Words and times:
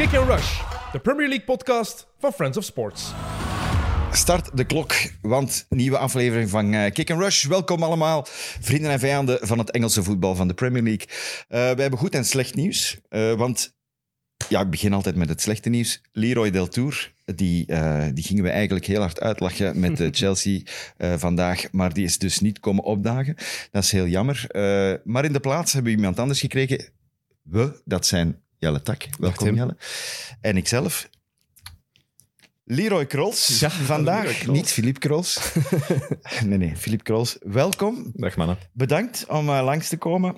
Kick 0.00 0.14
and 0.14 0.28
Rush, 0.28 0.60
de 0.92 0.98
Premier 0.98 1.28
League 1.28 1.44
podcast 1.44 2.06
van 2.18 2.32
Friends 2.32 2.56
of 2.56 2.64
Sports. 2.64 3.12
Start 4.12 4.56
de 4.56 4.64
klok, 4.64 4.94
want 5.22 5.66
nieuwe 5.68 5.98
aflevering 5.98 6.50
van 6.50 6.74
uh, 6.74 6.90
Kick 6.90 7.10
and 7.10 7.20
Rush. 7.20 7.44
Welkom 7.44 7.82
allemaal, 7.82 8.26
vrienden 8.60 8.90
en 8.90 8.98
vijanden 8.98 9.38
van 9.46 9.58
het 9.58 9.70
Engelse 9.70 10.02
voetbal 10.02 10.34
van 10.34 10.48
de 10.48 10.54
Premier 10.54 10.82
League. 10.82 11.06
Uh, 11.08 11.16
we 11.48 11.80
hebben 11.80 11.98
goed 11.98 12.14
en 12.14 12.24
slecht 12.24 12.54
nieuws, 12.54 13.00
uh, 13.10 13.32
want 13.32 13.76
ja, 14.48 14.60
ik 14.60 14.70
begin 14.70 14.92
altijd 14.92 15.16
met 15.16 15.28
het 15.28 15.40
slechte 15.40 15.68
nieuws. 15.68 16.00
Leroy 16.12 16.50
Del 16.50 16.68
Tour, 16.68 17.12
die, 17.24 17.66
die 18.12 18.24
gingen 18.24 18.44
we 18.44 18.50
eigenlijk 18.50 18.86
heel 18.86 19.00
hard 19.00 19.20
uitlachen 19.20 19.80
met 19.80 20.08
Chelsea 20.18 20.60
vandaag, 20.98 21.72
maar 21.72 21.92
die 21.92 22.04
is 22.04 22.18
dus 22.18 22.40
niet 22.40 22.60
komen 22.60 22.84
opdagen. 22.84 23.34
Dat 23.70 23.82
is 23.82 23.92
heel 23.92 24.06
jammer. 24.06 24.44
maar 25.04 25.24
in 25.24 25.32
de 25.32 25.40
plaats 25.40 25.72
hebben 25.72 25.92
we 25.92 25.98
iemand 25.98 26.18
anders 26.18 26.40
gekregen. 26.40 26.84
We, 27.42 27.80
dat 27.84 28.06
zijn 28.06 28.42
Jelle 28.60 28.82
Tak. 28.82 29.08
Welkom 29.18 29.54
Jelle. 29.54 29.76
En 30.40 30.56
ikzelf, 30.56 31.08
Leroy 32.64 33.06
Krols. 33.06 33.58
Ja, 33.58 33.70
vandaag. 33.70 34.38
Krols. 34.38 34.58
Niet 34.58 34.72
Philippe 34.72 35.00
Krols. 35.00 35.52
nee, 36.44 36.58
nee, 36.58 36.76
Philippe 36.76 37.04
Krols. 37.04 37.36
Welkom. 37.40 38.10
Dag 38.14 38.36
mannen. 38.36 38.58
Bedankt 38.72 39.26
om 39.28 39.48
uh, 39.48 39.62
langs 39.64 39.88
te 39.88 39.96
komen. 39.96 40.36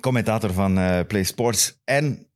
Commentator 0.00 0.52
van 0.52 0.78
uh, 0.78 1.00
Play 1.06 1.24
Sports 1.24 1.80
en 1.84 2.26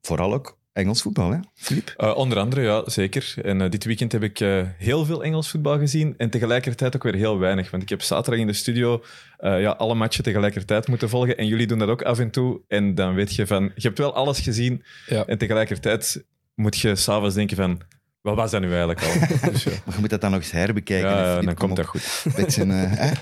vooral 0.00 0.34
ook 0.34 0.57
Engels 0.78 1.02
voetbal, 1.02 1.30
hè, 1.30 1.38
Philippe? 1.54 1.92
Uh, 1.96 2.16
onder 2.16 2.38
andere, 2.38 2.62
ja, 2.62 2.82
zeker. 2.86 3.34
En 3.42 3.70
dit 3.70 3.84
weekend 3.84 4.12
heb 4.12 4.22
ik 4.22 4.38
heel 4.78 5.04
veel 5.04 5.24
Engels 5.24 5.50
voetbal 5.50 5.78
gezien 5.78 6.14
en 6.16 6.30
tegelijkertijd 6.30 6.96
ook 6.96 7.02
weer 7.02 7.14
heel 7.14 7.38
weinig. 7.38 7.70
Want 7.70 7.82
ik 7.82 7.88
heb 7.88 8.02
zaterdag 8.02 8.40
in 8.40 8.46
de 8.46 8.52
studio 8.52 9.02
ja, 9.40 9.70
alle 9.70 9.94
matchen 9.94 10.24
tegelijkertijd 10.24 10.88
moeten 10.88 11.08
volgen 11.08 11.36
en 11.36 11.46
jullie 11.46 11.66
doen 11.66 11.78
dat 11.78 11.88
ook 11.88 12.02
af 12.02 12.18
en 12.18 12.30
toe. 12.30 12.60
En 12.68 12.94
dan 12.94 13.14
weet 13.14 13.34
je 13.34 13.46
van, 13.46 13.62
je 13.74 13.86
hebt 13.86 13.98
wel 13.98 14.14
alles 14.14 14.40
gezien 14.40 14.82
ja. 15.06 15.26
en 15.26 15.38
tegelijkertijd 15.38 16.24
moet 16.54 16.78
je 16.78 16.96
s'avonds 16.96 17.34
denken 17.34 17.56
van 17.56 17.82
wat 18.20 18.36
was 18.36 18.50
dat 18.50 18.60
nu 18.60 18.68
eigenlijk 18.68 19.02
al? 19.02 19.12
dus, 19.50 19.62
ja. 19.62 19.70
Maar 19.84 19.94
je 19.94 20.00
moet 20.00 20.10
dat 20.10 20.20
dan 20.20 20.30
nog 20.30 20.40
eens 20.40 20.50
herbekijken. 20.50 21.10
Ja, 21.10 21.40
dan 21.40 21.54
komt 21.54 21.76
dat 21.76 21.86
goed. 21.86 22.24
Beetje, 22.36 22.64
uh, 22.64 23.12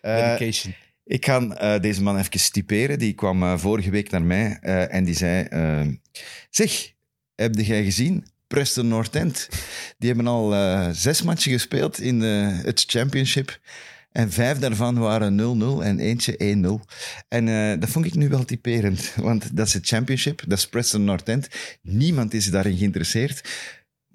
Dedication. 0.00 0.74
Ik 1.04 1.24
ga 1.24 1.40
uh, 1.40 1.80
deze 1.80 2.02
man 2.02 2.18
even 2.18 2.52
typeren. 2.52 2.98
Die 2.98 3.12
kwam 3.12 3.42
uh, 3.42 3.58
vorige 3.58 3.90
week 3.90 4.10
naar 4.10 4.22
mij 4.22 4.58
en 4.88 5.04
die 5.04 5.14
zei... 5.14 5.48
zeg, 6.50 6.92
heb 7.36 7.54
jij 7.54 7.84
gezien? 7.84 8.24
Preston 8.46 8.88
North 8.88 9.14
End. 9.14 9.48
Die 9.98 10.08
hebben 10.08 10.26
al 10.26 10.54
zes 10.94 11.22
matchen 11.22 11.52
gespeeld 11.52 12.00
in 12.00 12.20
het 12.20 12.84
championship. 12.86 13.58
En 14.12 14.30
vijf 14.30 14.58
daarvan 14.58 14.98
waren 14.98 15.80
0-0 15.80 15.82
en 15.82 15.98
eentje 15.98 16.56
1-0. 16.80 16.92
En 17.28 17.80
dat 17.80 17.88
vond 17.88 18.06
ik 18.06 18.14
nu 18.14 18.28
wel 18.28 18.44
typerend. 18.44 19.14
Want 19.16 19.56
dat 19.56 19.66
is 19.66 19.74
het 19.74 19.86
championship, 19.86 20.42
dat 20.46 20.58
is 20.58 20.68
Preston 20.68 21.04
North 21.04 21.28
End. 21.28 21.48
Niemand 21.82 22.34
is 22.34 22.50
daarin 22.50 22.76
geïnteresseerd. 22.76 23.42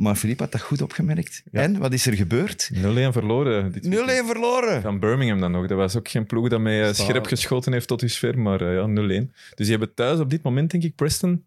Maar 0.01 0.15
Philippe 0.15 0.43
had 0.43 0.51
dat 0.51 0.61
goed 0.61 0.81
opgemerkt. 0.81 1.43
En, 1.51 1.77
wat 1.77 1.93
is 1.93 2.05
er 2.05 2.13
gebeurd? 2.13 2.69
0-1 2.73 2.77
verloren. 3.11 3.73
0-1 3.73 3.77
verloren. 4.25 4.81
Van 4.81 4.99
Birmingham 4.99 5.39
dan 5.39 5.51
nog. 5.51 5.67
Dat 5.67 5.77
was 5.77 5.95
ook 5.97 6.07
geen 6.07 6.25
ploeg 6.25 6.49
dat 6.49 6.59
mij 6.59 6.87
uh, 6.87 6.93
scherp 6.93 7.25
geschoten 7.25 7.73
heeft 7.73 7.87
tot 7.87 7.99
dusver, 7.99 8.39
maar 8.39 8.61
uh, 8.61 8.73
ja, 8.73 9.23
0-1. 9.23 9.27
Dus 9.29 9.31
die 9.55 9.69
hebben 9.69 9.93
thuis 9.93 10.19
op 10.19 10.29
dit 10.29 10.43
moment, 10.43 10.71
denk 10.71 10.83
ik, 10.83 10.95
Preston, 10.95 11.45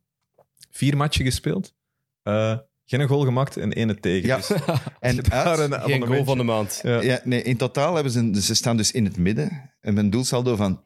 vier 0.77 0.97
matchen 0.97 1.25
gespeeld. 1.25 1.75
Uh, 2.22 2.58
geen 2.84 3.08
goal 3.08 3.25
gemaakt 3.25 3.56
en 3.56 3.72
ene 3.72 4.00
tegen. 4.00 4.28
Ja. 4.28 4.36
Dus, 4.36 4.50
en 5.00 5.33
uit, 5.33 5.58
een 5.58 5.81
geen 5.81 6.06
goal 6.06 6.25
van 6.25 6.39
de 6.39 6.44
maand. 6.44 6.81
Ja. 6.83 7.00
ja. 7.00 7.20
nee, 7.25 7.42
in 7.42 7.56
totaal 7.56 7.94
hebben 7.94 8.12
ze, 8.12 8.42
ze 8.42 8.55
staan 8.55 8.77
dus 8.77 8.92
in 8.92 9.05
het 9.05 9.16
midden. 9.16 9.75
En 9.81 9.97
een 9.97 10.11
doelsaldo 10.11 10.56
van 10.56 10.78
2-1. 10.78 10.83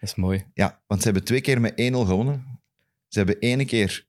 Dat 0.00 0.08
is 0.08 0.14
mooi. 0.14 0.44
Ja, 0.54 0.82
want 0.86 1.00
ze 1.00 1.06
hebben 1.06 1.24
twee 1.24 1.40
keer 1.40 1.60
met 1.60 1.72
1-0 1.72 1.74
gewonnen. 1.76 2.60
Ze 3.08 3.18
hebben 3.18 3.38
ene 3.38 3.64
keer 3.64 4.06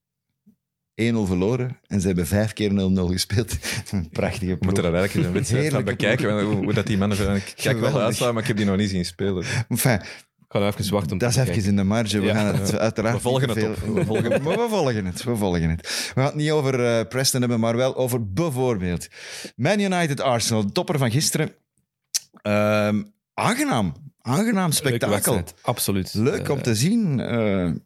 1-0 1.01 1.03
verloren 1.03 1.79
en 1.87 2.01
ze 2.01 2.07
hebben 2.07 2.27
vijf 2.27 2.53
keer 2.53 2.69
0-0 2.69 2.73
gespeeld. 2.93 3.57
Een 3.91 4.09
prachtige 4.09 4.45
ploeg. 4.45 4.59
Moeten 4.59 4.83
er 4.83 4.95
eigenlijk 4.95 5.27
een 5.27 5.33
wedstrijd 5.33 5.71
gaan 5.71 5.83
bekijken, 5.83 6.43
hoe, 6.43 6.55
hoe, 6.55 6.73
dat 6.73 6.87
die 6.87 6.97
mannen... 6.97 7.35
Ik 7.35 7.53
kijk 7.55 7.79
wel 7.79 8.01
uitslaan, 8.01 8.33
maar 8.33 8.41
ik 8.41 8.47
heb 8.47 8.57
die 8.57 8.65
nog 8.65 8.77
niet 8.77 8.89
zien 8.89 9.05
spelen. 9.05 9.45
Enfin, 9.67 10.01
ik 10.51 10.59
ga 10.59 10.67
even 10.67 10.93
wachten. 10.93 11.17
Dat 11.17 11.29
is 11.29 11.35
even 11.35 11.63
in 11.63 11.75
de 11.75 11.83
marge. 11.83 12.19
We 12.19 12.25
ja. 12.25 12.33
gaan 12.33 12.55
het 12.55 12.77
uiteraard. 12.87 13.15
We 13.15 13.21
volgen 13.21 13.49
het 13.49 13.57
veel... 13.57 13.93
We 13.93 14.05
volgen 14.05 14.31
het. 14.31 14.43
we 14.43 14.67
volgen 14.69 15.05
het. 15.05 15.23
We 15.23 15.35
volgen 15.35 15.69
het. 15.69 15.81
We 15.81 16.11
gaan 16.21 16.25
het 16.25 16.35
niet 16.35 16.51
over 16.51 16.79
uh, 16.79 17.07
Preston 17.09 17.39
hebben, 17.39 17.59
maar 17.59 17.75
wel 17.75 17.95
over 17.95 18.33
bijvoorbeeld 18.33 19.07
Man 19.55 19.79
United 19.79 20.21
Arsenal, 20.21 20.65
topper 20.71 20.97
van 20.97 21.11
gisteren. 21.11 21.51
Uh, 22.43 22.89
aangenaam. 23.33 23.93
Aangenaam 24.21 24.71
spektakel. 24.71 25.43
Absoluut. 25.61 26.13
Leuk 26.13 26.49
om 26.49 26.61
te 26.61 26.75
zien. 26.75 27.19
Uh, 27.19 27.63
en... 27.63 27.79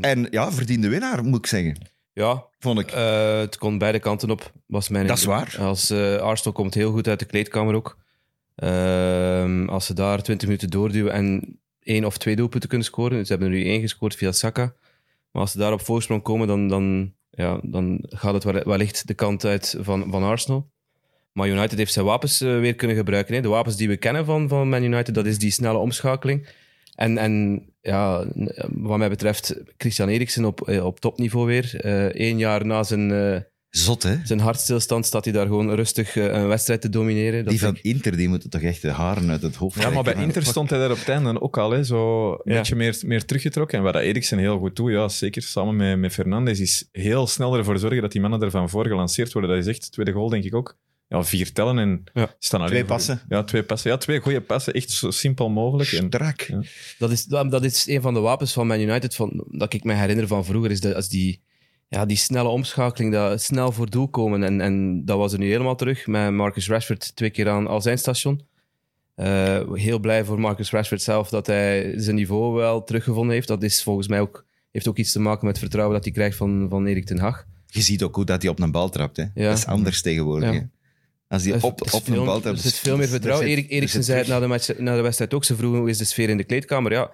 en 0.00 0.26
ja, 0.30 0.52
verdiende 0.52 0.88
winnaar, 0.88 1.24
moet 1.24 1.38
ik 1.38 1.46
zeggen. 1.46 1.76
Ja, 2.12 2.44
vond 2.58 2.78
ik. 2.78 2.94
Uh, 2.94 3.38
het 3.38 3.58
kon 3.58 3.78
beide 3.78 3.98
kanten 3.98 4.30
op, 4.30 4.52
was 4.66 4.88
mijn 4.88 5.06
Dat 5.06 5.18
is 5.18 5.24
waar. 5.24 5.56
Als 5.58 5.90
uh, 5.90 6.16
Arsenal 6.16 6.52
komt 6.52 6.74
heel 6.74 6.92
goed 6.92 7.08
uit 7.08 7.18
de 7.18 7.24
kleedkamer 7.24 7.74
ook. 7.74 7.98
Uh, 8.56 9.68
als 9.68 9.86
ze 9.86 9.94
daar 9.94 10.22
20 10.22 10.48
minuten 10.48 10.70
doorduwen 10.70 11.12
en 11.12 11.60
één 11.82 12.04
of 12.04 12.18
twee 12.18 12.36
doelpunten 12.36 12.68
kunnen 12.68 12.86
scoren. 12.86 13.26
Ze 13.26 13.32
hebben 13.32 13.50
er 13.50 13.58
nu 13.58 13.64
één 13.64 13.80
gescoord 13.80 14.14
via 14.14 14.32
Saka. 14.32 14.74
Maar 15.30 15.42
als 15.42 15.52
ze 15.52 15.58
daar 15.58 15.72
op 15.72 15.80
voorsprong 15.80 16.22
komen, 16.22 16.46
dan, 16.46 16.68
dan, 16.68 17.14
ja, 17.30 17.60
dan 17.62 18.04
gaat 18.08 18.44
het 18.44 18.64
wellicht 18.64 19.06
de 19.06 19.14
kant 19.14 19.44
uit 19.44 19.76
van, 19.80 20.10
van 20.10 20.22
Arsenal. 20.22 20.70
Maar 21.32 21.48
United 21.48 21.78
heeft 21.78 21.92
zijn 21.92 22.04
wapens 22.04 22.42
uh, 22.42 22.60
weer 22.60 22.74
kunnen 22.74 22.96
gebruiken. 22.96 23.34
Hè. 23.34 23.40
De 23.40 23.48
wapens 23.48 23.76
die 23.76 23.88
we 23.88 23.96
kennen 23.96 24.24
van, 24.24 24.48
van 24.48 24.68
Man 24.68 24.82
United, 24.82 25.14
dat 25.14 25.26
is 25.26 25.38
die 25.38 25.50
snelle 25.50 25.78
omschakeling. 25.78 26.48
En, 26.94 27.18
en 27.18 27.62
ja, 27.80 28.24
wat 28.68 28.98
mij 28.98 29.08
betreft, 29.08 29.60
Christian 29.76 30.08
Eriksen 30.08 30.44
op, 30.44 30.68
eh, 30.68 30.84
op 30.84 31.00
topniveau 31.00 31.46
weer. 31.46 31.70
Eén 32.20 32.34
uh, 32.34 32.38
jaar 32.38 32.66
na 32.66 32.82
zijn, 32.82 33.10
Zot, 33.72 34.02
hè? 34.02 34.16
zijn 34.24 34.40
hartstilstand 34.40 35.06
staat 35.06 35.24
hij 35.24 35.32
daar 35.32 35.46
gewoon 35.46 35.74
rustig 35.74 36.16
uh, 36.16 36.24
een 36.24 36.48
wedstrijd 36.48 36.80
te 36.80 36.88
domineren. 36.88 37.44
Dat 37.44 37.52
die 37.52 37.60
van 37.60 37.76
ik... 37.76 37.82
Inter, 37.82 38.16
die 38.16 38.28
moeten 38.28 38.50
toch 38.50 38.60
echt 38.60 38.82
de 38.82 38.90
haren 38.90 39.30
uit 39.30 39.42
het 39.42 39.56
hoofd 39.56 39.82
Ja, 39.82 39.90
maar 39.90 40.02
bij 40.02 40.14
Inter 40.14 40.44
stond 40.44 40.70
hij 40.70 40.78
daar 40.78 40.90
op 40.90 40.98
het 40.98 41.08
einde 41.08 41.40
ook 41.40 41.58
al, 41.58 41.70
hè, 41.70 41.84
zo 41.84 42.30
een 42.32 42.38
ja. 42.44 42.58
beetje 42.58 42.76
meer, 42.76 42.98
meer 43.04 43.24
teruggetrokken. 43.24 43.78
En 43.78 43.84
wat 43.84 43.92
dat 43.92 44.02
Eriksen 44.02 44.38
heel 44.38 44.58
goed 44.58 44.76
doet, 44.76 44.90
ja, 44.90 45.08
zeker 45.08 45.42
samen 45.42 45.76
met, 45.76 45.98
met 45.98 46.12
Fernandes, 46.12 46.60
is 46.60 46.88
heel 46.92 47.26
snel 47.26 47.56
ervoor 47.56 47.78
zorgen 47.78 48.02
dat 48.02 48.12
die 48.12 48.20
mannen 48.20 48.42
ervan 48.42 48.68
voor 48.68 48.86
gelanceerd 48.86 49.32
worden. 49.32 49.50
Dat 49.50 49.58
is 49.58 49.66
echt, 49.66 49.92
tweede 49.92 50.12
goal 50.12 50.28
denk 50.28 50.44
ik 50.44 50.54
ook 50.54 50.76
ja, 51.08 51.24
vier 51.24 51.52
tellen 51.52 51.78
en 51.78 52.04
ja. 52.12 52.34
staan 52.38 52.60
alleen 52.60 52.72
Twee 52.72 52.84
passen. 52.84 53.20
Ja, 53.28 53.42
twee 53.42 53.62
passen. 53.62 53.90
Ja, 53.90 53.96
twee 53.96 54.20
goede 54.20 54.40
passen. 54.40 54.72
Echt 54.72 54.90
zo 54.90 55.10
simpel 55.10 55.48
mogelijk. 55.50 55.88
Strak. 55.88 56.40
En, 56.40 56.60
ja. 56.60 56.68
dat, 56.98 57.10
is, 57.10 57.24
dat 57.24 57.64
is 57.64 57.86
een 57.86 58.00
van 58.00 58.14
de 58.14 58.20
wapens 58.20 58.52
van 58.52 58.66
Man 58.66 58.80
United 58.80 59.14
van, 59.14 59.44
dat 59.50 59.72
ik 59.72 59.84
me 59.84 59.92
herinner 59.92 60.26
van 60.26 60.44
vroeger. 60.44 60.70
Is 60.70 60.80
dat 60.80 60.94
als 60.94 61.08
die, 61.08 61.42
ja, 61.92 62.06
die 62.06 62.16
snelle 62.16 62.48
omschakeling, 62.48 63.12
dat 63.12 63.42
snel 63.42 63.72
voor 63.72 63.90
doel 63.90 64.08
komen. 64.08 64.42
En, 64.42 64.60
en 64.60 65.04
dat 65.04 65.18
was 65.18 65.32
er 65.32 65.38
nu 65.38 65.50
helemaal 65.50 65.76
terug 65.76 66.06
met 66.06 66.32
Marcus 66.32 66.68
Rashford 66.68 67.16
twee 67.16 67.30
keer 67.30 67.48
aan 67.48 67.66
al 67.66 67.80
zijn 67.80 67.98
station. 67.98 68.40
Uh, 69.16 69.72
heel 69.72 69.98
blij 69.98 70.24
voor 70.24 70.40
Marcus 70.40 70.70
Rashford 70.70 71.02
zelf 71.02 71.28
dat 71.28 71.46
hij 71.46 71.92
zijn 71.96 72.16
niveau 72.16 72.54
wel 72.54 72.84
teruggevonden 72.84 73.34
heeft. 73.34 73.48
Dat 73.48 73.62
is 73.62 73.82
volgens 73.82 74.08
mij 74.08 74.20
ook, 74.20 74.46
heeft 74.70 74.88
ook 74.88 74.96
iets 74.96 75.12
te 75.12 75.20
maken 75.20 75.44
met 75.44 75.50
het 75.50 75.62
vertrouwen 75.62 75.94
dat 75.94 76.04
hij 76.04 76.12
krijgt 76.12 76.36
van, 76.36 76.66
van 76.70 76.86
Erik 76.86 77.06
ten 77.06 77.18
Hag. 77.18 77.44
Je 77.66 77.80
ziet 77.80 78.02
ook 78.02 78.14
goed 78.14 78.26
dat 78.26 78.42
hij 78.42 78.50
op 78.50 78.60
een 78.60 78.70
bal 78.70 78.90
trapt. 78.90 79.16
Hè? 79.16 79.24
Ja. 79.34 79.48
Dat 79.48 79.58
is 79.58 79.66
anders 79.66 80.02
tegenwoordig. 80.02 80.52
Ja. 80.52 80.68
Als 81.28 81.42
die 81.42 81.54
op, 81.54 81.92
op 81.92 82.08
een 82.08 82.24
bal 82.24 82.44
Er 82.44 82.58
zit 82.58 82.74
veel 82.74 82.96
meer 82.96 83.08
vertrouwen. 83.08 83.46
Erik, 83.46 83.70
Eriksen 83.70 84.04
zei 84.04 84.18
het 84.18 84.28
na 84.28 84.40
de, 84.40 84.46
match, 84.46 84.78
na 84.78 84.96
de 84.96 85.02
wedstrijd 85.02 85.34
ook. 85.34 85.44
Ze 85.44 85.56
vroegen 85.56 85.78
hoe 85.78 85.90
is 85.90 85.98
de 85.98 86.04
sfeer 86.04 86.28
in 86.28 86.36
de 86.36 86.44
kleedkamer. 86.44 86.92
Ja, 86.92 87.10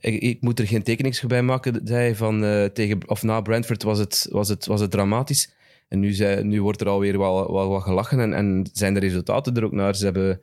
ik, 0.00 0.22
ik 0.22 0.40
moet 0.40 0.58
er 0.58 0.66
geen 0.66 0.82
tekening 0.82 1.20
bij 1.20 1.42
maken. 1.42 1.80
Zei 1.84 2.14
van, 2.14 2.44
uh, 2.44 2.64
tegen, 2.64 2.98
of 3.06 3.22
na 3.22 3.40
Brentford 3.40 3.82
was 3.82 3.98
het, 3.98 4.26
was 4.30 4.48
het, 4.48 4.66
was 4.66 4.80
het 4.80 4.90
dramatisch. 4.90 5.54
En 5.88 6.00
nu, 6.00 6.12
zei, 6.12 6.42
nu 6.42 6.62
wordt 6.62 6.80
er 6.80 6.88
alweer 6.88 7.18
wel, 7.18 7.52
wel 7.52 7.68
wat 7.68 7.82
gelachen 7.82 8.20
en, 8.20 8.32
en 8.32 8.68
zijn 8.72 8.94
de 8.94 9.00
resultaten 9.00 9.56
er 9.56 9.64
ook 9.64 9.72
naar. 9.72 9.96
Ze 9.96 10.04
hebben, 10.04 10.40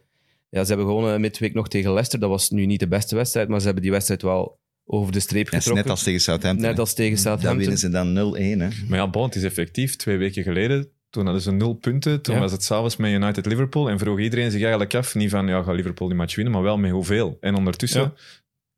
ja, 0.50 0.62
ze 0.62 0.68
hebben 0.68 0.86
gewonnen 0.86 1.22
midweek 1.22 1.54
nog 1.54 1.68
tegen 1.68 1.90
Leicester. 1.90 2.20
Dat 2.20 2.30
was 2.30 2.50
nu 2.50 2.66
niet 2.66 2.80
de 2.80 2.88
beste 2.88 3.16
wedstrijd, 3.16 3.48
maar 3.48 3.60
ze 3.60 3.66
hebben 3.66 3.84
die 3.84 3.92
wedstrijd 3.92 4.22
wel 4.22 4.60
over 4.86 5.12
de 5.12 5.20
streep 5.20 5.48
getrokken. 5.48 5.76
Net 5.76 5.90
als 5.90 6.04
tegen 6.04 6.20
Southampton. 6.20 6.68
Net 6.68 6.80
als 6.80 6.94
tegen 6.94 7.18
Southampton. 7.18 7.50
Dan 7.50 7.58
winnen 7.58 7.78
ze 7.78 7.90
dan 7.90 8.74
0-1. 8.84 8.88
Maar 8.88 9.00
ja, 9.00 9.10
bon, 9.10 9.24
het 9.24 9.36
is 9.36 9.44
effectief. 9.44 9.96
Twee 9.96 10.18
weken 10.18 10.44
geleden 10.44 10.92
toen 11.14 11.24
hadden 11.24 11.42
ze 11.42 11.52
nul 11.52 11.74
punten. 11.74 12.22
Toen 12.22 12.36
ja. 12.36 12.42
was 12.42 12.52
het 12.52 12.64
s'avonds 12.64 12.96
met 12.96 13.12
United 13.12 13.46
Liverpool. 13.46 13.90
En 13.90 14.00
vroeg 14.00 14.20
iedereen 14.20 14.52
zich 14.52 14.62
eigenlijk 14.62 14.96
af, 14.96 15.16
niet 15.16 15.30
van 15.30 15.48
ja, 15.48 15.64
gaat 15.64 15.76
Liverpool 15.76 16.08
die 16.08 16.18
match 16.18 16.36
winnen, 16.36 16.54
maar 16.54 16.64
wel 16.64 16.78
met 16.78 16.92
hoeveel. 16.92 17.38
En 17.40 17.56
ondertussen, 17.56 18.02
ja. 18.02 18.14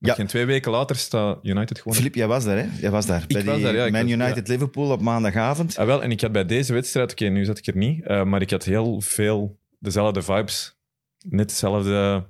Ja. 0.05 0.13
geen 0.13 0.27
twee 0.27 0.45
weken 0.45 0.71
later, 0.71 0.95
staat 0.95 1.39
United 1.43 1.77
gewoon... 1.77 1.97
Filip, 1.97 2.15
jij 2.15 2.27
was 2.27 2.43
daar, 2.43 2.57
hè? 2.57 2.67
Jij 2.79 2.91
was 2.91 3.05
daar. 3.05 3.21
Ik 3.27 3.27
bij 3.27 3.43
was 3.43 3.61
daar, 3.61 3.75
ja. 3.75 3.89
Man 3.89 4.09
United 4.09 4.47
Liverpool 4.47 4.91
op 4.91 5.01
maandagavond. 5.01 5.77
Ah, 5.77 5.85
wel, 5.85 6.03
en 6.03 6.11
ik 6.11 6.21
had 6.21 6.31
bij 6.31 6.45
deze 6.45 6.73
wedstrijd, 6.73 7.11
oké, 7.11 7.23
okay, 7.23 7.35
nu 7.35 7.45
zat 7.45 7.57
ik 7.57 7.67
er 7.67 7.77
niet, 7.77 8.03
uh, 8.07 8.23
maar 8.23 8.41
ik 8.41 8.49
had 8.49 8.63
heel 8.63 9.01
veel 9.01 9.59
dezelfde 9.79 10.21
vibes. 10.21 10.75
Net 11.29 11.49
dezelfde 11.49 12.23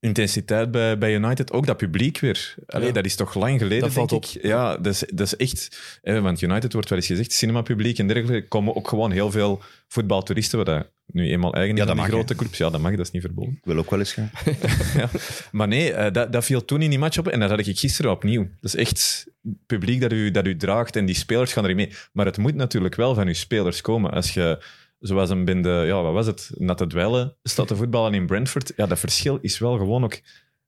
intensiteit 0.00 0.70
bij, 0.70 0.98
bij 0.98 1.14
United. 1.14 1.52
Ook 1.52 1.66
dat 1.66 1.76
publiek 1.76 2.18
weer. 2.18 2.54
Allee, 2.66 2.86
ja. 2.86 2.92
Dat 2.92 3.04
is 3.04 3.14
toch 3.14 3.34
lang 3.34 3.58
geleden, 3.58 3.80
dat 3.80 3.92
valt 3.92 4.12
ik. 4.12 4.24
Ja, 4.24 4.76
dat 4.76 4.92
is, 4.92 5.04
dat 5.14 5.26
is 5.26 5.36
echt... 5.36 5.78
Eh, 6.02 6.20
want 6.20 6.40
United 6.40 6.72
wordt 6.72 6.88
wel 6.88 6.98
eens 6.98 7.06
gezegd, 7.06 7.32
cinemapubliek 7.32 7.98
en 7.98 8.06
dergelijke. 8.06 8.48
komen 8.48 8.76
ook 8.76 8.88
gewoon 8.88 9.10
heel 9.10 9.30
veel 9.30 9.62
voetbaltoeristen, 9.88 10.64
wat 10.64 10.86
nu 11.14 11.30
eenmaal 11.30 11.54
eigen 11.54 11.76
Ja, 11.76 11.84
dat 11.84 11.96
die 11.96 12.04
grote 12.04 12.34
clubs. 12.34 12.58
Ja, 12.58 12.70
dat 12.70 12.80
mag, 12.80 12.90
dat 12.90 13.06
is 13.06 13.10
niet 13.10 13.22
verboden. 13.22 13.52
Ik 13.52 13.64
wil 13.64 13.76
ook 13.76 13.90
wel 13.90 13.98
eens 13.98 14.12
gaan. 14.12 14.30
ja. 15.00 15.08
Maar 15.52 15.68
nee, 15.68 15.92
eh, 15.92 16.12
dat, 16.12 16.32
dat 16.32 16.44
viel 16.44 16.64
toen 16.64 16.82
in 16.82 16.90
die 16.90 16.98
match 16.98 17.18
op 17.18 17.28
en 17.28 17.40
dat 17.40 17.50
had 17.50 17.66
ik 17.66 17.78
gisteren 17.78 18.10
opnieuw. 18.10 18.42
Dat 18.60 18.74
is 18.74 18.76
echt 18.76 19.26
publiek 19.66 20.00
dat 20.00 20.12
u, 20.12 20.30
dat 20.30 20.46
u 20.46 20.56
draagt 20.56 20.96
en 20.96 21.04
die 21.04 21.14
spelers 21.14 21.52
gaan 21.52 21.64
erin 21.64 21.76
mee. 21.76 21.92
Maar 22.12 22.26
het 22.26 22.38
moet 22.38 22.54
natuurlijk 22.54 22.94
wel 22.94 23.14
van 23.14 23.26
uw 23.26 23.34
spelers 23.34 23.80
komen. 23.80 24.10
Als 24.10 24.34
je, 24.34 24.64
zoals 24.98 25.30
een 25.30 25.44
bende, 25.44 25.82
ja, 25.86 26.02
wat 26.02 26.12
was 26.12 26.26
het, 26.26 26.50
natte 26.54 26.86
dweilen 26.86 27.36
staat 27.42 27.68
te 27.68 27.76
voetballen 27.76 28.14
in 28.14 28.26
Brentford, 28.26 28.72
ja, 28.76 28.86
dat 28.86 28.98
verschil 28.98 29.38
is 29.40 29.58
wel 29.58 29.76
gewoon 29.76 30.04
ook 30.04 30.20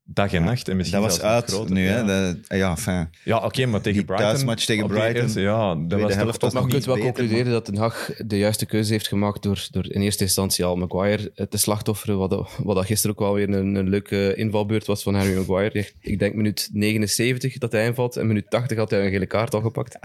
dag 0.08 0.32
en 0.32 0.44
nacht. 0.44 0.68
En 0.68 0.76
misschien 0.76 1.00
Dat 1.00 1.10
was 1.10 1.20
uit 1.20 1.50
groter. 1.50 1.74
nu, 1.74 1.86
hè? 1.86 1.98
Ja, 1.98 2.02
Dat- 2.32 2.36
ja, 2.58 2.70
enfin. 2.70 3.08
ja 3.24 3.38
oké, 3.44 3.66
maar 3.66 3.80
tegen 3.80 3.98
Die 3.98 4.06
Brighton... 4.06 4.28
thuismatch 4.30 4.64
tegen 4.64 4.86
Brighton, 4.86 5.22
eerste- 5.22 5.40
ja, 5.40 5.74
dat 5.74 6.00
was 6.00 6.10
toch 6.10 6.20
helft 6.22 6.44
ook 6.44 6.52
Maar 6.52 6.62
je 6.62 6.68
nog 6.68 6.68
kunt 6.68 6.84
wel 6.84 6.94
beter, 6.94 7.12
concluderen 7.12 7.52
dat 7.52 7.66
Den 7.66 7.76
Haag 7.76 8.10
de 8.26 8.38
juiste 8.38 8.66
keuze 8.66 8.92
heeft 8.92 9.08
gemaakt 9.08 9.42
door, 9.42 9.66
door 9.70 9.92
in 9.92 10.00
eerste 10.00 10.22
instantie 10.22 10.64
al 10.64 10.76
Maguire 10.76 11.32
eh, 11.34 11.46
te 11.46 11.58
slachtofferen, 11.58 12.18
wat, 12.18 12.50
wat 12.64 12.76
dat 12.76 12.86
gisteren 12.86 13.16
ook 13.16 13.22
wel 13.22 13.34
weer 13.34 13.48
een, 13.48 13.74
een 13.74 13.88
leuke 13.88 14.34
invalbeurt 14.34 14.86
was 14.86 15.02
van 15.02 15.14
Harry 15.14 15.36
Maguire. 15.36 15.78
Echt, 15.78 15.94
Ik 16.00 16.18
denk 16.18 16.34
minuut 16.34 16.68
79 16.72 17.58
dat 17.58 17.72
hij 17.72 17.86
invalt 17.86 18.16
en 18.16 18.26
minuut 18.26 18.50
80 18.50 18.78
had 18.78 18.90
hij 18.90 19.04
een 19.04 19.10
gele 19.10 19.26
kaart 19.26 19.54
al 19.54 19.60
gepakt. 19.60 19.98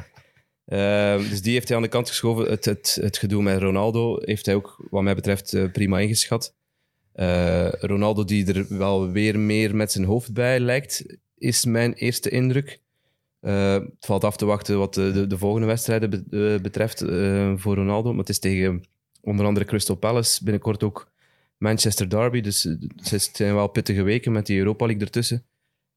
Eh, 0.65 1.17
dus 1.29 1.41
die 1.41 1.53
heeft 1.53 1.67
hij 1.67 1.77
aan 1.77 1.83
de 1.83 1.89
kant 1.89 2.09
geschoven. 2.09 2.49
Het, 2.49 2.65
het, 2.65 2.97
het 3.01 3.17
gedoe 3.17 3.41
met 3.43 3.61
Ronaldo 3.61 4.15
heeft 4.19 4.45
hij 4.45 4.55
ook, 4.55 4.87
wat 4.89 5.03
mij 5.03 5.15
betreft, 5.15 5.53
eh, 5.53 5.71
prima 5.71 5.99
ingeschat. 5.99 6.53
Eh, 7.13 7.69
Ronaldo 7.71 8.23
die 8.25 8.53
er 8.53 8.77
wel 8.77 9.11
weer 9.11 9.39
meer 9.39 9.75
met 9.75 9.91
zijn 9.91 10.05
hoofd 10.05 10.33
bij 10.33 10.59
lijkt, 10.59 11.05
is 11.37 11.65
mijn 11.65 11.93
eerste 11.93 12.29
indruk. 12.29 12.79
Eh, 13.39 13.73
het 13.73 14.05
valt 14.05 14.23
af 14.23 14.37
te 14.37 14.45
wachten 14.45 14.77
wat 14.77 14.93
de, 14.93 15.11
de, 15.11 15.27
de 15.27 15.37
volgende 15.37 15.67
wedstrijden 15.67 16.25
eh, 16.31 16.61
betreft 16.61 16.99
voor 17.61 17.75
Ronaldo. 17.75 18.09
Maar 18.09 18.19
het 18.19 18.29
is 18.29 18.39
tegen 18.39 18.83
onder 19.21 19.45
andere 19.45 19.65
Crystal 19.65 19.95
Palace, 19.95 20.43
binnenkort 20.43 20.83
ook 20.83 21.11
Manchester 21.57 22.09
Derby. 22.09 22.41
Dus 22.41 22.63
het 23.09 23.29
zijn 23.33 23.53
wel 23.55 23.67
pittige 23.67 24.01
weken 24.01 24.31
met 24.31 24.45
die 24.45 24.57
Europa 24.57 24.85
League 24.85 25.03
ertussen. 25.03 25.45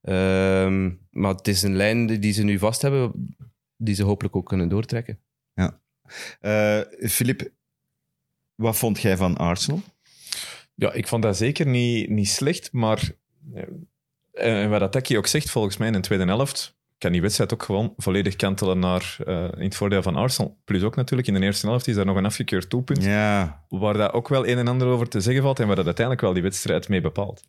Ehm, 0.01 0.91
maar 1.11 1.35
het 1.35 1.49
is 1.49 1.63
een 1.63 1.77
lijn 1.77 2.07
die- 2.21 2.33
ze 2.33 2.43
nu 2.43 2.59
vast 2.59 2.83
hebben, 2.83 3.37
die 3.77 3.95
ze 3.95 4.03
hopelijk 4.03 4.37
ook 4.37 4.47
kunnen 4.49 4.69
doortrekken. 4.69 5.19
Eh, 6.41 6.81
Filip, 7.09 7.51
wat 8.55 8.77
vond 8.77 9.01
jij 9.01 9.17
van 9.17 9.37
Arsenal? 9.37 9.83
Ja, 10.75 10.93
ik 10.93 11.09
vond 11.09 11.23
dat 11.23 11.37
zeker 11.37 11.67
niet, 11.67 12.09
niet 12.09 12.29
slecht, 12.29 12.73
maar 12.73 13.11
eh, 13.55 14.63
en 14.63 14.71
wat 14.71 14.81
Attackie 14.83 15.19
ook 15.19 15.27
zegt, 15.27 15.51
volgens 15.51 15.77
mij 15.77 15.87
in 15.87 15.93
de 15.93 16.01
tweede 16.01 16.25
helft, 16.25 16.77
kan 16.99 17.13
die 17.13 17.21
wedstrijd 17.21 17.53
ook 17.53 17.63
gewoon 17.63 17.93
volledig 17.97 18.37
kantelen 18.37 18.79
naar 18.79 19.17
eh, 19.27 19.45
in 19.57 19.65
het 19.65 19.75
voordeel 19.77 20.03
van 20.03 20.17
Arsenal. 20.17 20.57
Plus 20.65 20.83
ook 20.83 20.97
natuurlijk, 20.97 21.29
in 21.29 21.35
de 21.35 21.41
eerste 21.41 21.67
helft 21.67 21.87
is 21.87 21.95
daar 21.95 22.05
nog 22.07 22.17
een 22.17 22.25
afgekeurd 22.27 22.71
doelpunt, 22.71 23.05
Ja, 23.05 23.65
waar 23.69 23.95
dat 23.95 24.13
ook 24.13 24.29
wel 24.29 24.47
een 24.49 24.59
en 24.59 24.69
ander 24.69 24.89
over 24.89 25.09
te 25.09 25.21
zeggen 25.21 25.43
valt 25.43 25.61
en 25.61 25.67
waar 25.67 25.77
dat 25.77 25.85
uiteindelijk 25.85 26.25
wel 26.25 26.35
die 26.35 26.43
wedstrijd 26.43 26.89
mee 26.89 27.01
bepaalt. 27.01 27.43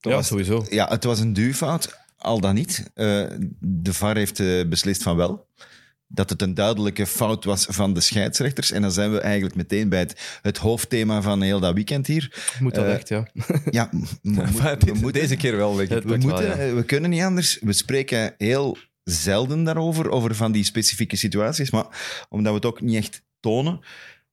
Dat 0.00 0.12
ja, 0.12 0.18
was- 0.18 0.26
sowieso. 0.26 0.64
ja 0.68 0.88
het 0.88 1.04
was 1.04 1.20
een 1.20 1.32
duwfout, 1.32 1.98
al 2.18 2.40
dan 2.40 2.54
niet. 2.54 2.90
Eh, 2.94 3.24
de 3.60 3.92
VAR 3.92 4.16
heeft 4.16 4.40
eh, 4.40 4.64
beslist 4.68 5.02
van 5.02 5.16
wel. 5.16 5.46
Dat 6.14 6.30
het 6.30 6.42
een 6.42 6.54
duidelijke 6.54 7.06
fout 7.06 7.44
was 7.44 7.66
van 7.68 7.94
de 7.94 8.00
scheidsrechters. 8.00 8.70
En 8.70 8.82
dan 8.82 8.92
zijn 8.92 9.12
we 9.12 9.20
eigenlijk 9.20 9.54
meteen 9.54 9.88
bij 9.88 9.98
het, 9.98 10.38
het 10.42 10.56
hoofdthema 10.58 11.22
van 11.22 11.42
heel 11.42 11.60
dat 11.60 11.74
weekend 11.74 12.06
hier. 12.06 12.54
Moet 12.60 12.74
dat 12.74 12.84
Eh, 12.84 12.94
echt, 12.94 13.08
ja. 13.08 13.26
Ja, 13.70 13.88
we, 14.22 14.76
moeten- 14.92 15.12
Deze 15.12 15.36
keer 15.36 15.56
wel. 15.56 15.78
Het- 15.78 15.88
We, 15.88 16.00
wel, 16.02 16.18
moeten, 16.18 16.44
ja. 16.46 16.52
eh, 16.56 16.74
we 16.74 16.82
kunnen 16.84 17.10
niet 17.10 17.22
anders. 17.22 17.58
We 17.60 17.72
spreken 17.72 18.34
heel 18.38 18.76
zelden 19.04 19.64
daarover, 19.64 20.10
over 20.10 20.34
van 20.34 20.52
die 20.52 20.64
specifieke 20.64 21.16
situaties, 21.16 21.70
maar 21.70 21.86
omdat 22.28 22.50
we 22.52 22.56
het 22.58 22.66
ook 22.66 22.80
niet 22.80 22.96
echt 22.96 23.22
tonen. 23.40 23.80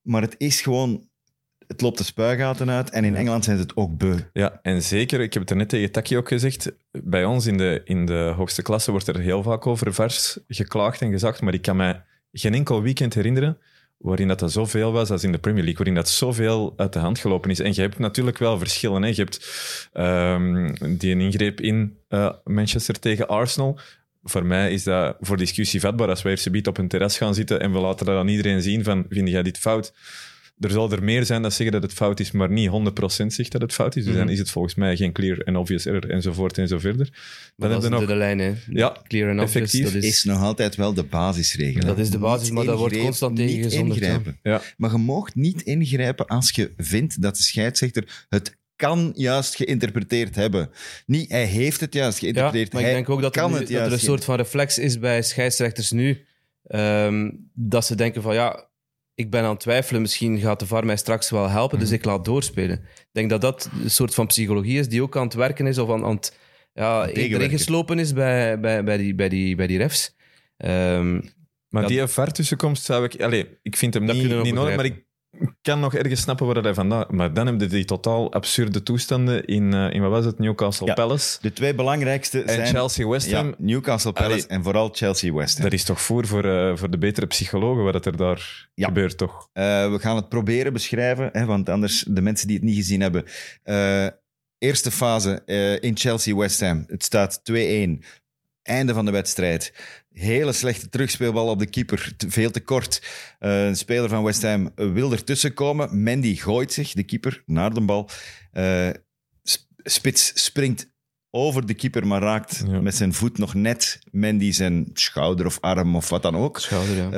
Maar 0.01 0.21
het 0.21 0.35
is 0.37 0.61
gewoon, 0.61 1.09
het 1.71 1.81
loopt 1.81 1.97
de 1.97 2.03
spuigaten 2.03 2.69
uit 2.69 2.89
en 2.89 3.03
in 3.03 3.15
Engeland 3.15 3.43
zijn 3.43 3.57
ze 3.57 3.63
het 3.63 3.75
ook 3.75 3.97
beu. 3.97 4.17
Ja, 4.33 4.59
en 4.61 4.83
zeker, 4.83 5.19
ik 5.19 5.33
heb 5.33 5.41
het 5.41 5.51
er 5.51 5.57
net 5.57 5.69
tegen 5.69 5.91
Taki 5.91 6.17
ook 6.17 6.27
gezegd, 6.27 6.71
bij 6.91 7.25
ons 7.25 7.45
in 7.45 7.57
de, 7.57 7.81
in 7.85 8.05
de 8.05 8.33
hoogste 8.35 8.61
klasse 8.61 8.91
wordt 8.91 9.07
er 9.07 9.19
heel 9.19 9.43
vaak 9.43 9.67
over 9.67 9.93
vers 9.93 10.37
geklaagd 10.47 11.01
en 11.01 11.11
gezegd, 11.11 11.41
maar 11.41 11.53
ik 11.53 11.61
kan 11.61 11.75
mij 11.75 12.03
geen 12.31 12.53
enkel 12.53 12.81
weekend 12.81 13.13
herinneren 13.13 13.57
waarin 13.97 14.27
dat, 14.27 14.39
dat 14.39 14.51
zoveel 14.51 14.91
was 14.91 15.09
als 15.09 15.23
in 15.23 15.31
de 15.31 15.37
Premier 15.37 15.63
League, 15.63 15.77
waarin 15.77 15.95
dat 15.95 16.09
zoveel 16.09 16.73
uit 16.77 16.93
de 16.93 16.99
hand 16.99 17.19
gelopen 17.19 17.49
is. 17.49 17.59
En 17.59 17.73
je 17.73 17.81
hebt 17.81 17.99
natuurlijk 17.99 18.37
wel 18.37 18.57
verschillen. 18.57 19.01
Hè. 19.01 19.07
Je 19.07 19.15
hebt 19.15 19.45
ehm, 19.93 20.73
die 20.97 21.11
een 21.11 21.21
ingreep 21.21 21.61
in 21.61 21.97
eh, 22.07 22.29
Manchester 22.43 22.99
tegen 22.99 23.27
Arsenal. 23.27 23.79
Voor 24.23 24.45
mij 24.45 24.71
is 24.71 24.83
dat 24.83 25.17
voor 25.19 25.37
discussie 25.37 25.79
vatbaar 25.79 26.09
als 26.09 26.21
wij 26.21 26.31
eerst 26.31 26.43
subiet 26.43 26.67
op 26.67 26.77
een 26.77 26.87
terras 26.87 27.17
gaan 27.17 27.33
zitten 27.33 27.59
en 27.59 27.71
we 27.71 27.79
laten 27.79 28.05
dat 28.05 28.17
aan 28.17 28.27
iedereen 28.27 28.61
zien 28.61 28.83
van, 28.83 29.05
vind 29.09 29.29
jij 29.29 29.43
dit 29.43 29.57
fout? 29.57 29.93
Er 30.61 30.69
zal 30.71 30.91
er 30.91 31.03
meer 31.03 31.25
zijn 31.25 31.41
dat 31.41 31.53
zeggen 31.53 31.71
dat 31.71 31.83
het 31.83 31.93
fout 31.93 32.19
is, 32.19 32.31
maar 32.31 32.51
niet 32.51 32.69
100% 32.69 33.33
zegt 33.33 33.51
dat 33.51 33.61
het 33.61 33.73
fout 33.73 33.95
is. 33.95 34.03
Dus 34.03 34.13
Mhm. 34.13 34.21
dan 34.23 34.31
is 34.33 34.39
het 34.39 34.49
volgens 34.51 34.75
mij 34.75 34.95
geen 34.95 35.11
clear 35.11 35.43
and 35.43 35.57
obvious 35.57 35.85
error 35.85 36.09
enzovoort 36.09 36.57
en 36.57 36.67
zo 36.67 36.79
verder. 36.79 37.09
Maar 37.55 37.69
Dan 37.69 37.81
dat 37.81 37.91
is 37.91 37.97
nog... 37.99 38.07
de 38.07 38.15
lijn, 38.15 38.39
hè. 38.39 38.53
Ja, 38.69 38.95
Clear 39.07 39.29
and 39.29 39.39
obvious, 39.41 39.53
effectief. 39.71 39.83
dat 39.93 40.03
is 40.03 40.05
is... 40.09 40.23
nog 40.23 40.41
altijd 40.41 40.75
wel 40.75 40.93
de 40.93 41.03
basisregel. 41.03 41.85
Dat 41.85 41.99
is 41.99 42.09
de 42.09 42.17
basis, 42.17 42.43
Niet 42.47 42.53
maar 42.53 42.65
dat 42.65 42.77
wordt 42.77 42.97
constant 42.97 43.35
tegen 43.35 43.69
ja. 43.71 43.77
ingrijpen. 43.79 44.39
Ja. 44.43 44.61
Maar 44.77 44.91
je 44.91 44.97
mag 44.97 45.35
niet 45.35 45.61
ingrijpen 45.61 46.25
als 46.27 46.51
je 46.51 46.71
vindt 46.77 47.21
dat 47.21 47.35
de 47.35 47.43
scheidsrechter 47.43 48.25
het 48.29 48.57
kan 48.75 49.11
juist 49.15 49.55
geïnterpreteerd 49.55 50.35
hebben. 50.35 50.69
Niet, 51.05 51.29
hij 51.29 51.45
heeft 51.45 51.79
het 51.79 51.93
juist 51.93 52.13
Ja, 52.17 52.19
geïnterpreteerd. 52.23 52.73
maar 52.73 52.81
ik 52.81 52.87
denk 52.87 53.09
ook 53.09 53.21
dat 53.21 53.35
er, 53.35 53.41
kan 53.41 53.51
nu- 53.51 53.57
het 53.57 53.67
dat 53.69 53.85
er 53.85 53.91
een 53.91 53.99
soort 53.99 54.23
van 54.23 54.35
reflex 54.35 54.77
is 54.77 54.99
bij 54.99 55.21
scheidsrechters 55.23 55.91
nu. 55.91 56.25
ehm, 56.67 57.29
dat 57.53 57.85
ze 57.85 57.95
denken 57.95 58.21
van 58.21 58.33
ja, 58.33 58.69
ik 59.21 59.29
ben 59.29 59.43
aan 59.43 59.49
het 59.49 59.59
twijfelen, 59.59 60.01
misschien 60.01 60.39
gaat 60.39 60.59
de 60.59 60.65
VAR 60.65 60.85
mij 60.85 60.97
straks 60.97 61.29
wel 61.29 61.49
helpen, 61.49 61.79
dus 61.79 61.91
ik 61.91 62.05
laat 62.05 62.25
doorspelen. 62.25 62.77
Ik 62.77 63.09
denk 63.11 63.29
dat 63.29 63.41
dat 63.41 63.69
een 63.83 63.91
soort 63.91 64.13
van 64.13 64.27
psychologie 64.27 64.79
is 64.79 64.89
die 64.89 65.01
ook 65.01 65.17
aan 65.17 65.23
het 65.23 65.33
werken 65.33 65.67
is 65.67 65.77
of 65.77 65.89
aan, 65.89 66.05
aan 66.05 66.15
het 66.15 66.37
ja, 66.73 67.07
erin 67.07 67.49
geslopen 67.49 67.99
is 67.99 68.13
bij, 68.13 68.59
bij, 68.59 68.83
bij, 68.83 68.97
die, 68.97 69.15
bij, 69.15 69.29
die, 69.29 69.55
bij 69.55 69.67
die 69.67 69.77
refs. 69.77 70.15
Ehm, 70.57 71.21
Maar 71.69 71.87
die 71.87 72.07
VAR-tussenkomst 72.07 72.83
zou 72.83 73.03
ik... 73.03 73.21
Allez, 73.21 73.45
ik 73.61 73.77
vind 73.77 73.93
hem 73.93 74.03
niet, 74.03 74.43
niet 74.43 74.53
nodig, 74.53 74.75
maar 74.75 74.85
ik 74.85 75.05
kan 75.61 75.79
nog 75.79 75.93
ergens 75.95 76.21
snappen 76.21 76.45
waar 76.45 76.63
hij 76.63 76.73
vandaan... 76.73 77.05
Maar 77.09 77.33
dan 77.33 77.47
heb 77.47 77.61
je 77.61 77.67
die 77.67 77.85
totaal 77.85 78.33
absurde 78.33 78.83
toestanden 78.83 79.45
in, 79.45 79.73
eh, 79.73 79.93
in 79.93 80.01
wat 80.01 80.09
was 80.11 80.25
het, 80.25 80.39
Newcastle 80.39 80.87
Ja. 80.87 80.93
Palace 80.93 81.37
De 81.41 81.53
twee 81.53 81.75
belangrijkste 81.75 82.41
en 82.41 82.53
zijn 82.53 82.67
Chelsea-West 82.67 83.31
Ham. 83.31 83.47
ja, 83.47 83.53
Newcastle 83.57 84.11
Palace 84.11 84.33
Allee. 84.33 84.47
en 84.47 84.63
vooral 84.63 84.89
Chelsea-West 84.91 85.53
Ham. 85.53 85.63
Dat 85.63 85.73
is 85.73 85.83
toch 85.83 86.01
voor 86.01 86.27
voor, 86.27 86.45
eh, 86.45 86.75
voor 86.77 86.89
de 86.89 86.97
betere 86.97 87.25
psychologen 87.27 87.83
wat 87.83 88.05
er 88.05 88.17
daar 88.17 88.69
Ja. 88.73 88.87
gebeurt, 88.87 89.17
toch? 89.17 89.49
Eh, 89.53 89.63
we 89.91 89.99
gaan 89.99 90.15
het 90.15 90.29
proberen 90.29 90.73
beschrijven, 90.73 91.29
hè, 91.31 91.45
want 91.45 91.69
anders 91.69 92.05
de 92.09 92.21
mensen 92.21 92.47
die 92.47 92.55
het 92.55 92.65
niet 92.65 92.75
gezien 92.75 93.01
hebben. 93.01 93.23
Eerste 94.57 94.91
fase 94.91 95.41
in 95.81 95.97
Chelsea-West 95.97 96.59
Ham. 96.59 96.83
Het 96.87 97.03
staat 97.03 97.39
2-1. 97.43 98.03
Einde 98.63 98.93
van 98.93 99.05
de 99.05 99.11
wedstrijd. 99.11 99.73
Hele 100.13 100.53
slechte 100.53 100.89
terugspeelbal 100.89 101.47
op 101.47 101.59
de 101.59 101.69
keeper. 101.69 102.13
Veel 102.27 102.51
te 102.51 102.59
kort. 102.59 103.01
Eh, 103.39 103.65
een 103.65 103.75
speler 103.75 104.09
van 104.09 104.23
West 104.23 104.41
Ham 104.41 104.71
wil 104.75 105.11
ertussen 105.11 105.53
komen. 105.53 106.03
Mandy 106.03 106.35
gooit 106.35 106.73
zich, 106.73 106.93
de 106.93 107.03
keeper, 107.03 107.43
naar 107.45 107.73
de 107.73 107.81
bal. 107.81 108.09
Sp- 109.43 109.69
Spits 109.77 110.43
springt 110.43 110.89
over 111.29 111.65
de 111.65 111.73
keeper, 111.73 112.07
maar 112.07 112.21
raakt 112.21 112.63
Ja. 112.67 112.81
met 112.81 112.95
zijn 112.95 113.13
voet 113.13 113.37
nog 113.37 113.53
net 113.53 113.99
Mandy 114.11 114.51
zijn 114.51 114.89
schouder 114.93 115.45
of 115.45 115.59
arm 115.59 115.95
of 115.95 116.09
wat 116.09 116.21
dan 116.21 116.35
ook. 116.35 116.59
schouder, 116.59 116.95
ja. 116.95 117.11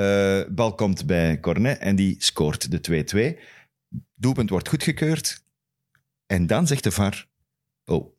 Eh, 0.44 0.54
bal 0.54 0.76
komt 0.76 1.06
bij 1.06 1.40
Cornet 1.40 1.80
en 1.80 1.96
die 1.96 2.16
scoort 2.20 2.72
de 2.72 2.80
2-2. 2.80 3.40
Doelpunt 4.16 4.50
wordt 4.50 4.70
goedgekeurd. 4.70 5.44
En 6.26 6.48
dan 6.48 6.68
zegt 6.68 6.84
de 6.84 6.92
VAR... 6.92 7.28
Oh, 7.86 8.16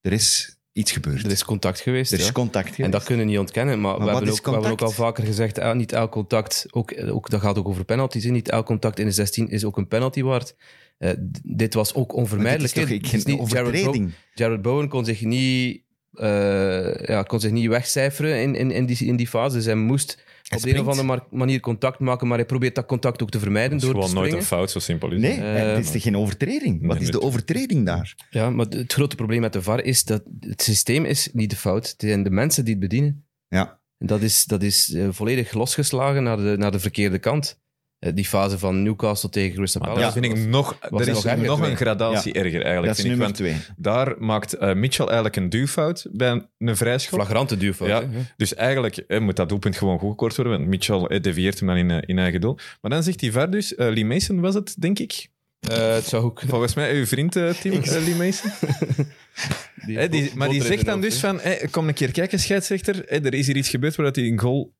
er 0.00 0.12
is 0.12 0.57
iets 0.78 0.92
gebeurd. 0.92 1.24
er 1.24 1.30
is 1.30 1.44
contact 1.44 1.80
geweest. 1.80 2.12
Er 2.12 2.18
is 2.18 2.26
ja. 2.26 2.32
contact 2.32 2.64
geweest. 2.64 2.84
En 2.84 2.90
dat 2.90 3.04
kunnen 3.04 3.24
we 3.24 3.30
niet 3.30 3.40
ontkennen, 3.40 3.80
maar, 3.80 3.98
Maar 3.98 4.06
we, 4.06 4.12
hebben 4.14 4.32
ook, 4.32 4.44
we 4.44 4.50
hebben 4.50 4.70
ook 4.70 4.82
al 4.82 4.90
vaker 4.90 5.24
gezegd, 5.24 5.58
eh, 5.58 5.72
niet 5.72 5.92
elk 5.92 6.10
contact, 6.10 6.66
ook, 6.70 6.94
ook, 7.10 7.30
dat 7.30 7.40
gaat 7.40 7.58
ook 7.58 7.68
over 7.68 7.84
penalties, 7.84 8.24
hè, 8.24 8.30
niet 8.30 8.48
elk 8.48 8.66
contact 8.66 8.98
in 8.98 9.06
de 9.06 9.12
16 9.12 9.48
is 9.48 9.64
ook 9.64 9.76
een 9.76 9.88
penalty 9.88 10.22
waard. 10.22 10.54
Eh, 10.98 11.10
dit 11.42 11.74
was 11.74 11.94
ook 11.94 11.96
Maar 11.96 12.06
dit 12.06 12.16
onvermijdelijk. 12.16 12.74
is 12.74 12.80
toch 13.00 13.12
is 13.12 13.24
niet- 13.24 13.50
Jared? 13.50 13.84
Bowen, 13.84 14.14
Jared 14.34 14.62
Bowen 14.62 14.88
kon 14.88 15.04
zich 15.04 15.20
niet, 15.20 15.82
eh, 16.12 16.94
ja, 16.94 17.22
kon 17.22 17.40
zich 17.40 17.50
niet 17.50 17.68
wegcijferen 17.68 18.40
in, 18.42 18.54
in, 18.54 18.70
in, 18.70 18.86
die, 18.86 19.06
in 19.06 19.16
die 19.16 19.28
fase, 19.28 19.56
dus 19.56 19.64
hij 19.64 19.74
moest 19.74 20.24
op 20.56 20.62
de 20.62 20.70
een 20.70 20.80
of 20.80 20.98
andere 20.98 21.26
manier 21.30 21.60
contact 21.60 21.98
maken, 21.98 22.26
maar 22.26 22.36
hij 22.36 22.46
probeert 22.46 22.74
dat 22.74 22.86
contact 22.86 23.22
ook 23.22 23.30
te 23.30 23.38
vermijden 23.38 23.78
door 23.78 23.94
te 23.94 24.00
gewoon 24.00 24.14
nooit 24.14 24.14
springen. 24.14 24.38
een 24.38 24.44
fout, 24.44 24.70
zo 24.70 24.78
simpel 24.78 25.12
is 25.12 25.20
Nee, 25.20 25.38
het. 25.38 25.56
Eh, 25.56 25.74
het 25.74 25.84
is 25.84 25.90
toch 25.90 26.02
geen 26.02 26.16
overtreding? 26.16 26.86
Wat 26.86 26.96
nee, 26.96 27.04
is 27.04 27.10
de 27.10 27.20
overtreding 27.20 27.86
daar? 27.86 28.14
Ja, 28.30 28.50
maar 28.50 28.66
het 28.66 28.92
grote 28.92 29.16
probleem 29.16 29.40
met 29.40 29.52
de 29.52 29.62
VAR 29.62 29.84
is 29.84 30.04
dat 30.04 30.22
het 30.40 30.62
systeem 30.62 31.04
is 31.04 31.28
niet 31.32 31.50
de 31.50 31.56
fout. 31.56 31.88
Het 31.88 32.00
zijn 32.00 32.22
de 32.22 32.30
mensen 32.30 32.64
die 32.64 32.72
het 32.72 32.82
bedienen. 32.82 33.26
Ja. 33.48 33.80
En 33.98 34.06
dat 34.06 34.22
is, 34.22 34.44
dat 34.44 34.62
is 34.62 34.92
eh, 34.92 35.08
volledig 35.10 35.52
losgeslagen 35.52 36.22
naar 36.22 36.36
de, 36.36 36.54
naar 36.58 36.72
de 36.72 36.80
verkeerde 36.80 37.18
kant. 37.18 37.60
Eh, 37.98 38.14
die 38.14 38.24
fase 38.24 38.58
van 38.58 38.82
Newcastle 38.82 39.30
tegen 39.30 39.56
Crystal 39.56 39.80
Palace. 39.82 40.00
dat 40.00 40.12
vind 40.12 40.24
ik 40.24 40.36
nog... 40.46 40.76
Er 40.90 41.08
is 41.08 41.24
nog 41.36 41.60
een 41.60 41.76
gradatie 41.76 42.32
erger 42.32 42.62
eigenlijk, 42.62 42.86
Dat 42.86 42.96
is 42.96 43.02
vind 43.02 43.14
ik. 43.14 43.18
nummer 43.18 43.26
Want 43.26 43.34
twee. 43.36 43.56
daar 43.76 44.14
maakt 44.18 44.52
eh, 44.52 44.74
Mitchell 44.74 45.04
eigenlijk 45.06 45.36
een 45.36 45.48
duwfout 45.48 46.06
bij 46.12 46.30
een, 46.30 46.46
een 46.58 46.76
vrijschop. 46.76 47.18
Flagrante 47.20 47.56
duwfout. 47.56 47.88
Ja. 47.88 48.00
hè. 48.00 48.06
Dus 48.36 48.54
eigenlijk 48.54 48.96
eh, 48.96 49.20
moet 49.20 49.36
dat 49.36 49.48
doelpunt 49.48 49.76
gewoon 49.76 49.98
goedgekeurd 49.98 50.36
worden, 50.36 50.54
want 50.58 50.68
Mitchell 50.68 51.02
eh, 51.04 51.20
devieert 51.22 51.58
hem 51.58 51.68
dan 51.68 51.76
in, 51.76 51.90
eh, 51.90 51.98
in 52.06 52.18
eigen 52.18 52.40
doel. 52.40 52.58
Maar 52.80 52.90
dan 52.90 53.02
zegt 53.02 53.18
die 53.18 53.32
VAR 53.32 53.50
dus, 53.50 53.74
eh, 53.74 53.88
Lee 53.92 54.04
Mason 54.04 54.40
was 54.40 54.54
het, 54.54 54.74
denk 54.78 54.98
ik, 54.98 55.28
Eh, 55.60 55.92
het 55.94 56.04
zou 56.04 56.24
ook... 56.24 56.42
Volgens 56.46 56.74
mij 56.74 56.94
uw 56.94 57.06
vriend, 57.06 57.32
Tim 57.32 57.72
uh, 57.72 57.84
Lee 57.84 58.14
Mason. 58.14 58.50
Die, 60.10 60.30
maar 60.34 60.48
die 60.48 60.62
zegt 60.62 60.84
dan 60.84 61.00
dus 61.00 61.18
van, 61.20 61.40
kom 61.70 61.88
een 61.88 61.94
keer 61.94 62.10
kijken, 62.12 62.38
scheidsrechter. 62.40 63.08
Er 63.08 63.34
is 63.34 63.46
hier 63.46 63.56
iets 63.56 63.68
gebeurd 63.68 63.96
waar 63.96 64.06
hij 64.10 64.24
een 64.24 64.38
goal 64.40 64.72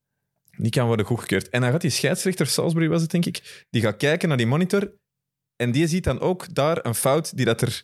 niet 0.59 0.73
kan 0.75 0.87
worden 0.87 1.05
goedgekeurd. 1.05 1.49
En 1.49 1.61
dan 1.61 1.71
gaat 1.71 1.81
die 1.81 1.89
scheidsrechter, 1.89 2.47
Salisbury 2.47 2.87
was 2.87 3.01
het 3.01 3.11
denk 3.11 3.25
ik, 3.25 3.65
die 3.69 3.81
gaat 3.81 3.97
kijken 3.97 4.27
naar 4.27 4.37
die 4.37 4.47
monitor 4.47 4.93
en 5.55 5.71
die 5.71 5.87
ziet 5.87 6.03
dan 6.03 6.19
ook 6.19 6.53
daar 6.55 6.85
een 6.85 6.95
fout 6.95 7.37
die 7.37 7.45
dat 7.45 7.61
er 7.61 7.83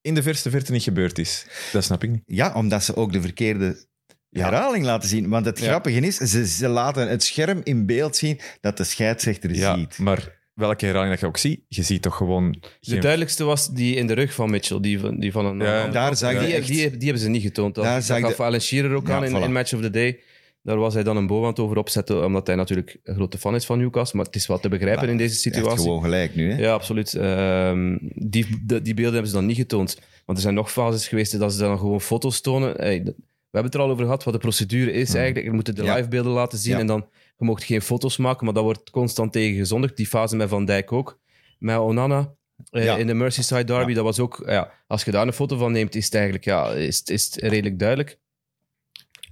in 0.00 0.14
de 0.14 0.22
verste 0.22 0.50
verte 0.50 0.72
niet 0.72 0.82
gebeurd 0.82 1.18
is. 1.18 1.46
Dat 1.72 1.84
snap 1.84 2.02
ik 2.04 2.10
niet. 2.10 2.22
Ja, 2.26 2.54
omdat 2.54 2.84
ze 2.84 2.96
ook 2.96 3.12
de 3.12 3.20
verkeerde 3.20 3.86
Ja. 4.28 4.44
herhaling 4.44 4.84
laten 4.84 5.08
zien. 5.08 5.28
Want 5.28 5.46
het 5.46 5.58
Ja. 5.58 5.66
grappige 5.66 6.00
is, 6.00 6.16
ze, 6.16 6.46
ze 6.46 6.68
laten 6.68 7.08
het 7.08 7.22
scherm 7.22 7.60
in 7.64 7.86
beeld 7.86 8.16
zien 8.16 8.40
dat 8.60 8.76
de 8.76 8.84
scheidsrechter 8.84 9.54
Ja, 9.54 9.76
ziet. 9.76 9.98
maar 9.98 10.40
welke 10.54 10.84
herhaling 10.84 11.10
dat 11.12 11.20
je 11.20 11.26
ook 11.26 11.36
ziet, 11.36 11.60
je 11.68 11.82
ziet 11.82 12.02
toch 12.02 12.16
gewoon... 12.16 12.62
De 12.80 12.98
duidelijkste 12.98 13.44
was 13.44 13.68
die 13.70 13.94
in 13.96 14.06
de 14.06 14.12
rug 14.12 14.34
van 14.34 14.50
Mitchell, 14.50 14.80
die 14.80 14.98
van, 15.00 15.20
die 15.20 15.32
van 15.32 15.46
een... 15.46 15.58
Ja, 15.58 15.88
daar 15.88 16.16
zag 16.16 16.44
die, 16.44 16.54
echt- 16.54 16.66
die, 16.66 16.90
die 16.90 17.02
hebben 17.04 17.18
ze 17.22 17.28
niet 17.28 17.42
getoond. 17.42 17.74
Daar 17.74 17.94
dat 17.94 18.04
zag 18.04 18.20
gaf 18.20 18.36
de- 18.36 18.42
Alan 18.42 18.60
Shearer 18.60 18.94
ook 18.94 19.06
Ja, 19.06 19.14
aan 19.16 19.24
in, 19.24 19.30
voilà. 19.40 19.44
in 19.44 19.52
Match 19.52 19.72
of 19.74 19.80
the 19.80 19.90
Day. 19.90 20.20
Daar 20.62 20.76
was 20.76 20.94
hij 20.94 21.02
dan 21.02 21.16
een 21.16 21.26
bovenhand 21.26 21.58
over 21.58 21.76
opzetten, 21.76 22.24
omdat 22.24 22.46
hij 22.46 22.56
natuurlijk 22.56 22.98
een 23.04 23.14
grote 23.14 23.38
fan 23.38 23.54
is 23.54 23.64
van 23.66 23.78
Newcastle. 23.78 24.16
Maar 24.16 24.26
het 24.26 24.34
is 24.36 24.46
wel 24.46 24.58
te 24.60 24.68
begrijpen 24.68 25.00
Maar 25.02 25.10
in 25.10 25.16
deze 25.16 25.34
situatie. 25.34 25.78
gewoon 25.84 26.02
gelijk 26.02 26.34
nu. 26.34 26.52
Hè? 26.52 26.58
Ja, 26.58 26.72
absoluut. 26.72 27.14
Ehm, 27.14 27.98
die, 28.14 28.46
de- 28.64 28.82
die 28.82 28.94
beelden 28.94 29.12
hebben 29.12 29.30
ze 29.30 29.36
dan 29.36 29.46
niet 29.46 29.56
getoond. 29.56 29.98
Want 30.26 30.38
er 30.38 30.44
zijn 30.44 30.54
nog 30.54 30.72
fases 30.72 31.08
geweest 31.08 31.38
dat 31.38 31.52
ze 31.52 31.58
dan 31.58 31.78
gewoon 31.78 32.00
foto's 32.00 32.40
tonen. 32.40 32.74
Hey, 32.76 33.00
we 33.04 33.58
hebben 33.58 33.70
het 33.72 33.74
er 33.74 33.80
al 33.80 33.90
over 33.90 34.04
gehad 34.04 34.24
wat 34.24 34.34
de 34.34 34.40
procedure 34.40 34.92
is 34.92 35.14
eigenlijk. 35.14 35.46
Je 35.46 35.52
moet 35.52 35.76
de 35.76 35.84
Ja. 35.84 35.94
livebeelden 35.94 36.32
laten 36.32 36.58
zien 36.58 36.72
Ja. 36.74 36.78
en 36.80 36.86
dan 36.86 37.06
je 37.38 37.44
mocht 37.44 37.64
geen 37.64 37.82
foto's 37.82 38.16
maken, 38.16 38.44
maar 38.44 38.54
dat 38.54 38.62
wordt 38.62 38.90
constant 38.90 39.32
tegen 39.32 39.56
gezondigd. 39.56 39.96
Die 39.96 40.06
fase 40.06 40.36
met 40.36 40.48
Van 40.48 40.64
Dijk 40.64 40.92
ook. 40.92 41.18
Met 41.58 41.78
Onana 41.78 42.34
eh, 42.70 42.84
Ja. 42.84 42.96
in 42.96 43.06
de 43.06 43.14
Merseyside 43.14 43.64
derby, 43.64 43.88
Ja. 43.88 43.94
dat 43.94 44.04
was 44.04 44.20
ook... 44.20 44.42
Ja, 44.46 44.72
als 44.86 45.04
je 45.04 45.10
daar 45.10 45.26
een 45.26 45.32
foto 45.32 45.56
van 45.56 45.72
neemt, 45.72 45.94
is 45.94 46.04
het 46.04 46.14
eigenlijk 46.14 46.44
ja, 46.44 46.70
is, 46.72 46.98
het- 46.98 47.10
is 47.10 47.24
het 47.24 47.34
redelijk 47.36 47.78
duidelijk. 47.78 48.18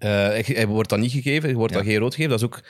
Eh, 0.00 0.10
hij 0.10 0.44
hij 0.46 0.66
wordt 0.66 0.88
dan 0.88 1.00
niet 1.00 1.12
gegeven, 1.12 1.54
wordt 1.54 1.72
Ja. 1.72 1.78
dan 1.78 1.88
geen 1.88 1.98
rood 1.98 2.14
gegeven. 2.14 2.30
Dat 2.38 2.40
is 2.40 2.46
ook 2.46 2.62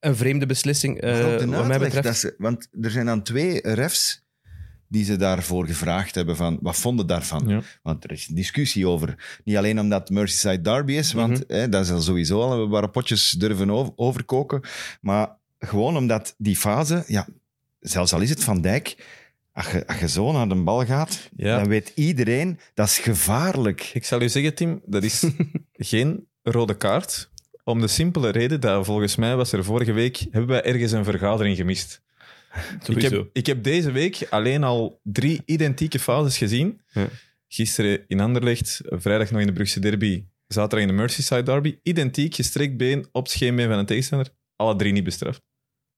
een 0.00 0.16
vreemde 0.16 0.46
beslissing, 0.46 1.00
eh, 1.00 1.46
wat 1.46 1.66
mij 1.66 1.78
betreft. 1.78 2.02
dat 2.06 2.16
ze- 2.16 2.34
want 2.38 2.68
er 2.80 2.90
zijn 2.90 3.06
dan 3.06 3.22
twee 3.22 3.60
refs 3.62 4.20
die 4.88 5.04
ze 5.04 5.16
daarvoor 5.16 5.66
gevraagd 5.66 6.14
hebben 6.14 6.36
van 6.36 6.58
wat 6.60 6.76
vonden 6.76 7.06
daarvan. 7.06 7.48
Ja. 7.48 7.60
Want 7.82 8.04
er 8.04 8.12
is 8.12 8.26
discussie 8.26 8.86
over. 8.88 9.38
Niet 9.44 9.56
alleen 9.56 9.80
omdat 9.80 10.10
Merseyside 10.10 10.62
Derby 10.62 10.92
is, 10.92 11.12
want 11.12 11.32
Mhm. 11.48 11.52
hè, 11.58 11.68
dat 11.68 11.84
is 11.84 11.90
al 11.90 12.00
sowieso 12.00 12.40
al 12.40 12.68
waar 12.68 12.88
potjes 12.90 13.30
durven 13.30 13.70
over- 13.70 13.92
overkoken. 13.96 14.60
Maar 15.00 15.36
gewoon 15.58 15.96
omdat 15.96 16.34
die 16.38 16.56
fase, 16.56 17.04
ja, 17.06 17.26
zelfs 17.80 18.12
al 18.12 18.20
is 18.20 18.30
het 18.30 18.44
Van 18.44 18.60
Dijk, 18.60 18.96
als 19.52 19.70
je, 19.70 19.86
als 19.86 19.98
je 19.98 20.08
zo 20.08 20.32
naar 20.32 20.48
de 20.48 20.54
bal 20.54 20.84
gaat, 20.84 21.28
Ja. 21.36 21.58
dan 21.58 21.68
weet 21.68 21.92
iedereen 21.94 22.58
dat 22.74 22.86
is 22.86 22.98
gevaarlijk. 22.98 23.90
Ik 23.94 24.04
zal 24.04 24.22
u 24.22 24.28
zeggen, 24.28 24.54
Tim, 24.54 24.80
dat 24.86 25.02
is 25.02 25.24
geen 25.72 26.26
rode 26.42 26.76
kaart. 26.76 27.30
Om 27.64 27.80
de 27.80 27.88
simpele 27.88 28.30
reden 28.30 28.60
dat 28.60 28.86
volgens 28.86 29.16
mij 29.16 29.36
was 29.36 29.52
er 29.52 29.64
vorige 29.64 29.92
week... 29.92 30.26
Hebben 30.30 30.46
wij 30.50 30.62
ergens 30.62 30.92
een 30.92 31.04
vergadering 31.04 31.56
gemist. 31.56 32.02
Ik 32.86 33.02
heb, 33.02 33.28
ik 33.32 33.46
heb 33.46 33.62
deze 33.62 33.90
week 33.90 34.26
alleen 34.30 34.64
al 34.64 35.00
drie 35.02 35.42
identieke 35.44 35.98
fases 35.98 36.38
gezien. 36.38 36.80
Ja. 36.92 37.08
Gisteren 37.48 38.04
in 38.08 38.20
Anderlecht, 38.20 38.80
vrijdag 38.84 39.30
nog 39.30 39.40
in 39.40 39.46
de 39.46 39.52
Brugse 39.52 39.80
derby, 39.80 40.24
zaterdag 40.46 40.80
in 40.80 40.86
de 40.86 40.92
Merseyside 40.92 41.42
derby. 41.42 41.78
Identiek, 41.82 42.34
gestrekt 42.34 42.76
been 42.76 43.08
op 43.12 43.22
het 43.22 43.32
scheenbeen 43.32 43.68
van 43.68 43.78
een 43.78 43.86
tegenstander. 43.86 44.28
Alle 44.56 44.76
drie 44.76 44.92
niet 44.92 45.04
bestraft. 45.04 45.42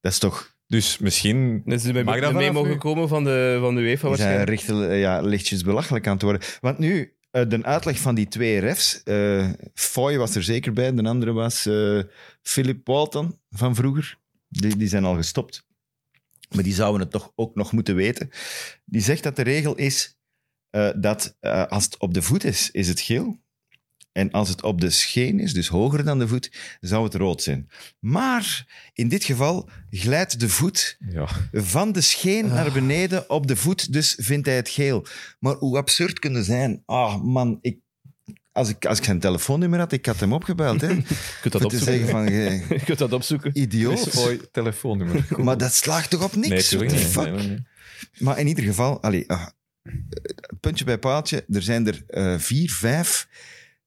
Dat 0.01 0.13
is 0.13 0.19
toch 0.19 0.57
Dus 0.67 0.99
misschien... 0.99 1.63
Mag 2.05 2.21
dat 2.21 2.33
mee 2.33 2.53
mogen 2.53 2.71
nu? 2.71 2.77
komen 2.77 3.09
van 3.09 3.25
de, 3.25 3.57
van 3.61 3.75
de 3.75 3.81
UEFA 3.81 4.09
waarschijnlijk. 4.09 4.49
richting, 4.49 4.83
eh, 4.83 5.01
ja, 5.01 5.21
lichtjes 5.21 5.63
belachelijk 5.63 6.07
aan 6.07 6.13
het 6.13 6.23
worden. 6.23 6.43
Want 6.61 6.79
nu, 6.79 7.17
de 7.43 7.63
uitleg 7.63 7.99
van 7.99 8.15
die 8.15 8.29
twee 8.29 8.59
refs. 8.59 9.03
eh 9.03 9.51
Foy 9.75 10.17
was 10.17 10.35
er 10.35 10.43
zeker 10.43 10.73
bij, 10.73 10.95
de 10.95 11.03
andere 11.03 11.33
was 11.33 11.67
eh 11.67 12.01
Philip 12.43 12.87
Walton 12.87 13.41
van 13.51 13.75
vroeger. 13.75 14.19
Die, 14.49 14.77
die 14.77 14.89
zijn 14.89 15.05
al 15.05 15.15
gestopt. 15.15 15.67
Maar 16.55 16.63
die 16.65 16.75
zouden 16.75 17.01
het 17.01 17.11
toch 17.11 17.33
ook 17.35 17.55
nog 17.55 17.73
moeten 17.73 17.95
weten. 17.95 18.31
Die 18.85 19.03
zegt 19.03 19.23
dat 19.23 19.37
de 19.37 19.43
regel 19.43 19.75
is 19.75 20.19
eh, 20.71 20.91
dat 20.97 21.37
eh, 21.41 21.67
als 21.67 21.85
het 21.85 21.99
op 21.99 22.15
de 22.15 22.23
voet 22.23 22.45
is, 22.45 22.71
is 22.71 22.89
het 22.89 23.01
geel. 23.01 23.43
En 24.15 24.31
als 24.31 24.49
het 24.49 24.63
op 24.63 24.81
de 24.81 24.91
scheen 24.91 25.41
is, 25.41 25.53
dus 25.53 25.69
hoger 25.69 26.05
dan 26.05 26.19
de 26.19 26.29
voet, 26.29 26.53
zou 26.81 27.05
het 27.05 27.15
rood 27.15 27.43
zijn. 27.43 27.69
Maar 27.99 28.67
in 28.93 29.09
dit 29.09 29.25
geval 29.25 29.69
glijdt 29.91 30.41
de 30.41 30.49
voet 30.49 30.97
Ja. 31.09 31.29
van 31.53 31.93
de 31.93 32.01
scheen 32.01 32.47
naar 32.47 32.73
beneden 32.73 33.31
op 33.31 33.47
de 33.47 33.57
voet, 33.57 33.93
dus 33.93 34.17
vindt 34.21 34.47
hij 34.47 34.57
het 34.57 34.69
geel. 34.69 35.07
Maar 35.39 35.55
hoe 35.55 35.77
absurd 35.77 36.19
kunnen 36.19 36.45
zijn? 36.45 36.83
Ah, 36.87 37.23
man, 37.23 37.59
ik, 37.61 37.79
als, 38.53 38.69
ik, 38.69 38.85
als 38.87 38.99
ik 38.99 39.05
zijn 39.05 39.21
telefoonnummer 39.21 39.79
had, 39.79 39.93
ik 39.93 40.07
had 40.07 40.21
hem 40.21 40.33
opgebeld. 40.33 40.81
Hè, 40.81 40.89
Je 40.95 41.03
kunt 41.41 41.53
dat 41.53 41.63
voor 41.63 41.71
te 41.71 41.79
zeggen 41.79 42.03
opzoeken. 42.05 42.67
van, 42.69 42.77
Je 42.79 42.85
kunt 42.85 42.99
dat 42.99 43.13
opzoeken. 43.13 43.51
idioot. 43.61 44.09
Foy, 44.09 44.41
telefoonnummer. 44.53 45.27
Maar 45.45 45.59
dat 45.59 45.75
slaagt 45.75 46.11
toch 46.11 46.23
op 46.25 46.37
niks? 46.37 46.71
Nee, 46.71 46.81
niet. 46.91 46.93
fuck? 46.93 47.25
Nee, 47.25 47.33
nee, 47.33 47.47
nee. 47.49 47.67
Maar 48.19 48.39
in 48.39 48.47
ieder 48.47 48.65
geval, 48.65 49.03
allee, 49.03 49.31
ah, 49.31 49.47
puntje 50.61 50.85
bij 50.85 50.99
paaltje, 50.99 51.45
er 51.53 51.63
zijn 51.63 51.87
er 51.87 52.03
eh, 52.07 52.39
vier, 52.39 52.71
vijf, 52.71 53.29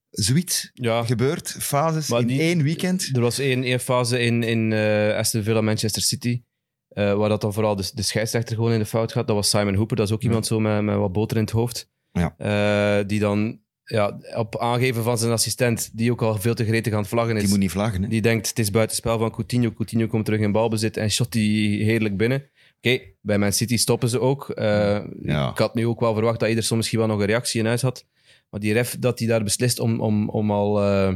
zoiets 0.10 0.72
Ja, 0.74 1.04
gebeurd, 1.04 1.56
fases 1.60 2.08
Maar 2.08 2.22
in 2.22 2.28
die- 2.28 2.40
één 2.42 2.64
weekend. 2.64 3.10
er 3.14 3.22
was 3.22 3.40
één, 3.40 3.64
één 3.64 3.80
fase 3.80 4.20
in, 4.20 4.44
in 4.44 4.74
eh, 4.74 5.16
Aston 5.16 5.44
Villa, 5.44 5.62
Manchester 5.62 6.02
City, 6.02 6.42
eh, 6.88 7.14
waar 7.14 7.30
dat 7.30 7.42
dan 7.42 7.54
vooral 7.54 7.76
de, 7.76 7.92
de 7.94 8.02
scheidsrechter 8.02 8.56
gewoon 8.56 8.72
in 8.72 8.80
de 8.80 8.86
fout 8.86 9.12
gaat. 9.12 9.28
Dat 9.28 9.36
was 9.36 9.50
Simon 9.50 9.76
Hooper, 9.76 9.96
dat 9.98 10.08
is 10.08 10.14
ook 10.14 10.24
iemand 10.24 10.46
zo 10.46 10.60
met, 10.60 10.82
met 10.82 10.96
wat 10.96 11.12
boter 11.12 11.38
in 11.38 11.44
het 11.44 11.52
hoofd. 11.52 11.90
Ja. 12.12 12.36
Eh, 12.38 13.08
die 13.08 13.20
dan 13.20 13.60
ja, 13.84 14.18
op 14.36 14.58
aangeven 14.60 15.04
van 15.04 15.18
zijn 15.18 15.32
assistent, 15.32 15.90
die 15.94 16.12
ook 16.12 16.22
al 16.22 16.36
veel 16.38 16.54
te 16.54 16.66
gretig 16.66 16.94
aan 16.94 17.00
het 17.00 17.08
vlaggen 17.08 17.36
is, 17.36 17.42
Die 17.42 17.50
moet 17.50 17.60
niet 17.60 17.72
vlaggen. 17.72 18.02
Hè? 18.02 18.08
die 18.08 18.22
denkt 18.22 18.48
het 18.50 18.60
is 18.60 18.72
buitenspel 18.72 19.18
van 19.20 19.32
Coutinho. 19.32 19.72
Coutinho 19.72 20.08
komt 20.08 20.26
terug 20.26 20.40
in 20.40 20.52
balbezit 20.52 20.98
en 20.98 21.12
shot 21.12 21.32
die 21.32 21.84
heerlijk 21.84 22.18
binnen. 22.18 22.44
Oké, 22.78 23.00
bij 23.22 23.38
Man 23.38 23.54
City 23.54 23.78
stoppen 23.78 24.10
ze 24.10 24.20
ook. 24.20 24.52
Ja. 24.56 25.50
Ik 25.52 25.58
had 25.58 25.76
nu 25.76 25.88
ook 25.88 26.00
wel 26.00 26.14
verwacht 26.14 26.40
dat 26.40 26.50
Ederson 26.50 26.78
misschien 26.78 27.00
wel 27.00 27.08
nog 27.08 27.20
een 27.20 27.26
reactie 27.26 27.60
in 27.60 27.66
huis 27.66 27.82
had. 27.82 28.06
Maar 28.50 28.60
die 28.60 28.74
ref 28.74 28.96
dat 29.00 29.20
hij 29.20 29.28
daar 29.28 29.44
beslist 29.44 29.80
om, 29.80 30.02
om, 30.02 30.30
om, 30.30 30.52
al, 30.52 30.84
eh, 30.84 31.14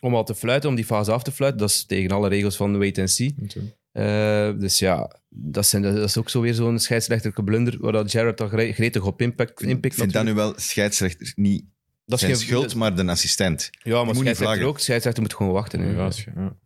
om 0.00 0.14
al 0.14 0.24
te 0.24 0.34
fluiten, 0.34 0.68
om 0.68 0.74
die 0.74 0.84
fase 0.84 1.12
af 1.12 1.22
te 1.22 1.32
fluiten, 1.32 1.60
dat 1.60 1.70
is 1.70 1.84
tegen 1.84 2.10
alle 2.10 2.28
regels 2.28 2.56
van 2.56 2.78
wait 2.78 2.98
and 2.98 3.10
see. 3.10 3.34
Natuurlijk. 3.36 3.76
Eh, 3.92 4.50
dus 4.58 4.78
ja, 4.78 5.10
dat, 5.28 5.66
zijn, 5.66 5.82
dat 5.82 5.96
is 5.96 6.16
ook 6.18 6.28
zo 6.28 6.40
weer 6.40 6.54
zo'n 6.54 6.78
scheidsrechterlijke 6.78 7.44
blunder, 7.44 7.76
waar 7.80 7.92
dat 7.92 8.36
dan 8.38 8.48
gre- 8.48 8.72
gretig 8.72 9.04
op 9.04 9.20
impact, 9.22 9.62
impact 9.62 9.84
Ik 9.84 9.94
vind 9.94 10.12
dat 10.12 10.24
nu 10.24 10.34
wel 10.34 10.52
scheidsrechter 10.56 11.32
niet 11.36 11.64
dat 12.04 12.18
is 12.20 12.24
zijn 12.26 12.36
geen- 12.36 12.46
schuld, 12.46 12.74
maar 12.74 12.94
de 12.96 13.06
assistent. 13.06 13.70
Ja, 13.82 13.94
maar 13.94 14.04
moet 14.04 14.14
scheidsrechter 14.16 14.46
vlaggen. 14.46 14.66
ook. 14.66 14.78
Scheidsrechter 14.78 15.22
moet 15.22 15.34
gewoon 15.34 15.52
wachten. 15.52 15.80
hè. 15.80 15.90
Ja, 15.90 16.10
ja. 16.34 16.56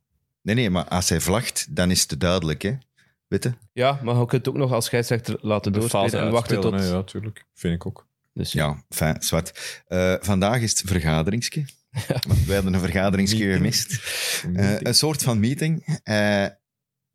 Nee, 0.42 0.54
nee, 0.54 0.70
maar 0.70 0.84
als 0.84 1.08
hij 1.08 1.20
vlagt, 1.20 1.66
dan 1.76 1.90
is 1.90 2.04
het 2.06 2.20
duidelijk. 2.20 2.62
Hè? 2.62 2.72
Weet 3.28 3.42
je? 3.42 3.52
Ja, 3.72 4.00
maar 4.02 4.14
je 4.14 4.26
kunt 4.26 4.46
het 4.46 4.48
ook 4.48 4.60
nog 4.60 4.72
als 4.72 4.84
scheidsrechter 4.84 5.36
laten 5.40 5.72
doorspelen 5.72 6.20
en 6.20 6.30
wachten 6.30 6.60
tot... 6.60 6.72
hè, 6.80 6.86
Ja, 6.86 7.02
tuurlijk. 7.02 7.44
Vind 7.54 7.74
ik 7.74 7.86
ook. 7.86 8.06
Dus, 8.34 8.52
Ja, 8.52 8.84
fijn, 8.88 9.22
zwart. 9.22 9.82
Eh, 9.86 10.14
vandaag 10.20 10.60
is 10.60 10.70
het 10.70 10.82
vergaderingsje. 10.90 11.64
Want 12.28 12.44
wij 12.44 12.54
hadden 12.54 12.74
een 12.74 12.80
vergaderingsje 12.80 13.36
Meeting. 13.36 13.56
gemist. 13.56 14.00
Eh, 14.54 14.80
een 14.80 14.94
soort 14.94 15.22
van 15.22 15.40
meeting 15.40 15.98
eh, 16.02 16.46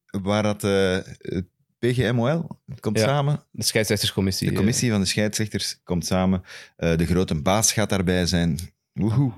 waar 0.06 0.44
dat 0.44 0.62
het 0.62 1.46
PGMOL 1.80 2.48
komt 2.80 2.98
Ja. 3.00 3.04
samen. 3.06 3.44
De 3.52 3.64
scheidsrechterscommissie. 3.64 4.50
De 4.50 4.56
commissie 4.56 4.92
van 4.92 5.00
de 5.00 5.06
scheidsrechters 5.08 5.80
komt 5.84 6.06
samen. 6.06 6.44
De 6.78 7.06
grote 7.06 7.36
baas 7.42 7.72
gaat 7.72 7.90
daarbij 7.90 8.26
zijn. 8.26 8.60
Woehoe. 8.94 9.32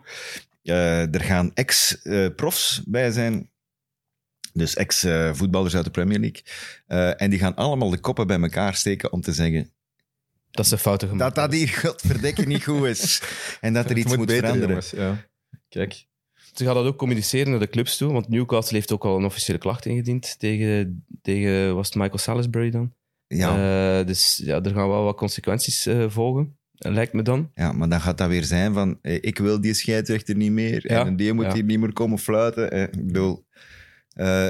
Eh, 0.64 1.14
er 1.16 1.22
gaan 1.22 1.52
ex-profs 1.54 2.82
bij 2.86 3.12
zijn. 3.12 3.50
Dus 4.54 4.76
ex-voetballers 4.76 5.76
uit 5.76 5.86
de 5.86 5.92
Premier 5.92 6.20
League. 6.20 6.44
En 7.16 7.30
die 7.30 7.40
gaan 7.40 7.56
allemaal 7.56 7.90
de 7.90 8.00
koppen 8.00 8.28
bij 8.28 8.40
elkaar 8.42 8.76
steken 8.76 9.12
om 9.12 9.22
te 9.22 9.34
zeggen 9.34 9.72
dat 10.52 10.68
ze 10.68 10.78
fouten 10.78 11.08
gemaakt 11.10 11.36
dat 11.36 11.50
dat 11.50 11.60
hier 11.60 11.68
godverdikke 11.70 12.48
niet 12.48 12.64
goed 12.64 12.86
is. 12.86 13.22
En 13.62 13.74
dat 13.74 13.90
er 13.90 13.98
iets 14.02 14.16
moet, 14.16 14.26
beter, 14.26 14.40
veranderen. 14.44 14.68
jongens, 14.70 14.90
Ja. 14.92 15.26
Kijk. 15.70 16.06
Ze 16.54 16.66
gaan 16.66 16.76
dat 16.76 16.86
ook 16.86 16.98
communiceren 16.98 17.50
naar 17.50 17.60
de 17.60 17.70
clubs 17.70 17.98
toe, 17.98 18.12
want 18.14 18.30
Newcastle 18.30 18.78
heeft 18.78 18.92
ook 18.92 19.06
al 19.06 19.18
een 19.18 19.26
officiële 19.26 19.58
klacht 19.58 19.86
ingediend 19.86 20.40
tegen, 20.40 21.06
tegen 21.22 21.76
was 21.76 21.88
het 21.88 21.96
Michael 21.96 22.18
Salisbury 22.18 22.70
dan? 22.70 22.94
Ja, 23.28 23.50
Eh, 24.00 24.06
dus 24.06 24.42
ja, 24.44 24.62
er 24.62 24.74
gaan 24.74 24.88
wel 24.88 25.04
wat 25.04 25.16
consequenties 25.18 25.86
eh, 25.86 26.06
volgen, 26.10 26.58
lijkt 26.74 27.14
me 27.14 27.22
dan. 27.22 27.52
ja, 27.56 27.72
maar 27.72 27.90
dan 27.90 28.02
gaat 28.02 28.18
dat 28.18 28.30
weer 28.30 28.44
zijn 28.44 28.74
van 28.74 28.98
eh, 29.02 29.18
ik 29.22 29.38
wil 29.38 29.62
die 29.62 29.74
scheidsrechter 29.74 30.36
niet 30.36 30.52
meer 30.52 30.92
Ja, 30.92 31.06
en 31.06 31.16
die 31.16 31.34
moet 31.34 31.46
ja. 31.46 31.54
hier 31.54 31.64
niet 31.64 31.80
meer 31.80 31.94
komen 31.94 32.20
fluiten. 32.20 32.72
Eh, 32.72 32.82
ik 32.82 33.06
bedoel, 33.06 33.46
eh, 34.14 34.46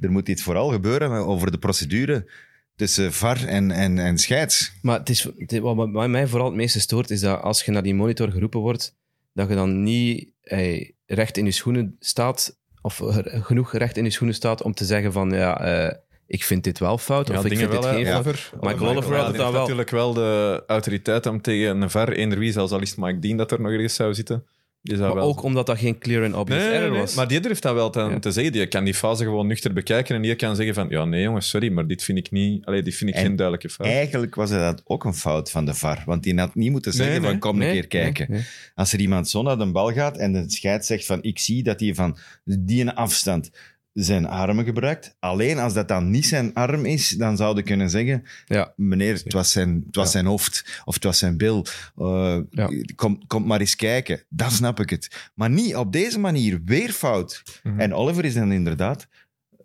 er 0.00 0.10
moet 0.10 0.28
iets 0.28 0.42
vooral 0.42 0.68
gebeuren 0.68 1.10
over 1.10 1.50
de 1.50 1.58
procedure 1.58 2.30
tussen 2.76 3.12
VAR 3.12 3.44
en, 3.46 3.70
en, 3.70 3.98
en 3.98 4.18
scheids. 4.18 4.72
Maar 4.82 4.98
het 4.98 5.08
is, 5.08 5.28
het- 5.36 5.58
wat 5.58 6.08
mij 6.08 6.26
vooral 6.26 6.46
het 6.48 6.56
meeste 6.56 6.80
stoort, 6.80 7.10
is 7.10 7.20
dat 7.20 7.40
als 7.42 7.64
je 7.64 7.70
naar 7.70 7.82
die 7.82 7.94
monitor 7.94 8.30
geroepen 8.30 8.60
wordt, 8.60 8.94
dat 9.32 9.48
je 9.48 9.54
dan 9.54 9.82
niet 9.82 10.32
eh, 10.42 10.90
recht 11.06 11.36
in 11.36 11.44
je 11.44 11.50
schoenen 11.50 11.96
staat, 12.00 12.58
of 12.82 13.00
genoeg 13.24 13.72
recht 13.72 13.96
in 13.96 14.04
je 14.04 14.10
schoenen 14.10 14.34
staat 14.36 14.62
om 14.62 14.74
te 14.74 14.84
zeggen 14.84 15.12
van, 15.12 15.30
ja, 15.30 15.60
eh, 15.60 15.96
ik 16.26 16.44
vind 16.44 16.64
dit 16.64 16.78
wel 16.78 16.98
fout, 16.98 17.28
Ja, 17.28 17.38
of 17.38 17.44
ik 17.44 17.58
vind 17.58 17.70
dit 17.70 17.80
wel, 17.84 17.92
geen. 17.94 18.14
Oliver. 18.14 18.50
Michael 18.60 18.88
Oliver 18.90 19.10
had 19.16 19.18
het 19.18 19.26
heeft 19.26 19.38
dan 19.38 19.52
wel. 19.52 19.60
natuurlijk 19.60 19.90
wel 19.90 20.12
de 20.14 20.62
autoriteit 20.66 21.26
om 21.26 21.40
tegen 21.40 21.80
een 21.80 21.90
VAR, 21.90 22.08
eender 22.12 22.38
wie, 22.38 22.52
zelfs 22.52 22.72
al 22.72 22.80
is 22.80 22.94
Mike 22.94 23.18
Dean 23.18 23.36
dat 23.36 23.52
er 23.52 23.60
nog 23.60 23.70
ergens 23.72 23.94
zou 23.94 24.14
zitten. 24.14 24.44
Zou 24.84 25.00
Maar 25.00 25.14
wel... 25.14 25.24
ook 25.24 25.42
omdat 25.42 25.66
dat 25.66 25.78
geen 25.78 25.98
clear 25.98 26.24
and 26.24 26.34
obvious 26.34 26.62
Nee, 26.62 26.72
error 26.72 26.90
nee, 26.90 27.00
was. 27.00 27.14
Maar 27.14 27.28
die 27.28 27.40
durft 27.40 27.62
dat 27.62 27.74
wel 27.74 27.90
te, 27.90 28.00
Ja. 28.00 28.18
te 28.18 28.30
zeggen. 28.32 28.52
Die 28.52 28.66
kan 28.66 28.84
die 28.84 28.94
fase 28.94 29.24
gewoon 29.24 29.46
nuchter 29.46 29.72
bekijken 29.72 30.14
en 30.16 30.22
die 30.22 30.34
kan 30.34 30.56
zeggen 30.56 30.74
van 30.74 30.86
ja, 30.88 31.04
nee 31.04 31.22
jongens, 31.22 31.48
sorry, 31.48 31.72
maar 31.72 31.86
dit 31.86 32.02
vind 32.02 32.18
ik 32.18 32.30
niet... 32.30 32.64
Allee, 32.66 32.82
dit 32.82 32.94
vind 32.94 33.10
ik 33.10 33.16
En 33.16 33.22
geen 33.22 33.36
duidelijke 33.36 33.68
fout. 33.70 33.86
Eigenlijk 33.86 34.34
was 34.34 34.50
dat 34.50 34.82
ook 34.84 35.04
een 35.04 35.14
fout 35.14 35.50
van 35.50 35.64
de 35.64 35.74
VAR. 35.74 36.02
Want 36.06 36.22
die 36.22 36.38
had 36.38 36.54
niet 36.54 36.70
moeten 36.70 36.92
zeggen 36.92 37.12
Nee, 37.12 37.20
nee. 37.20 37.30
van 37.30 37.38
kom 37.38 37.62
een 37.62 37.72
keer 37.72 37.86
kijken. 37.86 38.26
nee, 38.28 38.38
nee. 38.38 38.46
Als 38.74 38.92
er 38.92 39.00
iemand 39.00 39.28
zo 39.28 39.42
naar 39.42 39.58
de 39.58 39.66
bal 39.70 39.92
gaat 39.92 40.16
en 40.16 40.32
de 40.32 40.44
scheids 40.46 40.86
zegt 40.86 41.06
van 41.06 41.22
ik 41.22 41.38
zie 41.38 41.62
dat 41.62 41.80
hij 41.80 41.94
van 41.94 42.16
die 42.44 42.80
een 42.80 42.94
afstand 42.94 43.50
zijn 43.94 44.26
armen 44.26 44.64
gebruikt. 44.64 45.16
Alleen 45.18 45.58
als 45.58 45.74
dat 45.74 45.88
dan 45.88 46.10
niet 46.10 46.26
zijn 46.26 46.54
arm 46.54 46.84
is, 46.84 47.08
dan 47.08 47.36
zouden 47.36 47.64
kunnen 47.64 47.90
zeggen 47.90 48.22
Ja. 48.46 48.72
meneer, 48.76 49.14
het 49.14 49.32
was 49.32 49.52
zijn, 49.52 49.82
het 49.86 49.96
was 49.96 50.04
Ja. 50.04 50.10
zijn 50.10 50.26
hoofd 50.26 50.82
of 50.84 50.94
het 50.94 51.04
was 51.04 51.18
zijn 51.18 51.36
bil. 51.36 51.66
Eh, 51.96 52.38
Ja. 52.50 52.70
kom, 52.94 53.26
kom 53.26 53.46
maar 53.46 53.60
eens 53.60 53.76
kijken. 53.76 54.22
Dan 54.28 54.50
snap 54.50 54.80
ik 54.80 54.90
het. 54.90 55.30
Maar 55.34 55.50
niet 55.50 55.76
op 55.76 55.92
deze 55.92 56.18
manier. 56.18 56.60
Weer 56.64 56.90
fout. 56.92 57.42
Mhm. 57.62 57.80
En 57.80 57.94
Oliver 57.94 58.24
is 58.24 58.34
dan 58.34 58.52
inderdaad, 58.52 59.08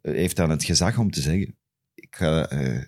eh, 0.02 0.14
heeft 0.14 0.36
dan 0.36 0.50
het 0.50 0.64
gezag 0.64 0.98
om 0.98 1.12
te 1.12 1.22
zeggen, 1.22 1.56
ik 1.94 2.16
ga, 2.16 2.48
eh, 2.50 2.82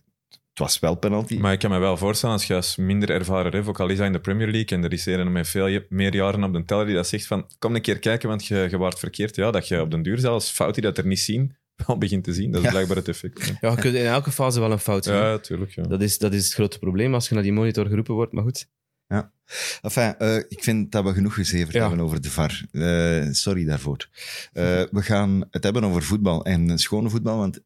was 0.61 0.79
wel 0.79 0.95
penalty. 0.95 1.37
Maar 1.37 1.53
ik 1.53 1.59
kan 1.59 1.69
me 1.71 1.77
wel 1.79 1.97
voorstellen, 1.97 2.35
als 2.35 2.45
je 2.45 2.55
als 2.55 2.75
minder 2.75 3.09
ervaren 3.09 3.51
ref, 3.51 3.67
ook 3.67 3.79
al 3.79 3.87
is 3.89 3.97
hij 3.97 4.07
in 4.07 4.13
de 4.13 4.19
Premier 4.19 4.47
League, 4.51 4.77
en 4.77 4.83
er 4.83 4.93
is 4.93 5.05
een 5.05 5.31
met 5.31 5.47
veel 5.47 5.67
je- 5.67 5.85
meer 5.89 6.15
jaren 6.15 6.43
op 6.43 6.53
de 6.53 6.65
teller 6.65 6.85
die 6.85 6.95
dat 6.95 7.07
zegt 7.07 7.25
van 7.27 7.47
kom 7.59 7.75
een 7.75 7.81
keer 7.81 7.99
kijken, 7.99 8.29
want 8.29 8.45
je, 8.45 8.67
je 8.69 8.77
waart 8.77 8.99
verkeerd. 8.99 9.35
Ja, 9.35 9.51
dat 9.51 9.67
je 9.67 9.81
op 9.81 9.91
den 9.91 10.01
duur 10.01 10.19
zelfs 10.19 10.49
fout 10.49 10.73
die 10.73 10.83
dat 10.83 10.97
er 10.97 11.05
niet 11.05 11.19
zien, 11.19 11.55
wel 11.87 11.97
begint 11.97 12.23
te 12.23 12.33
zien. 12.33 12.51
Dat 12.51 12.59
is 12.59 12.65
Ja. 12.65 12.71
blijkbaar 12.71 12.97
het 12.97 13.07
effect. 13.07 13.45
Ja, 13.47 13.57
Ja, 13.61 13.69
je 13.69 13.75
kunt 13.81 13.95
in 13.95 14.05
elke 14.05 14.31
fase 14.31 14.59
wel 14.59 14.71
een 14.71 14.79
fout 14.79 15.03
zien. 15.03 15.13
ja 15.13 15.37
tuurlijk. 15.37 15.71
Ja. 15.71 15.83
Dat, 15.83 16.01
is, 16.01 16.17
dat 16.17 16.33
is 16.33 16.43
het 16.45 16.53
grote 16.53 16.79
probleem 16.79 17.13
als 17.13 17.27
je 17.29 17.33
naar 17.33 17.43
die 17.43 17.53
monitor 17.53 17.85
geroepen 17.87 18.13
wordt. 18.13 18.31
Maar 18.33 18.43
goed, 18.43 18.67
Enfin, 19.81 20.15
eh, 20.17 20.35
ik 20.35 20.63
vind 20.63 20.91
dat 20.91 21.03
we 21.03 21.13
genoeg 21.13 21.33
gezeverd 21.33 21.73
Ja. 21.73 21.79
hebben 21.87 22.05
over 22.05 22.21
de 22.21 22.29
VAR. 22.29 22.61
Eh, 22.71 23.27
sorry 23.31 23.65
daarvoor. 23.65 24.07
Eh, 24.53 24.63
we 24.91 25.01
gaan 25.01 25.43
het 25.49 25.63
hebben 25.63 25.83
over 25.83 26.03
voetbal 26.03 26.45
en 26.45 26.77
schone 26.79 27.09
voetbal, 27.09 27.37
want 27.37 27.61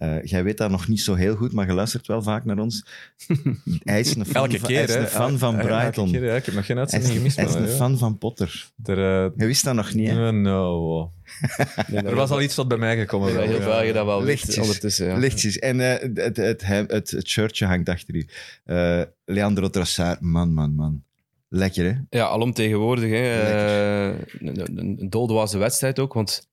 eh, 0.00 0.16
eh, 0.16 0.24
jij 0.24 0.44
weet 0.44 0.58
dat 0.58 0.70
nog 0.70 0.88
niet 0.88 1.00
zo 1.00 1.14
heel 1.14 1.36
goed, 1.36 1.52
maar 1.52 1.66
je 1.66 1.72
luistert 1.72 2.06
wel 2.06 2.22
vaak 2.22 2.44
naar 2.44 2.58
ons. 2.58 2.84
Hij 3.84 4.00
is 4.00 4.14
een 4.14 4.26
fan, 4.32 4.42
Elke 4.44 4.58
van, 4.58 4.72
hij 4.72 4.82
is 4.84 4.94
een 4.94 5.06
fan 5.06 5.38
van 5.38 5.52
Ja, 5.54 5.58
elke 5.60 5.72
Brighton. 5.72 6.10
keer, 6.10 6.24
ja. 6.24 6.34
Ik 6.34 6.44
heb 6.44 6.54
nog 6.54 6.66
geen 6.66 6.78
uitzending 6.78 7.12
gemist. 7.12 7.36
hij 7.36 7.44
is 7.44 7.54
een 7.54 7.62
ja. 7.66 7.74
fan 7.74 7.98
van 7.98 8.18
Potter. 8.18 8.70
Er, 8.84 8.98
eh, 8.98 9.30
Je 9.36 9.46
wist 9.46 9.64
dat 9.64 9.74
nog 9.74 9.94
niet, 9.94 10.08
hè? 10.08 10.32
no. 10.32 11.10
nee, 11.88 12.02
Er 12.02 12.14
was 12.14 12.30
al 12.30 12.40
iets 12.42 12.54
tot 12.54 12.68
bij 12.68 12.78
mij 12.78 12.96
gekomen. 12.98 13.32
Wel, 13.34 13.42
heel 13.42 13.58
ja. 13.60 13.64
België 13.64 13.92
dat 13.92 14.04
wel 14.06 14.22
Lichtjes. 14.22 14.54
weet 14.56 14.64
ondertussen. 14.64 15.06
Ja. 15.06 15.16
Lichtjes. 15.16 15.58
En 15.58 15.80
eh, 15.80 16.00
het, 16.14 16.36
het, 16.36 16.36
het, 16.36 16.90
het, 16.90 17.10
het 17.10 17.28
shirtje 17.28 17.66
hangt 17.66 17.88
achter 17.88 18.14
u. 18.14 18.26
Eh, 18.64 19.02
Leandro 19.24 19.70
Trossard, 19.70 20.20
man, 20.20 20.52
man, 20.54 20.74
man. 20.74 21.02
Lekker, 21.48 21.84
hè? 21.84 22.18
Ja, 22.18 22.26
alomtegenwoordig. 22.26 23.10
Hè. 23.10 23.42
Eh, 23.42 24.18
een, 24.40 24.60
een, 24.60 24.96
een 25.00 25.10
doldwaze 25.10 25.58
wedstrijd 25.58 25.98
ook, 25.98 26.12
want 26.12 26.48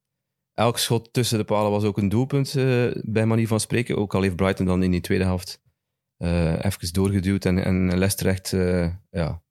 elk 0.57 0.77
schot 0.77 1.13
tussen 1.13 1.37
de 1.37 1.43
palen 1.43 1.71
was 1.71 1.83
ook 1.83 1.97
een 1.97 2.09
doelpunt, 2.09 2.55
eh, 2.55 2.85
bij 3.03 3.25
manier 3.25 3.47
van 3.47 3.59
spreken. 3.59 3.97
Ook 3.97 4.15
al 4.15 4.21
heeft 4.21 4.35
Brighton 4.35 4.65
dan 4.65 4.83
in 4.83 4.91
die 4.91 5.01
tweede 5.01 5.23
helft 5.23 5.61
eh 6.17 6.65
even 6.65 6.93
doorgeduwd 6.93 7.45
en, 7.45 7.63
en 7.63 7.97
Leicester 7.97 8.27
echt 8.27 8.53
eh, 8.53 8.89
ja, 9.11 9.41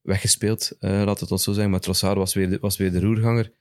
weggespeeld, 0.00 0.76
laat 0.78 1.20
het 1.20 1.30
ons 1.30 1.42
zo 1.42 1.52
zeggen. 1.52 1.70
Maar 1.70 1.80
Trossard 1.80 2.16
was 2.16 2.34
weer 2.34 2.50
de, 2.50 2.58
was 2.60 2.76
weer 2.76 2.92
de 2.92 3.00
roerganger. 3.00 3.52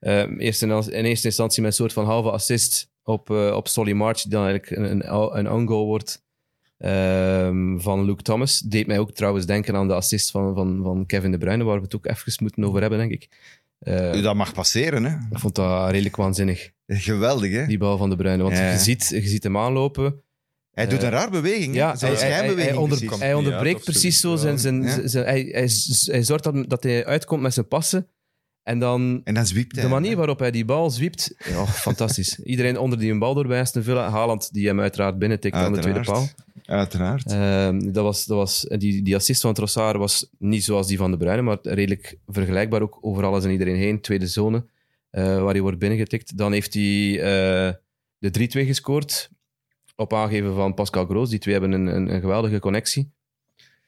Eh, 0.00 0.38
eerst 0.38 0.62
in, 0.62 0.70
in 0.70 1.04
eerste 1.04 1.26
instantie 1.26 1.62
met 1.62 1.70
een 1.70 1.76
soort 1.76 1.92
van 1.92 2.04
halve 2.04 2.30
assist 2.30 2.90
op, 3.02 3.30
op 3.30 3.68
Solly 3.68 3.92
March, 3.92 4.22
die 4.22 4.30
dan 4.30 4.46
eigenlijk 4.46 4.70
een, 4.76 5.38
een, 5.38 5.66
wordt 5.66 6.24
ehm, 6.78 7.78
van 7.78 8.04
Luke 8.04 8.22
Thomas. 8.22 8.60
Deed 8.60 8.86
mij 8.86 8.98
ook 8.98 9.12
trouwens 9.12 9.46
denken 9.46 9.76
aan 9.76 9.88
de 9.88 9.94
assist 9.94 10.30
van, 10.30 10.54
van, 10.54 10.80
van 10.82 11.06
Kevin 11.06 11.30
De 11.30 11.38
Bruyne, 11.38 11.64
waar 11.64 11.76
we 11.76 11.82
het 11.82 11.94
ook 11.94 12.06
even 12.06 12.32
moeten 12.38 12.64
over 12.64 12.80
hebben, 12.80 12.98
denk 12.98 13.12
ik. 13.12 13.28
Eh, 13.78 14.22
Dat 14.22 14.34
mag 14.34 14.52
passeren, 14.52 15.04
hè? 15.04 15.10
ik 15.30 15.38
vond 15.38 15.54
dat 15.54 15.90
redelijk 15.90 16.16
waanzinnig, 16.16 16.70
Geweldig, 16.86 17.52
hè? 17.52 17.66
die 17.66 17.78
bal 17.78 17.96
van 17.98 18.10
De 18.10 18.16
Bruyne. 18.16 18.42
Want 18.42 18.56
Ja. 18.56 18.70
je, 18.72 18.78
ziet, 18.78 19.08
je 19.08 19.28
ziet 19.28 19.42
hem 19.42 19.56
aanlopen. 19.56 20.22
Hij 20.70 20.86
doet 20.86 20.98
Eh, 20.98 21.04
een 21.04 21.10
raar 21.10 21.30
beweging, 21.30 21.72
hè? 21.74 21.78
Ja, 21.80 21.96
Zo'n 21.96 22.08
hij, 22.08 22.18
hij, 22.18 22.26
hij, 22.26 22.34
schijnbeweging 22.36 22.74
hij 22.74 22.82
onder- 22.82 23.18
hij 23.18 23.34
onderbreekt 23.34 23.84
precies 23.84 24.20
zo 24.20 24.36
zijn... 24.36 24.58
zijn, 24.58 24.82
Ja. 24.82 25.08
zijn- 25.08 25.24
hij, 25.24 25.40
hij, 25.52 25.68
hij 26.04 26.22
zorgt 26.22 26.44
dat, 26.44 26.64
dat 26.70 26.82
hij 26.82 27.06
uitkomt 27.06 27.42
met 27.42 27.54
zijn 27.54 27.68
passen. 27.68 28.08
En 28.62 28.78
dan 28.78 29.20
En 29.24 29.34
dan 29.34 29.46
zwiept 29.46 29.74
hij. 29.74 29.84
de 29.84 29.90
manier 29.90 30.16
waarop 30.16 30.38
hij 30.38 30.50
die 30.50 30.64
bal 30.64 30.90
zwiept, 30.90 31.34
oh, 31.50 31.68
fantastisch. 31.68 32.38
Iedereen 32.38 32.78
onder 32.78 32.98
die 32.98 33.10
een 33.12 33.18
bal 33.18 33.34
doorbij 33.34 33.60
is 33.60 33.70
te 33.70 33.82
vullen. 33.82 34.10
Haaland, 34.10 34.52
die 34.52 34.66
hem 34.66 34.80
uiteraard 34.80 35.18
binnentikt 35.18 35.54
aan 35.56 35.72
de 35.72 35.78
tweede 35.80 36.00
paal. 36.00 36.28
Uiteraard. 36.68 37.32
Ehm, 37.32 37.92
dat 37.92 38.04
was, 38.04 38.24
dat 38.24 38.36
was, 38.36 38.60
die, 38.78 39.02
die 39.02 39.14
assist 39.14 39.40
van 39.40 39.54
Trossard 39.54 39.96
was 39.96 40.30
niet 40.38 40.64
zoals 40.64 40.86
die 40.86 40.96
van 40.96 41.10
De 41.10 41.16
Bruyne, 41.16 41.42
maar 41.42 41.58
redelijk 41.62 42.18
vergelijkbaar 42.26 42.82
ook 42.82 42.98
over 43.00 43.24
alles 43.24 43.44
en 43.44 43.50
iedereen 43.50 43.76
heen. 43.76 44.00
Tweede 44.00 44.26
zone, 44.26 44.66
eh, 45.10 45.42
waar 45.42 45.52
hij 45.52 45.60
wordt 45.60 45.78
binnengetikt. 45.78 46.36
Dan 46.36 46.52
heeft 46.52 46.74
hij 46.74 47.20
eh, 47.20 47.72
de 48.18 48.30
3-2 48.30 48.66
gescoord 48.66 49.30
op 49.96 50.12
aangeven 50.14 50.54
van 50.54 50.74
Pascal 50.74 51.06
Groos. 51.06 51.30
Die 51.30 51.38
twee 51.38 51.54
hebben 51.54 51.72
een, 51.72 51.86
een, 51.86 52.14
een 52.14 52.20
geweldige 52.20 52.58
connectie. 52.58 53.12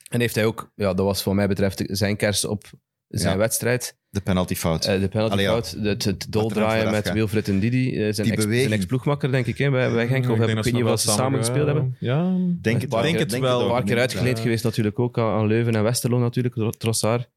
En 0.09 0.21
heeft 0.21 0.35
hij 0.35 0.45
ook, 0.45 0.73
ja, 0.75 0.95
dat 0.95 1.07
was 1.07 1.25
wat 1.25 1.35
mij 1.35 1.49
betreft 1.49 1.83
zijn 1.87 2.17
kers 2.17 2.45
op 2.45 2.71
zijn 3.09 3.33
Ja. 3.33 3.39
wedstrijd. 3.39 3.97
De 4.11 4.21
penaltyfout. 4.21 4.85
Eh, 4.85 5.01
de 5.01 5.09
penalty 5.09 5.33
Allee, 5.33 5.45
ja. 5.45 5.51
fout, 5.51 5.71
het, 5.83 6.05
het 6.05 6.05
Wat 6.05 6.27
doldraaien 6.33 6.91
met 6.91 7.13
Wilfred 7.13 7.49
en 7.49 7.59
Didi, 7.59 7.89
eh, 7.97 8.13
zijn, 8.13 8.27
Die 8.27 8.37
ex, 8.37 8.43
zijn 8.45 8.73
ex-ploegmakker, 8.73 9.31
denk 9.33 9.47
ik, 9.47 9.59
hè, 9.59 9.71
bij, 9.71 9.93
bij 9.93 10.07
Genk. 10.07 10.31
Of 10.31 10.39
heb, 10.39 10.49
ik 10.49 10.65
weet 10.65 10.73
niet 10.73 10.85
of 10.85 11.01
ze 11.01 11.11
samen 11.11 11.39
gespeeld 11.39 11.67
hebben. 11.67 11.97
Ja, 12.01 12.37
Denk 12.61 12.81
het 12.81 12.91
paar 12.91 13.03
wel. 13.03 13.13
keer- 13.13 13.29
Denk 13.29 13.43
wel. 13.43 13.57
ook. 13.61 13.63
Een 13.67 13.71
paar 13.73 13.83
keer 13.83 13.91
het 13.91 14.01
uitgeleend 14.01 14.37
ja. 14.37 14.43
geweest 14.43 14.65
natuurlijk 14.65 14.99
ook 14.99 15.19
aan 15.19 15.47
Leuven 15.47 15.75
en 15.75 15.83
Westerlo 15.83 16.19
natuurlijk, 16.19 16.55
Tro- 16.55 16.71
Trossard. 16.71 17.29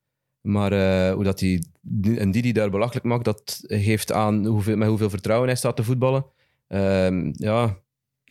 Maar 0.42 0.72
eh, 0.72 1.14
hoe 1.14 1.24
dat 1.24 1.40
die, 1.40 1.68
en 2.18 2.32
die 2.32 2.54
daar 2.54 2.70
belachelijk 2.70 3.06
maakt, 3.06 3.26
dat 3.26 3.60
geeft 3.68 4.12
aan 4.12 4.46
hoeveel, 4.46 4.78
met 4.78 4.88
hoeveel 4.88 5.10
vertrouwen 5.10 5.48
hij 5.48 5.58
staat 5.58 5.76
te 5.76 5.84
voetballen. 5.84 6.26
Ehm, 6.68 7.32
ja, 7.34 7.78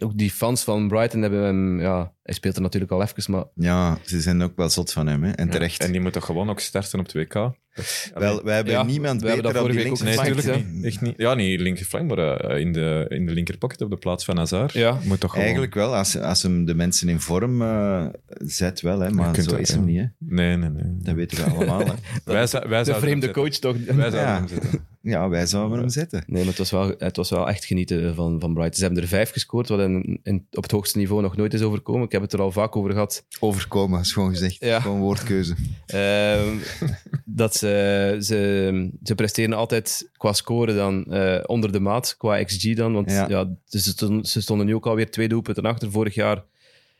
ook 0.02 0.18
die 0.18 0.31
fans 0.31 0.64
van 0.64 0.88
Brighton 0.88 1.22
hebben 1.22 1.42
hem... 1.42 1.81
Ja, 1.81 2.12
hij 2.22 2.35
speelt 2.35 2.56
er 2.56 2.62
natuurlijk 2.62 2.92
al 2.92 3.02
even, 3.02 3.32
maar. 3.32 3.44
Ja, 3.54 3.98
ze 4.04 4.20
zijn 4.20 4.42
ook 4.42 4.56
wel 4.56 4.68
zot 4.70 4.92
van 4.92 5.06
hem, 5.06 5.22
hè? 5.22 5.30
En 5.30 5.46
Ja, 5.46 5.52
terecht. 5.52 5.82
En 5.85 5.92
die 5.92 6.00
moet 6.00 6.12
toch 6.12 6.24
gewoon 6.24 6.50
ook 6.50 6.61
starten 6.61 7.00
op 7.00 7.08
2K? 7.16 7.30
Allee, 7.35 8.28
Wel, 8.28 8.42
wij 8.44 8.54
hebben 8.54 8.72
Ja, 8.72 8.82
niemand 8.82 9.20
we 9.20 9.26
hebben 9.26 9.44
dat 9.44 9.56
vorige 9.56 9.76
week 9.76 9.85
linkse 9.85 10.02
ook 10.04 10.08
Nee, 10.08 10.35
natuurlijk 10.35 10.72
niet. 10.72 10.85
Echt 10.85 11.00
niet. 11.00 11.14
Ja, 11.16 11.35
niet 11.35 11.61
linkerflank, 11.61 12.08
maar 12.08 12.18
eh, 12.40 12.61
in, 12.61 12.72
de, 12.72 13.06
in 13.08 13.26
de 13.26 13.32
linkerpocket 13.32 13.80
op 13.80 13.90
de 13.90 13.96
plaats 13.96 14.24
van 14.24 14.37
Hazard. 14.37 14.72
Ja. 14.72 14.98
Moet 15.04 15.20
toch 15.20 15.30
gewoon... 15.30 15.44
Eigenlijk 15.44 15.74
wel, 15.74 15.96
als, 15.96 16.18
als 16.18 16.42
hem 16.42 16.64
de 16.64 16.74
mensen 16.74 17.08
in 17.08 17.20
vorm 17.20 17.62
eh, 17.62 18.06
zet 18.28 18.80
wel, 18.80 19.00
hè? 19.00 19.11
maar 19.11 19.35
zo 19.35 19.50
dat, 19.50 19.58
is 19.61 19.68
ja. 19.68 19.74
hem 19.74 19.85
niet. 19.85 19.98
Hè? 19.98 20.04
Nee, 20.18 20.56
nee, 20.56 20.68
nee. 20.68 20.96
Dat 20.98 21.14
weten 21.14 21.37
we 21.44 21.50
allemaal. 21.50 21.78
Hè? 21.87 21.92
Wij, 22.32 22.46
zou- 22.46 22.68
wij 22.68 22.82
de 22.85 22.94
vreemde 22.94 23.30
coach 23.30 23.48
toch... 23.56 23.76
zetten. 23.76 23.96
Wij 23.96 24.11
zouden 24.11 24.32
Ja. 24.32 24.38
hem 24.38 24.48
zetten. 24.48 24.87
Ja, 25.02 25.28
wij 25.28 25.46
zouden 25.46 25.78
hem 25.78 25.88
zetten. 25.88 26.22
Nee, 26.26 26.38
maar 26.38 26.48
het 26.48 26.58
was 26.58 26.70
wel, 26.70 26.94
het 26.98 27.16
was 27.16 27.30
wel 27.30 27.48
echt 27.48 27.64
genieten 27.64 28.14
van, 28.14 28.40
van 28.40 28.54
Brighton. 28.54 28.74
Ze 28.76 28.85
hebben 28.85 29.02
er 29.02 29.08
vijf 29.08 29.30
gescoord, 29.30 29.68
wat 29.68 29.80
in, 29.80 30.20
in- 30.22 30.46
op 30.50 30.62
het 30.62 30.72
hoogste 30.72 30.98
niveau 30.98 31.22
nog 31.22 31.37
nooit 31.37 31.54
is 31.54 31.62
overkomen. 31.62 32.08
Ik 32.12 32.18
heb 32.18 32.31
het 32.31 32.38
er 32.40 32.46
al 32.46 32.53
vaak 32.53 32.77
over 32.77 32.90
gehad. 32.92 33.25
Overkomen, 33.40 34.01
is 34.01 34.12
gewoon 34.12 34.31
gezegd. 34.31 34.57
Ja. 34.59 34.81
Gewoon 34.81 35.01
woordkeuze. 35.01 35.55
Ehm, 35.87 36.57
dat 37.25 37.55
ze, 37.55 38.16
ze, 38.20 38.90
ze 39.03 39.14
presteren 39.14 39.57
altijd 39.57 40.11
qua 40.16 40.33
score 40.33 40.75
dan 40.75 41.05
eh, 41.05 41.40
onder 41.46 41.72
de 41.72 41.81
maat, 41.81 42.14
qua 42.16 42.44
XG 42.44 42.75
dan. 42.75 42.92
Want 42.92 43.11
Ja. 43.11 43.29
ja. 43.29 43.48
ze, 43.64 43.79
stonden, 43.79 44.25
ze 44.25 44.40
stonden 44.40 44.66
nu 44.66 44.75
ook 44.75 44.87
alweer 44.87 45.11
twee 45.11 45.29
doelpunten 45.29 45.64
achter. 45.64 45.90
Vorig 45.90 46.14
jaar 46.14 46.44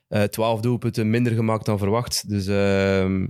eh, 0.09 0.23
twaalf 0.23 0.61
doelpunten 0.61 1.11
minder 1.11 1.33
gemaakt 1.33 1.67
dan 1.67 1.79
verwacht. 1.79 2.29
Dus 2.29 2.47
ehm, 2.47 3.27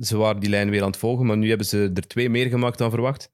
ze 0.00 0.16
waren 0.16 0.40
die 0.40 0.50
lijn 0.50 0.70
weer 0.70 0.82
aan 0.82 0.90
het 0.90 0.96
volgen. 0.96 1.26
Maar 1.26 1.36
nu 1.36 1.48
hebben 1.48 1.66
ze 1.66 1.90
er 1.94 2.06
twee 2.06 2.30
meer 2.30 2.48
gemaakt 2.48 2.78
dan 2.78 2.90
verwacht. 2.90 3.30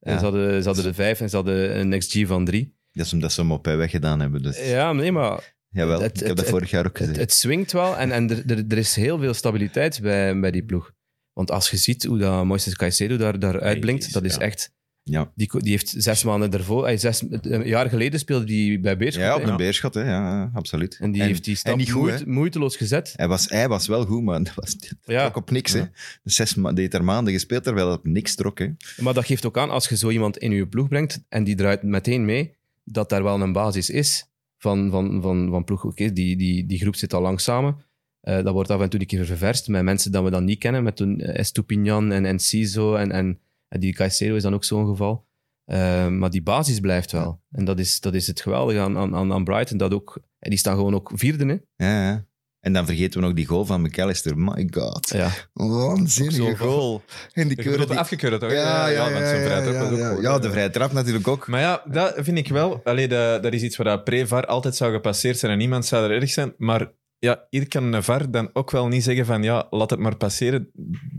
En 0.00 0.12
Ja. 0.12 0.18
Ze, 0.18 0.24
hadden, 0.24 0.62
ze 0.62 0.66
hadden 0.66 0.86
er 0.86 0.94
vijf 0.94 1.20
en 1.20 1.28
ze 1.28 1.36
hadden 1.36 1.78
een 1.80 1.98
XG 1.98 2.26
van 2.26 2.44
drie. 2.44 2.74
Dat 2.92 3.06
is 3.06 3.12
omdat 3.12 3.32
ze 3.32 3.40
hem 3.40 3.52
op 3.52 3.64
hij 3.64 3.76
weggedaan 3.76 4.20
hebben. 4.20 4.42
Dus. 4.42 4.68
Ja, 4.68 4.92
nee, 4.92 5.12
maar 5.12 5.54
Jawel, 5.76 6.00
het- 6.00 6.14
ik 6.14 6.18
heb 6.18 6.28
het- 6.28 6.36
dat 6.36 6.48
vorig 6.48 6.70
jaar 6.70 6.86
ook 6.86 6.98
het, 6.98 7.06
gezegd. 7.08 7.18
het 7.20 7.32
swingt 7.32 7.72
wel 7.72 7.96
en, 7.96 8.12
en 8.12 8.30
er, 8.30 8.42
er, 8.50 8.64
er 8.68 8.78
is 8.78 8.94
heel 8.96 9.18
veel 9.18 9.34
stabiliteit 9.34 10.00
bij, 10.02 10.40
bij 10.40 10.50
die 10.50 10.64
ploeg. 10.64 10.92
Want 11.32 11.50
als 11.50 11.70
je 11.70 11.76
ziet 11.76 12.04
hoe 12.04 12.18
dat 12.18 12.44
Moises 12.44 12.76
Caicedo 12.76 13.16
daar, 13.16 13.38
daar 13.38 13.60
uitblinkt, 13.60 14.12
dat 14.12 14.24
is 14.24 14.34
ja. 14.34 14.40
echt... 14.40 14.70
ja. 15.02 15.32
Die, 15.34 15.50
die 15.58 15.70
heeft 15.70 15.94
zes 15.96 16.24
maanden 16.24 16.50
daarvoor... 16.50 16.84
hij 16.84 16.96
zes, 16.98 17.22
een 17.40 17.66
jaar 17.66 17.88
geleden 17.88 18.18
speelde 18.20 18.54
hij 18.54 18.80
bij 18.80 18.96
Beerschot. 18.96 19.22
ja, 19.24 19.36
op 19.36 19.42
een 19.42 19.56
beerschot, 19.56 19.94
hè? 19.94 20.02
Ja, 20.02 20.50
absoluut. 20.54 20.96
En 21.00 21.12
die 21.12 21.22
heeft 21.22 21.44
die 21.44 21.56
stap 21.56 21.80
goed, 21.80 21.92
moeite- 21.92 22.28
moeiteloos 22.28 22.76
gezet. 22.76 23.12
Hij 23.16 23.28
was, 23.28 23.48
hij 23.48 23.68
was 23.68 23.86
wel 23.86 24.04
goed, 24.06 24.22
maar 24.22 24.42
dat 24.44 24.54
was 24.54 24.76
Ja. 25.04 25.30
op 25.34 25.50
niks. 25.50 25.72
Hè? 25.72 25.82
Zes 26.24 26.54
ma- 26.54 26.70
die 26.72 26.80
heeft 26.80 26.94
er 26.94 27.04
maanden 27.04 27.32
gespeeld, 27.32 27.62
terwijl 27.64 27.90
het 27.90 27.98
op 27.98 28.06
niks 28.06 28.34
trok. 28.34 28.58
Hè? 28.58 28.68
Maar 28.96 29.14
dat 29.14 29.24
geeft 29.26 29.46
ook 29.46 29.58
aan, 29.58 29.70
als 29.70 29.88
je 29.88 29.96
zo 29.96 30.10
iemand 30.10 30.36
in 30.36 30.50
je 30.52 30.66
ploeg 30.66 30.88
brengt 30.88 31.20
en 31.28 31.44
die 31.44 31.54
draait 31.54 31.82
meteen 31.82 32.24
mee, 32.24 32.54
dat 32.84 33.08
daar 33.08 33.22
wel 33.22 33.40
een 33.40 33.52
basis 33.52 33.90
is 33.90 34.26
van, 34.66 34.90
van, 34.90 35.22
van, 35.22 35.48
van 35.50 35.64
ploeg. 35.64 35.84
Oké, 35.84 36.12
die, 36.12 36.36
die, 36.36 36.66
die 36.66 36.78
groep 36.78 36.96
zit 36.96 37.14
al 37.14 37.20
lang 37.22 37.40
samen. 37.40 37.76
Eh, 38.20 38.42
dat 38.44 38.52
wordt 38.52 38.70
af 38.70 38.80
en 38.80 38.88
toe 38.88 39.00
een 39.00 39.06
keer 39.06 39.24
ververst 39.26 39.68
met 39.68 39.82
mensen 39.82 40.12
dat 40.12 40.24
we 40.24 40.30
dan 40.30 40.44
niet 40.44 40.58
kennen, 40.58 40.82
met 40.82 40.96
toen 40.96 41.20
Estupinian 41.20 42.12
en, 42.12 42.24
en 42.24 42.38
Ciso 42.38 42.94
en, 42.94 43.10
en, 43.10 43.40
en 43.68 43.80
die 43.80 43.92
Caicedo 43.94 44.34
is 44.34 44.42
dan 44.42 44.54
ook 44.54 44.64
zo'n 44.64 44.86
geval. 44.86 45.26
Eh, 45.64 46.08
maar 46.08 46.30
die 46.30 46.42
basis 46.42 46.80
blijft 46.80 47.12
wel. 47.12 47.40
En 47.50 47.64
dat 47.64 47.78
is, 47.78 48.00
dat 48.00 48.14
is 48.14 48.26
het 48.26 48.40
geweldige 48.40 48.80
aan, 48.80 48.96
aan, 48.96 49.14
aan- 49.14 49.32
aan 49.32 49.44
Brighton. 49.44 49.78
Dat 49.78 49.94
ook, 49.94 50.18
en 50.38 50.50
die 50.50 50.58
staan 50.58 50.76
gewoon 50.76 50.94
ook 50.94 51.10
vierde. 51.14 51.44
Hè? 51.46 51.86
Ja, 51.86 52.08
ja. 52.10 52.26
En 52.66 52.72
dan 52.72 52.86
vergeten 52.86 53.20
we 53.20 53.26
nog 53.26 53.34
die 53.34 53.46
goal 53.46 53.64
van 53.64 53.82
McAllister. 53.82 54.38
My 54.38 54.68
god. 54.70 55.10
Ja. 55.10 55.30
Waanzinnige 55.52 56.56
goal. 56.56 57.02
En 57.32 57.48
die 57.48 57.56
keuren 57.56 57.88
die... 57.88 57.98
afgekeurd, 57.98 58.40
toch? 58.40 58.52
Ja, 58.52 58.86
ja, 58.86 59.08
ja, 59.08 59.28
zo'n 59.28 59.38
ja, 59.38 59.46
vrije 59.46 59.62
trap 59.62 60.20
ja, 60.20 60.38
de 60.38 60.50
vrije 60.50 60.70
trap 60.70 60.92
natuurlijk 60.92 61.28
ook. 61.28 61.46
Maar 61.46 61.60
ja, 61.60 61.82
dat 61.84 62.14
vind 62.16 62.38
ik 62.38 62.48
wel. 62.48 62.80
Allee, 62.84 63.08
dat, 63.08 63.42
dat 63.42 63.52
is 63.52 63.62
iets 63.62 63.76
waar 63.76 63.86
dat 63.86 64.04
pre-VAR 64.04 64.46
altijd 64.46 64.76
zou 64.76 64.92
gepasseerd 64.92 65.38
zijn 65.38 65.52
en 65.52 65.58
niemand 65.58 65.86
zou 65.86 66.04
er 66.04 66.20
erg 66.20 66.30
zijn. 66.30 66.54
Maar 66.58 66.92
ja, 67.18 67.46
hier 67.50 67.68
kan 67.68 67.92
een 67.92 68.02
VAR 68.02 68.30
dan 68.30 68.50
ook 68.52 68.70
wel 68.70 68.88
niet 68.88 69.04
zeggen 69.04 69.26
van 69.26 69.42
ja, 69.42 69.66
laat 69.70 69.90
het 69.90 69.98
maar 69.98 70.16
passeren. 70.16 70.70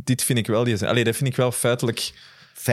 Dit 0.04 0.24
vind 0.24 0.40
ik 0.40 0.48
wel. 0.48 0.64
Die, 0.64 0.88
allee, 0.88 1.04
dat 1.04 1.16
vind 1.16 1.30
ik 1.30 1.36
wel 1.36 1.52
feitelijk 1.52 2.14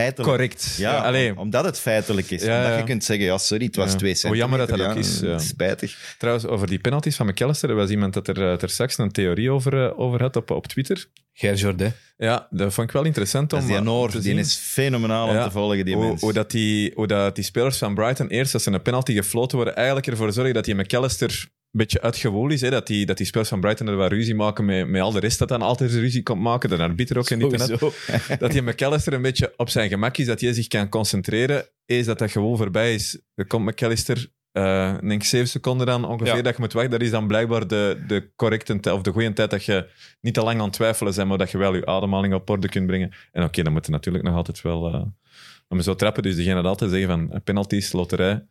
Feitelijk. 0.01 0.29
correct. 0.29 0.75
Ja, 0.77 1.29
om- 1.31 1.37
omdat 1.37 1.65
het 1.65 1.79
feitelijk 1.79 2.29
is. 2.31 2.43
Ja, 2.43 2.55
omdat 2.57 2.71
ja. 2.71 2.77
je 2.77 2.83
kunt 2.83 3.03
zeggen, 3.03 3.25
ja, 3.25 3.37
sorry, 3.37 3.65
het 3.65 3.75
was 3.75 3.91
Ja. 3.91 3.97
twee 3.97 4.09
Hoe 4.11 4.19
centimeter. 4.19 4.49
jammer 4.49 4.67
dat 4.67 4.77
dat 4.77 4.87
ook 4.89 4.95
is, 5.03 5.19
ja. 5.19 5.37
Spijtig. 5.39 6.15
Trouwens, 6.17 6.45
over 6.47 6.67
die 6.67 6.79
penalties 6.79 7.15
van 7.15 7.25
McAllister, 7.27 7.69
er 7.69 7.75
was 7.75 7.89
iemand 7.89 8.13
dat 8.13 8.27
er, 8.27 8.37
eh, 8.41 8.61
er 8.61 8.69
straks 8.69 8.97
een 8.97 9.11
theorie 9.11 9.51
over, 9.51 9.85
eh, 9.85 9.99
over 9.99 10.21
had 10.21 10.35
op, 10.35 10.51
op 10.51 10.67
Twitter. 10.67 11.05
Ger 11.33 11.53
Jordet. 11.55 11.93
Ja, 12.17 12.47
dat 12.49 12.73
vond 12.73 12.87
ik 12.87 12.93
wel 12.93 13.03
interessant 13.03 13.53
om 13.53 13.65
die 13.65 13.75
eh, 13.75 13.81
Noor, 13.81 14.07
te 14.09 14.13
die 14.19 14.21
zien. 14.29 14.37
is 14.37 14.55
fenomenaal 14.55 15.27
om 15.27 15.33
Ja. 15.35 15.43
te 15.43 15.51
volgen, 15.51 15.85
die 15.85 15.95
hoe, 15.95 16.05
mens. 16.07 16.21
hoe, 16.21 16.33
dat 16.33 16.51
die, 16.51 16.91
hoe 16.95 17.07
dat 17.07 17.35
die 17.35 17.43
spelers 17.43 17.77
van 17.77 17.95
Brighton 17.95 18.27
eerst, 18.27 18.53
als 18.53 18.63
ze 18.63 18.71
een 18.71 18.81
penalty 18.81 19.13
gefloten 19.13 19.55
worden, 19.57 19.75
eigenlijk 19.75 20.07
ervoor 20.07 20.33
zorgen 20.33 20.53
dat 20.53 20.65
die 20.65 20.75
McAllister 20.75 21.47
beetje 21.77 22.01
uitgewoeld 22.01 22.51
is. 22.51 22.61
Hè? 22.61 22.69
Dat, 22.69 22.87
die, 22.87 23.05
dat 23.05 23.17
die 23.17 23.25
spelers 23.25 23.49
van 23.49 23.59
Brighton 23.59 23.87
er 23.87 23.95
wat 23.95 24.11
ruzie 24.11 24.35
maken 24.35 24.65
met, 24.65 24.87
met 24.87 25.01
al 25.01 25.11
de 25.11 25.19
rest 25.19 25.39
dat 25.39 25.47
dan 25.47 25.61
altijd 25.61 25.91
ruzie 25.91 26.23
komt 26.23 26.41
maken. 26.41 26.69
De 26.69 26.77
arbiter 26.77 27.17
ook 27.17 27.29
en 27.29 27.39
dit 27.39 27.53
en 27.53 27.79
dat. 28.39 28.51
Die 28.51 28.61
McAllister 28.61 29.13
een 29.13 29.21
beetje 29.21 29.53
op 29.57 29.69
zijn 29.69 29.89
gemak 29.89 30.17
is, 30.17 30.25
dat 30.25 30.41
hij 30.41 30.53
zich 30.53 30.67
kan 30.67 30.89
concentreren. 30.89 31.65
Eens 31.85 32.05
dat 32.05 32.19
dat 32.19 32.31
gewoon 32.31 32.57
voorbij 32.57 32.93
is, 32.93 33.19
dan 33.35 33.47
komt 33.47 33.65
McAllister, 33.65 34.27
eh 34.51 34.97
denk 34.99 35.11
ik 35.11 35.23
zeven 35.23 35.47
seconden 35.47 35.87
dan 35.87 36.05
ongeveer 36.05 36.35
Ja. 36.35 36.41
dat 36.41 36.55
je 36.55 36.61
moet 36.61 36.73
wachten. 36.73 36.91
Dat 36.91 37.01
is 37.01 37.11
dan 37.11 37.27
blijkbaar 37.27 37.67
de, 37.67 38.03
de 38.07 38.29
correcte 38.35 38.79
tijd, 38.79 38.95
of 38.95 39.01
de 39.01 39.11
goede 39.11 39.33
tijd 39.33 39.49
dat 39.49 39.65
je 39.65 39.87
niet 40.21 40.33
te 40.33 40.43
lang 40.43 40.59
aan 40.59 40.65
het 40.65 40.73
twijfelen 40.73 41.15
bent, 41.15 41.27
maar 41.27 41.37
dat 41.37 41.51
je 41.51 41.57
wel 41.57 41.75
je 41.75 41.85
ademhaling 41.85 42.33
op 42.33 42.49
orde 42.49 42.69
kunt 42.69 42.87
brengen. 42.87 43.11
En 43.31 43.43
oké, 43.43 43.63
dan 43.63 43.73
moet 43.73 43.85
je 43.85 43.91
natuurlijk 43.91 44.23
nog 44.23 44.35
altijd 44.35 44.61
wel... 44.61 44.93
eh 44.93 45.01
om 45.67 45.81
zo 45.81 45.95
trappen, 45.95 46.23
dus 46.23 46.35
diegene 46.35 46.55
dat 46.55 46.65
altijd 46.65 46.91
zeggen 46.91 47.09
van 47.09 47.31
eh, 47.31 47.39
penalties, 47.43 47.91
loterij. 47.91 48.45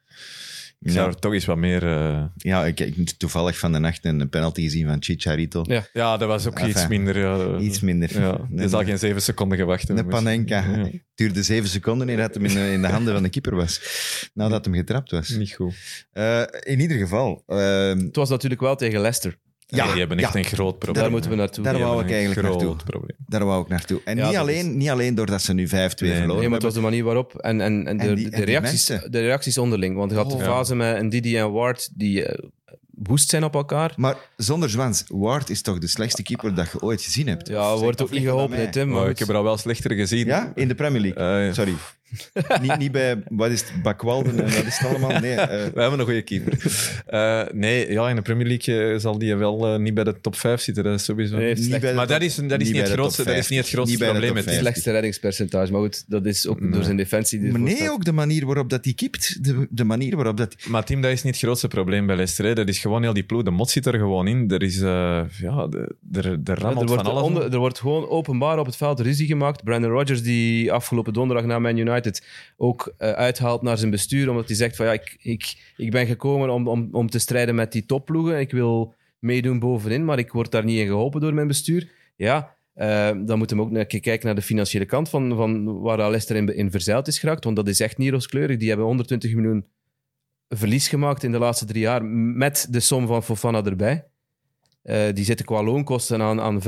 Ik 0.85 0.91
zou 0.91 1.07
Ja. 1.09 1.13
er 1.15 1.19
toch 1.21 1.33
eens 1.33 1.45
wat 1.45 1.57
meer... 1.57 1.83
eh, 1.87 2.25
Ja, 2.37 2.67
ik 2.67 2.79
heb 2.79 2.95
toevallig 2.97 3.59
van 3.59 3.73
de 3.73 3.79
nacht 3.79 4.05
een 4.05 4.29
penalty 4.29 4.63
gezien 4.63 4.87
van 4.87 4.97
Chicharito. 5.03 5.63
Ja. 5.67 5.87
Ja, 5.93 6.17
dat 6.17 6.29
was 6.29 6.47
ook 6.47 6.55
Enfin, 6.59 6.69
iets 6.71 6.87
minder. 6.89 7.19
Ja, 7.19 7.59
Iets 7.59 7.81
minder. 7.81 8.21
Ja, 8.21 8.39
Nee, 8.49 8.63
er 8.65 8.69
zal 8.71 8.85
geen 8.85 8.99
zeven 8.99 9.23
seconden 9.23 9.59
gewacht 9.59 9.87
hebben. 9.89 10.05
Een 10.05 10.11
Panenka. 10.11 10.57
Ja, 10.59 10.63
Het 10.79 11.01
duurde 11.15 11.43
zeven 11.43 11.69
seconden 11.69 12.09
eer 12.09 12.17
dat 12.17 12.35
hem 12.35 12.45
in, 12.45 12.55
de- 12.55 12.73
in 12.73 12.83
de 12.83 12.89
handen 12.89 13.15
van 13.15 13.23
de 13.23 13.29
keeper 13.29 13.55
was. 13.57 13.81
Nadat 14.35 14.65
hem 14.65 14.75
getrapt 14.75 15.11
was. 15.11 15.29
niet 15.29 15.53
goed. 15.53 15.75
Eh, 16.13 16.43
in 16.61 16.81
ieder 16.81 16.97
geval. 16.97 17.43
ehm, 17.47 17.99
Het 17.99 18.17
was 18.17 18.29
natuurlijk 18.29 18.61
wel 18.61 18.77
tegen 18.77 19.01
Leicester. 19.01 19.37
Ja, 19.67 19.87
die 19.91 19.99
hebben 19.99 20.19
echt 20.19 20.33
ja. 20.33 20.39
een 20.39 20.45
groot 20.45 20.79
probleem. 20.79 21.03
Daar 21.03 21.13
moeten 21.13 21.31
we 21.31 21.37
naartoe. 21.37 21.65
Daar 21.65 21.79
wou 21.79 22.05
ik 22.05 22.11
eigenlijk 22.11 22.47
groot 22.47 22.61
naartoe. 22.61 22.85
probleem. 22.85 23.17
daar 23.27 23.45
wou 23.45 23.63
ik 23.63 23.69
naartoe. 23.69 24.01
En 24.05 24.17
Ja, 24.17 24.29
niet, 24.29 24.37
alleen, 24.37 24.77
niet 24.77 24.89
alleen 24.91 25.15
doordat 25.15 25.43
ze 25.43 25.53
nu 25.55 25.67
5-2 25.67 25.71
Nee, 25.71 25.81
verloren 25.89 26.27
Nee, 26.27 26.43
maar 26.45 26.53
het 26.53 26.63
was 26.63 26.75
de 26.75 26.81
manier 26.81 27.05
waarop. 27.05 27.35
En, 27.39 27.61
en, 27.61 27.87
en 27.87 27.97
de, 27.97 28.05
En 28.05 28.15
die- 28.15 28.31
en 28.31 28.41
de, 28.41 28.47
reacties, 28.47 28.87
de 28.87 29.21
reacties 29.21 29.59
onderling. 29.59 29.97
Want 29.97 30.11
je 30.11 30.17
had 30.17 30.33
Oh. 30.33 30.39
de 30.39 30.45
fase 30.45 30.75
met 30.75 30.97
een 30.97 31.09
Didi 31.09 31.37
en 31.37 31.53
Ward 31.53 31.91
die 31.95 32.25
eh, 32.25 32.45
woest 32.95 33.29
zijn 33.31 33.45
op 33.45 33.55
elkaar. 33.55 33.93
Maar 33.97 34.17
zonder 34.37 34.71
zwans, 34.71 35.05
Ward 35.09 35.51
is 35.51 35.63
toch 35.63 35.79
de 35.79 35.87
slechtste 35.89 36.23
keeper 36.23 36.55
dat 36.55 36.71
je 36.73 36.81
ooit 36.83 37.03
gezien 37.03 37.29
hebt? 37.29 37.49
Ja, 37.49 37.77
wordt 37.77 38.03
ook 38.03 38.11
niet 38.11 38.23
geholpen, 38.23 38.71
Tim. 38.71 38.89
Maar 38.89 39.03
Oh, 39.05 39.09
ik 39.11 39.19
heb 39.19 39.29
er 39.29 39.35
al 39.37 39.43
wel 39.45 39.57
slechter 39.57 39.95
gezien. 39.95 40.27
Ja, 40.27 40.53
in 40.55 40.69
de 40.69 40.75
Premier 40.75 41.01
League. 41.01 41.47
Eh, 41.49 41.55
Sorry. 41.55 41.75
niet, 42.63 42.79
niet 42.79 42.93
bij, 42.93 43.23
wat 43.29 43.51
is 43.51 43.61
het, 43.61 43.73
Bakwalden 43.83 44.37
en 44.39 44.45
wat 44.55 44.65
is 44.67 44.79
het 44.79 44.89
allemaal? 44.89 45.21
Nee, 45.21 45.35
eh, 45.35 45.47
We 45.75 45.81
hebben 45.81 45.99
een 45.99 46.05
goede 46.05 46.23
keeper. 46.23 46.53
Eh, 47.07 47.43
nee, 47.53 47.93
ja, 47.93 48.09
in 48.09 48.17
de 48.17 48.23
Premier 48.23 48.47
League 48.47 48.93
eh, 48.93 48.99
zal 48.99 49.19
die 49.19 49.35
wel 49.37 49.79
niet 49.81 49.95
bij 49.95 50.05
de 50.05 50.21
top 50.21 50.37
5 50.37 50.61
zitten. 50.61 50.85
Dat 50.85 50.95
is 50.99 51.05
sowieso. 51.05 51.37
Nee, 51.37 51.55
niet. 51.55 51.71
bij 51.71 51.79
de 51.81 51.87
Maar 51.87 52.07
top- 52.07 52.09
dat 52.09 52.23
is, 52.23 52.35
dat 52.35 52.61
is 52.61 52.69
niet 52.69 52.77
het 52.77 52.87
de 52.87 52.93
grootste, 52.93 53.25
dat 53.25 53.37
is 53.37 53.49
niet 53.49 53.59
het 53.59 53.69
50. 53.69 53.73
grootste 53.75 53.97
Niet 53.97 54.05
de 54.05 54.11
probleem. 54.19 54.37
het 54.37 54.45
die- 54.45 54.55
slechtste 54.59 54.91
reddingspercentage. 54.91 55.73
Maar 55.73 55.81
goed, 55.81 56.05
dat 56.07 56.27
is 56.27 56.47
ook 56.47 56.61
Nee. 56.61 56.71
door 56.71 56.83
zijn 56.85 56.97
defensie. 56.97 57.41
die 57.41 57.51
maar 57.51 57.61
nee, 57.61 57.77
staat. 57.77 57.89
ook 57.91 58.05
de 58.05 58.13
manier 58.13 58.47
waarop 58.47 58.71
dat 58.71 58.85
hij 58.85 58.95
kipt. 58.95 59.45
De, 59.45 59.67
de 59.71 59.85
manier 59.85 60.17
waarop 60.17 60.37
dat... 60.37 60.57
Maar 60.69 60.85
Tim, 60.85 61.01
dat 61.01 61.11
is 61.11 61.23
niet 61.23 61.35
het 61.35 61.43
grootste 61.43 61.69
probleem 61.69 62.07
bij 62.07 62.15
Leicester. 62.17 62.45
hè. 62.45 62.55
Dat 62.55 62.69
is 62.69 62.79
gewoon 62.79 63.03
heel 63.03 63.13
die 63.13 63.23
ploeg. 63.25 63.43
De 63.43 63.51
mot 63.51 63.71
zit 63.71 63.87
er 63.87 63.95
gewoon 63.99 64.27
in. 64.27 64.51
Er 64.51 64.63
is, 64.63 64.81
eh, 64.81 65.21
ja, 65.41 65.67
de, 65.67 65.95
er 66.13 66.31
Ja, 66.45 66.55
rammelt 66.55 66.81
er, 66.81 66.87
wordt 66.87 67.03
van 67.03 67.07
alles. 67.13 67.23
onder- 67.23 67.53
er 67.53 67.59
wordt 67.59 67.79
gewoon 67.79 68.09
openbaar 68.09 68.59
op 68.59 68.67
het 68.67 68.77
veld 68.77 69.01
ruzie 69.01 69.27
gemaakt. 69.27 69.65
Brandon 69.65 69.91
Rodgers, 69.91 70.23
die 70.23 70.73
afgelopen 70.73 71.13
donderdag 71.13 71.47
na 71.47 71.59
Man 71.59 71.77
United 71.77 72.04
ook 72.57 72.95
eh, 72.99 73.11
uithaalt 73.11 73.63
naar 73.63 73.79
zijn 73.79 73.91
bestuur, 73.91 74.31
omdat 74.31 74.47
hij 74.47 74.57
zegt 74.57 74.77
van 74.77 74.87
ja, 74.87 74.93
ik, 74.93 75.17
ik, 75.19 75.73
ik 75.77 75.91
ben 75.91 76.07
gekomen 76.07 76.51
om, 76.51 76.69
om, 76.69 76.89
om 76.93 77.11
te 77.11 77.19
strijden 77.19 77.55
met 77.55 77.73
die 77.73 77.87
topploegen. 77.87 78.41
Ik 78.41 78.51
wil 78.51 78.95
meedoen 79.19 79.59
bovenin, 79.59 80.05
maar 80.05 80.19
ik 80.19 80.33
word 80.33 80.51
daar 80.51 80.65
niet 80.65 80.79
in 80.79 80.87
geholpen 80.87 81.21
door 81.21 81.35
mijn 81.35 81.47
bestuur. 81.47 81.91
Ja, 82.17 82.55
eh, 82.75 83.11
dan 83.25 83.39
moeten 83.39 83.57
we 83.57 83.63
ook 83.63 83.75
een 83.75 83.87
keer 83.87 84.01
kijken 84.01 84.27
naar 84.27 84.35
de 84.35 84.43
financiële 84.43 84.87
kant 84.87 85.09
van, 85.09 85.37
van 85.37 85.81
waar 85.81 85.99
Leicester 85.99 86.37
in, 86.37 86.57
in 86.57 86.71
verzeild 86.71 87.07
is 87.07 87.19
geraakt, 87.19 87.45
want 87.45 87.57
dat 87.57 87.69
is 87.69 87.81
echt 87.81 87.99
niet 87.99 88.11
rooskleurig. 88.11 88.57
Die 88.57 88.69
hebben 88.69 88.87
120 88.87 89.35
miljoen 89.35 89.67
verlies 90.49 90.89
gemaakt 90.89 91.23
in 91.23 91.33
de 91.33 91.39
laatste 91.39 91.65
drie 91.65 91.83
jaar 91.83 92.05
met 92.05 92.67
de 92.71 92.81
som 92.81 93.07
van 93.07 93.23
Fofana 93.23 93.63
erbij. 93.65 94.07
Eh, 94.83 95.13
die 95.13 95.25
zitten 95.25 95.47
qua 95.47 95.63
loonkosten 95.63 96.23
aan, 96.23 96.41
aan 96.41 96.63
85% 96.63 96.65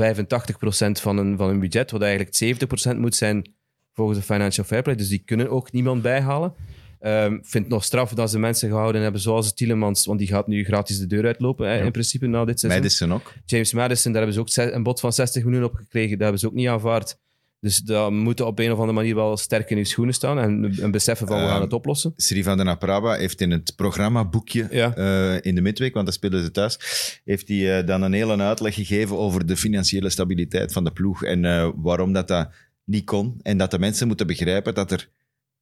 van 1.01 1.17
hun, 1.17 1.37
van 1.37 1.47
hun 1.47 1.59
budget, 1.59 1.91
wat 1.91 2.01
eigenlijk 2.01 2.63
70% 2.95 2.97
moet 2.97 3.15
zijn 3.15 3.55
volgens 3.97 4.17
de 4.19 4.25
Financial 4.33 4.65
Fair 4.65 4.81
Play. 4.81 4.95
Dus 4.95 5.07
die 5.09 5.21
kunnen 5.25 5.49
ook 5.49 5.71
niemand 5.71 6.01
bijhalen. 6.01 6.53
Ehm, 6.99 7.33
Ik 7.33 7.45
vind 7.45 7.63
het 7.63 7.73
nog 7.73 7.83
straf 7.83 8.13
dat 8.13 8.29
ze 8.29 8.39
mensen 8.39 8.69
gehouden 8.69 9.01
hebben 9.01 9.21
zoals 9.21 9.53
Tielemans, 9.53 10.05
want 10.05 10.19
die 10.19 10.27
gaat 10.27 10.47
nu 10.47 10.63
gratis 10.63 10.99
de 10.99 11.07
deur 11.07 11.25
uitlopen, 11.25 11.67
hè, 11.67 11.73
Ja. 11.73 11.83
in 11.83 11.91
principe, 11.91 12.27
na 12.27 12.45
dit 12.45 12.59
seizoen. 12.59 12.81
Madison 12.81 13.13
ook. 13.13 13.33
James 13.45 13.73
Madison, 13.73 14.11
daar 14.13 14.21
hebben 14.23 14.45
ze 14.45 14.63
ook 14.63 14.73
een 14.73 14.83
bod 14.83 14.99
van 14.99 15.13
60 15.13 15.43
miljoen 15.43 15.63
op 15.63 15.73
gekregen. 15.73 16.11
Dat 16.11 16.19
hebben 16.21 16.39
ze 16.39 16.47
ook 16.47 16.53
niet 16.53 16.67
aanvaard. 16.67 17.17
Dus 17.59 17.77
dat 17.77 18.11
moeten 18.11 18.45
op 18.47 18.59
een 18.59 18.71
of 18.71 18.77
andere 18.77 18.93
manier 18.97 19.15
wel 19.15 19.37
sterk 19.37 19.69
in 19.69 19.77
je 19.77 19.83
schoenen 19.85 20.13
staan 20.13 20.39
en, 20.39 20.75
en 20.81 20.91
beseffen 20.91 21.27
van 21.27 21.37
we 21.37 21.43
gaan 21.43 21.51
Ehm, 21.53 21.61
het 21.61 21.73
oplossen. 21.73 22.13
Sri 22.15 22.43
van 22.43 22.57
den 22.57 22.67
Apraba 22.67 23.13
heeft 23.15 23.41
in 23.41 23.51
het 23.51 23.73
programmaboekje 23.75 24.67
Ja. 24.71 24.95
eh, 24.95 25.37
in 25.41 25.55
de 25.55 25.61
midweek, 25.61 25.93
want 25.93 26.05
dat 26.05 26.15
speelden 26.15 26.43
ze 26.43 26.51
thuis, 26.51 26.79
heeft 27.25 27.47
hij 27.47 27.79
eh, 27.79 27.87
dan 27.87 28.01
een 28.01 28.13
hele 28.13 28.37
uitleg 28.37 28.73
gegeven 28.75 29.17
over 29.17 29.45
de 29.45 29.57
financiële 29.57 30.09
stabiliteit 30.09 30.73
van 30.73 30.83
de 30.83 30.91
ploeg 30.91 31.23
en 31.23 31.45
eh, 31.45 31.69
waarom 31.75 32.13
dat, 32.13 32.27
dat 32.27 32.49
niet 32.87 33.05
kon. 33.05 33.39
En 33.41 33.57
dat 33.57 33.71
de 33.71 33.79
mensen 33.79 34.07
moeten 34.07 34.27
begrijpen 34.27 34.73
dat 34.75 34.91
er 34.91 35.09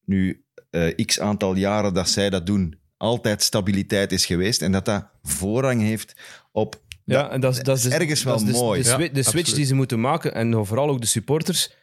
nu 0.06 0.44
eh, 0.70 1.06
x 1.06 1.20
aantal 1.20 1.56
jaren 1.56 1.94
dat 1.94 2.10
zij 2.10 2.30
dat 2.30 2.46
doen, 2.46 2.80
altijd 2.98 3.44
stabiliteit 3.44 4.12
is 4.12 4.26
geweest 4.26 4.62
en 4.62 4.72
dat 4.72 4.86
dat 4.86 5.08
voorrang 5.24 5.82
heeft 5.82 6.16
op... 6.52 6.84
Ja, 7.04 7.30
en 7.32 7.42
dat 7.42 7.54
is, 7.58 7.64
dat 7.64 7.78
is, 7.78 7.86
is 7.86 7.92
ergens 7.94 8.24
wel 8.24 8.38
dat 8.38 8.48
is 8.48 8.54
de, 8.54 8.60
mooi. 8.60 8.82
De, 8.82 8.88
Ja, 8.90 8.96
swi- 8.96 9.04
de 9.12 9.14
switch 9.14 9.28
absoluut. 9.28 9.56
die 9.56 9.66
ze 9.66 9.76
moeten 9.76 10.00
maken, 10.00 10.34
en 10.34 10.66
vooral 10.66 10.90
ook 10.90 11.02
de 11.02 11.08
supporters, 11.08 11.74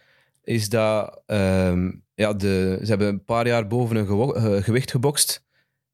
is 0.44 0.68
dat 0.68 1.22
ehm, 1.26 1.90
ja, 2.14 2.32
de, 2.32 2.78
ze 2.82 2.88
hebben 2.88 3.08
een 3.08 3.24
paar 3.24 3.46
jaar 3.46 3.66
boven 3.66 3.96
een 3.96 4.06
gewo- 4.06 4.32
eh, 4.32 4.62
gewicht 4.62 4.90
gebokst. 4.90 5.44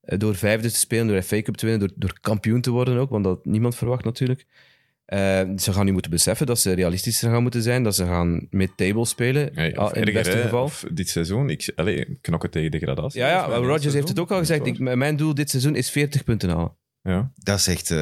eh, 0.00 0.18
door 0.18 0.34
vijfde 0.36 0.70
te 0.70 0.76
spelen, 0.78 1.06
door 1.06 1.22
FA 1.22 1.42
Cup 1.42 1.54
te 1.56 1.66
winnen, 1.66 1.88
door, 1.88 1.96
door 1.98 2.20
kampioen 2.20 2.60
te 2.60 2.70
worden 2.70 2.98
ook, 2.98 3.10
want 3.10 3.24
dat 3.24 3.36
had 3.36 3.44
niemand 3.44 3.76
verwacht 3.76 4.04
natuurlijk. 4.04 4.46
Eh, 5.08 5.40
ze 5.56 5.72
gaan 5.72 5.84
nu 5.84 5.92
moeten 5.92 6.10
beseffen 6.10 6.46
dat 6.46 6.58
ze 6.58 6.72
realistischer 6.72 7.30
gaan 7.30 7.42
moeten 7.42 7.62
zijn, 7.62 7.82
dat 7.82 7.94
ze 7.94 8.04
gaan 8.04 8.46
mid-table 8.50 9.04
spelen, 9.04 9.50
Nee, 9.54 9.78
ah, 9.78 9.84
of 9.84 9.92
in 9.94 10.02
het 10.02 10.12
beste 10.12 10.36
hè, 10.36 10.42
geval. 10.42 10.62
of 10.62 10.84
dit 10.92 11.08
seizoen, 11.08 11.50
ik, 11.50 11.72
allee, 11.76 12.18
knokken 12.20 12.50
tegen 12.50 12.70
degradatie. 12.70 13.20
Ja, 13.20 13.28
ja, 13.28 13.44
Rodgers 13.56 13.94
heeft 13.94 14.08
het 14.08 14.18
ook 14.18 14.30
al 14.30 14.38
gezegd. 14.38 14.66
Ik, 14.66 14.78
mijn 14.78 15.16
doel 15.16 15.34
dit 15.34 15.50
seizoen 15.50 15.74
is 15.76 15.90
40 15.90 16.24
punten 16.24 16.48
halen. 16.50 16.76
Ja. 17.02 17.32
Dat 17.34 17.58
is 17.58 17.66
echt 17.66 17.90
eh, 17.90 17.98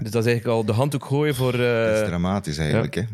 Dus 0.00 0.10
dat 0.10 0.24
is 0.24 0.30
eigenlijk 0.30 0.46
al 0.46 0.64
de 0.64 0.72
handdoek 0.72 1.04
gooien 1.04 1.34
voor... 1.34 1.54
eh, 1.54 1.84
dat 1.86 2.02
is 2.02 2.08
dramatisch 2.08 2.58
eigenlijk. 2.58 2.94
Hè? 2.94 3.00
Ze, 3.02 3.08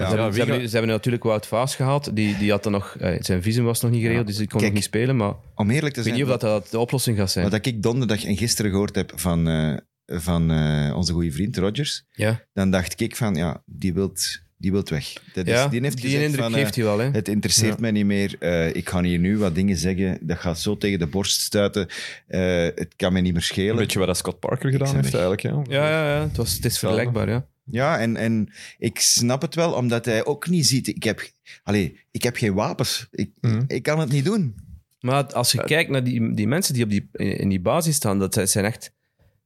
Ja, 0.00 0.08
hebben, 0.08 0.32
ze, 0.32 0.38
hebben, 0.38 0.46
gaat- 0.54 0.58
nu- 0.62 0.66
ze 0.68 0.76
hebben 0.76 0.94
natuurlijk 0.94 1.24
Wout 1.24 1.46
Vaas 1.46 1.76
gehaald. 1.76 2.16
Die, 2.16 2.36
die 2.38 2.50
had 2.50 2.62
dan 2.62 2.72
nog, 2.72 2.96
zijn 3.18 3.42
visum 3.42 3.64
was 3.64 3.80
nog 3.80 3.90
niet 3.90 4.02
geregeld, 4.02 4.26
dus 4.26 4.36
die 4.36 4.46
kon 4.48 4.56
Kijk, 4.60 4.70
nog 4.72 4.80
niet 4.80 4.88
spelen. 4.90 5.16
Maar 5.16 5.34
Om 5.54 5.70
eerlijk 5.70 5.80
te 5.80 5.88
ik 5.88 5.94
weet 5.94 6.04
zijn, 6.04 6.14
niet 6.14 6.24
of 6.24 6.30
dat, 6.30 6.40
dat 6.40 6.70
de 6.70 6.78
oplossing 6.78 7.16
gaat 7.18 7.30
zijn. 7.30 7.50
wat 7.50 7.66
ik 7.66 7.82
donderdag 7.82 8.24
en 8.24 8.36
gisteren 8.36 8.70
gehoord 8.70 8.94
heb 8.94 9.12
van, 9.14 9.48
eh, 9.48 9.76
van 10.06 10.50
eh, 10.50 10.96
onze 10.96 11.12
goede 11.12 11.32
vriend 11.32 11.56
Rodgers, 11.56 12.04
ja, 12.10 12.44
dan 12.52 12.70
dacht 12.70 13.00
ik 13.00 13.16
van, 13.16 13.34
ja, 13.34 13.62
die 13.66 13.94
wilt, 13.94 14.38
die 14.56 14.72
wilt 14.72 14.88
weg. 14.88 15.12
Dat 15.34 15.46
is, 15.46 15.66
die 15.70 15.80
heeft 15.80 16.00
gezegd 16.00 16.22
indruk 16.22 16.42
van, 16.42 16.54
eh, 16.54 16.60
geeft 16.60 16.74
hij 16.74 16.84
wel. 16.84 16.98
Hè. 16.98 17.10
het 17.10 17.28
interesseert 17.28 17.74
Ja. 17.74 17.80
mij 17.80 17.90
niet 17.90 18.04
meer. 18.06 18.36
eh, 18.38 18.74
ik 18.74 18.88
ga 18.88 19.02
hier 19.02 19.18
nu 19.18 19.38
wat 19.38 19.54
dingen 19.54 19.76
zeggen. 19.76 20.18
Dat 20.20 20.38
gaat 20.38 20.60
zo 20.60 20.76
tegen 20.76 20.98
de 20.98 21.06
borst 21.06 21.40
stuiten. 21.40 21.86
Eh, 22.26 22.62
het 22.74 22.92
kan 22.96 23.12
mij 23.12 23.22
niet 23.22 23.32
meer 23.32 23.42
schelen. 23.42 23.70
Een 23.70 23.76
beetje 23.76 23.98
wat 23.98 24.08
dat 24.08 24.16
Scott 24.16 24.38
Parker 24.38 24.70
gedaan 24.70 24.94
heeft 24.94 25.14
eigenlijk. 25.14 25.40
Ja. 25.42 25.62
Ja, 25.68 25.88
ja, 25.90 26.14
ja 26.16 26.22
het, 26.22 26.36
was, 26.36 26.52
het 26.52 26.64
is 26.64 26.78
vergelijkbaar. 26.78 27.28
Ja. 27.28 27.46
Ja, 27.70 27.98
en, 27.98 28.16
en 28.16 28.52
ik 28.78 28.98
snap 29.00 29.42
het 29.42 29.54
wel, 29.54 29.72
omdat 29.72 30.04
hij 30.04 30.24
ook 30.24 30.48
niet 30.48 30.66
ziet... 30.66 30.88
Ik 30.88 31.02
heb, 31.02 31.28
allee, 31.62 31.98
ik 32.10 32.22
heb 32.22 32.36
geen 32.36 32.54
wapens. 32.54 33.06
Ik, 33.10 33.30
Mhm. 33.40 33.64
ik 33.66 33.82
kan 33.82 33.98
het 33.98 34.10
niet 34.10 34.24
doen. 34.24 34.54
Maar 35.00 35.32
als 35.32 35.52
je 35.52 35.64
kijkt 35.64 35.90
naar 35.90 36.04
die, 36.04 36.34
die 36.34 36.46
mensen 36.48 36.74
die, 36.74 36.84
op 36.84 36.90
die 36.90 37.08
in 37.12 37.48
die 37.48 37.60
basis 37.60 37.94
staan, 37.96 38.18
dat 38.18 38.40
zijn 38.44 38.64
echt 38.64 38.92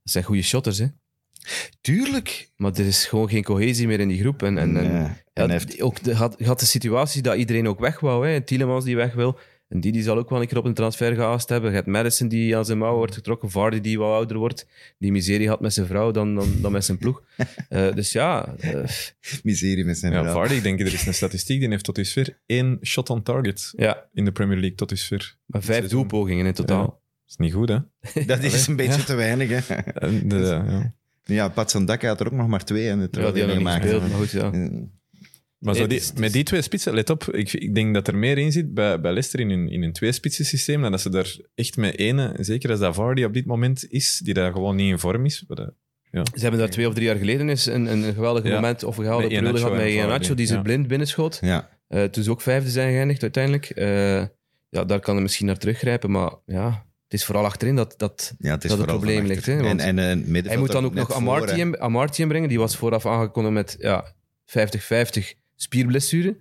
dat 0.03 0.11
zijn 0.13 0.23
goede 0.23 0.41
shotters. 0.41 0.77
Hè. 0.77 0.85
Tuurlijk. 1.81 2.49
Maar 2.55 2.71
er 2.73 2.85
is 2.85 3.05
gewoon 3.05 3.29
geen 3.29 3.43
cohesie 3.43 3.87
meer 3.87 3.99
in 3.99 4.07
die 4.07 4.19
groep. 4.19 4.43
En, 4.43 4.57
en, 4.57 4.77
en, 4.77 4.91
Nee. 4.93 5.07
En 5.33 5.49
heeft- 5.49 5.81
ook 5.81 6.03
de, 6.03 6.15
had, 6.15 6.41
had 6.41 6.59
de 6.59 6.65
situatie 6.65 7.21
dat 7.21 7.35
iedereen 7.35 7.67
ook 7.67 7.79
weg 7.79 7.99
wou. 7.99 8.27
Hè. 8.27 8.41
Tielemans 8.41 8.85
die 8.85 8.95
weg 8.95 9.13
wil. 9.13 9.39
En 9.67 9.79
die, 9.81 9.91
die 9.91 10.03
zal 10.03 10.17
ook 10.17 10.29
wel 10.29 10.41
een 10.41 10.47
keer 10.47 10.57
op 10.57 10.65
een 10.65 10.73
transfer 10.73 11.15
gehaast 11.15 11.49
hebben. 11.49 11.69
Je 11.69 11.75
hebt 11.75 11.87
Madison 11.87 12.27
die 12.27 12.57
aan 12.57 12.65
zijn 12.65 12.77
mouw 12.77 12.95
wordt 12.95 13.13
getrokken. 13.13 13.49
Vardy 13.49 13.81
die 13.81 13.97
wat 13.99 14.13
ouder 14.13 14.37
wordt. 14.37 14.67
Die 14.97 15.11
miserie 15.11 15.47
had 15.47 15.61
met 15.61 15.73
zijn 15.73 15.85
vrouw 15.85 16.11
dan, 16.11 16.35
dan, 16.35 16.53
dan 16.61 16.71
met 16.71 16.85
zijn 16.85 16.97
ploeg. 16.97 17.21
Eh, 17.69 17.93
dus 17.95 18.11
ja, 18.11 18.55
eh, 18.59 18.83
Miserie 19.43 19.85
met 19.85 19.97
zijn 19.97 20.13
Ja, 20.13 20.21
vrouw. 20.21 20.33
Vardy, 20.33 20.53
ik 20.53 20.63
denk, 20.63 20.79
er 20.79 20.93
is 20.93 21.05
een 21.05 21.13
statistiek, 21.13 21.59
die 21.59 21.69
heeft 21.69 21.83
tot 21.83 21.95
dusver 21.95 22.37
één 22.45 22.79
shot 22.83 23.09
on 23.09 23.23
target 23.23 23.73
ja, 23.75 24.05
in 24.13 24.25
de 24.25 24.31
Premier 24.31 24.57
League 24.57 24.75
tot 24.75 24.89
dusver. 24.89 25.35
maar 25.45 25.63
vijf 25.63 25.87
doelpogingen 25.87 26.45
in 26.45 26.53
totaal. 26.53 26.98
Ja. 27.29 27.35
Dat 27.35 27.37
is 27.37 27.37
niet 27.37 27.53
goed, 27.53 27.69
hè? 27.69 28.25
Dat 28.35 28.43
is 28.43 28.67
een 28.67 28.75
beetje 28.75 29.03
te 29.03 29.15
weinig, 29.15 29.49
hè. 29.67 29.75
De- 30.27 30.35
ja. 30.37 30.93
Ja, 31.23 31.49
Pat 31.49 31.71
Zandaka 31.71 32.07
had 32.07 32.19
er 32.19 32.25
ook 32.25 32.31
nog 32.33 32.47
maar 32.47 32.63
twee 32.65 32.89
en 32.89 32.99
het 32.99 33.15
Ja, 33.15 33.31
die 33.31 33.43
gespeeld, 33.43 34.01
maar 34.01 34.09
goed, 34.17 34.31
ja. 34.31 34.51
Maar 35.59 35.75
zo 35.75 35.87
die, 35.87 36.01
met 36.15 36.33
die 36.33 36.43
twee 36.43 36.61
spitsen, 36.61 36.93
let 36.93 37.09
op, 37.09 37.23
ik, 37.23 37.53
ik 37.53 37.75
denk 37.75 37.93
dat 37.93 38.07
er 38.07 38.15
meer 38.15 38.37
in 38.37 38.51
zit 38.51 38.73
bij, 38.73 38.99
bij 39.01 39.11
Leicester 39.11 39.39
in 39.39 39.49
hun, 39.49 39.69
in 39.69 39.81
hun 39.81 39.93
twee-spitsen 39.93 40.45
systeem, 40.45 40.81
dan 40.81 40.91
dat 40.91 41.01
ze 41.01 41.09
daar 41.09 41.35
echt 41.55 41.77
met 41.77 41.97
ene, 41.97 42.35
zeker 42.39 42.69
als 42.69 42.79
dat 42.79 42.95
Vardy 42.95 43.23
op 43.23 43.33
dit 43.33 43.45
moment 43.45 43.85
is, 43.89 44.17
die 44.23 44.33
daar 44.33 44.51
gewoon 44.51 44.75
niet 44.75 44.91
in 44.91 44.99
vorm 44.99 45.25
is. 45.25 45.43
wat 45.47 45.57
dat- 45.57 45.73
Ze 46.11 46.41
hebben 46.41 46.59
daar 46.59 46.69
twee 46.69 46.87
of 46.87 46.93
drie 46.93 47.05
jaar 47.05 47.15
geleden 47.15 47.49
eens 47.49 47.65
een, 47.65 47.85
een 47.91 48.13
geweldig 48.13 48.43
Ja. 48.43 48.53
moment 48.53 48.83
of 48.83 48.97
een 48.97 49.03
Met 49.03 49.11
periode 49.13 49.29
gehad 49.57 49.71
met 49.71 50.25
Vardy, 50.25 50.33
die 50.35 50.45
ze 50.45 50.53
ja. 50.53 50.61
blind 50.61 50.87
binnenschoot. 50.87 51.37
Ja, 51.41 51.69
Eh, 51.87 52.03
toen 52.03 52.23
ze 52.23 52.29
ook 52.31 52.41
vijfde 52.41 52.69
zijn 52.69 52.91
geëindigd 52.93 53.21
uiteindelijk. 53.21 53.69
Eh, 53.69 54.15
ja, 54.69 54.85
daar 54.85 54.99
kan 54.99 55.13
hij 55.13 55.23
misschien 55.23 55.45
naar 55.45 55.57
teruggrijpen, 55.57 56.11
maar 56.11 56.31
ja, 56.45 56.85
het 57.09 57.19
is 57.19 57.25
vooral 57.25 57.45
achterin 57.45 57.75
dat, 57.75 57.93
dat 57.97 58.33
ja, 58.39 58.51
het 58.51 58.63
is 58.63 58.69
Dat 58.69 58.79
het 58.79 58.87
probleem 58.87 59.25
ligt, 59.25 59.45
hè, 59.45 59.61
want 59.61 59.79
en, 59.79 59.99
en, 59.99 60.17
middenveld 60.17 60.45
Hij 60.45 60.57
moet 60.57 60.71
dan 60.71 60.85
ook 60.85 60.93
nog 60.93 61.07
voor, 61.07 61.79
Amarty 61.79 62.21
inbrengen. 62.21 62.49
Die 62.49 62.59
was 62.59 62.75
vooraf 62.75 63.05
aangekondigd 63.05 63.53
met 63.53 63.75
ja, 63.79 64.13
50-50 64.45 65.23
spierblessure. 65.55 66.37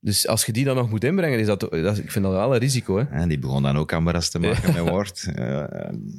Dus 0.00 0.26
als 0.26 0.46
je 0.46 0.52
die 0.52 0.64
dan 0.64 0.76
nog 0.76 0.90
moet 0.90 1.04
inbrengen, 1.04 1.38
is 1.38 1.46
dat, 1.46 1.60
dat 1.60 1.98
ik 1.98 2.10
vind 2.10 2.24
dat 2.24 2.34
wel 2.34 2.54
een 2.54 2.60
risico. 2.60 2.96
Hè? 2.96 3.04
En 3.04 3.28
die 3.28 3.38
begon 3.38 3.62
dan 3.62 3.76
ook 3.76 3.92
Ambaras 3.92 4.28
te 4.30 4.38
maken 4.38 4.74
met 4.74 4.90
Ward. 4.90 5.26
Uh, 5.38 5.64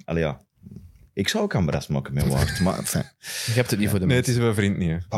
allee, 0.05 0.23
ja. 0.23 0.41
Ik 1.13 1.27
zou 1.27 1.43
ook 1.43 1.55
Ambaras 1.55 1.87
maken 1.87 2.13
met 2.13 2.27
Ward, 2.27 2.59
maar 2.59 2.77
enfin, 2.77 3.03
Je 3.45 3.51
hebt 3.51 3.69
het 3.69 3.79
niet 3.79 3.89
voor 3.89 3.99
de 3.99 4.05
Nee, 4.05 4.15
het 4.17 4.25
mensen. 4.25 4.43
is 4.43 4.55
mijn 4.55 4.55
vriend 4.55 4.77
niet. 4.77 4.89
Hè. 4.89 5.17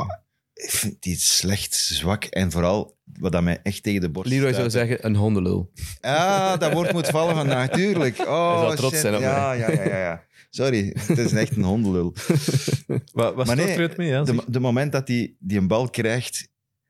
Ik 0.57 0.71
vind 0.71 1.01
die 1.01 1.15
slecht, 1.19 1.75
zwak 1.75 2.23
en 2.23 2.51
vooral 2.51 2.97
wat 3.19 3.31
dat 3.31 3.43
mij 3.43 3.59
echt 3.63 3.83
tegen 3.83 4.01
de 4.01 4.09
borst 4.09 4.29
Leroy 4.31 4.53
zou 4.53 4.69
zeggen, 4.69 5.05
een 5.05 5.15
hondenlul. 5.15 5.71
Ah, 6.01 6.59
dat 6.59 6.73
woord 6.73 6.93
moet 6.93 7.07
vallen 7.07 7.35
vandaag, 7.35 7.69
tuurlijk. 7.69 8.17
Oh, 8.27 8.67
Hij 8.67 8.75
trots 8.75 8.93
shit. 8.93 9.01
zijn 9.01 9.15
op 9.15 9.21
ja, 9.21 9.51
ja, 9.53 9.71
ja, 9.71 9.83
ja, 9.83 9.97
ja. 9.97 10.23
Sorry, 10.49 10.95
het 10.99 11.17
is 11.17 11.31
echt 11.31 11.55
een 11.55 11.63
hondenlul. 11.63 12.13
Wat, 13.13 13.35
wat 13.35 13.45
Maar 13.45 13.55
nee, 13.55 13.67
er 13.67 13.81
het 13.81 13.97
mee? 13.97 14.07
Ja, 14.07 14.23
De, 14.47 14.59
moment 14.59 14.91
dat 14.91 15.07
hij 15.07 15.35
die 15.39 15.57
een 15.57 15.67
bal 15.67 15.89
krijgt, 15.89 16.49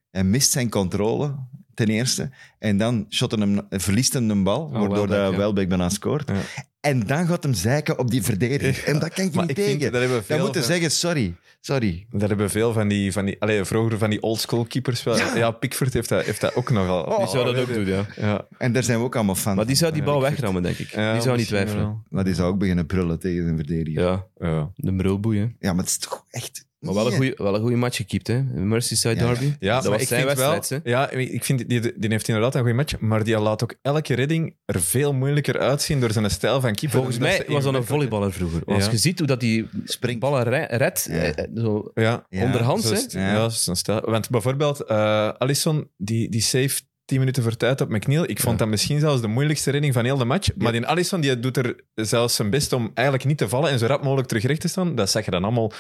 hij 0.10 0.24
mist 0.24 0.52
zijn 0.52 0.70
controle, 0.70 1.36
ten 1.74 1.88
eerste. 1.88 2.30
En 2.60 2.78
dan 2.78 3.06
shotten 3.10 3.42
hem, 3.42 3.62
verliest 3.70 4.14
hem 4.14 4.30
een 4.30 4.44
bal, 4.44 4.72
waardoor 4.72 4.90
Welbeck, 5.08 5.26
Oh, 5.26 5.32
ja. 5.32 5.38
Welbeck 5.38 5.70
bijna 5.70 5.90
scoort. 5.90 6.30
Ja. 6.30 6.42
En 6.88 7.06
dan 7.06 7.28
gaat 7.28 7.44
hem 7.44 7.54
zeiken 7.54 8.00
op 8.00 8.12
die 8.12 8.24
verdediging. 8.24 8.76
En 8.86 9.00
dat 9.00 9.14
kan 9.14 9.26
ik 9.26 9.34
Maar 9.34 9.46
niet 9.46 9.58
ik 9.58 9.64
vind, 9.64 9.80
tegen. 9.80 9.92
dat 9.92 10.02
hebben 10.02 10.24
Dan 10.28 10.40
moeten 10.40 10.62
van- 10.64 10.72
zeggen, 10.72 10.92
sorry, 10.92 11.36
sorry. 11.62 12.06
Dat 12.12 12.30
hebben 12.30 12.50
veel 12.50 12.74
van 12.74 12.88
die, 12.88 13.12
van 13.12 13.26
die 13.26 13.36
allee, 13.40 13.64
vroeger 13.66 13.98
van 13.98 14.10
die 14.10 14.22
oldschool 14.22 14.66
keepers 14.66 15.04
wel. 15.04 15.18
Ja. 15.18 15.36
Ja. 15.36 15.52
Pickford 15.52 15.94
heeft 15.94 16.10
dat, 16.10 16.26
heeft 16.26 16.42
dat 16.42 16.56
ook 16.56 16.70
nogal. 16.72 17.04
Oh, 17.04 17.18
Die 17.18 17.28
zou 17.28 17.46
dat 17.54 17.58
ook 17.62 17.74
doen, 17.74 17.86
ja. 17.86 18.06
Ja. 18.16 18.48
En 18.58 18.72
daar 18.72 18.84
zijn 18.84 18.98
we 19.00 19.04
ook 19.06 19.16
allemaal 19.16 19.36
van. 19.36 19.56
Maar 19.56 19.66
die 19.66 19.76
zou 19.76 19.92
die 19.92 20.02
Ja, 20.02 20.08
bal 20.08 20.22
wegrammen, 20.22 20.64
denk 20.64 20.78
ik. 20.78 20.90
Ja, 20.90 21.14
die 21.14 21.22
zou 21.22 21.38
niet 21.38 21.48
twijfelen. 21.48 21.84
wel. 21.84 22.02
Maar 22.10 22.24
die 22.24 22.34
zou 22.34 22.52
ook 22.52 22.58
beginnen 22.58 22.86
prullen 22.86 23.20
tegen 23.20 23.44
zijn 23.44 23.56
verdediger. 23.58 24.02
Ja, 24.04 24.26
Ja, 24.38 24.48
Ja. 24.48 24.72
de 24.76 24.96
brulboei, 24.96 25.40
hè. 25.60 25.68
maar 25.74 25.78
het 25.84 25.88
is 25.88 25.98
toch 25.98 26.26
echt... 26.30 26.66
Maar 26.80 26.94
wel 26.94 27.04
een 27.04 27.10
Nee. 27.10 27.18
goeie- 27.18 27.34
wel 27.38 27.56
een 27.56 27.62
goede 27.62 27.76
match 27.76 27.96
gekiept, 27.98 28.28
hè. 28.28 28.42
Merseyside 28.44 29.16
Ja, 29.16 29.22
ja. 29.22 29.28
Derby. 29.28 29.54
Ja, 29.60 29.76
dat 29.82 29.86
was 29.92 30.02
ik 30.02 30.08
zijn 30.08 30.26
vind 30.26 30.38
wel, 30.38 30.52
wedstrijd, 30.52 30.84
hè. 30.84 30.90
Ja, 30.90 31.10
ik 31.10 31.44
vind, 31.44 31.70
die, 31.70 31.80
die 31.82 32.10
heeft 32.10 32.28
inderdaad 32.28 32.56
een 32.56 32.60
goede 32.62 32.76
match, 32.76 33.00
maar 33.00 33.24
die 33.24 33.40
laat 33.40 33.64
ook 33.64 33.76
elke 33.82 34.14
redding 34.16 34.56
er 34.66 34.82
veel 34.82 35.14
moeilijker 35.14 35.60
uitzien 35.60 36.00
door 36.00 36.12
zijn 36.12 36.30
stijl 36.32 36.62
van 36.62 36.76
keeper. 36.80 36.98
Volgens 36.98 37.18
mij 37.18 37.44
was 37.48 37.64
dat 37.64 37.74
een 37.74 37.84
volleyballer 37.84 38.34
vroeger. 38.34 38.62
Als 38.66 38.90
je 38.90 38.98
ziet 38.98 39.18
hoe 39.20 39.28
dat 39.28 39.40
die 39.40 39.68
Springt. 39.84 40.20
ballen 40.20 40.44
re- 40.44 40.68
redt, 40.70 41.08
Ja. 41.12 41.46
zo 41.62 41.92
Ja, 41.94 42.26
Ja. 42.30 42.44
onderhands, 42.44 42.88
zo 42.88 42.94
is. 42.94 43.06
Ja. 43.10 43.50
Stijl. 43.50 44.02
Want 44.06 44.30
bijvoorbeeld, 44.30 44.82
eh 44.86 45.30
Alisson, 45.38 45.90
die, 45.98 46.30
die 46.30 46.42
save 46.42 46.82
10 47.06 47.20
minuten 47.20 47.44
voor 47.44 47.58
tijd 47.58 47.82
op 47.82 47.90
McNeil. 47.90 48.24
Ik 48.30 48.40
vond 48.40 48.52
Ja. 48.54 48.58
dat 48.58 48.68
misschien 48.68 49.00
zelfs 49.00 49.22
de 49.22 49.28
moeilijkste 49.28 49.72
redding 49.72 49.94
van 49.94 50.06
heel 50.06 50.18
de 50.18 50.26
match. 50.26 50.50
Maar 50.58 50.72
die 50.72 50.86
Alisson 50.86 51.22
die 51.22 51.40
doet 51.40 51.58
er 51.58 51.76
zelfs 51.96 52.36
zijn 52.36 52.50
best 52.50 52.74
om 52.74 52.92
eigenlijk 52.94 53.28
niet 53.28 53.38
te 53.38 53.50
vallen 53.50 53.70
en 53.70 53.80
zo 53.80 53.86
rap 53.86 54.04
mogelijk 54.04 54.28
terug 54.28 54.44
recht 54.44 54.62
te 54.62 54.68
staan. 54.68 54.96
Dat 54.96 55.10
zag 55.10 55.26
je 55.26 55.32
dan 55.32 55.44
allemaal 55.44 55.72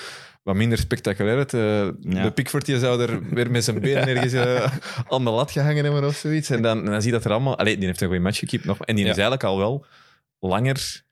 wat 0.44 0.56
minder 0.56 0.78
spectaculair 0.78 1.38
uit. 1.38 1.54
Eh, 1.54 1.62
Ja. 2.14 2.24
De 2.24 2.32
Pickford 2.32 2.66
die 2.66 2.80
zou 2.80 3.02
er 3.02 3.20
weer 3.34 3.52
met 3.52 3.64
zijn 3.64 3.80
benen 3.80 4.08
ergens 4.16 4.34
eh, 4.34 4.72
aan 5.10 5.24
de 5.24 5.30
lat 5.30 5.52
gehangen 5.52 5.84
hebben 5.84 6.06
of 6.06 6.16
zoiets. 6.16 6.50
En 6.50 6.62
dan, 6.62 6.78
en 6.80 6.92
dan 6.92 7.02
zie 7.02 7.12
je 7.12 7.16
dat 7.18 7.26
er 7.26 7.32
allemaal... 7.32 7.58
Allee, 7.58 7.78
die 7.78 7.86
heeft 7.86 8.02
een 8.02 8.08
goede 8.08 8.22
match 8.22 8.40
gekiept 8.40 8.66
nog. 8.66 8.78
En 8.80 8.96
die 8.96 9.04
Ja. 9.06 9.10
is 9.12 9.18
eigenlijk 9.18 9.44
al 9.44 9.58
wel 9.58 9.86
langer 10.40 11.04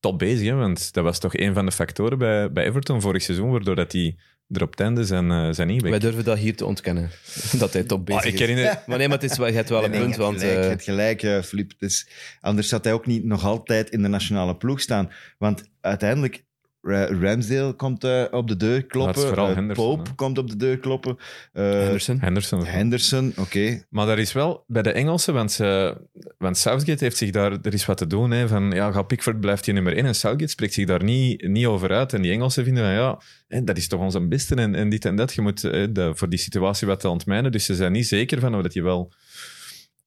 top 0.00 0.18
bezig. 0.18 0.46
Hè? 0.48 0.54
Want 0.54 0.92
dat 0.92 1.04
was 1.04 1.18
toch 1.18 1.36
een 1.36 1.54
van 1.54 1.66
de 1.66 1.72
factoren 1.72 2.18
bij, 2.18 2.52
bij 2.52 2.64
Everton 2.64 3.00
vorig 3.00 3.22
seizoen, 3.22 3.50
waardoor 3.50 3.74
dat 3.76 3.90
die 3.90 4.18
er 4.48 4.62
op 4.62 4.70
het 4.70 4.80
einde 4.80 5.04
zijn, 5.04 5.30
eh, 5.30 5.48
zijn 5.50 5.70
ingewerkt. 5.70 6.02
Wij 6.02 6.10
durven 6.10 6.24
dat 6.24 6.38
hier 6.38 6.56
te 6.56 6.66
ontkennen. 6.66 7.10
dat 7.58 7.72
hij 7.72 7.82
top 7.82 8.06
bezig 8.06 8.20
Ah, 8.22 8.26
ik 8.28 8.32
is. 8.34 8.40
herinner... 8.40 8.82
Maar 8.86 8.98
nee, 8.98 9.08
maar 9.08 9.18
het 9.20 9.30
is 9.30 9.38
wel, 9.38 9.46
je 9.46 9.52
hebt 9.52 9.68
wel 9.68 9.84
een 9.84 9.90
Nee, 9.90 10.00
nee, 10.00 10.08
punt, 10.16 10.16
je 10.16 10.22
hebt 10.22 10.40
want... 10.40 10.42
gelijk, 10.42 10.56
eh, 10.58 10.62
je 10.64 10.68
hebt 10.68 10.82
gelijk, 10.84 11.22
eh, 11.22 11.42
Filip. 11.48 11.70
Het 11.70 11.90
is- 11.90 12.08
anders 12.40 12.68
zou 12.68 12.82
hij 12.82 12.92
ook 12.92 13.06
niet 13.06 13.24
nog 13.24 13.44
altijd 13.44 13.90
in 13.90 14.02
de 14.02 14.08
nationale 14.08 14.56
ploeg 14.56 14.80
staan. 14.80 15.10
Want 15.38 15.62
uiteindelijk, 15.80 16.44
Ramsdale 16.82 17.72
komt 17.72 18.04
op 18.30 18.48
de 18.48 18.56
deur 18.56 18.86
kloppen. 18.86 19.22
is 19.22 19.28
vooral 19.28 19.48
eh, 19.48 19.54
Henderson, 19.54 19.96
Pope 19.96 20.08
hè. 20.08 20.14
komt 20.14 20.38
op 20.38 20.50
de 20.50 20.56
deur 20.56 20.78
kloppen. 20.78 21.16
eh, 21.52 21.62
Henderson. 21.64 22.20
Henderson. 22.20 22.64
Henderson, 22.66 23.32
oké. 23.36 23.82
Maar 23.90 24.06
daar 24.06 24.18
is 24.18 24.32
wel 24.32 24.64
bij 24.66 24.82
de 24.82 24.92
Engelsen, 24.92 25.34
want, 25.34 25.52
ze, 25.52 25.96
want 26.38 26.58
Southgate 26.58 27.04
heeft 27.04 27.16
zich 27.16 27.30
daar, 27.30 27.52
er 27.62 27.72
is 27.74 27.86
wat 27.86 27.96
te 27.96 28.06
doen. 28.06 28.30
Hè, 28.30 28.48
van 28.48 28.70
ja, 28.70 28.90
ga 28.92 29.02
Pickford 29.02 29.40
blijft 29.40 29.64
hier 29.64 29.74
nummer 29.74 29.96
1 29.96 30.04
en 30.06 30.14
Southgate 30.14 30.50
spreekt 30.50 30.74
zich 30.74 30.86
daar 30.86 31.04
niet, 31.04 31.48
niet 31.48 31.66
over 31.66 31.90
uit. 31.92 32.12
En 32.12 32.22
die 32.22 32.32
Engelsen 32.32 32.64
vinden 32.64 32.84
van 32.84 32.92
ja, 32.92 33.20
hè, 33.48 33.64
dat 33.64 33.76
is 33.76 33.88
toch 33.88 34.00
onze 34.00 34.20
beste 34.20 34.54
en, 34.54 34.74
en 34.74 34.88
dit 34.88 35.04
en 35.04 35.16
dat. 35.16 35.32
Je 35.34 35.40
moet 35.42 35.62
hè, 35.62 35.92
de- 35.92 36.12
voor 36.14 36.28
die 36.28 36.38
situatie 36.38 36.86
wat 36.86 37.00
te 37.00 37.08
ontmijnen. 37.08 37.52
Dus 37.52 37.64
ze 37.64 37.74
zijn 37.74 37.92
niet 37.92 38.06
zeker 38.06 38.40
van 38.40 38.54
of 38.54 38.62
dat 38.62 38.74
je 38.74 38.82
wel 38.82 39.12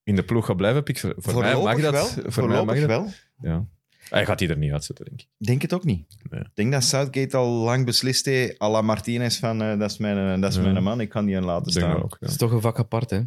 in 0.02 0.16
de 0.16 0.22
ploeg 0.22 0.46
gaat 0.46 0.56
blijven. 0.56 0.82
Pickford. 0.82 1.14
Voor 1.16 1.40
mij 1.42 1.54
mag 1.54 1.80
dat. 1.80 1.92
wel. 1.92 2.08
Voor 2.32 2.48
mij 2.48 2.64
mag 2.64 2.78
dat. 2.78 2.86
wel. 2.86 3.08
Ja. 3.42 3.66
Hij 4.08 4.26
gaat 4.26 4.38
die 4.38 4.48
er 4.48 4.56
niet 4.56 4.72
uitzetten, 4.72 5.04
denk 5.04 5.20
ik. 5.20 5.26
Denk 5.46 5.62
het 5.62 5.72
ook 5.72 5.84
niet. 5.84 6.16
Nee. 6.30 6.40
Ik 6.40 6.50
denk 6.54 6.72
dat 6.72 6.84
Southgate 6.84 7.36
al 7.36 7.50
lang 7.50 7.84
beslist 7.84 8.24
heeft, 8.24 8.60
à 8.62 8.70
la 8.70 8.80
Martinez, 8.82 9.38
van 9.38 9.62
eh, 9.62 9.78
dat 9.78 9.90
is, 9.90 9.98
mijn, 9.98 10.34
eh, 10.34 10.40
dat 10.40 10.50
is 10.50 10.56
Ja. 10.56 10.62
mijn 10.72 10.82
man, 10.82 11.00
ik 11.00 11.08
kan 11.08 11.24
die 11.26 11.36
aan 11.36 11.44
laten 11.44 11.72
staan. 11.72 11.90
dat 11.94 12.02
ook. 12.02 12.16
Dat 12.20 12.30
is 12.30 12.36
toch 12.36 12.52
een 12.52 12.60
vak 12.60 12.78
apart, 12.78 13.10
hè. 13.10 13.20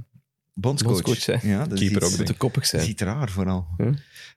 Bondscoach. 0.53 1.01
Bondscoach, 1.01 1.41
hè. 1.41 1.49
Ja, 1.49 1.63
dat 1.63 1.71
is 1.71 1.79
Keeper 1.79 2.01
iets- 2.03 2.11
ook, 2.11 2.17
Moet 2.17 2.25
te 2.27 2.33
koppig 2.33 2.61
Dat 2.61 2.69
zijn. 2.69 2.81
is 2.81 2.87
iets 2.87 3.01
raar 3.01 3.29
vooral. 3.29 3.67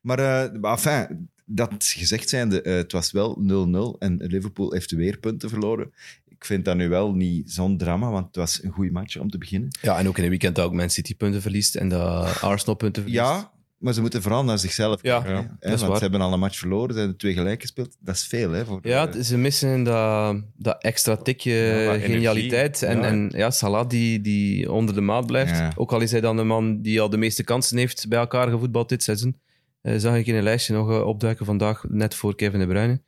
Maar, 0.02 0.18
eh, 0.18 0.60
maar 0.60 0.72
enfin, 0.72 1.28
dat 1.44 1.84
gezegd 1.96 2.28
zijnde, 2.28 2.62
eh, 2.62 2.74
het 2.74 2.92
was 2.92 3.10
wel 3.12 3.36
0-0 3.40 3.96
en 3.98 4.16
Liverpool 4.16 4.72
heeft 4.72 4.90
weer 4.90 5.18
punten 5.18 5.48
verloren. 5.48 5.92
Ik 6.28 6.44
vind 6.44 6.64
dat 6.64 6.76
nu 6.76 6.88
wel 6.88 7.14
niet 7.14 7.50
zo'n 7.50 7.76
drama, 7.76 8.10
want 8.10 8.26
het 8.26 8.36
was 8.36 8.62
een 8.62 8.70
goede 8.70 8.90
match 8.92 9.16
om 9.18 9.30
te 9.30 9.38
beginnen. 9.38 9.68
Ja, 9.82 9.98
en 9.98 10.08
ook 10.08 10.18
in 10.18 10.22
een 10.24 10.28
weekend 10.30 10.56
dat 10.56 10.64
ook 10.66 10.72
Man 10.72 10.90
City 10.90 11.16
punten 11.16 11.42
verliest 11.42 11.74
en 11.74 11.88
dat 11.88 12.40
Arsenal 12.40 12.74
punten 12.74 13.02
verliest. 13.02 13.22
Ja, 13.24 13.52
maar 13.82 13.92
ze 13.92 14.00
moeten 14.00 14.22
vooral 14.22 14.44
naar 14.44 14.58
zichzelf 14.58 15.02
Ja, 15.02 15.14
kijken. 15.20 15.34
ja, 15.34 15.40
hè. 15.42 15.46
dat 15.46 15.56
Hè, 15.60 15.72
is 15.72 15.76
want 15.78 15.86
waar. 15.90 15.96
ze 15.96 16.02
hebben 16.02 16.20
al 16.20 16.32
een 16.32 16.38
match 16.38 16.58
verloren, 16.58 16.92
ze 16.92 16.98
hebben 16.98 17.16
twee 17.18 17.32
gelijk 17.32 17.60
gespeeld. 17.60 17.96
Dat 18.00 18.14
is 18.14 18.26
veel, 18.26 18.50
hè? 18.50 18.64
Voor, 18.64 18.78
Ja, 18.82 19.08
eh, 19.08 19.20
ze 19.20 19.36
missen 19.38 19.82
dat, 19.82 20.36
dat 20.56 20.82
extra 20.82 21.16
tikje 21.16 21.52
Ja, 21.52 21.98
genialiteit. 21.98 22.82
energie. 22.82 23.04
En 23.06 23.30
en 23.32 23.38
ja, 23.38 23.50
Salah 23.50 23.88
die, 23.88 24.20
die 24.20 24.72
onder 24.72 24.94
de 24.94 25.00
maat 25.00 25.26
blijft. 25.26 25.58
Ja. 25.58 25.72
Ook 25.76 25.92
al 25.92 26.00
is 26.00 26.10
hij 26.10 26.20
dan 26.20 26.36
de 26.36 26.42
man 26.44 26.80
die 26.82 27.00
al 27.00 27.10
de 27.10 27.16
meeste 27.16 27.44
kansen 27.44 27.76
heeft 27.78 28.08
bij 28.08 28.18
elkaar 28.18 28.48
gevoetbald 28.48 28.88
dit 28.88 29.02
seizoen. 29.02 29.40
Eh, 29.82 29.94
zag 29.96 30.16
ik 30.16 30.26
in 30.26 30.34
een 30.34 30.42
lijstje 30.42 30.74
nog 30.74 30.90
eh, 30.90 31.06
opduiken 31.06 31.46
vandaag, 31.46 31.84
net 31.88 32.14
voor 32.14 32.34
Kevin 32.36 32.60
De 32.60 32.66
Bruyne. 32.66 33.00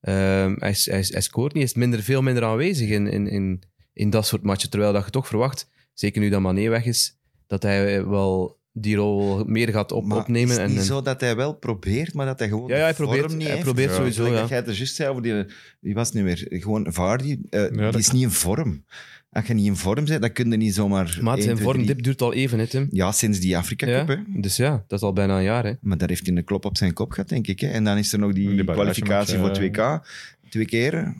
Ehm, 0.00 0.54
hij, 0.58 0.74
hij, 0.84 1.04
hij 1.08 1.20
scoort 1.20 1.52
niet, 1.54 1.62
is 1.62 1.74
minder, 1.74 2.02
veel 2.02 2.22
minder 2.22 2.44
aanwezig 2.44 2.88
in, 2.88 3.06
in, 3.06 3.26
in, 3.28 3.62
in 3.92 4.10
dat 4.10 4.26
soort 4.26 4.42
matchen. 4.42 4.70
Terwijl 4.70 4.92
dat 4.92 5.04
je 5.04 5.10
toch 5.10 5.26
verwacht, 5.26 5.68
zeker 5.94 6.20
nu 6.20 6.28
dat 6.28 6.40
Mané 6.40 6.68
weg 6.68 6.84
is, 6.84 7.18
dat 7.46 7.62
hij 7.62 8.06
wel 8.06 8.60
die 8.72 8.96
rol 8.96 9.44
meer 9.44 9.68
gaat 9.68 9.92
op, 9.92 10.04
maar 10.04 10.18
opnemen. 10.18 10.48
is 10.50 10.56
het 10.56 10.62
en, 10.64 10.68
niet 10.70 10.78
en- 10.78 10.84
zo 10.84 11.02
dat 11.02 11.20
hij 11.20 11.36
wel 11.36 11.54
probeert, 11.54 12.14
maar 12.14 12.26
dat 12.26 12.38
hij 12.38 12.48
gewoon 12.48 12.68
Ja, 12.68 12.76
ja, 12.76 12.80
hij 12.82 12.90
de 12.90 12.96
vorm 12.96 13.08
probeert- 13.08 13.32
niet 13.32 13.42
hij 13.42 13.50
heeft? 13.50 13.62
probeert 13.64 13.94
sowieso, 13.94 14.26
ja. 14.26 14.40
dat 14.40 14.48
jij 14.48 14.64
er 14.64 14.72
juist 14.72 14.94
zei 14.94 15.08
over 15.08 15.22
die, 15.22 15.44
die 15.80 15.94
was 15.94 16.12
nu 16.12 16.24
weer 16.24 16.46
gewoon 16.48 16.86
Vardy, 16.92 17.38
eh, 17.50 17.60
dat 17.60 17.72
die 17.92 18.00
is 18.00 18.10
niet 18.10 18.22
in 18.22 18.30
vorm. 18.30 18.84
Als 19.30 19.46
je 19.46 19.54
niet 19.54 19.66
in 19.66 19.76
vorm 19.76 20.04
bent, 20.04 20.20
dan 20.20 20.32
kun 20.32 20.50
je 20.50 20.56
niet 20.56 20.74
zomaar... 20.74 21.18
maar 21.20 21.34
1, 21.34 21.42
zijn 21.42 21.56
2, 21.56 21.56
3. 21.56 21.64
vormdip 21.64 22.02
duurt 22.02 22.22
al 22.22 22.32
even, 22.32 22.58
hè, 22.58 22.66
Tim. 22.66 22.86
Ja, 22.90 23.12
sinds 23.12 23.40
die 23.40 23.56
Afrika 23.56 23.86
Ja, 23.86 24.04
Cup, 24.04 24.08
hè. 24.16 24.40
dus 24.40 24.56
ja, 24.56 24.70
dat 24.88 24.98
is 24.98 25.04
al 25.04 25.12
bijna 25.12 25.36
een 25.36 25.42
jaar. 25.42 25.64
Hè. 25.64 25.72
Maar 25.80 25.98
daar 25.98 26.08
heeft 26.08 26.26
hij 26.26 26.36
een 26.36 26.44
klop 26.44 26.64
op 26.64 26.76
zijn 26.76 26.92
kop 26.92 27.10
gehad, 27.12 27.28
denk 27.28 27.46
ik. 27.46 27.60
Hè. 27.60 27.68
En 27.68 27.84
dan 27.84 27.98
is 27.98 28.12
er 28.12 28.18
nog 28.18 28.32
die, 28.32 28.48
Die 28.48 28.64
kwalificatie 28.64 29.38
voor 29.38 29.48
bagagematch, 29.48 30.02
2K, 30.42 30.50
twee 30.50 30.64
keer. 30.64 31.14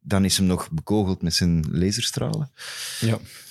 Dan 0.00 0.24
is 0.24 0.36
hem 0.36 0.46
nog 0.46 0.70
bekogeld 0.70 1.22
met 1.22 1.34
zijn 1.34 1.64
laserstralen. 1.70 2.50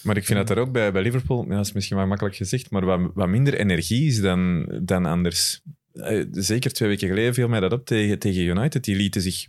Maar 0.06 0.18
ik 0.18 0.26
vind 0.26 0.40
dat 0.40 0.50
er 0.50 0.58
ook 0.64 0.72
bij, 0.72 0.92
bij 0.92 1.02
Liverpool, 1.02 1.46
ja, 1.50 1.56
dat 1.56 1.66
is 1.66 1.72
misschien 1.72 1.98
wel 1.98 2.08
makkelijk 2.08 2.36
gezegd, 2.36 2.70
maar 2.70 2.86
wat, 2.86 3.00
wat 3.14 3.28
minder 3.28 3.54
energie 3.54 4.08
is 4.08 4.22
dan, 4.22 4.66
dan 4.82 5.06
anders. 5.06 5.62
Eh, 5.94 6.26
Zeker 6.32 6.74
twee 6.74 6.90
weken 6.90 7.08
geleden 7.08 7.34
viel 7.34 7.48
mij 7.48 7.60
dat 7.60 7.72
op 7.72 7.86
tegen, 7.86 8.20
tegen 8.20 8.42
United. 8.44 8.84
Die 8.84 8.96
lieten 8.96 9.22
zich 9.22 9.48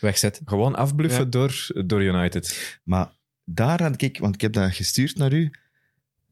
Wegzetten. 0.00 0.42
gewoon 0.48 0.74
afbluffen 0.74 1.24
Ja. 1.24 1.30
door, 1.30 1.66
door 1.86 2.02
United. 2.02 2.78
Maar 2.84 3.08
daar 3.44 3.82
had 3.82 4.02
ik, 4.02 4.18
want 4.18 4.34
ik 4.34 4.40
heb 4.40 4.52
dat 4.52 4.74
gestuurd 4.74 5.16
naar 5.16 5.32
u, 5.32 5.50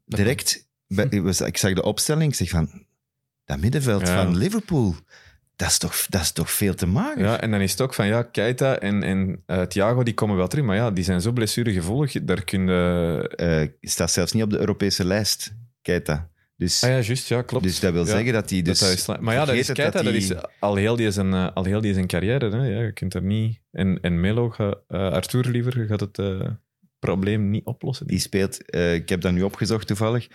direct, 0.06 0.68
bij, 0.86 1.06
ik 1.10 1.22
was- 1.22 1.40
ik 1.40 1.56
zag 1.56 1.72
de 1.74 1.82
opstelling, 1.82 2.30
ik 2.30 2.34
zeg 2.36 2.48
van, 2.48 2.84
dat 3.44 3.60
middenveld 3.60 4.06
Ja. 4.06 4.24
van 4.24 4.36
Liverpool, 4.36 4.94
dat 5.62 5.70
is, 5.70 5.78
toch, 5.78 6.06
dat 6.08 6.20
is 6.20 6.32
toch 6.32 6.50
veel 6.50 6.74
te 6.74 6.86
maken? 6.86 7.22
Ja, 7.24 7.40
en 7.40 7.50
dan 7.50 7.60
is 7.60 7.70
het 7.70 7.80
ook 7.80 7.94
van, 7.94 8.06
ja, 8.06 8.22
Keita 8.22 8.78
en, 8.78 9.02
en 9.02 9.42
eh, 9.46 9.62
Thiago, 9.62 10.02
die 10.02 10.14
komen 10.14 10.36
wel 10.36 10.48
terug. 10.48 10.64
Maar 10.64 10.76
ja, 10.76 10.90
die 10.90 11.04
zijn 11.04 11.20
zo 11.20 11.32
blessuregevoelig. 11.32 12.24
Daar 12.24 12.44
kun 12.44 12.66
je... 12.66 13.32
Eh, 13.36 13.90
staat 13.90 14.10
zelfs 14.10 14.32
niet 14.32 14.42
op 14.42 14.50
de 14.50 14.58
Europese 14.58 15.04
lijst, 15.04 15.54
Keita. 15.82 16.30
Dus, 16.56 16.84
Ah 16.84 16.90
ja, 16.90 17.00
juist, 17.00 17.28
ja, 17.28 17.42
klopt. 17.42 17.64
dus 17.64 17.80
dat 17.80 17.92
wil 17.92 18.04
Ja, 18.04 18.10
zeggen 18.10 18.32
dat 18.32 18.50
hij... 18.50 18.62
Dus, 18.62 19.04
dat 19.04 19.20
maar 19.20 19.34
ja, 19.34 19.44
dat 19.44 19.54
is, 19.54 19.72
Keita, 19.72 20.02
dat, 20.02 20.14
is 20.14 20.32
al 20.58 20.74
heel 20.74 20.96
die 20.96 21.10
zijn, 21.10 21.32
eh, 21.32 21.48
al 21.54 21.64
heel 21.64 21.80
die 21.80 21.94
zijn 21.94 22.06
carrière. 22.06 22.50
Hè? 22.50 22.66
Ja, 22.66 22.82
je 22.82 22.92
kunt 22.92 23.14
er 23.14 23.22
niet... 23.22 23.60
En, 23.70 23.98
en 24.00 24.20
Melo, 24.20 24.54
Arthur 24.88 25.48
liever, 25.50 25.86
gaat 25.86 26.00
het 26.00 26.18
probleem 26.98 27.50
niet 27.50 27.64
oplossen. 27.64 28.06
Die 28.06 28.18
speelt, 28.18 28.74
ik 28.76 29.08
heb 29.08 29.20
dat 29.20 29.32
nu 29.32 29.42
opgezocht 29.42 29.86
toevallig, 29.86 30.28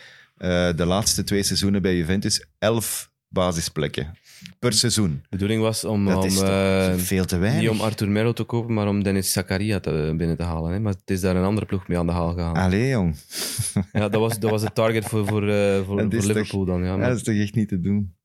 de 0.76 0.86
laatste 0.86 1.24
twee 1.24 1.44
seizoenen 1.44 1.82
bij 1.82 1.96
Juventus, 1.96 2.46
elf 2.60 3.12
basisplekken 3.28 4.18
per 4.60 4.74
seizoen. 4.74 5.20
De 5.22 5.28
bedoeling 5.30 5.62
was 5.62 5.86
om, 5.86 6.06
Dat 6.06 6.18
om, 6.18 6.26
is 6.26 6.36
toch 6.36 6.48
eh, 6.48 6.94
veel 6.96 7.26
te 7.26 7.38
weinig. 7.38 7.62
niet 7.62 7.70
om 7.70 7.82
Arthur 7.82 8.10
Melo 8.10 8.34
te 8.34 8.44
kopen, 8.44 8.74
maar 8.74 8.88
om 8.88 9.04
Dennis 9.04 9.32
Zakaria 9.32 9.80
te, 9.80 10.14
binnen 10.18 10.38
te 10.38 10.44
halen. 10.44 10.72
Hè. 10.72 10.80
Maar 10.80 10.94
het 10.94 11.10
is 11.10 11.22
daar 11.22 11.36
een 11.36 11.44
andere 11.44 11.66
ploeg 11.66 11.88
mee 11.88 11.98
aan 11.98 12.06
de 12.06 12.12
haal 12.12 12.34
gegaan. 12.34 12.56
Allee, 12.56 12.90
jong. 12.90 13.16
Ja, 13.92 14.10
dat 14.10 14.22
was, 14.22 14.40
dat 14.40 14.52
was 14.52 14.62
het 14.62 14.76
target 14.76 15.06
voor, 15.06 15.28
voor, 15.28 15.50
eh, 15.50 15.82
voor, 15.86 16.04
Liverpool 16.08 16.66
dan. 16.66 16.80
Ja. 16.80 16.86
Ja, 16.86 16.98
Maar 16.98 17.08
dat 17.08 17.18
is 17.18 17.24
toch 17.24 17.36
echt 17.36 17.56
niet 17.56 17.68
te 17.70 17.82
doen. 17.82 18.16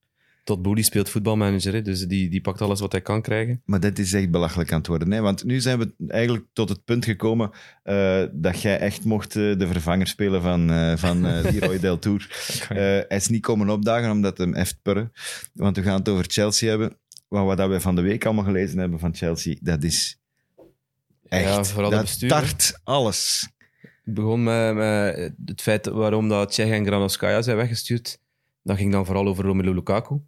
Tot 0.45 0.63
Boehly 0.63 0.83
speelt 0.83 1.09
voetbalmanager, 1.09 1.73
hè, 1.73 1.83
dus 1.83 2.07
die, 2.07 2.31
die 2.31 2.41
pakt 2.41 2.61
alles 2.61 2.81
wat 2.81 2.93
hij 2.93 3.01
kan 3.01 3.23
krijgen. 3.23 3.63
Maar 3.65 3.81
dit 3.81 3.99
is 3.99 4.13
echt 4.13 4.31
belachelijk 4.31 4.73
aan 4.73 4.79
het 4.79 4.87
worden. 4.87 5.11
Hè? 5.11 5.21
Want 5.21 5.45
nu 5.45 5.61
zijn 5.61 5.79
we 5.79 5.95
eigenlijk 6.09 6.47
tot 6.53 6.69
het 6.69 6.85
punt 6.85 7.05
gekomen 7.05 7.51
eh, 7.83 8.23
dat 8.33 8.63
jij 8.63 8.79
echt 8.79 9.05
mocht 9.05 9.37
eh, 9.37 9.59
de 9.59 9.67
vervanger 9.67 10.07
spelen 10.07 10.43
van, 10.43 10.71
eh 10.71 10.97
van 10.97 11.21
Leroy 11.53 11.79
Del 11.81 11.99
Tour. 11.99 12.27
Hij 12.69 13.05
is 13.09 13.29
niet 13.29 13.43
komen 13.43 13.69
opdagen 13.69 14.11
omdat 14.11 14.39
hem 14.39 14.55
heeft 14.55 14.79
purren. 14.83 15.13
Want 15.53 15.77
we 15.77 15.83
gaan 15.83 15.99
het 15.99 16.09
over 16.09 16.25
Chelsea 16.29 16.69
hebben. 16.69 16.97
Maar 17.29 17.45
wat 17.45 17.69
we 17.69 17.81
van 17.81 17.95
de 17.95 18.03
week 18.03 18.25
allemaal 18.25 18.45
gelezen 18.45 18.79
hebben 18.79 18.99
van 18.99 19.15
Chelsea, 19.15 19.57
dat 19.61 19.83
is 19.83 20.19
echt... 21.29 21.45
Ja, 21.45 21.65
vooral 21.65 21.91
dat 21.91 22.01
bestuur, 22.01 22.29
tart 22.29 22.81
alles. 22.85 23.49
Het 23.81 24.15
begon 24.15 24.43
met, 24.43 24.75
met 24.75 25.33
het 25.45 25.63
feit 25.63 25.87
waarom 25.87 26.29
dat 26.29 26.51
Tsjech 26.51 26.71
en 26.71 26.87
Granovskaya 26.87 27.43
zijn 27.43 27.57
weggestuurd. 27.57 28.19
Dat 28.63 28.77
ging 28.77 28.93
dan 28.93 29.07
vooral 29.07 29.27
over 29.27 29.45
Romelu 29.45 29.75
Lukaku. 29.75 30.21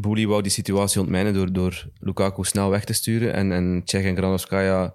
Boehly 0.00 0.26
wou 0.26 0.42
die 0.42 0.50
situatie 0.50 1.00
ontmijnen 1.00 1.34
door, 1.34 1.52
door 1.52 1.88
Lukaku 2.00 2.44
snel 2.44 2.70
weg 2.70 2.84
te 2.84 2.92
sturen. 2.92 3.32
En, 3.34 3.52
en 3.52 3.82
Tsjech 3.84 4.04
en 4.04 4.16
Granovskaya 4.16 4.94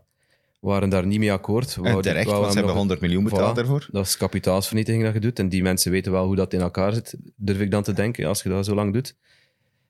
waren 0.60 0.90
daar 0.90 1.06
niet 1.06 1.20
mee 1.20 1.32
akkoord. 1.32 1.76
En 1.76 1.82
Wouden- 1.82 2.04
terecht, 2.04 2.26
want 2.30 2.40
ze 2.40 2.46
hebben 2.48 2.64
nog- 2.66 2.76
100 2.76 3.00
miljoen 3.02 3.24
betaald 3.24 3.52
Voilà. 3.52 3.56
daarvoor. 3.56 3.88
Dat 3.92 4.06
is 4.06 4.18
kapitaalsvernietiging 4.18 5.04
dat 5.04 5.14
je 5.14 5.20
doet. 5.20 5.40
En 5.40 5.50
die 5.50 5.62
mensen 5.62 5.92
weten 5.92 6.12
wel 6.12 6.26
hoe 6.26 6.36
dat 6.36 6.54
in 6.54 6.62
elkaar 6.62 6.94
zit, 6.94 7.16
durf 7.36 7.60
ik 7.60 7.72
dan 7.72 7.84
te 7.84 7.94
denken, 7.94 8.26
als 8.28 8.44
je 8.44 8.50
dat 8.50 8.66
zo 8.66 8.76
lang 8.76 8.94
doet. 8.94 9.16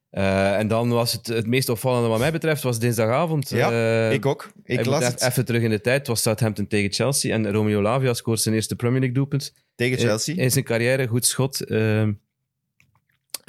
Eh, 0.10 0.58
en 0.58 0.68
dan 0.68 0.90
was 0.90 1.12
het, 1.14 1.28
het 1.28 1.48
meest 1.48 1.70
opvallende 1.70 2.08
wat 2.08 2.20
mij 2.20 2.32
betreft, 2.32 2.64
was 2.64 2.80
dinsdagavond. 2.80 3.50
Ja, 3.50 3.72
Eh, 3.72 4.14
ik 4.14 4.26
ook. 4.26 4.52
Ik 4.64 4.86
las 4.86 5.06
het 5.08 5.22
Even 5.22 5.46
terug 5.46 5.62
in 5.62 5.70
de 5.70 5.82
tijd. 5.82 5.98
Het 5.98 6.08
was 6.08 6.22
Southampton 6.22 6.68
tegen 6.68 6.92
Chelsea. 6.94 7.34
En 7.34 7.52
Romeo 7.52 7.82
Lavia 7.82 8.14
scoort 8.14 8.40
zijn 8.42 8.56
eerste 8.56 8.76
Premier 8.76 9.00
League 9.00 9.16
doelpunt. 9.18 9.54
tegen 9.76 9.98
Chelsea. 9.98 10.36
In 10.36 10.52
zijn 10.52 10.64
carrière, 10.64 11.08
goed 11.08 11.26
schot. 11.26 11.62
Ehm, 11.66 12.12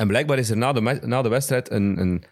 en 0.02 0.08
blijkbaar 0.08 0.38
is 0.38 0.50
er 0.50 0.56
na 0.56 0.72
de, 0.72 1.00
na 1.04 1.22
de 1.22 1.28
wedstrijd 1.28 1.70
een, 1.70 2.00
een, 2.00 2.24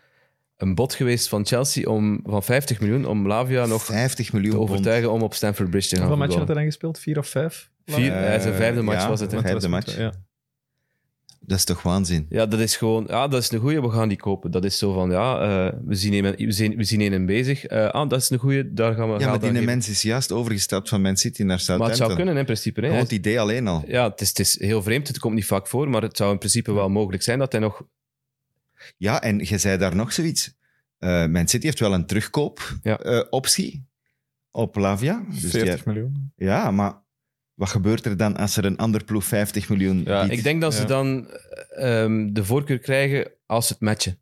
een 0.57 0.75
bod 0.75 0.95
geweest 0.95 1.29
van 1.29 1.47
Chelsea 1.47 1.91
om, 1.91 2.21
van 2.25 2.43
50 2.43 2.81
miljoen 2.81 3.07
om 3.07 3.27
Lavia 3.27 3.67
nog 3.67 3.85
50 3.85 4.33
miljoen 4.33 4.53
te 4.53 4.59
overtuigen 4.59 5.13
om 5.13 5.23
op 5.23 5.35
Stamford 5.35 5.71
Bridge 5.71 5.89
te 5.89 5.97
gaan 5.97 6.05
Hoeveel 6.05 6.23
matchen 6.23 6.39
had 6.39 6.49
hij 6.49 6.57
dan 6.57 6.67
gespeeld? 6.67 6.99
Vier 6.99 7.19
of 7.19 7.27
vijf? 7.27 7.71
Vier, 7.85 8.13
Eh, 8.13 8.21
hij 8.21 8.41
zijn 8.41 8.55
vijfde 8.55 8.83
match 8.83 9.03
ja, 9.03 9.09
was 9.09 9.21
het. 9.21 9.35
Vijfde 9.41 9.69
match. 9.69 9.97
Ja. 9.97 10.13
Dat 11.43 11.59
is 11.59 11.65
toch 11.65 11.83
waanzin? 11.83 12.27
Ja, 12.29 12.47
dat 12.47 12.61
is 12.61 12.77
gewoon... 12.77 13.05
Ja, 13.09 13.29
dat 13.29 13.43
is 13.43 13.51
een 13.51 13.59
goeie, 13.61 13.81
we 13.83 13.91
gaan 13.91 14.09
die 14.09 14.17
kopen. 14.19 14.51
Dat 14.51 14.65
is 14.65 14.79
zo 14.79 14.93
van, 14.93 15.11
ja, 15.11 15.41
eh, 15.69 15.79
we, 15.85 15.95
zien 15.95 16.25
een, 16.25 16.35
we, 16.47 16.53
zien, 16.53 16.77
we 16.77 16.85
zien 16.85 17.13
een 17.13 17.27
bezig. 17.27 17.65
Eh, 17.65 17.89
ah, 17.91 18.09
dat 18.09 18.21
is 18.21 18.31
een 18.31 18.39
goeie, 18.39 18.73
daar 18.73 18.95
gaan 18.95 19.13
we 19.13 19.19
Ja, 19.19 19.29
maar 19.31 19.41
die 19.41 19.49
geven. 19.51 19.65
mens 19.65 19.89
is 19.89 20.03
juist 20.03 20.33
overgestapt 20.33 20.89
van 20.89 21.01
Man 21.03 21.17
City 21.17 21.39
naar 21.43 21.47
Maar 21.49 21.57
het 21.57 21.65
Southampton. 21.67 21.97
zou 22.07 22.17
kunnen 22.17 22.37
in 22.37 22.45
principe. 22.45 22.81
Hè. 22.81 22.87
Gewoon 22.87 23.01
Hij- 23.03 23.09
het 23.11 23.19
idee 23.19 23.41
alleen 23.41 23.67
al. 23.67 23.85
Ja, 23.87 24.09
het 24.11 24.21
is, 24.21 24.29
het 24.29 24.39
is 24.39 24.61
heel 24.61 24.83
vreemd, 24.83 25.09
het 25.09 25.19
komt 25.19 25.35
niet 25.35 25.47
vaak 25.47 25.67
voor, 25.67 25.89
maar 25.91 26.03
het 26.03 26.17
zou 26.17 26.33
in 26.33 26.39
principe 26.39 26.73
wel 26.73 26.89
mogelijk 26.89 27.23
zijn 27.23 27.39
dat 27.39 27.53
hij 27.53 27.61
nog... 27.61 27.83
Ja, 28.97 29.23
en 29.23 29.39
je 29.39 29.59
zei 29.59 29.79
daar 29.79 29.97
nog 29.97 30.13
zoiets. 30.13 30.55
Eh 30.99 31.27
Man 31.27 31.49
City 31.49 31.65
heeft 31.65 31.81
wel 31.81 31.93
een 31.95 31.99
Ja. 32.01 32.07
terugkoopoptie 32.07 33.85
op 34.51 34.77
Lavia. 34.77 35.25
Dus 35.31 35.41
die 35.41 35.51
40 35.51 35.71
heeft- 35.71 35.85
miljoen. 35.87 36.33
ja, 36.37 36.71
maar 36.71 37.00
wat 37.61 37.69
gebeurt 37.69 38.05
er 38.05 38.17
dan 38.17 38.37
als 38.37 38.57
er 38.57 38.65
een 38.65 38.77
ander 38.77 39.05
ploeg 39.05 39.25
50 39.25 39.69
miljoen 39.69 40.03
Ja, 40.05 40.21
biedt? 40.21 40.33
Ik 40.37 40.43
denk 40.43 40.61
dat 40.61 40.75
ze 40.75 40.81
Ja. 40.81 40.87
dan 40.87 41.31
eh, 41.31 42.03
ehm, 42.03 42.33
de 42.33 42.45
voorkeur 42.45 42.79
krijgen 42.79 43.33
als 43.47 43.67
ze 43.67 43.73
het 43.73 43.83
matchen. 43.83 44.21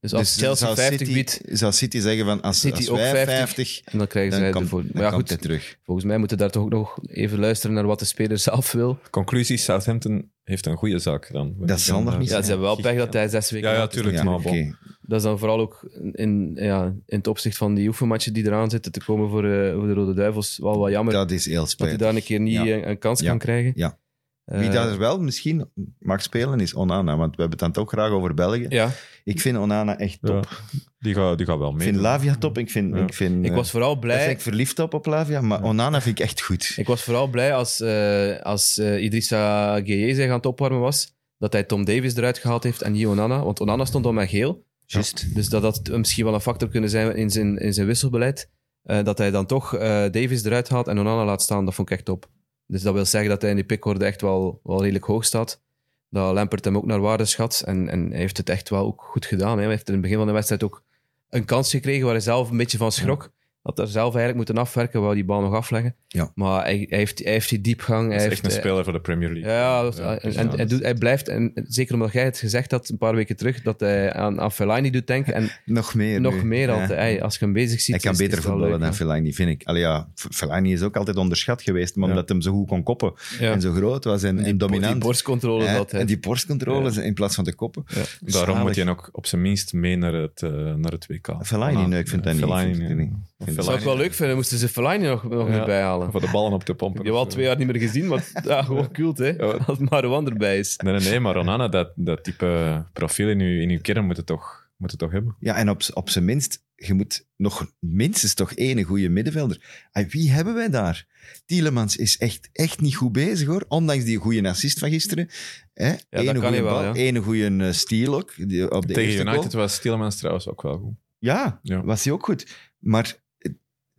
Dus 0.00 0.12
als 0.14 0.34
Dus 0.34 0.42
Chelsea 0.42 0.66
zou 0.66 0.76
50 0.76 0.98
City, 0.98 1.12
biedt, 1.12 1.40
Zou 1.58 1.72
City 1.72 1.98
zeggen 2.00 2.24
van 2.24 2.40
als, 2.40 2.60
City 2.60 2.76
als 2.76 2.88
ook 2.88 2.96
wij 2.96 3.10
50, 3.10 3.36
50, 3.36 3.80
en 3.84 3.98
dan 3.98 4.06
krijgen 4.06 4.30
dan, 4.30 4.40
zij 4.40 4.50
komt, 4.50 4.64
de 4.64 4.70
voor. 4.70 4.82
dan 4.82 4.90
Maar 4.92 5.02
ja, 5.02 5.10
goed, 5.10 5.40
terug. 5.40 5.78
volgens 5.84 6.06
mij 6.06 6.18
moeten 6.18 6.38
daar 6.38 6.50
toch 6.50 6.62
ook 6.62 6.70
nog 6.70 6.98
even 7.06 7.38
luisteren 7.38 7.74
naar 7.76 7.86
wat 7.86 7.98
de 7.98 8.04
speler 8.04 8.38
zelf 8.38 8.72
wil. 8.72 8.98
Conclusie, 9.10 9.56
Southampton 9.56 10.31
heeft 10.44 10.66
een 10.66 10.76
goede 10.76 10.98
zaak 10.98 11.26
gedaan. 11.26 11.54
Dat 11.58 11.80
zal 11.80 12.02
nog 12.02 12.18
niet 12.18 12.28
Ja, 12.28 12.42
ze 12.42 12.48
hebben 12.48 12.66
wel 12.66 12.76
pech 12.80 12.96
dat 12.96 13.12
hij 13.12 13.28
zes 13.28 13.50
weken 13.50 13.70
Ja, 13.70 13.74
ja, 13.76 13.86
tuurlijk. 13.86 14.16
Ja, 14.16 14.22
maar 14.24 14.34
oké. 14.34 14.76
Dat 15.02 15.18
is 15.18 15.24
dan 15.26 15.38
vooral 15.38 15.60
ook 15.60 15.88
in, 16.12 16.52
ja, 16.54 16.84
in 16.84 17.16
het 17.18 17.26
opzicht 17.26 17.56
van 17.56 17.74
die 17.74 17.88
oefenmatchen 17.88 18.32
die 18.32 18.46
eraan 18.46 18.70
zitten 18.70 18.92
te 18.92 19.04
komen 19.04 19.28
voor, 19.28 19.44
eh, 19.44 19.74
voor 19.74 19.86
de 19.86 19.92
Rode 19.92 20.14
Duivels. 20.14 20.58
Wel 20.62 20.78
wat 20.78 20.90
jammer 20.90 21.14
dat, 21.14 21.28
Dat 21.28 21.38
is 21.38 21.46
heel 21.46 21.60
hij 21.60 21.66
spijtig. 21.70 21.98
daar 21.98 22.14
een 22.14 22.22
keer 22.22 22.40
niet 22.40 22.52
Ja. 22.52 22.66
een, 22.66 22.88
een 22.88 22.98
kans 22.98 23.20
Ja. 23.20 23.28
kan 23.28 23.38
krijgen. 23.38 23.72
Ja. 23.74 23.98
Eh, 24.44 24.58
Wie 24.58 24.70
daar 24.70 24.98
wel 24.98 25.20
misschien 25.20 25.70
mag 25.98 26.22
spelen 26.22 26.60
is 26.60 26.74
Onana, 26.74 27.16
want 27.16 27.36
we 27.36 27.40
hebben 27.42 27.50
het 27.50 27.58
dan 27.58 27.72
toch 27.72 27.88
graag 27.92 28.10
over 28.10 28.34
België. 28.34 28.66
Ja, 28.68 28.90
Ik 29.24 29.40
vind 29.40 29.56
Onana 29.58 29.98
echt 29.98 30.18
top. 30.22 30.48
Ja, 30.50 30.80
die 30.98 31.14
gaat 31.14 31.36
die 31.38 31.46
gaat 31.46 31.58
wel 31.58 31.70
Ik 31.70 31.74
mee. 31.76 31.86
vind 31.86 32.00
Lavia 32.00 32.34
top. 32.36 32.58
Ik, 32.58 32.70
vind, 32.70 32.94
Ja. 32.96 33.02
ik, 33.02 33.14
vind, 33.14 33.44
ik 33.44 33.50
eh, 33.50 33.56
was 33.56 33.70
vooral 33.70 33.90
daar 33.90 33.98
blij... 33.98 34.18
ben 34.18 34.30
ik 34.30 34.40
verliefd 34.40 34.78
op, 34.78 34.94
op 34.94 35.06
Lavia, 35.06 35.40
maar 35.40 35.62
Onana 35.62 36.00
vind 36.00 36.18
ik 36.18 36.24
echt 36.24 36.42
goed. 36.42 36.72
Ik 36.76 36.86
was 36.86 37.02
vooral 37.02 37.26
blij 37.28 37.54
als, 37.54 37.80
eh, 37.80 38.40
als 38.40 38.78
eh, 38.78 39.02
Idrissa 39.02 39.74
Gueye 39.80 40.14
zich 40.14 40.28
aan 40.28 40.36
het 40.36 40.46
opwarmen 40.46 40.80
was, 40.80 41.14
dat 41.38 41.52
hij 41.52 41.62
Tom 41.64 41.84
Davis 41.84 42.16
eruit 42.16 42.38
gehaald 42.38 42.62
heeft 42.62 42.82
en 42.82 42.92
niet 42.92 43.06
Onana. 43.06 43.44
Want 43.44 43.60
Onana 43.60 43.84
stond 43.84 44.06
al 44.06 44.12
met 44.12 44.28
geel. 44.28 44.64
Juist. 44.86 45.34
Dus 45.34 45.48
dat 45.48 45.62
had 45.62 45.88
misschien 45.88 46.24
wel 46.24 46.34
een 46.34 46.40
factor 46.40 46.68
kunnen 46.68 46.90
zijn 46.90 47.16
in 47.16 47.30
zijn, 47.30 47.58
in 47.58 47.72
zijn 47.72 47.86
wisselbeleid. 47.86 48.50
Eh, 48.82 49.04
dat 49.04 49.18
hij 49.18 49.30
dan 49.30 49.46
toch 49.46 49.74
eh, 49.74 49.80
Davis 50.10 50.44
eruit 50.44 50.68
haalt 50.68 50.88
en 50.88 50.98
Onana 50.98 51.24
laat 51.24 51.42
staan, 51.42 51.64
dat 51.64 51.74
vond 51.74 51.90
ik 51.90 51.96
echt 51.96 52.04
top. 52.04 52.28
Dus 52.72 52.82
dat 52.82 52.94
wil 52.94 53.04
zeggen 53.04 53.30
dat 53.30 53.40
hij 53.40 53.50
in 53.50 53.56
die 53.56 53.64
pickorde 53.64 54.04
echt 54.04 54.20
wel, 54.20 54.60
wel 54.62 54.80
redelijk 54.80 55.04
hoog 55.04 55.24
staat. 55.24 55.60
Dat 56.08 56.34
Lampert 56.34 56.64
hem 56.64 56.76
ook 56.76 56.86
naar 56.86 57.00
waarde 57.00 57.24
schat. 57.24 57.62
En, 57.66 57.88
en 57.88 58.10
hij 58.10 58.18
heeft 58.18 58.36
het 58.36 58.48
echt 58.48 58.68
wel 58.68 58.86
ook 58.86 59.02
goed 59.02 59.26
gedaan. 59.26 59.56
Hè. 59.56 59.62
Hij 59.62 59.70
heeft 59.70 59.86
in 59.86 59.92
het 59.92 60.02
begin 60.02 60.16
van 60.16 60.26
de 60.26 60.32
wedstrijd 60.32 60.62
ook 60.62 60.82
een 61.28 61.44
kans 61.44 61.70
gekregen 61.70 62.04
waar 62.04 62.12
hij 62.12 62.22
zelf 62.22 62.50
een 62.50 62.56
beetje 62.56 62.78
van 62.78 62.92
schrok. 62.92 63.30
Dat 63.62 63.78
er 63.78 63.86
zelf 63.86 64.06
eigenlijk 64.14 64.36
moeten 64.36 64.58
afwerken, 64.58 65.00
wou 65.00 65.14
die 65.14 65.24
bal 65.24 65.40
nog 65.40 65.54
afleggen. 65.54 65.94
Ja. 66.08 66.32
Maar 66.34 66.62
hij, 66.64 66.86
hij, 66.88 66.98
heeft, 66.98 67.18
hij 67.24 67.32
heeft 67.32 67.48
die 67.48 67.60
diepgang. 67.60 68.06
Hij 68.06 68.16
is 68.16 68.22
heeft, 68.22 68.34
echt 68.34 68.44
een 68.44 68.50
speler 68.60 68.84
voor 68.84 68.92
de 68.92 69.00
Premier 69.00 69.30
League. 69.32 69.50
ja, 69.52 69.82
dat 69.82 69.92
is- 69.92 69.98
Ja, 69.98 70.18
en, 70.18 70.20
dus 70.48 70.56
hij, 70.56 70.66
doet, 70.66 70.82
hij 70.82 70.94
blijft, 70.94 71.28
en 71.28 71.52
zeker 71.54 71.94
omdat 71.94 72.12
jij 72.12 72.24
het 72.24 72.38
gezegd 72.38 72.70
had 72.70 72.88
een 72.88 72.98
paar 72.98 73.14
weken 73.14 73.36
terug, 73.36 73.62
dat 73.62 73.80
hij 73.80 74.12
aan, 74.12 74.40
aan 74.40 74.52
Fellaini 74.52 74.90
doet 74.90 75.06
denken. 75.06 75.34
En 75.34 75.50
Nog 75.64 75.94
meer 75.94 76.20
nog 76.20 76.34
nu. 76.34 76.44
meer 76.44 76.66
Ja. 76.68 76.72
altijd. 76.80 76.98
Hey, 76.98 77.22
als 77.22 77.38
je 77.38 77.44
hem 77.44 77.52
bezig 77.54 77.80
ziet, 77.80 77.94
Hij 77.94 78.04
kan 78.04 78.12
is- 78.12 78.18
beter 78.18 78.38
is 78.38 78.44
voetballen 78.44 78.70
leuk, 78.70 78.80
dan 78.80 78.94
Fellaini, 78.94 79.32
vind 79.34 79.50
ik. 79.50 79.64
Allee, 79.64 79.80
ja, 79.80 80.08
Fellaini 80.14 80.72
is 80.72 80.82
ook 80.82 80.96
altijd 80.96 81.16
onderschat 81.16 81.62
geweest, 81.62 81.96
maar 81.96 82.08
Ja. 82.08 82.14
omdat 82.14 82.28
hem 82.28 82.40
zo 82.40 82.52
goed 82.52 82.68
kon 82.68 82.82
koppen 82.82 83.12
Ja. 83.38 83.52
en 83.52 83.60
zo 83.60 83.72
groot 83.72 84.04
was 84.04 84.22
en, 84.22 84.38
en 84.38 84.44
Die 84.44 84.56
dominant. 84.56 84.98
borstcontrole 84.98 85.64
Hè, 85.64 85.76
dat 85.76 85.90
hij. 85.90 86.00
en 86.00 86.06
die 86.06 86.18
borstcontroles 86.18 86.96
in 86.96 87.14
plaats 87.14 87.34
van 87.34 87.44
de 87.44 87.54
koppen. 87.54 87.84
Daarom 87.88 88.54
Zalig. 88.54 88.62
moet 88.62 88.74
je 88.74 88.88
ook 88.88 89.08
op 89.12 89.26
zijn 89.26 89.42
minst 89.42 89.72
mee 89.72 89.96
naar 89.96 90.12
het, 90.12 90.42
eh, 90.42 90.50
naar 90.74 90.92
het 90.92 91.06
WK. 91.06 91.34
Fellaini, 91.42 91.86
nee, 91.86 92.00
ik 92.00 92.08
vind 92.08 92.24
dat 92.24 92.34
niet. 92.34 93.51
Ik 93.52 93.56
dat 93.56 93.64
zou 93.66 93.78
ik 93.78 93.84
wel 93.84 93.96
leuk 93.96 94.12
vinden, 94.14 94.36
moesten 94.36 94.58
ze 94.58 94.68
Fellaini 94.68 95.06
nog, 95.06 95.22
nog 95.28 95.48
Ja. 95.48 95.54
erbij 95.60 95.80
halen. 95.82 96.10
Voor 96.10 96.20
de 96.20 96.30
ballen 96.32 96.52
op 96.52 96.64
te 96.64 96.74
pompen. 96.74 97.00
Ik 97.00 97.06
heb 97.06 97.14
al 97.14 97.20
of 97.20 97.26
zo. 97.28 97.32
twee 97.32 97.46
jaar 97.46 97.56
niet 97.56 97.66
meer 97.66 97.80
gezien, 97.80 98.06
maar 98.06 98.30
ja, 98.44 98.62
gewoon 98.62 98.90
kult, 98.98 99.18
hè. 99.18 99.28
Ja. 99.28 99.44
Als 99.66 99.78
Marouan 99.78 100.26
erbij 100.28 100.58
is. 100.58 100.76
Nee, 100.76 100.92
nee, 100.98 101.08
nee, 101.08 101.20
maar 101.20 101.34
Ronana, 101.34 101.68
dat, 101.68 101.92
dat 101.94 102.24
type 102.24 102.84
profiel 102.92 103.28
in 103.28 103.40
uw, 103.40 103.60
in 103.60 103.70
uw 103.70 103.80
kern 103.80 104.04
moet 104.06 104.16
het 104.16 104.26
toch, 104.26 104.70
moet 104.76 104.90
het 104.90 105.00
toch 105.00 105.12
hebben. 105.12 105.36
Ja, 105.40 105.54
en 105.56 105.70
op, 105.70 105.82
op 105.94 106.10
zijn 106.10 106.24
minst, 106.24 106.62
je 106.74 106.94
moet 106.94 107.26
nog 107.36 107.72
minstens 107.78 108.34
toch 108.34 108.52
één 108.52 108.82
goede 108.82 109.08
middenvelder. 109.08 109.86
Wie 110.08 110.30
hebben 110.30 110.54
wij 110.54 110.68
daar? 110.70 111.06
Tielemans 111.46 111.96
is 111.96 112.18
echt, 112.18 112.48
echt 112.52 112.80
niet 112.80 112.96
goed 112.96 113.12
bezig, 113.12 113.46
hoor. 113.48 113.64
Ondanks 113.68 114.04
die 114.04 114.16
goede 114.18 114.48
assist 114.48 114.78
van 114.78 114.90
gisteren. 114.90 115.28
Hè? 115.74 115.90
dat 116.10 116.22
Ene 116.22 116.32
kan 116.32 116.42
goede 116.48 116.62
bal, 116.62 116.82
ja. 116.82 116.92
ene 116.92 117.20
goede 117.20 117.56
eh, 117.66 117.72
steal 117.72 118.14
ook. 118.14 118.32
Die, 118.48 118.70
op 118.70 118.86
de 118.86 118.92
Tegen 118.94 119.26
United 119.26 119.52
goal. 119.52 119.62
was 119.62 119.80
Tielemans 119.80 120.16
trouwens 120.16 120.48
ook 120.48 120.62
wel 120.62 120.78
goed. 120.78 120.94
Ja, 121.18 121.60
Ja. 121.62 121.84
was 121.84 122.04
hij 122.04 122.12
ook 122.12 122.24
goed. 122.24 122.46
Maar 122.78 123.16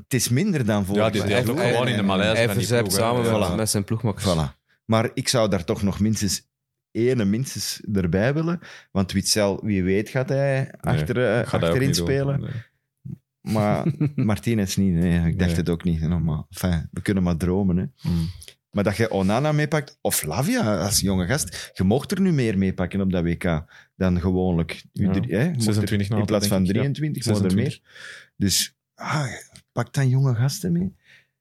het- 0.03 0.13
is 0.13 0.29
minder 0.29 0.65
dan 0.65 0.85
voor 0.85 0.95
Ja, 0.95 1.03
die, 1.09 1.11
die 1.11 1.21
hij- 1.21 1.39
heeft 1.39 1.49
ook 1.49 1.59
gewoon 1.59 1.87
in 1.87 1.95
de 1.97 2.03
malaise 2.03 2.41
Hij 2.73 2.83
samen 2.89 3.21
met, 3.39 3.49
Voilà. 3.51 3.55
met 3.55 3.69
zijn 3.69 3.83
ploegmakkers. 3.83 4.25
Voilà. 4.33 4.61
Maar 4.85 5.09
ik 5.13 5.27
zou 5.27 5.49
daar 5.49 5.63
toch 5.63 5.81
nog 5.83 5.99
minstens 5.99 6.47
ene 6.91 7.25
minstens 7.25 7.81
erbij 7.93 8.33
willen. 8.33 8.59
Want 8.91 9.11
Witzel, 9.11 9.59
wie 9.63 9.83
weet, 9.83 10.09
gaat 10.09 10.29
hij 10.29 10.71
achter, 10.79 11.39
eh, 11.39 11.53
achterin 11.53 11.81
doen. 11.85 11.93
spelen. 11.93 12.39
Nee. 12.41 12.51
Maar 13.41 13.85
Martinez 14.15 14.75
niet. 14.75 14.93
Nee, 14.93 15.17
ik 15.27 15.37
dacht 15.39 15.49
Nee. 15.49 15.59
het 15.59 15.69
ook 15.69 15.83
niet. 15.83 16.01
Enfin, 16.01 16.87
we 16.91 17.01
kunnen 17.01 17.23
maar 17.23 17.37
dromen. 17.37 17.77
Hè. 17.77 18.09
Mm. 18.09 18.29
Maar 18.71 18.83
dat 18.83 18.97
je 18.97 19.11
Onana 19.11 19.51
meepakt, 19.51 19.97
of 20.01 20.23
Lavia 20.23 20.77
als 20.77 20.99
jonge 20.99 21.25
gast, 21.25 21.71
je 21.73 21.83
mocht 21.83 22.11
er 22.11 22.21
nu 22.21 22.31
meer 22.31 22.57
meepakken 22.57 23.01
op 23.01 23.11
dat 23.11 23.23
WK 23.23 23.63
dan 23.95 24.19
gewoonlijk. 24.19 24.83
U 24.93 25.05
Ja. 25.05 25.11
drie- 25.11 25.35
hè, 25.35 25.43
je 25.43 25.49
mocht 25.51 25.63
26 25.63 26.07
er 26.07 26.11
nog 26.13 26.19
In 26.21 26.25
plaats 26.25 26.47
van 26.47 26.57
altijd, 26.57 26.75
denk 26.75 26.87
ik, 26.87 26.93
23, 26.93 27.25
ja. 27.25 27.31
maar 27.31 27.41
er 27.43 27.49
26. 27.51 27.81
meer. 27.83 27.91
Dus 28.37 28.75
ah, 28.95 29.27
pak 29.73 29.93
dan 29.93 30.09
jonge 30.09 30.35
gasten 30.35 30.71
mee. 30.71 30.95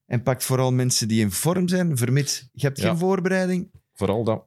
En 0.07 0.23
pak 0.23 0.43
vooral 0.43 0.73
mensen 0.73 1.09
die 1.09 1.21
in 1.21 1.31
vorm 1.31 1.69
zijn, 1.69 1.97
vermits 1.97 2.49
je 2.53 2.67
hebt 2.67 2.81
Ja. 2.81 2.89
geen 2.89 2.99
voorbereiding. 2.99 3.71
Vooral 3.95 4.25
dat. 4.25 4.45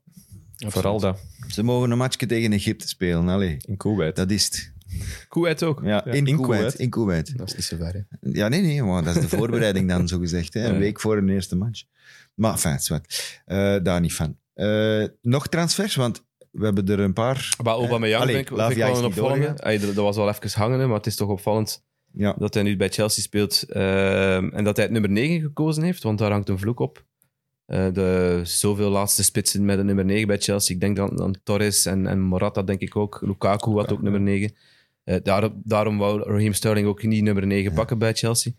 Vooral 0.56 1.00
dat. 1.00 1.20
Ze 1.48 1.64
mogen 1.64 1.92
een 1.92 1.98
matchje 1.98 2.26
tegen 2.26 2.52
Egypte 2.52 2.88
spelen. 2.88 3.28
Allee, 3.30 3.58
In 3.66 3.78
Kuwait. 3.78 4.16
dat 4.16 4.32
is 4.32 4.46
het. 4.46 4.74
Kuwait 5.30 5.64
ook. 5.64 5.80
Ja, 5.84 5.88
Ja, 5.90 6.06
in, 6.06 6.26
in 6.26 6.36
Kuwait, 6.36 6.42
Kuwait. 6.60 6.74
In 6.80 6.90
Kuwait. 6.90 7.38
Dat 7.38 7.48
is 7.48 7.56
niet 7.56 7.64
zo 7.64 7.76
ver. 7.78 7.94
Hè. 7.94 8.30
Ja, 8.32 8.48
nee, 8.48 8.62
nee, 8.62 8.84
maar 8.84 9.04
dat 9.04 9.16
is 9.16 9.22
de 9.30 9.38
voorbereiding 9.38 9.90
dan, 9.90 10.08
zo 10.08 10.20
gezegd. 10.20 10.54
Hè? 10.54 10.64
Een 10.68 10.74
Ja. 10.74 10.80
week 10.80 11.00
voor 11.00 11.18
een 11.18 11.30
eerste 11.30 11.56
match. 11.56 11.84
Maar, 12.34 12.52
enfin, 12.52 12.80
zwart. 12.80 13.42
Eh 13.46 13.76
daar 13.84 14.00
niet 14.02 14.14
van. 14.14 14.38
Eh, 14.54 15.04
nog 15.22 15.48
transfers, 15.48 15.96
want 15.96 16.24
we 16.52 16.66
hebben 16.66 16.88
er 16.88 17.00
een 17.00 17.14
paar. 17.14 17.56
Maar 17.64 17.74
Aubameyang 17.74 18.22
Allee, 18.22 18.36
vind 18.36 18.50
ik, 18.50 18.56
vind 18.58 18.72
ik 18.72 18.78
wel 18.78 18.98
een 18.98 19.06
opvallende. 19.06 19.64
Ay, 19.64 19.78
dat 19.78 19.96
dat 19.96 20.04
was 20.04 20.16
wel 20.16 20.30
even 20.30 20.60
hangen, 20.60 20.80
hè, 20.80 20.88
maar 20.88 20.98
het 20.98 21.06
is 21.06 21.16
toch 21.16 21.30
opvallend 21.30 21.84
Ja, 22.18 22.36
dat 22.38 22.53
hij 22.53 22.63
nu 22.63 22.78
bij 22.78 22.89
Chelsea 22.89 23.24
speelt. 23.24 23.63
ehm, 23.70 24.49
en 24.49 24.63
dat 24.63 24.76
hij 24.76 24.86
het 24.86 24.93
nummer 24.93 25.11
9 25.11 25.41
gekozen 25.41 25.84
heeft, 25.84 26.03
want 26.03 26.18
daar 26.20 26.32
hangt 26.32 26.49
een 26.49 26.59
vloek 26.59 26.80
op. 26.80 27.05
Eh, 27.66 27.88
de 27.93 28.41
zoveel 28.43 28.89
laatste 28.89 29.24
spitsen 29.24 29.66
met 29.66 29.80
een 29.80 29.86
nummer 29.86 30.05
9 30.05 30.28
bij 30.28 30.38
Chelsea. 30.38 30.76
Ik 30.76 30.82
denk 30.82 30.95
dan 30.95 31.22
aan 31.22 31.34
Torres 31.43 31.86
en, 31.86 32.07
en 32.07 32.20
Morata, 32.20 32.61
denk 32.63 32.80
ik 32.82 32.95
ook. 32.95 33.20
Lukaku 33.22 33.72
had 33.72 33.91
ook 33.91 34.01
nummer 34.01 34.22
9. 34.22 34.55
Eh, 35.03 35.16
daarom, 35.24 35.61
daarom 35.63 35.97
wou 35.97 36.24
Raheem 36.30 36.53
Sterling 36.53 36.88
ook 36.88 37.03
niet 37.03 37.24
nummer 37.24 37.47
9 37.47 37.74
pakken 37.74 37.97
bij 37.97 38.13
Chelsea. 38.13 38.51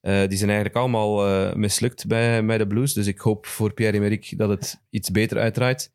Eh, 0.00 0.28
die 0.28 0.38
zijn 0.38 0.50
eigenlijk 0.50 0.78
allemaal 0.78 1.56
mislukt 1.56 2.06
bij, 2.06 2.44
bij 2.44 2.58
de 2.58 2.66
Blues. 2.66 2.92
Dus 2.92 3.06
ik 3.06 3.18
hoop 3.18 3.46
voor 3.46 3.72
Pierre-Emerick 3.72 4.34
dat 4.38 4.48
het 4.48 4.80
iets 4.90 5.10
beter 5.10 5.38
uitdraait. 5.38 5.92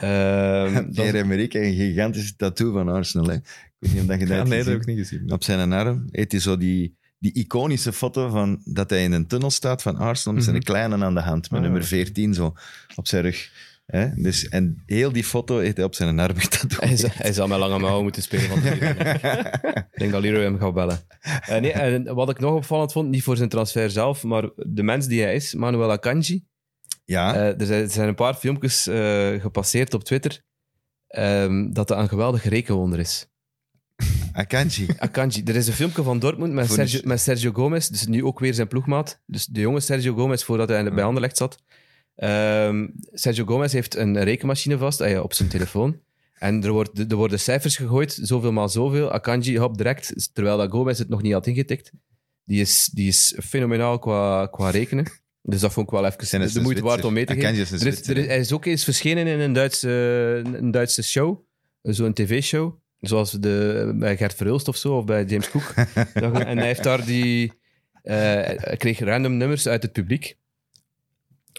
Ehm, 0.00 0.74
dat- 0.74 0.92
Pierre-Emerick 0.92 1.54
een 1.54 1.74
gigantische 1.74 2.36
tattoo 2.36 2.72
van 2.72 2.88
Arsenal. 2.88 3.26
Hè. 3.28 3.36
Ik 3.84 3.90
weet 3.90 3.92
niet 3.92 4.00
of 4.02 4.06
dat 4.06 4.18
je 4.20 4.26
dat 4.26 4.36
Ja, 4.36 4.42
nee, 4.44 4.58
dat 4.58 4.66
heb 4.72 4.80
ik 4.80 4.86
niet 4.86 4.98
gezien. 4.98 5.32
Op 5.32 5.44
zijn 5.44 5.72
arm. 5.72 6.04
Het 6.10 6.32
is 6.34 6.42
zo 6.42 6.56
die, 6.56 6.96
die 7.18 7.32
iconische 7.32 7.92
foto 7.92 8.28
van 8.28 8.60
dat 8.64 8.90
hij 8.90 9.02
in 9.02 9.12
een 9.12 9.26
tunnel 9.26 9.50
staat 9.50 9.82
van 9.82 9.96
Arsenal 9.96 10.34
met 10.34 10.44
zijn 10.44 10.56
Mhm. 10.56 10.64
kleine 10.64 11.04
aan 11.04 11.14
de 11.14 11.20
hand, 11.20 11.50
met 11.50 11.58
Ah. 11.60 11.64
nummer 11.66 11.84
14 11.84 12.34
zo 12.34 12.52
op 12.94 13.06
zijn 13.08 13.22
rug. 13.22 13.50
Hè? 13.86 14.14
Dus, 14.14 14.48
en 14.48 14.82
heel 14.86 15.12
die 15.12 15.24
foto 15.24 15.58
heeft 15.58 15.76
hij 15.76 15.84
op 15.86 15.94
zijn 15.94 16.18
arm 16.18 16.36
getatoeëerd. 16.46 17.00
Hij, 17.00 17.10
hij 17.14 17.32
zou 17.32 17.48
met 17.48 17.58
lange 17.58 17.78
mouwen 17.78 18.02
moeten 18.02 18.22
spelen 18.22 18.64
Ik 18.64 19.98
denk 19.98 20.12
dat 20.12 20.20
Leroy 20.22 20.42
hem 20.42 20.58
gaat 20.58 20.74
bellen. 20.74 20.98
Eh, 21.20 21.60
nee, 21.60 21.72
en 21.72 22.14
wat 22.14 22.30
ik 22.30 22.38
nog 22.38 22.54
opvallend 22.54 22.92
vond, 22.92 23.08
niet 23.10 23.22
voor 23.22 23.36
zijn 23.36 23.48
transfer 23.48 23.90
zelf, 23.90 24.22
maar 24.22 24.50
de 24.56 24.82
mens 24.82 25.06
die 25.06 25.22
hij 25.22 25.34
is, 25.34 25.54
Manuel 25.54 25.90
Akanji. 25.92 26.44
Ja, 27.04 27.34
Eh, 27.34 27.60
er, 27.60 27.66
zijn, 27.66 27.82
er 27.82 27.90
zijn 27.90 28.08
een 28.08 28.14
paar 28.14 28.34
filmpjes 28.34 28.86
eh, 28.86 29.40
gepasseerd 29.40 29.94
op 29.94 30.04
Twitter 30.04 30.42
ehm, 31.06 31.72
dat 31.72 31.88
hij 31.88 31.98
een 31.98 32.08
geweldig 32.08 32.44
rekenwonder 32.44 32.98
is. 32.98 33.26
Akanji. 34.36 34.86
Akanji. 34.98 35.42
Er 35.44 35.56
is 35.56 35.66
een 35.66 35.72
filmpje 35.72 36.02
van 36.02 36.18
Dortmund 36.18 36.52
met 36.52 36.66
Voor 36.66 36.76
Sergio, 36.76 37.00
de- 37.00 37.06
met 37.06 37.20
Sergio 37.20 37.52
Gomez, 37.52 37.88
dus 37.88 38.06
nu 38.06 38.24
ook 38.24 38.38
weer 38.38 38.54
zijn 38.54 38.68
ploegmaat. 38.68 39.20
Dus 39.26 39.46
de 39.46 39.60
jonge 39.60 39.80
Sergio 39.80 40.14
Gomez, 40.14 40.42
voordat 40.42 40.68
hij 40.68 40.92
bij 40.92 41.04
Anderlecht 41.04 41.36
zat. 41.36 41.56
Ehm, 42.14 42.86
Sergio 43.12 43.44
Gomez 43.44 43.72
heeft 43.72 43.96
een 43.96 44.22
rekenmachine 44.22 44.78
vast 44.78 45.00
eh, 45.00 45.22
op 45.22 45.32
zijn 45.32 45.48
telefoon. 45.48 46.00
En 46.34 46.62
er, 46.64 46.70
wordt, 46.72 46.98
er 47.10 47.16
worden 47.16 47.40
cijfers 47.40 47.76
gegooid, 47.76 48.18
zoveel 48.22 48.52
maal 48.52 48.68
zoveel. 48.68 49.10
Akanji 49.12 49.58
hop 49.58 49.76
direct, 49.76 50.30
terwijl 50.32 50.56
dat 50.56 50.70
Gomez 50.70 50.98
het 50.98 51.08
nog 51.08 51.22
niet 51.22 51.32
had 51.32 51.46
ingetikt. 51.46 51.90
Die 52.44 52.60
is, 52.60 52.90
die 52.92 53.08
is 53.08 53.38
fenomenaal 53.44 53.98
qua, 53.98 54.46
qua 54.46 54.70
rekenen. 54.70 55.06
Dus 55.42 55.60
dat 55.60 55.72
vond 55.72 55.86
ik 55.86 55.92
wel 55.92 56.04
even 56.06 56.18
de 56.18 56.24
een 56.56 56.62
moeite 56.62 56.82
waard 56.82 57.04
om 57.04 57.12
mee 57.12 57.24
te 57.24 57.32
geven. 57.34 57.48
Is 57.74 57.80
Er 57.82 57.86
is, 57.86 58.08
er 58.08 58.16
is- 58.16 58.26
hij 58.26 58.38
is 58.38 58.52
ook 58.52 58.64
eens 58.64 58.84
verschenen 58.84 59.26
in 59.26 59.40
een 59.40 59.52
Duitse, 59.52 59.88
een 60.44 60.70
Duitse 60.70 61.02
show. 61.02 61.38
Zo'n 61.82 62.12
tv-show. 62.12 62.82
Zoals 63.06 63.30
de, 63.30 63.92
bij 63.94 64.16
Gert 64.16 64.34
Verhulst 64.34 64.68
of 64.68 64.76
zo, 64.76 64.96
of 64.96 65.04
bij 65.04 65.24
James 65.24 65.50
Cook. 65.50 65.74
en 66.14 66.56
hij 66.58 66.66
heeft 66.66 66.82
daar 66.82 67.04
die... 67.04 67.52
eh, 68.02 68.14
hij 68.14 68.76
kreeg 68.78 68.98
random 68.98 69.36
nummers 69.36 69.66
uit 69.68 69.82
het 69.82 69.92
publiek. 69.92 70.36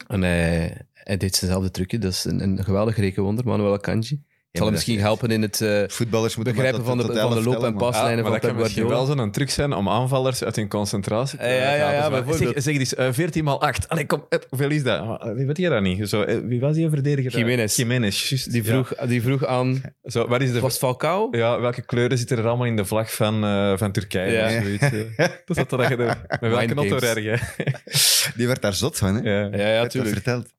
En 0.08 0.22
hij, 0.22 0.82
hij 0.94 1.18
deed 1.18 1.36
zijnzelfde 1.36 1.72
trucje. 1.72 1.98
Dat 1.98 2.12
is 2.12 2.24
een, 2.24 2.44
een 2.44 2.64
geweldig 2.64 2.98
rekenwonder, 2.98 3.46
Manuel 3.46 3.74
Akanji. 3.74 4.24
Het 4.56 4.64
zal 4.64 4.74
hem 4.74 4.76
misschien 4.76 5.00
helpen 5.00 5.30
in 5.32 5.42
het 5.42 5.62
eh, 5.62 5.84
Voetballers 5.88 6.36
moeten 6.36 6.54
begrijpen 6.56 6.86
van 6.86 6.98
de, 6.98 7.04
van 7.04 7.44
loop- 7.44 7.64
en 7.64 7.76
paslijnen 7.76 8.16
maar 8.16 8.24
van 8.24 8.32
dat 8.32 8.42
kan 8.42 8.56
Pep 8.56 8.66
Guardiola. 8.66 8.90
wel 9.06 9.06
zo'n 9.06 9.32
truc 9.32 9.50
zijn 9.50 9.74
om 9.74 9.90
aanvallers 9.90 10.44
uit 10.44 10.56
hun 10.56 10.68
concentratie 10.68 11.38
te 11.40 11.46
Ja, 11.46 11.52
ja, 11.52 11.76
ja, 11.76 12.00
halen. 12.02 12.26
ja. 12.28 12.34
Zeg, 12.38 12.52
zeg 12.56 12.78
eens, 12.78 12.96
eh, 12.96 13.08
14 13.12 13.44
maal 13.44 13.62
8. 13.62 13.90
Allee, 13.90 14.06
kom, 14.06 14.26
eh, 14.30 14.40
hoeveel 14.50 14.70
is 14.70 14.84
dat? 14.84 15.00
Ah, 15.00 15.36
Wie 15.36 15.46
weet 15.46 15.58
je 15.58 15.70
dat 15.70 15.82
niet? 15.82 16.10
Zo, 16.10 16.22
eh, 16.22 16.38
wie 16.44 16.60
was 16.60 16.76
die 16.76 16.90
verdediger? 16.90 17.38
Jiménez. 17.38 17.76
Jiménez, 17.76 18.30
juist. 18.30 18.52
Die 18.52 18.64
vroeg, 18.64 18.94
die 19.08 19.22
vroeg 19.22 19.46
aan... 19.46 19.74
Ja. 19.74 20.10
Zo, 20.12 20.28
wat 20.28 20.42
is 20.42 20.52
de, 20.52 20.60
Was 20.60 20.78
Falcao? 20.78 21.28
ja, 21.32 21.60
welke 21.60 21.82
kleuren 21.82 22.18
zitten 22.18 22.38
er 22.38 22.48
allemaal 22.48 22.68
in 22.68 22.76
de 22.76 22.86
vlag 22.86 23.14
van, 23.14 23.44
eh, 23.44 23.78
van 23.78 23.92
Turkije? 23.92 24.32
Ja. 24.32 24.46
of 24.58 24.64
Zoiets, 24.64 24.84
eh. 24.84 25.28
dat 25.46 25.70
dat 25.70 25.88
je 25.90 25.96
doet. 25.96 26.16
Met 26.40 26.40
welke 26.40 26.74
auto? 26.76 27.00
Die 28.36 28.48
werd 28.48 28.62
daar 28.62 28.74
zot 28.74 28.98
van, 28.98 29.16
hè? 29.16 29.22
Ja. 29.32 29.50
Ja, 29.58 29.68
ja, 29.74 29.88
tuurlijk. 29.88 30.14
verteld. 30.14 30.54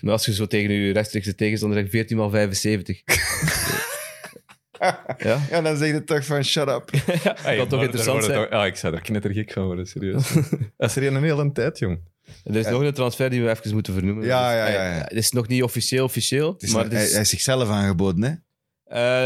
Maar 0.00 0.12
als 0.12 0.24
je 0.26 0.34
zo 0.34 0.46
tegen 0.46 0.72
je 0.72 0.92
rechtstreekse 0.92 1.34
tegenstander 1.34 1.78
zegt 1.78 1.90
14 1.90 2.18
x 2.18 2.30
75. 2.30 3.02
ja? 5.18 5.40
Ja, 5.50 5.60
dan 5.60 5.76
zeg 5.76 5.92
je 5.92 6.04
toch 6.04 6.24
van 6.24 6.44
shut 6.44 6.68
up. 6.68 6.90
ja, 7.24 7.36
Hey, 7.40 7.56
kan 7.56 7.68
toch 7.68 7.78
maar 7.78 7.84
interessant 7.84 8.24
zijn. 8.24 8.38
toch- 8.42 8.50
Ja, 8.50 8.66
ik 8.66 8.76
zou 8.76 8.94
er 8.94 9.00
knettergek 9.00 9.52
van 9.52 9.64
worden, 9.64 9.86
serieus. 9.86 10.32
Dat 10.76 10.90
is 10.90 10.96
er 10.96 11.06
een 11.06 11.22
hele 11.22 11.52
tijd, 11.52 11.78
jong. 11.78 11.98
Er 12.44 12.56
is 12.56 12.66
nog 12.66 12.82
een 12.82 12.94
transfer 12.94 13.30
die 13.30 13.42
we 13.42 13.50
even 13.50 13.72
moeten 13.74 13.92
vernoemen. 13.94 14.24
Ja, 14.24 14.52
ja, 14.56 14.66
ja, 14.68 14.84
ja. 14.84 14.94
Eh, 14.96 15.02
Het 15.02 15.12
is 15.12 15.30
nog 15.30 15.48
niet 15.48 15.62
officieel 15.62 16.04
officieel, 16.04 16.52
Het 16.52 16.62
is 16.62 16.72
maar 16.72 16.82
nog- 16.82 16.92
het 16.92 16.98
hij, 17.00 17.06
is, 17.06 17.12
hij 17.12 17.20
is 17.20 17.28
zichzelf 17.28 17.68
aangeboden, 17.68 18.22
hè? 18.22 18.30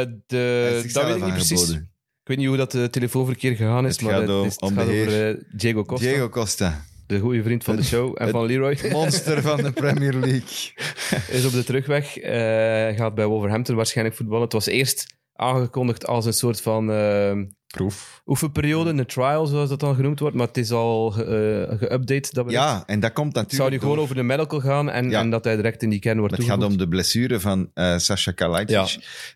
eh, 0.02 0.06
de, 0.26 0.36
Hij 0.36 0.78
is 0.84 0.92
dat 0.92 1.04
weet 1.06 1.16
ik 1.16 1.24
niet 1.24 1.32
precies. 1.34 1.70
Ik 1.70 2.30
weet 2.30 2.38
niet 2.38 2.46
hoe 2.48 2.56
dat 2.56 2.70
de 2.72 2.90
telefoonverkeer 2.90 3.56
gegaan 3.56 3.86
is, 3.86 3.92
Het 3.92 4.00
maar 4.02 4.12
gaat 4.12 4.20
het, 4.20 4.30
om- 4.30 4.46
is- 4.46 4.52
het 4.52 4.62
om 4.62 4.74
gaat 4.76 4.86
de 4.86 4.92
over 5.02 5.28
eh, 5.28 5.40
Diego 5.56 5.82
Costa, 5.84 6.06
Diego 6.06 6.28
Costa, 6.28 6.84
de 7.06 7.18
goede 7.18 7.42
vriend 7.42 7.64
van 7.64 7.76
de 7.76 7.82
show 7.84 8.14
en 8.22 8.28
van 8.28 8.46
Leroy. 8.46 8.78
monster 8.92 9.42
van 9.42 9.56
de 9.62 9.72
Premier 9.72 10.12
League. 10.14 10.72
is 11.36 11.46
op 11.46 11.52
de 11.52 11.64
terugweg. 11.64 12.16
eh, 12.18 12.32
Hij 12.32 12.94
gaat 12.96 13.14
bij 13.14 13.26
Wolverhampton 13.26 13.76
waarschijnlijk 13.76 14.16
voetballen. 14.16 14.42
Het 14.44 14.52
was 14.52 14.66
eerst 14.66 15.06
aangekondigd 15.32 16.06
als 16.06 16.26
een 16.26 16.32
soort 16.32 16.60
van 16.60 16.90
eh, 16.92 17.32
Proef. 17.66 18.22
oefenperiode, 18.26 18.90
een 18.90 19.06
trial 19.06 19.46
zoals 19.46 19.68
dat 19.68 19.80
dan 19.80 19.94
genoemd 19.94 20.20
wordt, 20.20 20.36
maar 20.36 20.46
het 20.46 20.56
is 20.56 20.70
al 20.70 21.10
ge- 21.10 21.24
eh, 21.70 21.76
geüpdate. 21.78 22.30
dat 22.30 22.44
bericht. 22.44 22.62
Ja, 22.62 22.82
en 22.86 23.00
dat 23.00 23.12
komt 23.12 23.36
Het 23.36 23.50
zou 23.50 23.62
natuurlijk 23.62 23.70
nu 23.72 23.78
gewoon 23.78 23.94
door- 23.94 24.04
over 24.04 24.16
de 24.16 24.22
medical 24.22 24.60
gaan 24.60 24.90
en, 24.90 25.10
Ja. 25.10 25.20
en 25.20 25.30
dat 25.30 25.44
hij 25.44 25.56
direct 25.56 25.82
in 25.82 25.90
die 25.90 25.98
kern 25.98 26.18
wordt 26.18 26.36
Het 26.36 26.44
gaat 26.46 26.62
om 26.64 26.76
de 26.78 26.88
blessure 26.88 27.40
van 27.40 27.70
eh 27.74 27.96
Sasha 27.98 28.32
Kalajdzic. 28.32 28.76
Ja, 28.76 28.86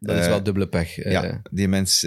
Dat 0.00 0.16
is 0.18 0.26
wel 0.26 0.42
dubbele 0.42 0.68
pech. 0.68 1.04
Ja, 1.04 1.40
die 1.50 1.68
mens 1.68 2.06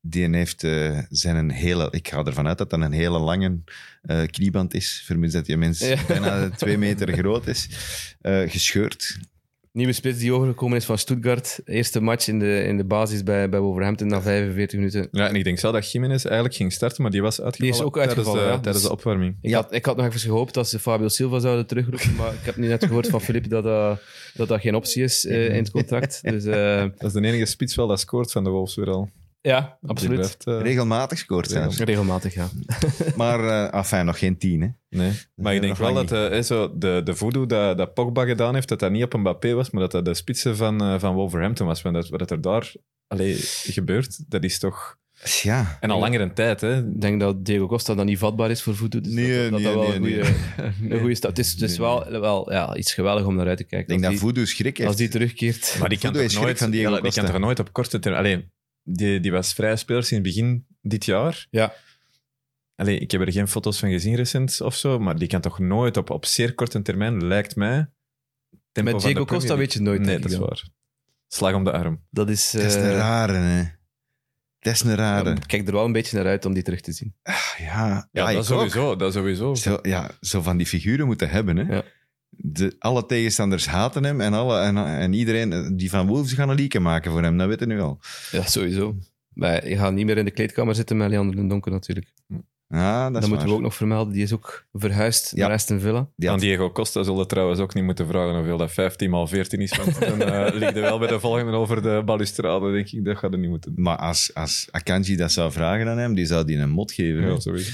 die 0.00 0.28
heeft 0.36 0.64
eh, 0.64 0.98
zijn 1.10 1.36
een 1.36 1.50
hele... 1.50 1.88
Ik 1.90 2.08
ga 2.08 2.24
ervan 2.24 2.46
uit 2.46 2.58
dat 2.58 2.70
dat 2.70 2.80
een 2.80 2.92
hele 2.92 3.18
lange 3.18 3.58
eh, 4.02 4.22
knieband 4.26 4.74
is, 4.74 5.02
vermits 5.06 5.32
dat 5.32 5.46
die 5.46 5.56
mens 5.56 5.78
Ja. 5.78 5.96
bijna 6.08 6.50
twee 6.50 6.78
meter 6.78 7.12
groot 7.12 7.46
is. 7.46 7.68
eh, 8.20 8.40
gescheurd. 8.50 9.18
Nieuwe 9.72 9.92
spits 9.92 10.18
die 10.18 10.32
overgekomen 10.32 10.76
is 10.76 10.84
van 10.84 10.98
Stuttgart. 10.98 11.60
Eerste 11.64 12.00
match 12.00 12.28
in 12.28 12.38
de, 12.38 12.62
in 12.64 12.76
de 12.76 12.84
basis 12.84 13.22
bij, 13.22 13.48
bij 13.48 13.60
Wolverhampton 13.60 14.08
na 14.08 14.22
45 14.22 14.78
minuten. 14.78 15.08
Ja, 15.10 15.28
en 15.28 15.34
ik 15.34 15.44
denk 15.44 15.58
zelf 15.58 15.74
dat 15.74 15.92
Jiménez 15.92 16.24
eigenlijk 16.24 16.54
ging 16.54 16.72
starten, 16.72 17.02
maar 17.02 17.10
die 17.10 17.22
was 17.22 17.40
uitgevallen, 17.40 17.72
Die 17.72 17.80
is 17.82 17.86
ook 17.86 17.94
tijdens, 17.94 18.16
uitgevallen, 18.16 18.48
ja. 18.48 18.54
tijdens 18.54 18.76
Dus- 18.76 18.86
de 18.86 18.92
opwarming. 18.92 19.36
Ik, 19.40 19.50
Ja. 19.50 19.56
had, 19.56 19.74
ik 19.74 19.84
had 19.84 19.96
nog 19.96 20.06
even 20.06 20.20
gehoopt 20.20 20.54
dat 20.54 20.68
ze 20.68 20.78
Fabio 20.78 21.08
Silva 21.08 21.38
zouden 21.38 21.66
terugroepen, 21.66 22.14
maar 22.16 22.32
ik 22.34 22.40
heb 22.44 22.56
nu 22.56 22.66
net 22.66 22.84
gehoord 22.84 23.06
van 23.08 23.20
Filip 23.20 23.48
dat 23.48 23.64
dat, 23.64 24.00
dat, 24.34 24.48
dat 24.48 24.60
geen 24.60 24.74
optie 24.74 25.02
is 25.02 25.26
eh, 25.26 25.46
in 25.48 25.54
het 25.62 25.70
contract. 25.70 26.20
Dus 26.32 26.44
eh, 26.44 26.80
Dat 26.98 27.14
is 27.14 27.20
de 27.20 27.26
enige 27.28 27.44
spits 27.44 27.74
wel 27.74 27.86
dat 27.86 28.00
scoort 28.00 28.32
van 28.32 28.44
de 28.44 28.50
Wolves 28.50 28.74
weer 28.74 28.90
al. 28.90 29.10
Ja, 29.42 29.78
absoluut. 29.86 30.16
blijft, 30.16 30.46
eh, 30.46 30.60
Regelmatig 30.60 31.18
scoort 31.18 31.50
zelfs. 31.50 31.78
Regelmatig, 31.78 32.34
ja. 32.34 32.48
Maar, 33.16 33.44
eh 33.44 33.78
enfin, 33.78 34.04
nog 34.04 34.18
geen 34.18 34.38
tien, 34.38 34.60
hè. 34.60 34.68
Nee. 34.88 35.12
Maar 35.34 35.54
ik 35.54 35.60
denk 35.60 35.76
wel 35.76 35.94
dat 35.94 36.12
eh, 36.12 36.40
zo 36.40 36.78
de, 36.78 37.00
de 37.04 37.14
voodoo 37.14 37.46
dat, 37.46 37.78
dat 37.78 37.94
Pogba 37.94 38.24
gedaan 38.24 38.54
heeft, 38.54 38.68
dat 38.68 38.78
dat 38.78 38.90
niet 38.90 39.02
op 39.02 39.16
Mbappé 39.16 39.52
was, 39.52 39.70
maar 39.70 39.82
dat 39.82 39.90
dat 39.90 40.04
de 40.04 40.14
spitsen 40.14 40.56
van, 40.56 40.80
eh, 40.82 40.98
van 40.98 41.14
Wolverhampton 41.14 41.66
was. 41.66 41.82
Want 41.82 41.94
dat, 41.94 42.08
wat 42.08 42.30
er 42.30 42.40
daar 42.40 42.72
allee, 43.06 43.34
gebeurt, 43.62 44.30
dat 44.30 44.44
is 44.44 44.58
toch... 44.58 44.98
Ja. 45.42 45.76
En 45.80 45.90
al 45.90 46.00
langer 46.00 46.20
een 46.20 46.34
tijd, 46.34 46.60
hè. 46.60 46.78
Ik 46.78 47.00
denk 47.00 47.20
dat 47.20 47.44
Diego 47.44 47.66
Costa 47.66 47.94
dan 47.94 48.06
niet 48.06 48.18
vatbaar 48.18 48.50
is 48.50 48.62
voor 48.62 48.76
voeten. 48.76 49.02
Dus 49.02 49.12
Nee, 49.12 49.50
dat, 49.50 49.50
dat, 49.50 49.60
nee, 49.60 49.62
dat 49.62 49.74
wel 49.74 49.82
nee, 49.82 49.94
een 49.94 50.02
nee. 50.02 50.24
goede, 50.24 50.34
een 50.94 51.00
goede 51.00 51.14
stap. 51.14 51.30
Het 51.30 51.38
is, 51.38 51.50
het 51.52 51.62
is 51.62 51.78
Nee, 51.78 51.78
wel, 51.78 52.20
wel 52.20 52.52
ja, 52.52 52.76
iets 52.76 52.94
geweldig 52.94 53.24
om 53.26 53.34
naar 53.34 53.46
uit 53.46 53.56
te 53.56 53.64
kijken. 53.64 53.80
Ik 53.80 53.88
denk 53.88 54.02
dat 54.02 54.10
die, 54.10 54.20
Voodoo 54.20 54.44
schrik 54.44 54.76
heeft. 54.76 54.88
als 54.88 54.98
die 54.98 55.08
terugkeert. 55.08 55.76
Maar 55.80 55.88
die 55.88 55.98
kan, 55.98 56.06
Voodoo 56.10 56.22
toch 56.22 56.30
is 56.30 56.32
schrik 56.32 56.44
nooit, 56.44 56.58
van 56.58 56.70
Diego 56.70 56.88
ja, 56.88 56.94
die 56.94 57.04
Costa. 57.04 57.22
kan 57.22 57.30
toch 57.30 57.40
nooit 57.40 57.58
op 57.58 57.72
korte 57.72 57.98
termijn... 57.98 58.50
die, 58.92 59.20
die 59.20 59.30
was 59.30 59.52
vrije 59.52 59.76
speler 59.76 60.04
sinds 60.04 60.28
begin 60.28 60.66
dit 60.82 61.04
jaar. 61.04 61.46
Ja. 61.50 61.74
Allee, 62.76 62.98
ik 62.98 63.10
heb 63.10 63.20
er 63.20 63.32
geen 63.32 63.48
foto's 63.48 63.78
van 63.78 63.90
gezien 63.90 64.14
recent 64.14 64.60
of 64.60 64.74
zo, 64.74 64.98
maar 64.98 65.18
die 65.18 65.28
kan 65.28 65.40
toch 65.40 65.58
nooit 65.58 65.96
op, 65.96 66.10
op 66.10 66.24
zeer 66.26 66.54
korte 66.54 66.82
termijn, 66.82 67.26
lijkt 67.26 67.56
mij... 67.56 67.90
tempo 68.72 68.92
Met 68.92 69.02
van 69.02 69.10
de 69.10 69.16
Diego 69.16 69.24
Costa 69.24 69.56
weet 69.56 69.72
je 69.72 69.78
het 69.78 69.88
nooit, 69.88 70.00
Nee, 70.00 70.18
dat 70.18 70.30
is 70.30 70.36
dan. 70.36 70.46
waar. 70.46 70.68
Slag 71.28 71.54
om 71.54 71.64
de 71.64 71.72
arm. 71.72 72.04
Dat 72.10 72.28
is... 72.28 72.50
Dat 72.50 72.62
is 72.62 72.74
een 72.74 72.82
eh, 72.82 72.96
rare, 72.96 73.32
hè. 73.32 73.62
Dat 74.58 74.72
is 74.72 74.82
een 74.82 74.94
rare. 74.94 75.30
ik 75.30 75.46
kijk 75.46 75.66
er 75.66 75.72
wel 75.72 75.84
een 75.84 75.92
beetje 75.92 76.16
naar 76.16 76.26
uit 76.26 76.44
om 76.44 76.52
die 76.52 76.62
terug 76.62 76.80
te 76.80 76.92
zien. 76.92 77.14
Ja, 77.22 77.34
ja, 77.58 78.08
Ja, 78.12 78.28
ik 78.28 78.36
dat 78.36 78.46
sowieso. 78.46 78.96
Dat 78.96 79.12
sowieso. 79.12 79.54
Zo, 79.54 79.78
ja, 79.82 80.10
zo 80.20 80.42
van 80.42 80.56
die 80.56 80.66
figuren 80.66 81.06
moeten 81.06 81.30
hebben, 81.30 81.56
hè. 81.56 81.74
Ja. 81.74 81.84
De, 82.30 82.76
alle 82.78 83.06
tegenstanders 83.06 83.66
haten 83.66 84.04
hem 84.04 84.20
en, 84.20 84.32
alle, 84.32 84.58
en, 84.60 84.76
en 84.76 85.12
iedereen 85.12 85.76
die 85.76 85.90
van 85.90 86.06
Wolves 86.06 86.32
gaan 86.32 86.48
een 86.48 86.56
lieken 86.56 86.82
maken 86.82 87.10
voor 87.10 87.22
hem. 87.22 87.36
Dat 87.38 87.48
weten 87.48 87.68
we 87.68 87.74
nu 87.74 87.80
al. 87.80 87.98
Ja, 88.30 88.42
sowieso. 88.42 88.96
Maar 89.32 89.68
je 89.68 89.76
gaat 89.76 89.92
niet 89.92 90.06
meer 90.06 90.18
in 90.18 90.24
de 90.24 90.30
kleedkamer 90.30 90.74
zitten 90.74 90.96
met 90.96 91.10
Leander 91.10 91.36
den 91.36 91.48
Donker 91.48 91.72
natuurlijk. 91.72 92.06
Ja, 92.68 93.04
dat 93.04 93.12
Dat 93.12 93.22
is 93.22 93.28
moeten 93.28 93.48
we 93.48 93.54
ook 93.54 93.60
nog 93.60 93.74
vermelden. 93.74 94.12
Die 94.12 94.22
is 94.22 94.32
ook 94.32 94.66
verhuisd 94.72 95.32
Ja. 95.34 95.46
naar 95.46 95.56
Aston 95.56 95.80
Villa. 95.80 96.08
Die 96.16 96.30
Aan 96.30 96.38
Diego 96.38 96.70
Costa 96.70 97.02
zullen 97.02 97.26
trouwens 97.28 97.60
ook 97.60 97.74
niet 97.74 97.84
moeten 97.84 98.06
vragen 98.06 98.34
hoeveel 98.34 98.56
dat 98.56 98.72
15 98.72 99.24
x 99.24 99.30
14 99.30 99.60
is. 99.60 99.76
Want 99.76 100.00
dan 100.00 100.22
eh 100.22 100.54
ligt 100.58 100.76
er 100.76 100.80
wel 100.82 100.98
bij 100.98 101.08
de 101.08 101.20
volgende 101.20 101.52
over 101.52 101.82
de 101.82 102.02
balustrade, 102.04 102.72
denk 102.72 102.88
ik. 102.90 103.04
Dat 103.04 103.18
gaat 103.18 103.32
er 103.32 103.38
niet 103.38 103.50
moeten. 103.50 103.72
Maar 103.76 103.96
als, 103.96 104.30
als 104.34 104.68
Akanji 104.70 105.16
dat 105.16 105.32
zou 105.32 105.52
vragen 105.52 105.88
aan 105.88 105.98
hem, 105.98 106.14
die 106.14 106.26
zou 106.26 106.44
die 106.44 106.56
een 106.58 106.70
mot 106.70 106.92
geven. 106.92 107.28
Ja, 107.28 107.40
sowieso. 107.40 107.72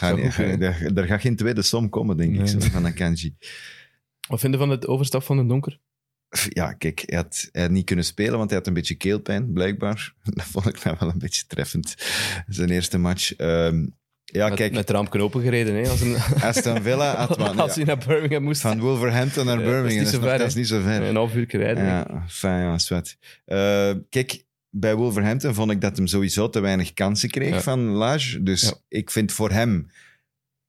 Er 0.00 1.06
gaat, 1.06 1.20
geen 1.20 1.36
tweede 1.36 1.62
som 1.62 1.88
komen, 1.88 2.16
denk 2.16 2.40
ik, 2.40 2.46
zo, 2.46 2.58
van 2.60 2.86
Akanji. 2.86 3.36
Wat 4.28 4.40
vinden 4.40 4.60
van 4.60 4.70
het 4.70 4.86
overstap 4.86 5.22
van 5.22 5.36
den 5.36 5.46
Donker? 5.46 5.80
Ja, 6.48 6.72
kijk, 6.72 7.02
hij 7.06 7.18
had, 7.18 7.48
hij 7.52 7.62
had 7.62 7.70
niet 7.70 7.84
kunnen 7.84 8.04
spelen, 8.04 8.38
want 8.38 8.50
hij 8.50 8.58
had 8.58 8.66
een 8.66 8.74
beetje 8.74 8.94
keelpijn, 8.94 9.52
blijkbaar. 9.52 10.14
Dat 10.22 10.44
vond 10.44 10.66
ik 10.66 10.84
nou 10.84 10.96
wel 11.00 11.08
een 11.08 11.18
beetje 11.18 11.46
treffend, 11.46 11.94
zijn 12.46 12.70
eerste 12.70 12.98
match. 12.98 13.36
Ehm, 13.36 13.86
ja, 14.24 14.48
met, 14.48 14.58
kijk, 14.58 14.72
met 14.72 14.86
de 14.86 14.92
rampje 14.92 15.22
opengereden, 15.22 15.74
hè? 15.74 15.88
Als, 15.90 16.00
een, 16.00 16.16
Aston 16.48 16.82
Villa 16.82 17.28
maar, 17.38 17.50
als 17.62 17.74
hij 17.74 17.84
naar 17.84 17.98
Birmingham 18.06 18.42
moest. 18.42 18.60
van 18.60 18.80
Wolverhampton 18.80 19.46
naar 19.46 19.58
Ja, 19.58 19.64
dat 19.64 19.74
is 19.74 19.80
Birmingham. 19.80 20.20
niet 20.20 20.38
Dat 20.38 20.48
is, 20.48 20.54
niet 20.54 20.68
zo 20.68 20.80
ver. 20.80 21.02
Een 21.02 21.16
half 21.16 21.34
uur 21.34 21.56
rijden. 21.56 21.84
Ja, 21.84 22.24
fijn, 22.28 22.64
ja, 22.64 22.78
zwet. 22.78 23.16
Eh, 23.44 23.92
kijk, 24.08 24.44
bij 24.76 24.94
Wolverhampton 24.94 25.54
vond 25.54 25.70
ik 25.70 25.80
dat 25.80 25.96
hem 25.96 26.06
sowieso 26.06 26.48
te 26.50 26.60
weinig 26.60 26.92
kansen 26.94 27.30
kreeg 27.30 27.54
Ja. 27.54 27.60
van 27.60 27.80
Lage. 27.86 28.42
Dus 28.42 28.62
Ja. 28.62 28.74
ik 28.88 29.10
vind 29.10 29.32
voor 29.32 29.50
hem 29.50 29.90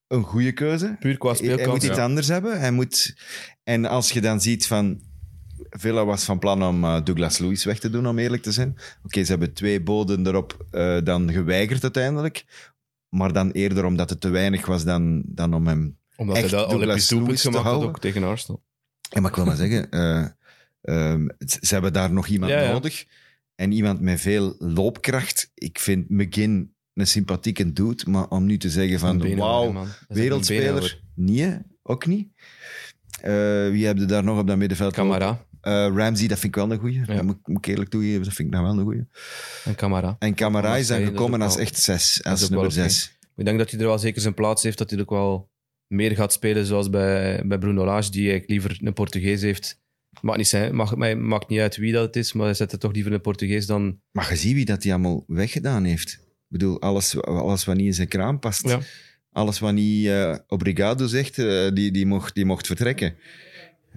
een 0.08 0.24
goede 0.24 0.52
keuze. 0.52 0.96
Puur 1.00 1.18
qua 1.18 1.32
Hij 1.32 1.42
moet 1.48 1.54
speelkans. 1.56 1.84
iets 1.86 1.96
ja. 1.98 2.04
anders 2.04 2.28
hebben. 2.28 2.60
Hij 2.60 2.72
moet... 2.72 3.16
En 3.64 3.86
als 3.86 4.12
je 4.12 4.22
dan 4.22 4.42
ziet 4.42 4.68
van... 4.68 5.02
Villa 5.70 6.06
was 6.06 6.24
van 6.24 6.40
plan 6.40 6.64
om 6.64 6.84
eh, 6.84 7.04
Douglas 7.04 7.38
Lewis 7.38 7.64
weg 7.64 7.80
te 7.80 7.90
doen, 7.90 8.08
om 8.08 8.20
eerlijk 8.20 8.42
te 8.44 8.52
zijn. 8.52 8.78
Oké, 9.04 9.24
ze 9.24 9.30
hebben 9.32 9.54
twee 9.54 9.82
boden 9.82 10.28
erop 10.28 10.66
eh, 10.72 10.98
dan 11.04 11.32
geweigerd 11.32 11.84
uiteindelijk. 11.84 12.46
Maar 13.10 13.34
dan 13.34 13.52
eerder 13.52 13.86
omdat 13.86 14.10
het 14.10 14.22
te 14.22 14.30
weinig 14.30 14.66
was 14.66 14.84
dan, 14.84 15.24
dan 15.26 15.54
om 15.54 15.68
hem... 15.68 15.98
Omdat 16.16 16.36
echt 16.38 16.52
hij 16.52 16.60
dat 16.60 16.70
Douglas 16.70 17.10
Lewis 17.10 17.42
te 17.42 17.58
houden. 17.58 17.88
ook 17.90 18.00
tegen 18.00 18.24
Arsenal. 18.24 18.64
Ja, 19.10 19.22
maar 19.22 19.30
ik 19.30 19.36
wil 19.36 19.46
maar 19.46 19.56
zeggen, 19.56 19.90
eh, 19.92 20.26
ehm, 20.82 21.28
ze 21.62 21.74
hebben 21.74 21.94
daar 21.94 22.12
nog 22.12 22.28
iemand 22.28 22.52
Ja, 22.52 22.62
ja. 22.62 22.80
En 23.56 23.72
iemand 23.72 24.02
met 24.02 24.22
veel 24.22 24.56
loopkracht. 24.60 25.52
Ik 25.54 25.80
vind 25.80 26.10
McGinn 26.10 26.76
een 26.94 27.08
sympathieke 27.08 27.74
dude, 27.74 28.10
maar 28.10 28.28
om 28.28 28.46
nu 28.46 28.58
te 28.58 28.70
zeggen 28.70 29.00
van, 29.00 29.36
wauw, 29.36 29.86
wereldspeler. 30.08 31.02
Nee, 31.16 31.42
hè? 31.42 31.58
ook 31.84 32.06
niet. 32.06 32.28
Eh, 33.22 33.70
wie 33.70 33.86
heb 33.86 33.98
je 33.98 34.06
daar 34.06 34.24
nog 34.24 34.40
op 34.40 34.48
dat 34.48 34.58
middenveld? 34.58 34.94
Camara. 34.94 35.46
Eh, 35.62 35.72
Ramsey, 35.72 36.28
dat 36.28 36.40
vind 36.40 36.56
ik 36.56 36.56
wel 36.56 36.72
een 36.72 36.80
goeie. 36.80 37.00
Ja. 37.00 37.06
Dat 37.06 37.24
moet, 37.24 37.48
moet 37.48 37.58
ik 37.58 37.66
eerlijk 37.66 37.90
toegeven, 37.90 38.24
dat 38.24 38.34
vind 38.34 38.48
ik 38.48 38.54
nou 38.54 38.66
wel 38.66 38.78
een 38.78 38.84
goeie. 38.84 39.08
En 39.64 39.76
Camara. 39.76 40.16
En 40.20 40.36
Camara 40.36 40.76
is 40.76 40.88
dan 40.88 41.06
gekomen 41.06 41.42
als 41.42 41.58
echt 41.58 41.76
zes, 41.76 42.24
als 42.24 42.50
nummer 42.50 42.72
zes. 42.72 43.18
Ik 43.36 43.46
denk 43.46 43.58
dat 43.58 43.72
hij 43.72 43.80
er 43.80 43.86
wel 43.86 44.00
zeker 44.00 44.22
zijn 44.22 44.34
plaats 44.34 44.64
heeft, 44.64 44.78
dat 44.78 44.90
hij 44.90 45.00
ook 45.00 45.10
wel 45.10 45.50
meer 45.88 46.16
gaat 46.16 46.34
spelen 46.34 46.66
zoals 46.66 46.90
bij, 46.90 47.44
bij 47.46 47.58
Bruno 47.58 47.86
Lage, 47.86 48.12
die 48.12 48.30
eigenlijk 48.30 48.50
liever 48.50 48.78
een 48.82 48.94
Portugees 48.94 49.42
heeft. 49.42 49.84
Maakt 50.22 50.38
niet, 50.38 50.48
zijn, 50.48 50.76
mag, 50.76 50.96
mij 50.96 51.16
maakt 51.16 51.50
niet 51.50 51.60
uit 51.60 51.76
wie 51.76 51.92
dat 51.92 52.06
het 52.06 52.16
is, 52.16 52.34
maar 52.34 52.46
hij 52.46 52.54
zet 52.54 52.72
er 52.72 52.80
toch 52.80 52.94
liever 52.94 53.14
een 53.14 53.22
Portugees 53.22 53.66
dan... 53.66 54.00
Maar 54.12 54.30
je 54.30 54.36
ziet 54.36 54.54
wie 54.54 54.66
dat 54.66 54.84
hij 54.84 54.94
allemaal 54.94 55.24
weggedaan 55.28 55.84
heeft. 55.84 56.12
Ik 56.12 56.46
bedoel, 56.48 56.82
alles, 56.82 57.22
alles 57.22 57.66
wat 57.66 57.76
niet 57.76 57.86
in 57.86 57.94
zijn 57.94 58.08
kraam 58.08 58.40
past. 58.40 58.68
Ja. 58.68 58.80
Alles 59.32 59.60
wat 59.60 59.74
niet 59.74 60.08
eh, 60.08 60.36
obrigado 60.48 61.08
zegt, 61.08 61.38
eh, 61.38 61.68
die, 61.74 61.92
die, 61.92 62.06
mocht, 62.06 62.36
die 62.36 62.46
mocht 62.46 62.68
vertrekken. 62.68 63.16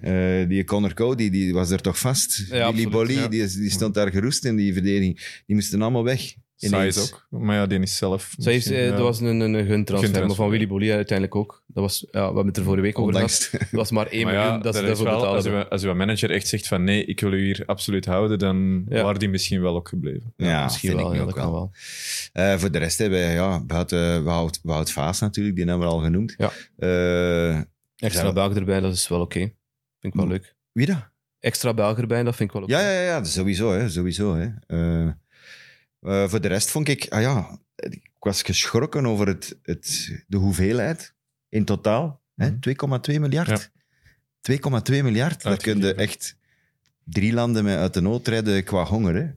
Eh, 0.01 0.47
die 0.47 0.63
Connor 0.63 0.93
Cody, 0.93 1.29
die 1.29 1.53
was 1.53 1.69
er 1.69 1.81
toch 1.81 1.99
vast. 1.99 2.37
Ja, 2.37 2.45
Billy 2.47 2.61
absoluut, 2.61 2.89
Bolly, 2.89 3.13
ja. 3.13 3.27
die, 3.27 3.47
die 3.47 3.69
stond 3.69 3.93
daar 3.93 4.11
gerust 4.11 4.45
in 4.45 4.55
die 4.55 4.73
verdediging. 4.73 5.41
Die 5.45 5.55
moesten 5.55 5.81
allemaal 5.81 6.03
weg. 6.03 6.35
Ineens. 6.59 6.95
Size 6.95 7.13
ook. 7.13 7.41
Maar 7.41 7.55
ja, 7.55 7.65
die 7.67 7.79
is 7.79 7.97
zelf... 7.97 8.33
Zij 8.37 8.53
eh, 8.55 8.85
ja. 8.85 8.91
Dat 8.91 8.99
was 8.99 9.19
een, 9.19 9.25
een, 9.39 9.53
een 9.53 9.65
guntransfer, 9.65 10.25
maar 10.27 10.35
van. 10.35 10.49
Willy 10.49 10.67
Bolly 10.67 10.91
uiteindelijk 10.91 11.35
ook. 11.35 11.63
Dat 11.67 11.83
was, 11.83 12.05
ja, 12.11 12.19
we 12.19 12.25
hebben 12.25 12.45
het 12.47 12.57
er 12.57 12.63
vorige 12.63 12.81
week 12.81 12.99
over 12.99 13.13
gehad. 13.13 13.49
Dat 13.51 13.67
was 13.71 13.91
maar 13.91 14.07
1 14.07 14.23
Maar 14.25 14.33
miljoen 14.33 14.51
ja, 14.53 14.57
dat 14.59 14.75
ze 14.75 14.81
is 14.81 14.87
daarvoor 14.87 15.05
betaald 15.05 15.25
als, 15.25 15.43
hebben. 15.43 15.61
uw, 15.63 15.69
als 15.69 15.83
uw 15.83 15.93
manager 15.93 16.31
echt 16.31 16.47
zegt 16.47 16.67
van 16.67 16.83
nee, 16.83 17.05
ik 17.05 17.19
wil 17.19 17.33
u 17.33 17.43
hier 17.43 17.63
absoluut 17.65 18.05
houden, 18.05 18.39
dan 18.39 18.85
Ja. 18.89 19.03
waren 19.03 19.19
die 19.19 19.29
misschien 19.29 19.61
wel 19.61 19.75
ook 19.75 19.87
gebleven. 19.89 20.33
Ja, 20.37 20.63
Misschien 20.63 20.89
vind 20.89 21.01
wel, 21.01 21.09
ik 21.09 21.13
nu 21.13 21.19
ja, 21.23 21.27
ook 21.27 21.35
dat 21.35 21.43
kan 21.43 21.51
wel. 21.51 21.71
wel. 22.33 22.51
Eh, 22.53 22.59
voor 22.59 22.71
de 22.71 22.77
rest 22.79 22.97
hebben 22.97 23.19
we, 23.19 23.33
ja, 23.33 23.59
buiten 23.65 24.23
Wout, 24.23 24.59
Wout 24.63 24.91
Vaas 24.91 25.19
natuurlijk, 25.19 25.55
die 25.55 25.65
hebben 25.65 25.87
we 25.87 25.93
al 25.93 25.99
genoemd. 25.99 26.35
Ja. 26.37 26.51
Eh, 26.77 27.57
Extra 27.95 28.25
Ja. 28.25 28.33
Belg 28.33 28.55
erbij, 28.55 28.79
dat 28.79 28.93
is 28.93 29.07
wel 29.07 29.21
oké. 29.21 29.39
Vind 29.39 29.53
ik 29.99 30.13
wel 30.13 30.25
Mm. 30.25 30.31
leuk. 30.31 30.55
wie 30.71 30.85
dat? 30.85 31.09
Extra 31.39 31.73
Belg 31.73 31.97
erbij, 31.97 32.23
dat 32.23 32.35
vind 32.35 32.49
ik 32.49 32.55
wel 32.55 32.63
oké. 32.63 32.71
Ja, 32.77 32.81
ja, 32.81 32.91
ja, 33.01 33.01
ja, 33.01 33.23
sowieso. 33.23 33.71
Hè, 33.71 33.89
sowieso 33.89 34.35
hè. 34.35 34.47
Eh, 34.67 35.11
eh, 36.01 36.29
voor 36.29 36.41
de 36.41 36.47
rest 36.47 36.69
vond 36.69 36.87
ik, 36.87 37.05
ah 37.09 37.21
ja, 37.21 37.59
ik 37.75 38.09
was 38.19 38.41
geschrokken 38.41 39.05
over 39.05 39.27
het, 39.27 39.57
het, 39.63 40.11
de 40.27 40.37
hoeveelheid 40.37 41.13
in 41.49 41.65
totaal. 41.65 42.21
hè, 42.35 42.49
2,2 42.51 43.19
miljard. 43.19 43.69
2,2 44.51 45.03
miljard, 45.03 45.41
dat 45.41 45.61
kun 45.61 45.77
je 45.77 45.83
Uitgegeven. 45.85 45.97
echt 45.97 46.37
drie 47.03 47.33
landen 47.33 47.63
met 47.63 47.77
uit 47.77 47.93
de 47.93 48.01
nood 48.01 48.27
redden 48.27 48.63
qua 48.63 48.83
honger. 48.83 49.15
Hè. 49.15 49.27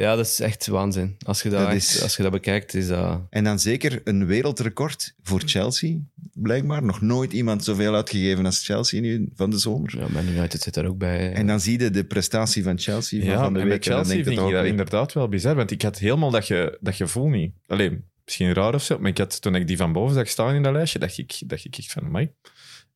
Ja, 0.00 0.16
dat 0.16 0.26
is 0.26 0.40
echt 0.40 0.66
waanzin. 0.66 1.16
Als 1.26 1.42
je 1.42 1.48
dat, 1.48 1.58
Dat 1.60 1.68
echt- 1.68 1.76
is- 1.94 2.02
als 2.02 2.16
je 2.16 2.22
dat 2.22 2.32
bekijkt, 2.32 2.74
is 2.74 2.86
dat... 2.86 3.20
En 3.30 3.44
dan 3.44 3.58
zeker 3.58 4.00
een 4.04 4.26
wereldrecord 4.26 5.14
voor 5.22 5.40
Chelsea, 5.44 5.96
blijkbaar. 6.32 6.82
Nog 6.82 7.00
nooit 7.00 7.32
iemand 7.32 7.64
zoveel 7.64 7.94
uitgegeven 7.94 8.46
als 8.46 8.64
Chelsea 8.64 9.00
nu 9.00 9.28
van 9.34 9.50
de 9.50 9.58
zomer. 9.58 9.98
Ja, 9.98 10.06
Man 10.08 10.28
United 10.28 10.60
zit 10.62 10.74
daar 10.74 10.86
ook 10.86 10.98
bij. 10.98 11.32
En 11.32 11.46
dan 11.46 11.60
zie 11.60 11.80
je 11.80 11.90
de 11.90 12.04
prestatie 12.04 12.62
van 12.62 12.78
Chelsea 12.78 13.20
van, 13.20 13.28
Ja, 13.30 13.42
van 13.42 13.52
de 13.52 13.60
en 13.60 13.68
week. 13.68 13.84
en 13.84 13.90
dan 13.90 13.98
Chelsea 14.04 14.14
denk 14.14 14.28
je 14.28 14.34
vind 14.34 14.48
ik 14.48 14.54
dat 14.54 14.64
inderdaad 14.64 15.12
wel 15.12 15.28
bizar, 15.28 15.54
want 15.54 15.70
ik 15.70 15.82
had 15.82 15.98
helemaal 15.98 16.30
dat, 16.30 16.44
ge, 16.44 16.78
dat 16.80 16.94
gevoel 16.94 17.28
niet. 17.28 17.52
Alleen, 17.66 18.04
misschien 18.24 18.52
raar 18.54 18.74
of 18.74 18.82
zo, 18.82 18.98
maar 18.98 19.10
ik 19.10 19.18
had, 19.18 19.40
toen 19.42 19.54
ik 19.54 19.66
die 19.66 19.76
van 19.76 19.92
boven 19.92 20.14
zag 20.14 20.28
staan 20.28 20.54
in 20.54 20.62
dat 20.62 20.72
lijstje, 20.72 20.98
dacht 20.98 21.18
ik, 21.18 21.42
dacht 21.46 21.64
ik 21.64 21.76
echt 21.78 21.92
van, 21.92 22.10
mij. 22.10 22.32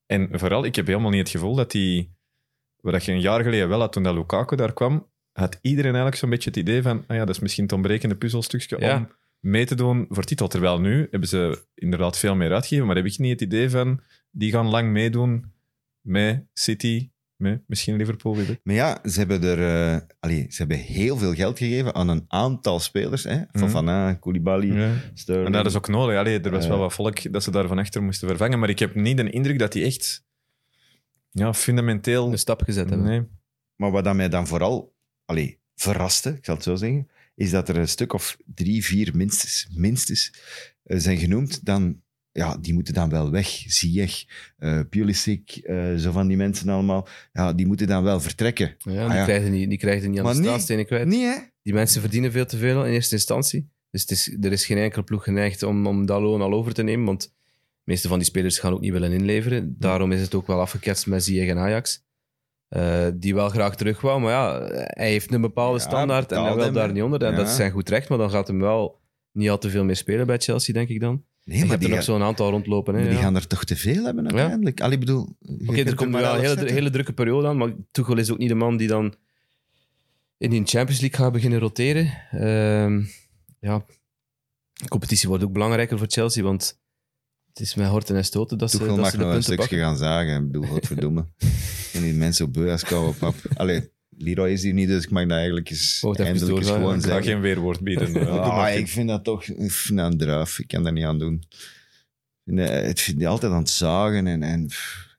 En 0.07 0.29
vooral, 0.33 0.65
ik 0.65 0.75
heb 0.77 0.87
helemaal 0.87 1.11
niet 1.11 1.21
het 1.21 1.31
gevoel 1.31 1.55
dat 1.55 1.71
die, 1.71 2.15
wat 2.81 3.05
je 3.05 3.13
een 3.13 3.21
jaar 3.21 3.43
geleden 3.43 3.69
wel 3.69 3.81
had, 3.81 3.93
toen 3.93 4.03
dat 4.03 4.15
Lukaku 4.15 4.57
daar 4.57 4.73
kwam, 4.73 5.13
had 5.35 5.59
iedereen 5.61 5.85
eigenlijk 5.91 6.17
zo'n 6.17 6.31
beetje 6.31 6.51
het 6.51 6.59
idee 6.59 6.83
van, 6.83 7.05
ah 7.07 7.17
ja, 7.17 7.25
dat 7.25 7.35
is 7.35 7.41
misschien 7.41 7.65
het 7.65 7.73
ontbrekende 7.73 8.15
puzzelstukje 8.17 8.77
Ja. 8.81 8.97
om 8.97 9.09
mee 9.41 9.67
te 9.67 9.75
doen 9.75 10.07
voor 10.09 10.25
titel. 10.25 10.49
Terwijl 10.49 10.81
nu 10.81 11.07
hebben 11.11 11.29
ze 11.29 11.65
inderdaad 11.75 12.19
veel 12.19 12.35
meer 12.35 12.53
uitgegeven, 12.53 12.87
maar 12.87 12.97
heb 12.97 13.05
ik 13.07 13.19
niet 13.19 13.31
het 13.31 13.41
idee 13.41 13.71
van, 13.71 14.01
die 14.31 14.51
gaan 14.53 14.67
lang 14.67 14.91
meedoen 14.93 15.53
met 16.01 16.45
City, 16.53 17.11
met 17.37 17.63
misschien 17.67 17.97
Liverpool, 17.97 18.37
weet. 18.37 18.61
Maar 18.63 18.75
ja, 18.75 18.99
ze 19.05 19.19
hebben 19.19 19.43
er 19.43 19.93
eh, 19.93 20.01
allee, 20.21 20.47
ze 20.49 20.57
hebben 20.57 20.77
heel 20.79 21.17
veel 21.17 21.35
geld 21.35 21.59
gegeven 21.59 21.95
aan 21.95 22.09
een 22.09 22.25
aantal 22.29 22.81
spelers. 22.81 23.25
Hè? 23.25 23.41
Fofana, 23.53 24.15
Koulibaly, 24.15 24.73
Ja. 24.79 24.91
Sterling. 25.15 25.47
En 25.47 25.53
dat 25.53 25.67
is 25.67 25.77
ook 25.77 25.89
nodig. 25.89 26.17
Allee, 26.19 26.41
er 26.41 26.51
was 26.51 26.65
Eh. 26.65 26.71
wel 26.71 26.79
wat 26.79 26.93
volk 26.95 27.33
dat 27.33 27.43
ze 27.43 27.51
daar 27.51 27.67
van 27.69 27.79
achter 27.79 28.03
moesten 28.03 28.29
vervangen. 28.29 28.59
Maar 28.59 28.69
ik 28.69 28.79
heb 28.79 28.95
niet 28.95 29.17
de 29.17 29.31
indruk 29.31 29.59
dat 29.59 29.73
die 29.73 29.85
echt 29.85 30.25
ja, 31.31 31.55
fundamenteel... 31.55 32.31
een 32.33 32.39
stap 32.39 32.63
gezet 32.63 32.89
hebben. 32.89 33.09
Nee. 33.09 33.23
Maar 33.77 33.91
wat 33.91 34.05
dat 34.05 34.15
mij 34.15 34.29
dan 34.29 34.47
vooral 34.47 34.94
allee, 35.25 35.59
verraste, 35.75 36.31
ik 36.31 36.45
zal 36.45 36.55
het 36.55 36.65
zo 36.65 36.75
zeggen, 36.75 37.09
is 37.35 37.51
dat 37.51 37.69
er 37.69 37.77
een 37.77 37.89
stuk 37.89 38.13
of 38.13 38.37
drie, 38.55 38.85
vier 38.85 39.17
minstens, 39.17 39.69
minstens 39.75 40.33
eh, 40.83 40.99
zijn 40.99 41.19
genoemd. 41.19 41.65
Dan, 41.65 42.01
ja, 42.33 42.57
die 42.57 42.75
moeten 42.75 42.95
dan 42.95 43.11
wel 43.11 43.31
weg. 43.31 43.47
Ziyech, 43.67 44.25
eh 44.59 44.81
Pulisic, 44.91 45.57
eh, 45.57 45.95
zo 45.95 46.13
van 46.13 46.27
die 46.27 46.37
mensen 46.37 46.69
allemaal. 46.69 47.09
Ja, 47.33 47.53
die 47.53 47.67
moeten 47.67 47.87
dan 47.87 48.03
wel 48.03 48.21
vertrekken. 48.21 48.77
Ja, 48.79 48.91
die, 48.91 49.01
Ah, 49.01 49.15
ja. 49.15 49.25
Krijgen 49.25 49.51
niet, 49.51 49.69
die 49.69 49.79
krijgen 49.79 50.11
niet 50.11 50.19
aan 50.19 50.25
Maar 50.25 50.35
de 50.35 50.43
straatstenen 50.43 50.87
kwijt. 50.87 51.13
Hè? 51.15 51.35
Die 51.63 51.73
mensen 51.75 52.01
verdienen 52.01 52.33
veel 52.33 52.47
te 52.47 52.57
veel 52.57 52.85
in 52.85 52.93
eerste 52.93 53.15
instantie. 53.15 53.69
Dus 53.91 54.01
het 54.01 54.11
is, 54.11 54.37
er 54.41 54.53
is 54.53 54.67
geen 54.67 54.79
enkele 54.79 55.03
ploeg 55.05 55.25
geneigd 55.25 55.63
om, 55.63 55.87
om 55.87 56.07
dat 56.07 56.21
loon 56.21 56.43
al 56.43 56.53
over 56.53 56.75
te 56.75 56.83
nemen. 56.83 57.07
Want 57.07 57.23
de 57.23 57.31
meeste 57.85 58.09
van 58.09 58.19
die 58.19 58.27
spelers 58.27 58.59
gaan 58.59 58.73
ook 58.73 58.81
niet 58.81 58.93
willen 58.93 59.13
inleveren. 59.13 59.77
Daarom 59.79 60.13
is 60.13 60.21
het 60.21 60.35
ook 60.35 60.47
wel 60.47 60.61
afgeketst 60.61 61.07
met 61.07 61.25
Ziyech 61.25 61.49
en 61.49 61.59
Ajax. 61.59 62.03
Eh, 62.75 63.07
die 63.15 63.35
wel 63.35 63.49
graag 63.49 63.77
terug 63.77 64.01
wou, 64.01 64.21
maar 64.21 64.31
ja, 64.31 64.61
hij 64.75 65.11
heeft 65.11 65.33
een 65.33 65.41
bepaalde 65.41 65.79
Ja, 65.79 65.85
standaard 65.85 66.33
en 66.33 66.43
hij 66.45 66.55
wil 66.55 66.73
daar 66.73 66.93
niet 66.93 67.03
onder. 67.03 67.23
En 67.23 67.31
Ja. 67.31 67.37
dat 67.37 67.49
is 67.49 67.57
zijn 67.57 67.71
goed 67.71 67.89
recht, 67.89 68.09
maar 68.09 68.19
dan 68.19 68.31
gaat 68.31 68.47
hem 68.47 68.61
wel 68.61 69.01
niet 69.33 69.51
al 69.51 69.59
te 69.59 69.71
veel 69.71 69.85
meer 69.85 69.97
spelen 69.97 70.27
bij 70.27 70.39
Chelsea, 70.39 70.75
denk 70.75 70.89
ik 70.89 71.01
dan. 71.01 71.25
Nee, 71.45 71.57
je 71.57 71.63
maar 71.63 71.71
hebt 71.71 71.81
die, 71.81 71.91
er 71.91 71.97
nog 71.97 72.05
zo'n 72.05 72.23
aantal 72.23 72.51
rondlopen. 72.51 72.95
Hè, 72.95 73.03
die 73.03 73.13
ja. 73.13 73.21
gaan 73.21 73.35
er 73.35 73.47
toch 73.47 73.65
te 73.65 73.77
veel 73.77 74.05
hebben 74.05 74.31
uiteindelijk. 74.31 74.81
Allee, 74.81 74.99
bedoel... 74.99 75.37
je 75.41 75.69
Oké, 75.69 75.83
er 75.83 75.95
komt 75.95 76.11
maar 76.11 76.21
wel 76.23 76.35
een 76.35 76.41
hele, 76.41 76.73
hele 76.73 76.91
drukke 76.91 77.13
periode 77.13 77.49
aan, 77.49 77.57
maar 77.57 77.73
Tuchel 77.91 78.19
is 78.19 78.31
ook 78.31 78.39
niet 78.39 78.49
de 78.49 78.55
man 78.55 78.77
die 78.77 78.89
dan 78.89 79.15
in 80.39 80.51
die 80.51 80.65
Champions 80.65 81.01
League 81.01 81.19
gaat 81.19 81.33
beginnen 81.33 81.59
roteren. 81.59 82.13
Ehm, 82.31 83.03
ja, 83.61 83.85
de 84.73 84.89
competitie 84.89 85.29
wordt 85.29 85.45
ook 85.45 85.53
belangrijker 85.53 85.99
voor 85.99 86.07
Chelsea, 86.11 86.43
want 86.43 86.83
het 87.55 87.63
is 87.63 87.75
met 87.75 87.89
horten 87.89 88.17
en 88.17 88.25
stoten 88.25 88.59
dat 88.59 88.71
ze, 88.71 88.79
dat 88.79 88.97
mag 88.97 89.11
ze 89.11 89.17
de 89.17 89.17
nog 89.17 89.27
een 89.27 89.33
punten 89.33 89.43
stukje 89.43 89.57
pakken. 89.57 89.79
gaan 89.79 89.97
zagen. 89.97 90.45
Ik 90.45 90.53
bedoel, 90.53 90.69
godverdomme. 90.69 91.27
en 91.95 92.03
die 92.03 92.13
mensen 92.13 92.47
op 92.47 92.53
beu 92.53 92.71
als 92.71 92.85
koude 92.85 93.19
pap. 93.19 93.35
Allee, 93.55 93.91
Leroy 94.19 94.51
is 94.51 94.63
hier 94.63 94.73
niet, 94.73 94.89
dus 94.89 95.05
ik 95.05 95.11
mag 95.11 95.27
dat 95.27 95.37
eigenlijk 95.37 95.71
eens 95.71 96.01
Oh, 96.03 96.11
het 96.11 96.21
even 96.21 96.33
eindelijk 96.33 96.59
eens 96.59 96.67
doorgaan, 96.67 96.83
gewoon 96.83 96.99
Ik 96.99 97.05
ga 97.05 97.09
zeggen. 97.09 97.33
geen 97.33 97.41
weerwoord 97.41 97.81
bieden. 97.81 98.15
Ah, 98.29 98.57
maar. 98.57 98.75
ik 98.77 98.89
vind 98.89 99.09
dat 99.09 99.25
toch 99.25 99.45
ik 99.45 99.73
vind 99.73 99.99
dat 99.99 100.13
een 100.13 100.19
druif. 100.19 100.59
Ik 100.59 100.69
kan 100.69 100.83
daar 100.83 100.93
niet 100.93 101.05
aan 101.05 101.19
doen. 101.19 101.43
Nee, 102.45 102.69
het 102.69 103.01
vind 103.01 103.21
je 103.21 103.27
altijd 103.27 103.53
aan 103.53 103.59
het 103.59 103.71
zagen 103.71 104.27
en, 104.27 104.43
en, 104.43 104.67
pff. 104.67 105.17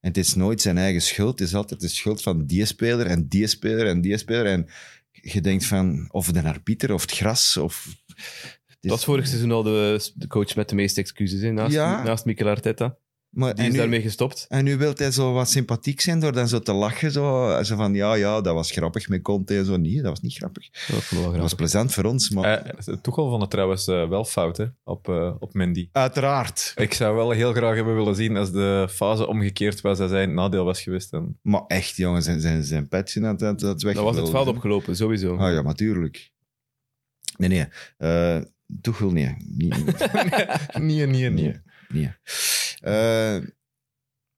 En 0.00 0.08
het 0.08 0.16
is 0.18 0.34
nooit 0.34 0.60
zijn 0.60 0.78
eigen 0.78 1.02
schuld. 1.02 1.38
Het 1.38 1.48
is 1.48 1.54
altijd 1.54 1.80
de 1.80 1.88
schuld 1.88 2.22
van 2.22 2.46
die 2.46 2.64
speler 2.64 3.06
en 3.06 3.28
die 3.28 3.46
speler 3.46 3.86
en 3.86 4.00
die 4.00 4.18
speler. 4.18 4.46
En 4.46 4.66
je 5.10 5.40
denkt 5.40 5.64
van, 5.64 6.08
of 6.10 6.32
de 6.32 6.42
arbiter 6.42 6.92
of 6.92 7.00
het 7.02 7.10
gras. 7.12 7.56
Of, 7.56 7.88
Dat 8.88 8.96
was 8.96 9.04
vorig 9.04 9.26
seizoen 9.26 9.52
al 9.52 9.62
de, 9.62 10.10
de 10.14 10.26
coach 10.26 10.54
met 10.56 10.68
de 10.68 10.74
meeste 10.74 11.00
excuses, 11.00 11.40
hè, 11.40 11.50
naast, 11.50 11.72
Ja. 11.74 12.02
naast 12.02 12.24
Mikel 12.24 12.48
Arteta. 12.48 12.96
maar, 13.30 13.54
Die 13.54 13.60
en, 13.62 13.66
is 13.68 13.72
nu, 13.74 13.78
daarmee 13.80 14.02
gestopt. 14.02 14.46
en 14.48 14.64
nu 14.64 14.76
wil 14.76 14.92
hij 14.96 15.10
zo 15.10 15.32
wat 15.32 15.50
sympathiek 15.50 16.00
zijn 16.00 16.20
door 16.20 16.32
dan 16.32 16.48
zo 16.48 16.58
te 16.58 16.72
lachen. 16.72 17.10
Zo, 17.10 17.58
zo 17.62 17.76
van, 17.76 17.94
ja, 17.94 18.14
ja, 18.14 18.40
dat 18.40 18.54
was 18.54 18.70
grappig 18.70 19.08
met 19.08 19.22
Conte 19.22 19.56
en 19.58 19.64
zo. 19.64 19.76
Nee, 19.76 19.94
dat 19.94 20.04
was 20.10 20.20
niet 20.20 20.34
grappig. 20.34 20.70
Dat 20.70 20.80
vond 20.86 21.02
ik 21.02 21.08
wel 21.10 21.18
Dat 21.20 21.24
was 21.30 21.34
grappig. 21.36 21.56
plezant 21.56 21.92
voor 21.92 22.04
ons, 22.04 22.30
maar 22.30 22.62
Eh, 22.62 22.94
Tuchel 22.94 23.28
vond 23.28 23.40
het 23.40 23.50
trouwens 23.50 23.86
eh, 23.86 24.08
wel 24.08 24.24
fout 24.24 24.56
hè, 24.56 24.64
op, 24.84 25.08
eh, 25.08 25.34
op 25.38 25.54
Mendy. 25.54 25.88
uiteraard. 25.92 26.72
Ik 26.76 26.94
zou 26.94 27.16
wel 27.16 27.30
heel 27.30 27.52
graag 27.52 27.74
hebben 27.74 27.94
willen 27.94 28.14
zien 28.14 28.36
als 28.36 28.52
de 28.52 28.86
fase 28.90 29.26
omgekeerd 29.26 29.80
was, 29.80 29.98
dat 29.98 30.10
zij 30.10 30.22
een 30.22 30.34
nadeel 30.34 30.64
was 30.64 30.82
geweest. 30.82 31.10
Dan. 31.10 31.36
Maar 31.42 31.62
echt, 31.66 31.96
jongen, 31.96 32.22
zijn, 32.22 32.40
zijn, 32.40 32.64
zijn 32.64 32.88
petje 32.88 33.20
dat, 33.20 33.38
dat, 33.38 33.60
dat 33.60 33.82
weg. 33.82 33.94
Dan 33.94 34.04
was 34.04 34.16
het 34.16 34.30
veld 34.30 34.46
opgelopen, 34.48 34.96
sowieso. 34.96 35.36
Ah 35.36 35.52
ja, 35.52 35.62
natuurlijk. 35.62 36.32
Nee, 37.36 37.48
nee. 37.48 37.66
Eh 38.66 38.74
Tuchel, 38.80 39.10
nee. 39.10 39.34
Niet, 39.38 39.74
Nee, 40.78 41.06
nee, 41.06 41.30
nee. 41.30 41.60
nee. 41.88 42.10
Eh, 42.80 43.36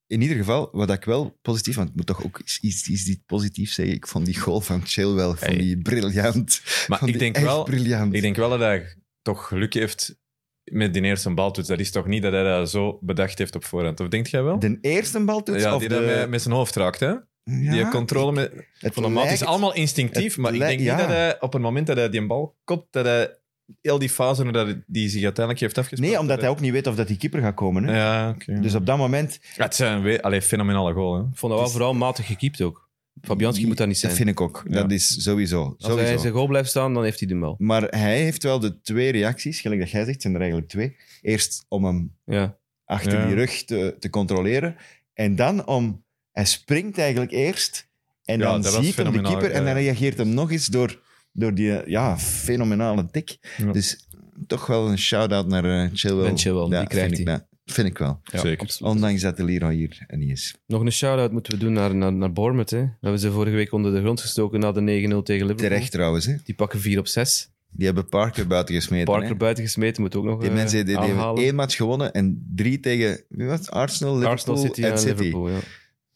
in 0.06 0.20
ieder 0.22 0.36
geval, 0.36 0.68
wat 0.72 0.90
ik 0.90 1.04
wel 1.04 1.38
positief... 1.42 1.76
Want 1.76 1.88
ik 1.88 1.94
moet 1.94 2.06
toch 2.06 2.24
ook 2.24 2.38
iets, 2.60 2.88
iets, 2.88 3.04
dit 3.04 3.20
positief 3.26 3.72
zeggen. 3.72 3.94
Ik 3.94 4.06
vond 4.06 4.24
die 4.26 4.38
goal 4.38 4.60
van 4.60 4.86
Chilwell 4.86 5.24
vond 5.26 5.40
Hey. 5.40 5.56
die 5.56 5.78
briljant. 5.82 6.60
Maar 6.86 6.98
ik 7.00 7.06
die 7.06 7.16
denk, 7.18 7.36
wel, 7.38 7.64
briljant. 7.64 8.14
ik 8.14 8.20
denk 8.22 8.36
wel 8.36 8.48
dat 8.48 8.58
hij 8.60 8.96
toch 9.22 9.46
geluk 9.46 9.74
heeft 9.74 10.16
met 10.64 10.94
die 10.94 11.02
eerste 11.02 11.30
baltoets. 11.34 11.68
Dat 11.68 11.80
is 11.80 11.90
toch 11.90 12.06
niet 12.06 12.22
dat 12.22 12.32
hij 12.32 12.42
dat 12.42 12.70
zo 12.70 12.98
bedacht 13.02 13.38
heeft 13.38 13.54
op 13.54 13.64
voorhand? 13.64 14.00
Of 14.00 14.08
denkt 14.08 14.30
jij 14.30 14.42
wel? 14.42 14.58
De 14.58 14.78
eerste 14.80 15.24
baltoets 15.24 15.62
ja, 15.62 15.74
of 15.74 15.80
die 15.80 15.88
de... 15.88 15.94
dat 15.94 16.04
met, 16.04 16.28
met 16.28 16.42
zijn 16.42 16.54
hoofd 16.54 16.76
raakt, 16.76 17.00
hè? 17.00 17.06
Ja, 17.44 17.72
Die 17.72 17.88
controle 17.88 18.32
met... 18.32 18.52
het 18.78 18.94
Van 18.94 19.02
mat 19.12 19.24
lijkt- 19.24 19.40
is 19.40 19.46
allemaal 19.46 19.74
instinctief, 19.74 20.32
het 20.32 20.36
maar 20.36 20.54
ik 20.54 20.60
denk 20.60 20.78
niet 20.78 20.88
dat 20.88 21.06
hij 21.06 21.40
op 21.40 21.52
het 21.52 21.62
moment 21.62 21.86
dat 21.86 21.96
hij 21.96 22.08
die 22.10 22.26
bal 22.26 22.56
kopt, 22.64 22.92
dat 22.92 23.04
hij 23.04 23.38
heel 23.80 23.98
die 23.98 24.08
fase 24.08 24.50
dat 24.50 24.66
hij- 24.66 24.82
die 24.86 25.08
zich 25.08 25.22
uiteindelijk 25.22 25.60
heeft 25.64 25.78
afgespeeld... 25.78 26.10
Nee, 26.10 26.20
omdat 26.20 26.34
dat 26.36 26.44
hij 26.44 26.54
ook 26.54 26.60
niet 26.60 26.72
weet 26.72 26.86
of 26.86 26.94
dat 26.94 27.06
die 27.08 27.16
keeper 27.16 27.40
gaat 27.40 27.54
komen. 27.54 27.84
Hè? 27.84 27.96
Ja, 27.96 28.30
oké. 28.30 28.60
Dus 28.60 28.74
op 28.74 28.86
dat 28.86 28.96
moment... 28.98 29.38
Ja, 29.56 29.64
het 29.64 29.74
zijn 29.74 30.02
we... 30.02 30.22
Allee, 30.22 30.42
fenomenale 30.42 30.92
goal, 30.92 31.14
hè? 31.14 31.20
Ik 31.20 31.36
vond 31.36 31.52
dat 31.52 31.60
wel 31.60 31.70
vooral 31.70 31.94
matig 31.94 32.26
gekiept 32.26 32.60
ook. 32.60 32.84
Fabianski 33.22 33.66
moet 33.66 33.76
dat 33.76 33.86
niet 33.86 33.98
zijn. 33.98 34.10
Dat 34.12 34.20
vind 34.20 34.30
ik 34.30 34.40
ook. 34.40 34.64
Ja. 34.68 34.80
Dat 34.80 34.90
is 34.90 35.22
sowieso. 35.22 35.62
Als 35.62 35.74
hij 35.78 35.90
sowieso. 35.90 36.12
in 36.12 36.18
zijn 36.18 36.32
goal 36.32 36.46
blijft 36.46 36.68
staan, 36.68 36.94
dan 36.94 37.04
heeft 37.04 37.18
hij 37.18 37.28
de 37.28 37.36
bal. 37.38 37.54
Maar 37.58 37.82
hij 37.82 38.18
heeft 38.22 38.42
wel 38.42 38.58
de 38.60 38.80
twee 38.80 39.12
reacties, 39.12 39.60
gelijk 39.60 39.80
dat 39.80 39.90
jij 39.90 40.04
zegt, 40.04 40.22
zijn 40.22 40.34
er 40.34 40.40
eigenlijk 40.40 40.70
twee. 40.70 40.96
Eerst 41.22 41.64
om 41.68 41.84
hem 41.84 42.12
Ja. 42.24 42.56
achter 42.84 43.12
Ja. 43.18 43.26
die 43.26 43.34
rug 43.34 43.64
te, 43.64 43.96
te 43.98 44.10
controleren. 44.10 44.76
En 45.14 45.36
dan 45.36 45.66
om... 45.66 46.04
Hij 46.32 46.44
springt 46.44 46.98
eigenlijk 46.98 47.30
eerst 47.32 47.88
en 48.24 48.38
Ja, 48.38 48.44
dan 48.58 48.82
ziet 48.84 48.96
hem 48.96 49.12
de 49.12 49.20
keeper 49.20 49.50
en 49.50 49.64
dan 49.64 49.74
reageert 49.74 50.18
hem 50.18 50.28
nog 50.28 50.50
eens 50.50 50.66
door, 50.66 51.00
door 51.36 51.54
die 51.54 51.90
ja, 51.90 52.18
fenomenale 52.18 53.06
tik. 53.10 53.36
Ja. 53.56 53.72
Dus 53.72 54.08
toch 54.46 54.66
wel 54.66 54.88
een 54.88 54.98
shout-out 54.98 55.46
naar 55.48 55.64
eh, 55.64 55.90
Chilwell. 55.92 56.24
Ben 56.26 56.38
Chilwell, 56.38 56.64
die 56.64 56.74
Ja, 56.74 56.84
krijgt 56.84 57.06
vind 57.08 57.18
ik, 57.20 57.26
hij. 57.26 57.34
nou, 57.36 57.46
vind 57.64 57.88
ik 57.88 57.98
wel. 57.98 58.20
Ja, 58.24 58.38
Zeker. 58.40 58.60
absoluut. 58.60 58.92
Ondanks 58.94 59.22
dat 59.22 59.36
de 59.36 59.44
Leroy 59.44 59.74
hier 59.74 60.06
niet 60.08 60.30
is. 60.30 60.54
Nog 60.66 60.80
een 60.82 60.92
shout-out 60.92 61.32
moeten 61.32 61.52
we 61.52 61.58
doen 61.58 61.72
naar, 61.72 61.94
naar, 61.94 62.12
naar 62.12 62.32
Bournemouth. 62.32 62.70
Hè. 62.70 62.80
We 62.80 62.90
hebben 63.00 63.20
ze 63.20 63.30
vorige 63.32 63.56
week 63.56 63.72
onder 63.72 63.92
de 63.92 64.00
grond 64.00 64.20
gestoken 64.20 64.60
na 64.60 64.72
de 64.72 64.80
9-0 64.80 64.84
tegen 64.84 65.10
Liverpool. 65.26 65.56
Terecht 65.56 65.90
trouwens. 65.90 66.26
Hè. 66.26 66.34
Die 66.44 66.54
pakken 66.54 66.80
4 66.80 66.98
op 66.98 67.06
6. 67.06 67.50
Die 67.70 67.86
hebben 67.86 68.08
Parker 68.08 68.46
buiten 68.46 68.74
gesmeten. 68.74 69.04
Parker 69.04 69.28
hè. 69.28 69.36
buiten 69.36 69.64
gesmeten, 69.64 70.02
moet 70.02 70.14
ook 70.16 70.24
nog 70.24 70.40
Die 70.40 70.48
eh, 70.48 70.54
mensen 70.54 70.86
die, 70.86 70.96
die 70.98 71.06
hebben 71.06 71.44
één 71.44 71.54
match 71.54 71.76
gewonnen 71.76 72.12
en 72.12 72.46
drie 72.54 72.80
tegen 72.80 73.20
wie 73.28 73.46
was? 73.46 73.70
Arsenal, 73.70 74.12
Liverpool 74.12 74.32
Arsenal, 74.36 74.58
City 74.58 74.82
en 74.82 74.92
en 74.92 74.98
City. 74.98 75.22
Liverpool. 75.22 75.48
Ja. 75.48 75.58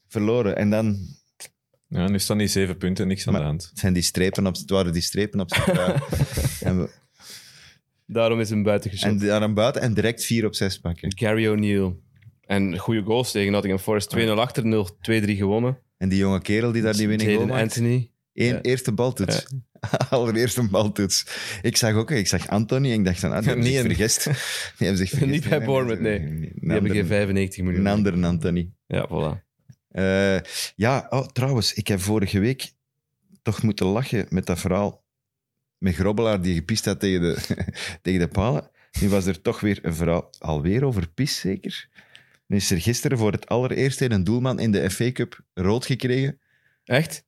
Verloren. 0.09 0.57
En 0.57 0.71
dan 0.71 0.99
Ja, 1.93 2.09
nu 2.09 2.19
staan 2.19 2.39
die 2.39 2.47
zeven 2.47 2.77
punten, 2.77 3.07
niks 3.09 3.27
aan 3.27 3.33
Maar- 3.33 3.43
de 3.43 3.49
hand. 3.49 3.71
zijn 3.75 3.93
die 3.93 4.03
strepen 4.03 4.47
op, 4.47 4.55
het 4.57 4.71
waren 4.71 4.93
die 4.93 5.03
strepen 5.03 5.41
op 5.41 5.55
zijn 5.55 5.77
en, 6.61 6.81
we, 6.81 6.89
Daarom 8.07 8.41
is 8.41 8.51
hem 8.51 8.63
buiten 8.63 8.91
en 8.91 8.97
geschot. 8.97 9.21
daar 9.21 9.43
aan 9.43 9.55
buiten 9.55 9.83
en 9.83 9.95
direct 9.95 10.25
4 10.25 10.47
op 10.47 10.55
6 10.55 10.79
pakken. 10.81 11.19
Gary 11.19 11.47
O'Neill. 11.49 11.95
En 12.47 12.79
goede 12.79 13.03
goals 13.03 13.31
tegen 13.31 13.53
Nottingham 13.53 13.83
Forest. 13.83 14.17
2-0 14.17 14.21
achter, 14.39 14.63
0-2-3 14.65 15.37
gewonnen. 15.37 15.79
En 15.97 16.09
die 16.09 16.19
jonge 16.19 16.41
kerel 16.41 16.73
die 16.73 16.83
daar 16.83 16.97
die 16.97 17.09
winning 17.09 17.35
goal 17.35 17.47
maakt. 17.47 17.63
Anthony. 17.63 18.11
Eén 18.35 18.47
Ja. 18.55 18.61
eerste 18.61 18.93
baltoets. 18.93 19.47
Allereerste 20.11 20.69
baltoets. 20.69 21.27
Ik 21.63 21.77
zag 21.77 21.95
ook, 21.95 22.11
ik 22.11 22.27
zag 22.27 22.49
Anthony 22.49 22.93
en 22.93 22.99
ik 22.99 23.05
dacht 23.05 23.19
van, 23.21 23.33
ah, 23.33 23.39
die 23.39 23.47
hebben 23.49 23.65
Niet 23.65 23.75
zich 23.75 23.85
een- 23.85 23.91
vergist. 23.95 24.25
Die 24.79 24.87
hebben 24.87 24.97
zich 25.07 25.09
vergist. 25.19 25.31
Niet 25.31 25.49
bij 25.49 25.65
Bournemouth, 25.65 26.01
nee. 26.01 26.19
Een 26.21 26.41
Die 26.41 26.71
hebben 26.73 26.91
geen 26.91 27.07
95 27.07 27.65
miljoen. 27.65 27.81
Een 27.87 27.93
andere 27.93 28.27
Anthony. 28.27 28.71
Ja, 28.87 29.09
voilà. 29.09 29.50
Eh, 29.91 30.41
ja, 30.77 31.07
oh, 31.11 31.27
trouwens, 31.27 31.75
ik 31.75 31.89
heb 31.89 32.01
vorige 32.01 32.39
week 32.39 32.73
toch 33.43 33.63
moeten 33.63 33.87
lachen 33.87 34.27
met 34.29 34.47
dat 34.47 34.59
verhaal 34.59 35.05
met 35.79 35.95
Grobbelaar 35.95 36.43
die 36.43 36.55
gepist 36.55 36.85
had 36.85 37.01
tegen 37.01 37.21
de, 37.21 37.65
tegen 38.03 38.21
de 38.21 38.29
palen. 38.29 38.71
Nu 39.01 39.09
was 39.09 39.27
er 39.27 39.41
toch 39.41 39.61
weer 39.61 39.79
een 39.83 39.95
verhaal, 39.95 40.31
alweer 40.39 40.85
over 40.85 41.09
pis 41.09 41.41
zeker. 41.41 41.89
Nu 42.47 42.57
is 42.57 42.71
er 42.71 42.81
gisteren 42.81 43.19
voor 43.19 43.33
het 43.33 43.47
allereerst 43.47 44.01
een 44.01 44.25
doelman 44.25 44.59
in 44.61 44.71
de 44.71 44.91
FA 44.91 45.13
Cup 45.13 45.41
rood 45.55 45.87
gekregen. 45.87 46.41
Echt? 46.85 47.25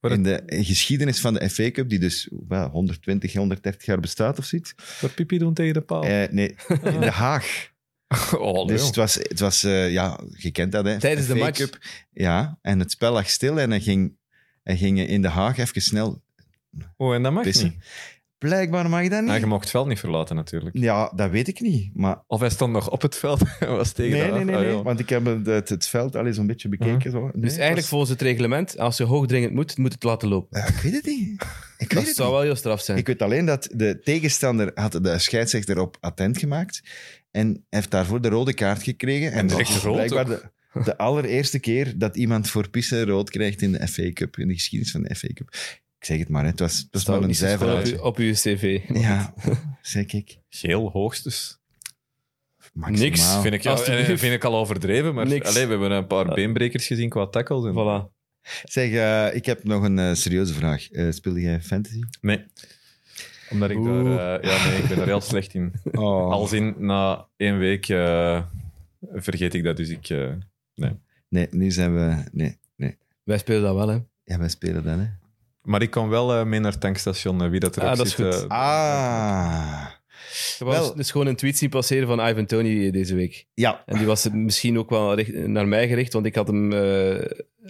Voor 0.00 0.10
In 0.10 0.22
de 0.22 0.42
geschiedenis 0.46 1.20
van 1.20 1.34
de 1.34 1.50
FA 1.50 1.70
Cup, 1.70 1.88
die 1.88 1.98
dus 1.98 2.30
wel, 2.48 2.68
120, 2.68 3.32
130 3.32 3.86
jaar 3.86 4.00
bestaat 4.00 4.38
of 4.38 4.44
zoiets. 4.44 4.74
Wat 5.00 5.14
Pipi 5.14 5.38
doen 5.38 5.54
tegen 5.54 5.74
de 5.74 5.80
paal. 5.80 6.04
Eh, 6.04 6.28
nee, 6.30 6.56
in 6.68 7.00
De 7.00 7.10
Haag. 7.10 7.74
oh, 8.38 8.66
Dus 8.66 8.86
het 8.86 8.96
was, 8.96 9.14
het 9.14 9.40
was 9.40 9.64
eh, 9.64 9.92
ja, 9.92 10.20
je 10.36 10.50
kent 10.50 10.72
dat 10.72 10.84
hè. 10.84 10.98
Tijdens 10.98 11.26
de 11.26 11.34
match. 11.34 11.58
Cup. 11.58 11.78
Ja, 12.12 12.58
en 12.62 12.78
het 12.78 12.90
spel 12.90 13.12
lag 13.12 13.30
stil 13.30 13.60
en 13.60 13.70
hij 13.70 13.80
ging, 13.80 14.16
hij 14.62 14.76
ging 14.76 14.98
in 14.98 15.22
De 15.22 15.28
Haag 15.28 15.58
even 15.58 15.82
snel 15.82 16.22
oh, 16.96 17.14
en 17.14 17.22
dat 17.22 17.32
mag 17.32 17.42
pissen. 17.42 17.68
niet. 17.68 17.84
Blijkbaar 18.38 18.88
mag 18.90 19.08
dat 19.08 19.24
niet. 19.24 19.34
Je 19.40 19.46
mocht 19.46 19.60
het 19.60 19.70
veld 19.70 19.86
niet 19.88 19.98
verlaten, 19.98 20.36
natuurlijk. 20.36 20.76
Ja, 20.78 21.12
dat 21.14 21.30
weet 21.30 21.48
ik 21.48 21.60
niet. 21.60 21.90
Maar 21.94 22.22
Of 22.26 22.40
hij 22.40 22.50
stond 22.50 22.72
nog 22.72 22.90
op 22.90 23.02
het 23.02 23.16
veld 23.16 23.40
en 23.60 23.68
was 23.68 23.92
tegen 23.92 24.18
nee, 24.18 24.30
nee, 24.30 24.44
nee, 24.44 24.54
Ah, 24.54 24.60
nee. 24.60 24.82
Want 24.82 25.00
ik 25.00 25.08
heb 25.08 25.24
het, 25.44 25.68
het, 25.68 25.86
veld 25.86 26.16
al 26.16 26.26
eens 26.26 26.36
een 26.36 26.46
beetje 26.46 26.68
bekeken. 26.68 27.10
Zo. 27.10 27.20
Nee, 27.20 27.30
Dus 27.34 27.42
eigenlijk 27.50 27.76
was- 27.76 27.88
volgens 27.88 28.10
het 28.10 28.20
reglement, 28.22 28.78
als 28.78 28.96
je 28.96 29.04
hoogdringend 29.04 29.52
moet, 29.52 29.78
moet 29.78 29.92
het 29.92 30.02
laten 30.02 30.28
lopen. 30.28 30.60
Ja, 30.60 30.66
ik 30.66 30.74
weet 30.74 30.92
het 30.92 31.04
niet. 31.06 31.30
Ik 31.32 31.46
weet 31.78 31.88
Dat 31.90 32.06
het 32.06 32.16
zou 32.16 32.28
niet. 32.28 32.36
wel 32.36 32.40
heel 32.46 32.56
straf 32.56 32.80
zijn. 32.80 32.98
Ik 32.98 33.06
weet 33.06 33.22
alleen 33.22 33.44
dat 33.44 33.68
de 33.74 34.00
tegenstander 34.04 34.70
had 34.74 34.92
de 35.02 35.18
scheidsrechter 35.18 35.78
op 35.78 35.96
attent 36.00 36.38
gemaakt 36.38 36.82
en 37.30 37.64
heeft 37.70 37.90
daarvoor 37.90 38.20
de 38.20 38.28
rode 38.28 38.54
kaart 38.54 38.82
gekregen. 38.82 39.32
En, 39.32 39.38
En 39.38 39.46
dat 39.46 39.56
direct 39.56 39.76
is 39.76 39.82
rood 39.82 39.94
blijkbaar 39.94 40.24
de, 40.26 40.82
de 40.84 40.98
allereerste 40.98 41.58
keer 41.58 41.98
dat 41.98 42.16
iemand 42.16 42.50
voor 42.50 42.68
pissen 42.70 43.04
rood 43.04 43.30
krijgt 43.30 43.62
in 43.62 43.72
de 43.72 43.88
FA 43.88 44.12
Cup, 44.12 44.36
in 44.38 44.48
de 44.48 44.54
geschiedenis 44.54 44.92
van 44.92 45.02
de 45.02 45.14
FA 45.14 45.28
Cup. 45.34 45.54
Ik 45.98 46.04
zeg 46.04 46.18
het 46.18 46.28
maar, 46.28 46.42
hè. 46.42 46.48
het 46.50 46.60
was, 46.60 46.76
het 46.78 46.88
was 46.90 47.06
een 47.22 47.34
schoon 47.34 47.78
op, 47.78 47.84
uw- 47.84 47.98
op 47.98 48.16
uw 48.16 48.32
cv. 48.32 48.80
Ja, 49.06 49.34
zeg 49.82 50.12
ik. 50.12 50.38
Geel 50.48 50.90
hoogstens. 50.90 51.58
Maximaal. 52.72 53.02
Niks, 53.04 53.36
Vind 53.40 53.54
ik, 53.54 53.62
ja, 53.62 53.70
Alsjeblieft. 53.70 54.08
eh, 54.08 54.16
vind 54.16 54.34
ik 54.34 54.44
al 54.44 54.56
overdreven, 54.56 55.14
maar 55.14 55.26
Niks. 55.26 55.48
allee, 55.48 55.64
we 55.64 55.70
hebben 55.70 55.90
een 55.90 56.06
paar 56.06 56.24
beenbrekers 56.34 56.86
gezien 56.86 57.08
qua 57.08 57.26
tackles. 57.26 57.64
En... 57.64 57.72
Voilà. 57.72 58.14
Zeg, 58.64 58.90
eh, 58.92 59.34
ik 59.34 59.46
heb 59.46 59.64
nog 59.64 59.82
een 59.82 59.98
eh, 59.98 60.14
serieuze 60.14 60.54
vraag. 60.54 60.90
Eh 60.90 61.10
speelde 61.10 61.40
jij 61.40 61.60
fantasy? 61.60 62.00
Nee. 62.20 62.44
Omdat 63.50 63.70
ik 63.70 63.76
Oeh. 63.76 64.04
daar... 64.16 64.40
eh, 64.40 64.50
ja, 64.50 64.66
nee, 64.68 64.78
ik 64.78 64.88
ben 64.88 64.96
daar 64.96 65.06
heel 65.06 65.20
slecht 65.20 65.54
in. 65.54 65.72
Oh. 65.92 66.30
Als 66.30 66.52
in, 66.52 66.74
na 66.78 67.26
één 67.36 67.58
week 67.58 67.88
eh, 67.88 68.42
vergeet 69.12 69.54
ik 69.54 69.62
dat, 69.64 69.76
dus 69.76 69.88
ik... 69.88 70.08
eh, 70.08 70.32
Nee, 71.28 71.48
nu 71.50 71.70
zijn 71.70 71.94
we... 71.94 72.24
Nee, 72.32 72.56
nee. 72.76 72.96
Wij 73.22 73.38
spelen 73.38 73.62
dat 73.62 73.74
wel, 73.74 73.88
hè. 73.88 73.98
Ja, 74.24 74.38
wij 74.38 74.48
spelen 74.48 74.84
dan, 74.84 74.98
hè. 74.98 75.06
Maar 75.66 75.82
ik 75.82 75.90
kom 75.90 76.08
wel 76.08 76.34
eh, 76.34 76.44
mee 76.44 76.60
naar 76.60 76.70
het 76.72 76.80
tankstation, 76.80 77.42
eh, 77.42 77.48
wie 77.50 77.60
dat 77.60 77.76
er 77.76 77.82
Ah, 77.82 77.90
ook 77.90 77.96
dat 77.96 78.06
is 78.06 78.14
goed. 78.14 78.24
eh, 78.34 78.44
Ah. 78.48 79.86
Wel 80.58 80.68
Wel- 80.70 80.94
dus 80.94 81.10
gewoon 81.10 81.26
een 81.26 81.36
tweet 81.36 81.58
zien 81.58 81.68
passeren 81.68 82.06
van 82.06 82.28
Ivan 82.28 82.46
Tony 82.46 82.90
deze 82.90 83.14
week. 83.14 83.46
Ja. 83.54 83.82
En 83.86 83.96
die 83.96 84.06
was 84.06 84.28
misschien 84.32 84.78
ook 84.78 84.90
wel 84.90 85.14
richt- 85.14 85.34
naar 85.46 85.68
mij 85.68 85.88
gericht, 85.88 86.12
want 86.12 86.26
ik 86.26 86.34
had 86.34 86.46
hem 86.46 86.72
eh, 86.72 87.24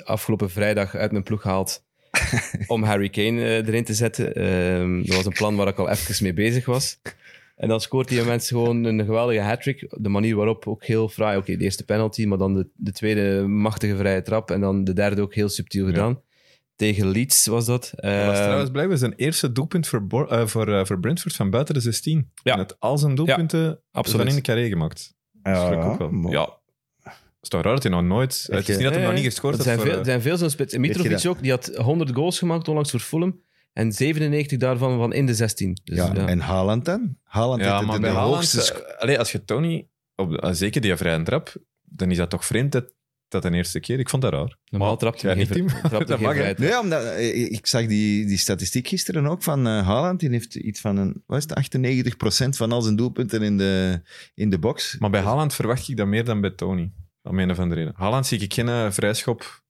afgelopen 0.05 0.51
vrijdag 0.51 0.95
uit 0.95 1.11
mijn 1.13 1.25
ploeg 1.25 1.41
gehaald 1.43 1.85
om 2.67 2.83
Harry 2.83 3.09
Kane 3.09 3.63
erin 3.67 3.85
te 3.85 3.95
zetten. 3.95 4.35
Ehm, 4.35 5.03
dat 5.05 5.17
was 5.17 5.25
een 5.27 5.33
plan 5.33 5.57
waar 5.57 5.69
ik 5.69 5.79
al 5.79 5.89
even 5.91 6.23
mee 6.25 6.33
bezig 6.33 6.67
was. 6.67 7.01
En 7.57 7.69
dan 7.69 7.81
scoort 7.81 8.11
hij 8.11 8.25
mensen 8.25 8.57
gewoon 8.57 8.85
een 8.85 9.05
geweldige 9.05 9.41
hat-trick. 9.41 9.87
De 9.91 10.09
manier 10.09 10.37
waarop 10.37 10.67
ook 10.67 10.85
heel 10.85 11.09
fraai. 11.09 11.39
Oké, 11.39 11.57
de 11.57 11.65
eerste 11.65 11.85
penalty, 11.85 12.25
maar 12.27 12.39
dan 12.39 12.55
de, 12.55 12.69
de 12.75 12.93
tweede 12.93 13.47
machtige 13.47 13.97
vrije 13.97 14.23
trap. 14.23 14.51
En 14.51 14.61
dan 14.61 14.85
de 14.85 14.93
derde 14.93 15.23
ook 15.23 15.35
heel 15.35 15.49
subtiel 15.49 15.87
gedaan. 15.87 16.21
Tegen 16.77 17.09
Leeds 17.09 17.47
was 17.47 17.67
dat. 17.67 17.93
dat 17.95 18.05
was 18.05 18.13
Ehm, 18.35 18.43
trouwens 18.43 18.71
blijkbaar 18.71 18.97
zijn 18.99 19.13
eerste 19.15 19.53
doelpunt 19.53 19.87
voor, 19.87 20.07
Bor- 20.07 20.29
eh, 20.29 20.47
voor, 20.47 20.75
eh, 20.79 20.85
voor 20.85 21.01
Brentford 21.01 21.35
van 21.35 21.51
buiten 21.51 21.75
de 21.75 21.81
16. 21.81 22.31
Ja. 22.43 22.53
En 22.53 22.59
het 22.59 22.81
al 22.81 22.99
zijn 22.99 23.15
doelpunten 23.15 23.81
absoluut. 23.91 24.21
van 24.21 24.31
in 24.31 24.37
de 24.37 24.43
carré 24.43 24.69
gemaakt. 24.69 25.15
Ja, 25.43 25.67
Schrik 25.67 25.85
ook 25.85 25.99
wel. 25.99 26.11
maar- 26.11 26.33
Ja. 26.33 26.59
Het 27.03 27.15
is 27.41 27.49
toch 27.49 27.63
raar 27.63 27.73
dat 27.75 27.83
hij 27.83 27.93
nog 27.93 28.03
nooit... 28.03 28.47
Het 28.51 28.69
is 28.69 28.75
niet 28.77 28.85
dat 28.85 28.93
hij 28.93 29.01
Ja, 29.01 29.07
nog 29.07 29.09
ja. 29.17 29.23
niet 29.23 29.25
gescoord 29.25 29.59
Er 29.59 29.65
heeft 29.65 29.65
zijn 29.65 29.77
voor... 29.79 29.87
veel, 29.87 29.95
er 29.95 30.01
eh, 30.01 30.07
zijn 30.07 30.23
veel 30.23 30.37
zo'n 30.37 30.51
spits. 30.51 30.77
Mitrovic 30.77 31.11
dat? 31.11 31.27
ook, 31.27 31.43
die 31.43 31.51
had 31.51 31.67
100 31.77 32.11
goals 32.15 32.39
gemaakt 32.39 32.69
onlangs 32.69 32.91
voor 32.91 33.01
Fulham. 33.01 33.41
En 33.73 33.93
97 33.93 34.59
daarvan 34.59 34.99
van 34.99 35.13
in 35.13 35.27
de 35.27 35.35
16. 35.35 35.79
Dus, 35.85 35.97
ja. 35.97 36.11
ja. 36.15 36.27
En 36.27 36.41
Haaland 36.41 36.85
dan? 36.85 37.17
Haaland 37.23 37.61
ja, 37.61 37.67
heeft 37.67 37.81
de, 37.81 37.87
maar 37.87 37.95
de, 37.95 38.01
bij 38.01 38.11
de 38.11 38.17
Haaland... 38.17 38.35
hoogste... 38.53 38.99
allee, 38.99 39.19
als 39.19 39.33
je 39.33 39.45
Tony... 39.45 39.89
Op, 40.15 40.49
zeker 40.51 40.81
die 40.81 40.97
vrije 40.97 41.23
trap, 41.23 41.55
dan 41.83 42.11
is 42.11 42.17
dat 42.17 42.31
toch 42.31 42.45
vreemd 42.45 42.73
dat 42.73 42.93
dat 43.29 43.43
de 43.43 43.51
eerste 43.51 43.81
keer. 43.81 43.99
Ik 43.99 44.09
vond 44.09 44.23
dat 44.23 44.33
raar. 44.33 44.57
Normaal 44.69 44.89
Maar 44.89 44.99
trapt 44.99 45.23
hij 45.23 45.35
niet, 45.35 45.49
hij 45.49 45.65
Dat 46.07 46.21
mag, 46.21 46.57
Nee, 46.59 46.79
omdat, 46.81 47.05
eh, 47.05 47.53
ik 47.53 47.67
zag 47.67 47.87
die, 47.87 48.27
die 48.27 48.39
statistiek 48.39 48.89
gisteren 48.89 49.27
ook 49.27 49.43
van 49.43 49.67
eh 49.67 49.87
Haaland. 49.87 50.21
Die 50.21 50.31
heeft 50.31 50.55
iets 50.55 50.81
van 50.81 50.97
een, 50.97 51.23
wat 51.27 51.39
is 51.39 51.45
het, 51.71 52.55
98% 52.55 52.57
van 52.57 52.73
al 52.73 52.83
zijn 52.83 52.97
doelpunten 52.97 53.43
in 53.43 53.59
de, 53.59 54.01
in 54.35 54.51
de 54.51 54.59
box. 54.59 54.97
Maar 54.99 55.11
bij 55.11 55.21
Haaland 55.21 55.55
verwacht 55.55 55.89
ik 55.89 55.97
dat 55.97 56.07
meer 56.07 56.25
dan 56.25 56.41
bij 56.41 56.51
Tony. 56.51 56.93
Om 57.23 57.39
een 57.39 57.51
of 57.51 57.59
andere 57.59 57.81
reden. 57.81 57.95
Haaland 57.97 58.27
zie 58.27 58.41
ik 58.41 58.55
geen 58.55 58.69
eh, 58.69 58.91
vrijschop 58.91 59.65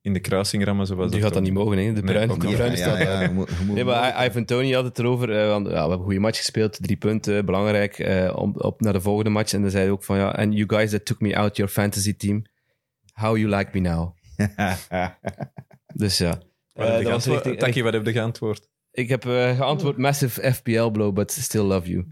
in 0.00 0.12
de 0.12 0.20
kruising 0.20 0.64
rammen 0.64 0.86
zoals 0.86 1.10
Die 1.12 1.20
gaat 1.20 1.34
dat 1.34 1.42
niet 1.42 1.52
mogen, 1.52 1.78
hè. 1.78 1.92
De 1.92 2.02
bruin, 2.02 2.28
de 2.28 2.36
bruin 2.36 2.76
ja, 2.76 3.30
Nee, 3.66 3.84
maar 3.84 4.24
I- 4.24 4.26
Ivan 4.28 4.44
Tony 4.44 4.72
had 4.72 4.84
het 4.84 4.98
erover. 4.98 5.46
want, 5.48 5.66
ja, 5.66 5.72
we 5.72 5.78
hebben 5.78 5.98
een 5.98 6.04
goede 6.04 6.18
match 6.20 6.38
gespeeld, 6.38 6.78
drie 6.82 6.96
punten, 6.96 7.44
belangrijk. 7.46 7.98
eh, 7.98 8.32
op, 8.36 8.64
op 8.64 8.80
naar 8.80 8.92
de 8.92 9.00
volgende 9.00 9.30
match. 9.30 9.52
En 9.52 9.60
dan 9.62 9.70
zei 9.70 9.82
hij 9.82 9.92
ook 9.92 10.04
van 10.04 10.16
ja, 10.16 10.28
and 10.28 10.52
you 10.54 10.64
guys 10.68 10.90
that 10.90 11.04
took 11.04 11.20
me 11.20 11.36
out 11.36 11.56
your 11.56 11.72
fantasy 11.72 12.16
team, 12.16 12.42
how 13.20 13.36
you 13.36 13.48
like 13.56 13.70
me 13.72 13.80
now. 13.88 14.14
Dus 15.94 16.18
ja. 16.18 16.28
Wat 16.72 16.86
Eh, 16.86 16.92
heb 16.92 16.98
je 16.98 17.04
dat 17.04 17.12
was 17.12 17.22
geantwoord? 17.24 17.44
richting- 17.44 17.58
Taki, 17.58 17.82
wat 17.82 17.92
heb 17.92 18.06
je 18.06 18.12
geantwoord? 18.12 18.68
Ik 18.90 19.08
heb 19.08 19.26
eh, 19.26 19.56
geantwoord 19.56 19.96
massive 19.96 20.52
FPL 20.52 20.86
blow, 20.90 21.14
but 21.14 21.32
still 21.32 21.62
love 21.62 21.88
you. 21.90 22.04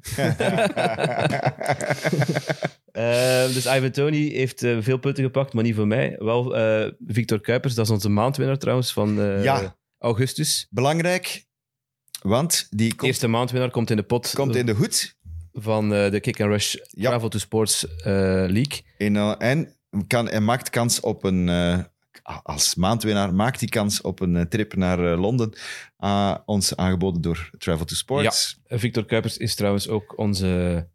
Eh, 2.95 3.45
dus 3.53 3.67
Ivan 3.67 3.91
Tony 3.91 4.29
heeft 4.29 4.63
eh, 4.63 4.77
veel 4.81 4.97
punten 4.99 5.25
gepakt, 5.25 5.53
maar 5.53 5.65
niet 5.65 5.75
voor 5.75 5.87
mij. 5.87 6.15
Wel 6.19 6.57
eh, 6.57 6.91
Victor 7.07 7.41
Kuipers, 7.41 7.75
dat 7.75 7.85
is 7.85 7.91
onze 7.91 8.09
maandwinnaar 8.09 8.59
trouwens 8.59 8.93
van 8.93 9.21
eh, 9.21 9.43
Ja. 9.45 9.77
augustus. 9.99 10.67
Belangrijk, 10.71 11.47
want 12.23 12.67
die 12.71 12.95
komt, 12.95 13.03
Eerste 13.11 13.29
maandwinnaar 13.29 13.71
komt 13.71 13.91
in 13.91 13.97
de 13.97 14.03
pot 14.03 14.31
komt 14.35 14.57
in 14.57 14.67
de 14.67 14.73
hoed. 14.73 15.17
van 15.53 15.95
eh, 15.95 16.11
de 16.11 16.21
Kick 16.21 16.41
and 16.41 16.51
Rush 16.51 16.75
Ja. 16.89 17.09
Travel 17.11 17.29
to 17.29 17.39
Sports 17.39 17.87
eh, 17.97 18.13
League. 18.49 18.83
In, 18.97 19.17
en, 19.17 19.74
kan, 20.07 20.29
en 20.29 20.45
maakt 20.45 20.71
kans 20.71 21.01
op 21.01 21.25
een... 21.25 21.49
eh, 21.49 21.79
als 22.43 22.75
maandwinnaar 22.75 23.35
maakt 23.35 23.61
hij 23.61 23.69
kans 23.69 24.01
op 24.01 24.21
een 24.21 24.37
eh, 24.37 24.43
trip 24.43 24.75
naar 24.77 25.13
eh, 25.13 25.21
Londen. 25.21 25.53
ah, 25.97 26.37
ons 26.45 26.77
aangeboden 26.77 27.21
door 27.23 27.51
Travel 27.59 27.85
to 27.87 27.95
Sports. 27.95 28.61
Eh, 28.67 28.79
Victor 28.79 29.05
Kuipers 29.05 29.37
is 29.37 29.55
trouwens 29.55 29.89
ook 29.89 30.19
onze 30.19 30.89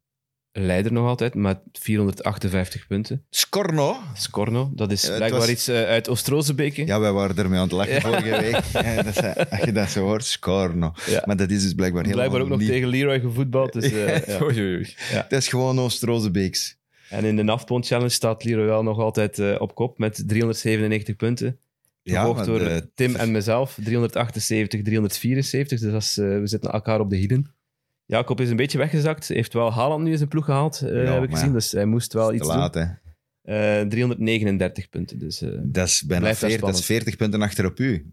leider 0.52 0.92
nog 0.92 1.08
altijd, 1.08 1.36
met 1.36 1.60
458 1.72 2.88
punten. 2.88 3.26
Scorno. 3.30 3.98
Scorno, 4.14 4.72
dat 4.76 4.92
is 4.92 5.06
blijkbaar 5.06 5.40
was- 5.40 5.50
iets 5.50 5.70
uit 5.70 6.10
Oost-Rozebeke. 6.10 6.86
Ja, 6.86 7.00
wij 7.00 7.12
waren 7.12 7.38
ermee 7.38 7.58
aan 7.60 7.64
het 7.64 7.72
lachen 7.74 7.94
Ja. 7.94 8.02
vorige 8.02 8.30
week. 8.42 8.60
Ja, 8.86 9.02
dat 9.04 9.50
als 9.50 9.62
je 9.64 9.72
dat 9.72 9.90
zo 9.90 10.02
hoort, 10.04 10.26
Scorno. 10.26 10.92
Ja. 11.06 11.24
Maar 11.26 11.36
dat 11.38 11.50
is 11.50 11.64
dus 11.64 11.74
blijkbaar 11.74 12.04
helemaal 12.04 12.28
Blijkbaar 12.30 12.54
ook 12.54 12.60
nog 12.60 12.68
tegen 12.70 12.88
Leroy 12.88 13.20
gevoetbald. 13.20 13.74
Dus, 13.74 13.92
eh, 13.92 14.88
ja. 15.12 15.26
Dat 15.30 15.40
is 15.40 15.48
gewoon 15.48 15.80
Oost-Rozebeeks. 15.80 16.78
En 17.10 17.26
in 17.26 17.36
de 17.36 17.44
NAFPON 17.44 17.84
Challenge 17.84 18.10
staat 18.10 18.44
Leroy 18.44 18.66
wel 18.66 18.84
nog 18.84 18.98
altijd 19.00 19.40
eh, 19.40 19.56
op 19.60 19.76
kop 19.76 19.98
met 19.98 20.24
397 20.28 21.16
punten. 21.16 21.60
Ja, 22.02 22.20
Gevolgd 22.20 22.38
maar 22.38 22.48
door 22.48 22.60
de- 22.60 22.90
Tim 22.96 23.16
en 23.16 23.32
mezelf, 23.32 23.78
378, 23.84 24.82
374. 24.84 25.80
Dus 25.80 26.18
eh, 26.18 26.26
we 26.40 26.48
zitten 26.48 26.72
elkaar 26.72 27.00
op 27.00 27.10
de 27.10 27.16
hielen. 27.16 27.54
Jacob 28.06 28.40
is 28.42 28.50
een 28.50 28.56
beetje 28.56 28.78
weggezakt. 28.78 29.28
Heeft 29.28 29.54
wel 29.54 29.72
Haaland 29.74 30.04
nu 30.04 30.12
in 30.12 30.18
zijn 30.18 30.30
ploeg 30.30 30.46
gehaald, 30.46 30.82
eh, 30.82 31.04
Ja, 31.04 31.14
heb 31.14 31.24
ik 31.24 31.30
gezien. 31.32 31.54
Dus 31.54 31.72
hij 31.72 31.86
moest 31.86 32.14
wel 32.14 32.34
iets 32.34 32.48
laat, 32.48 32.74
doen. 32.74 32.98
Eh, 33.42 33.82
339 33.82 34.90
punten. 34.90 35.20
Dus, 35.20 35.40
Dat 35.64 35.88
is 35.88 36.02
bijna 36.02 36.22
Blijft 36.24 36.42
wel 36.42 36.50
40, 36.50 36.70
dat 36.70 36.80
is 36.80 36.86
40 36.86 37.16
punten 37.16 37.42
achter 37.42 37.66
op 37.66 37.80
u. 37.80 38.12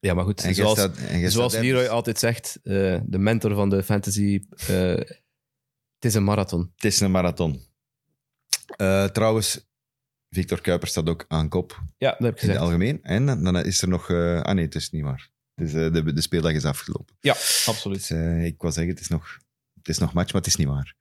ja, 0.00 0.14
maar 0.14 0.24
goed. 0.24 0.42
En 0.44 0.54
zoals 0.54 0.78
staat- 0.78 0.98
zoals 1.24 1.58
Leroy 1.58 1.86
altijd 1.86 2.18
zegt, 2.18 2.58
de 2.62 3.02
mentor 3.18 3.54
van 3.54 3.68
de 3.68 3.82
fantasy, 3.82 4.40
het 4.66 6.04
is 6.04 6.14
een 6.14 6.24
marathon. 6.24 6.70
Het 6.74 6.84
is 6.84 7.00
een 7.00 7.10
marathon. 7.10 7.60
Eh, 8.66 9.04
trouwens, 9.04 9.66
Victor 10.30 10.60
Kuiper 10.60 10.88
staat 10.88 11.08
ook 11.08 11.24
aan 11.28 11.48
kop 11.48 11.82
Ja, 11.98 12.10
dat 12.10 12.18
heb 12.18 12.18
ik 12.18 12.22
in 12.22 12.26
het 12.28 12.38
gezegd. 12.40 12.58
algemeen. 12.58 13.02
En 13.02 13.26
dan 13.26 13.44
dan 13.44 13.56
is 13.56 13.82
er 13.82 13.88
nog... 13.88 14.10
eh, 14.10 14.40
ah 14.40 14.54
nee, 14.54 14.64
het 14.64 14.74
is 14.74 14.90
niet 14.90 15.02
waar. 15.02 15.30
Het 15.54 15.66
is, 15.68 15.74
eh, 15.74 15.92
de, 15.92 16.12
de 16.12 16.20
speeldag 16.20 16.52
is 16.52 16.64
afgelopen. 16.64 17.16
Ja, 17.20 17.32
absoluut. 17.66 18.08
Dus, 18.08 18.44
ik 18.46 18.54
wou 18.60 18.72
zeggen, 18.72 18.92
het 18.92 19.00
is, 19.02 19.08
nog, 19.08 19.38
het 19.74 19.88
is 19.88 19.98
nog 19.98 20.12
match, 20.12 20.32
maar 20.32 20.42
het 20.42 20.50
is 20.50 20.56
niet 20.56 20.66
waar. 20.68 20.94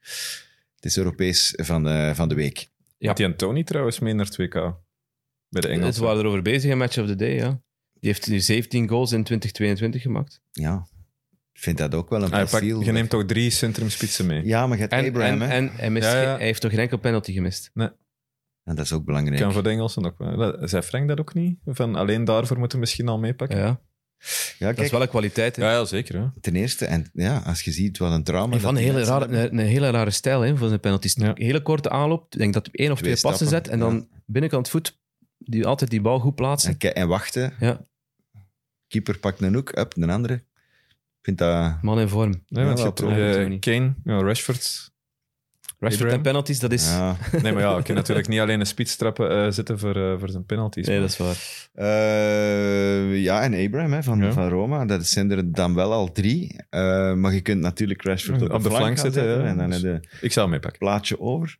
Het 0.75 0.85
is 0.85 0.97
Europees 0.97 1.53
van, 1.55 1.87
eh, 1.87 2.13
van 2.15 2.29
de 2.29 2.35
week. 2.35 2.69
Ja. 2.97 3.07
Had 3.07 3.17
die 3.17 3.25
Antoni 3.25 3.63
trouwens 3.63 3.99
mee 3.99 4.13
naar 4.13 4.29
2K? 4.31 4.51
Bij 4.53 5.61
de 5.61 5.67
Ze 5.67 5.67
Engelsen. 5.73 6.03
waren 6.03 6.19
erover 6.19 6.41
bezig 6.41 6.71
in 6.71 6.77
Match 6.77 6.97
of 6.97 7.07
the 7.07 7.15
Day, 7.15 7.33
ja. 7.35 7.49
Die 7.93 8.11
heeft 8.11 8.27
nu 8.27 8.39
17 8.39 8.87
goals 8.89 9.11
in 9.11 9.23
2022 9.23 10.01
gemaakt. 10.01 10.39
Ja, 10.51 10.87
vind 11.53 11.77
dat 11.77 11.93
ook 11.95 12.09
wel 12.09 12.19
een 12.19 12.25
Ah, 12.25 12.31
je, 12.31 12.37
pakt- 12.37 12.49
profiel. 12.49 12.81
je 12.81 12.91
neemt 12.91 13.09
toch 13.09 13.25
drie 13.25 13.49
centrumspitsen 13.49 14.25
mee? 14.25 14.45
Ja, 14.45 14.67
maar 14.67 14.75
je 14.77 14.81
hebt 14.81 14.93
En, 14.93 15.05
Abraham, 15.07 15.41
en, 15.41 15.49
hè. 15.49 15.55
en 15.55 15.69
hij, 15.73 15.89
mist 15.89 16.05
Ja, 16.07 16.13
ja. 16.15 16.19
geen- 16.27 16.35
hij 16.37 16.45
heeft 16.45 16.61
toch 16.61 16.71
geen 16.71 16.79
enkel 16.79 16.97
penalty 16.97 17.31
gemist. 17.33 17.71
En 17.73 18.75
dat 18.75 18.85
is 18.85 18.93
ook 18.93 19.05
belangrijk. 19.05 19.41
Kan 19.41 19.53
voor 19.53 19.63
de 19.63 19.69
Engelsen 19.69 20.05
ook 20.05 20.17
wel. 20.17 20.57
Zei 20.67 20.81
Frank 20.81 21.07
dat 21.07 21.19
ook 21.19 21.33
niet? 21.33 21.59
Van 21.65 21.95
alleen 21.95 22.23
daarvoor 22.25 22.57
moeten 22.59 22.77
we 22.77 22.83
misschien 22.83 23.07
al 23.07 23.19
meepakken? 23.19 23.57
Ja, 23.57 23.81
Ja, 24.57 24.73
dat 24.73 24.85
is 24.85 24.91
wel 24.91 25.01
een 25.01 25.09
kwaliteit. 25.09 25.55
hè. 25.55 25.63
Ja, 25.63 25.71
ja, 25.71 25.85
zeker. 25.85 26.19
Hè. 26.19 26.27
ten 26.41 26.55
eerste, 26.55 26.85
en 26.85 27.09
ja, 27.13 27.37
als 27.37 27.61
je 27.61 27.71
ziet 27.71 27.97
wat 27.97 28.11
een 28.11 28.23
trauma... 28.23 28.59
Wel 28.59 28.69
een 28.69 28.75
hele, 28.75 29.03
rare, 29.03 29.25
een, 29.25 29.57
een 29.59 29.65
hele 29.65 29.89
rare 29.89 30.09
stijl 30.11 30.41
hè, 30.41 30.57
voor 30.57 30.67
zijn 30.67 30.79
penalties. 30.79 31.13
Ja. 31.13 31.27
Een 31.27 31.43
hele 31.45 31.61
korte 31.61 31.89
aanloop. 31.89 32.33
Ik 32.33 32.39
denk 32.39 32.53
dat 32.53 32.65
hij 32.65 32.75
één 32.75 32.91
of 32.91 32.99
twee, 32.99 33.15
Twee 33.15 33.31
passen 33.31 33.47
stappen, 33.47 33.71
zet. 33.71 33.73
En 33.73 33.79
dan 33.79 34.07
binnenkant 34.25 34.69
voet 34.69 34.99
die, 35.37 35.65
altijd 35.67 35.89
die 35.89 36.01
bal 36.01 36.19
goed 36.19 36.35
plaatsen. 36.35 36.77
En 36.77 37.07
wachten. 37.07 37.53
Ja. 37.59 37.85
Keeper 38.87 39.19
pakt 39.19 39.41
een 39.41 39.53
hoek, 39.53 39.77
up, 39.77 39.93
een 39.97 40.09
andere. 40.09 40.43
Ik 41.23 41.29
vind 41.29 41.37
dat... 41.37 41.81
Man 41.81 41.99
in 41.99 42.07
vorm. 42.09 42.43
Nee, 42.47 42.65
hebt 42.65 42.93
pro- 42.93 43.09
eh, 43.09 43.31
Tony. 43.33 43.59
Kane, 43.59 43.93
ja, 44.03 44.21
Rashford. 44.21 44.91
Rashford 45.79 45.93
Abraham. 45.93 46.09
en 46.17 46.21
penalties, 46.21 46.59
dat 46.59 46.71
is... 46.71 46.89
Ja. 46.89 47.17
Nee, 47.41 47.51
maar 47.53 47.61
ja, 47.61 47.77
je 47.77 47.83
kan 47.83 47.95
natuurlijk 47.95 48.27
niet 48.27 48.39
alleen 48.39 48.59
een 48.59 48.65
spitstrappen 48.65 49.29
eh 49.45 49.51
zetten 49.51 49.79
voor, 49.79 49.95
eh, 49.95 50.19
voor 50.19 50.29
zijn 50.29 50.45
penalties. 50.45 50.87
Nee, 50.87 50.99
maar- 50.99 51.07
dat 51.07 51.19
is 51.19 51.25
waar. 51.25 51.67
Eh, 51.87 53.21
ja, 53.23 53.41
en 53.41 53.65
Abraham 53.65 53.93
hè, 53.93 54.03
van, 54.03 54.19
Ja. 54.21 54.31
van 54.31 54.49
Roma. 54.49 54.85
Dat 54.85 55.05
zijn 55.05 55.31
er 55.31 55.51
dan 55.53 55.73
wel 55.73 55.91
al 55.91 56.11
drie. 56.11 56.55
Eh, 56.69 57.13
maar 57.13 57.33
je 57.33 57.41
kunt 57.41 57.61
natuurlijk 57.61 58.01
Rashford 58.03 58.41
op, 58.41 58.51
Op 58.51 58.63
de 58.63 58.69
flank 58.69 58.97
zetten, 58.97 59.23
ja. 59.27 59.43
En 59.45 59.57
dan 59.57 59.69
Dus- 59.69 59.81
je 59.81 59.99
Ik 60.21 60.31
zou 60.31 60.45
hem 60.45 60.49
meepakken. 60.49 60.79
plaatje 60.79 61.19
over. 61.19 61.57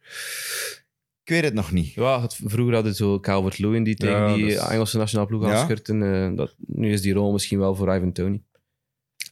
Ik 1.24 1.30
weet 1.30 1.44
het 1.44 1.54
nog 1.54 1.72
niet. 1.72 1.94
Ja, 1.94 2.22
het, 2.22 2.36
vroeger 2.46 2.74
hadden 2.74 2.92
we 2.92 2.98
zo 2.98 3.20
Calvert 3.20 3.58
Lewin 3.60 3.84
die 3.84 3.96
tegen 3.96 4.16
Ja, 4.16 4.34
die 4.36 4.56
dat 4.56 4.70
Engelse 4.70 4.98
nationale 4.98 5.28
ploeg 5.28 5.46
Ja. 5.46 5.54
aanschurten. 5.60 6.04
Eh, 6.32 6.38
dat, 6.38 6.56
nu 6.58 6.92
is 6.92 7.02
die 7.02 7.14
rol 7.14 7.32
misschien 7.32 7.60
wel 7.60 7.76
voor 7.76 7.96
Ivan 7.96 8.12
Tony. 8.12 8.42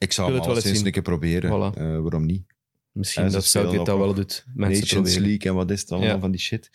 Ik 0.01 0.11
zou 0.11 0.33
het 0.33 0.45
wel 0.45 0.55
eens 0.55 0.63
zien. 0.63 0.85
een 0.85 0.91
keer 0.91 1.01
proberen. 1.01 1.49
Voilà. 1.49 1.77
Eh, 1.77 1.83
waarom 1.99 2.25
niet? 2.25 2.43
Misschien 2.91 3.29
ze 3.29 3.35
dat 3.35 3.45
Southgate 3.45 3.83
dat 3.83 3.97
wel 3.97 4.13
doet. 4.13 4.45
Mensen 4.53 4.79
Nations 4.81 4.91
proberen. 4.91 5.21
League 5.29 5.49
en 5.51 5.55
wat 5.57 5.71
is 5.71 5.81
het 5.81 5.91
allemaal 5.91 6.09
Ja. 6.09 6.19
van 6.19 6.31
die 6.31 6.39
shit. 6.39 6.69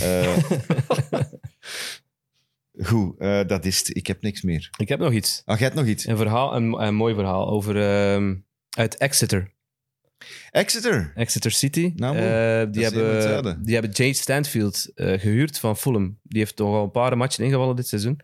Eh, 0.00 0.36
goed, 2.88 3.18
eh, 3.18 3.40
dat 3.46 3.64
is 3.64 3.78
het. 3.78 3.96
Ik 3.96 4.06
heb 4.06 4.22
niks 4.22 4.42
meer. 4.42 4.70
Ik 4.76 4.88
heb 4.88 4.98
nog 4.98 5.12
iets. 5.12 5.42
Ah, 5.44 5.56
jij 5.58 5.66
hebt 5.66 5.78
nog 5.78 5.88
iets? 5.88 6.06
Een 6.06 6.16
verhaal, 6.16 6.54
een, 6.56 6.82
een 6.82 6.94
mooi 6.94 7.14
verhaal 7.14 7.48
over 7.48 7.76
ehm, 7.82 8.34
uit 8.70 8.96
Exeter. 8.96 9.52
Exeter. 10.50 11.12
Exeter 11.14 11.50
City. 11.50 11.92
Nou, 11.96 12.16
Eh, 12.16 12.22
die, 12.72 12.82
hebben, 12.84 13.62
die 13.64 13.74
hebben 13.74 13.90
Jade 13.92 14.12
Stanfield 14.14 14.90
eh, 14.94 15.20
gehuurd 15.20 15.58
van 15.58 15.76
Fulham. 15.76 16.18
Die 16.22 16.38
heeft 16.38 16.56
toch 16.56 16.74
al 16.74 16.82
een 16.84 16.90
paar 16.90 17.16
matchen 17.16 17.44
ingevallen 17.44 17.76
dit 17.76 17.88
seizoen. 17.88 18.20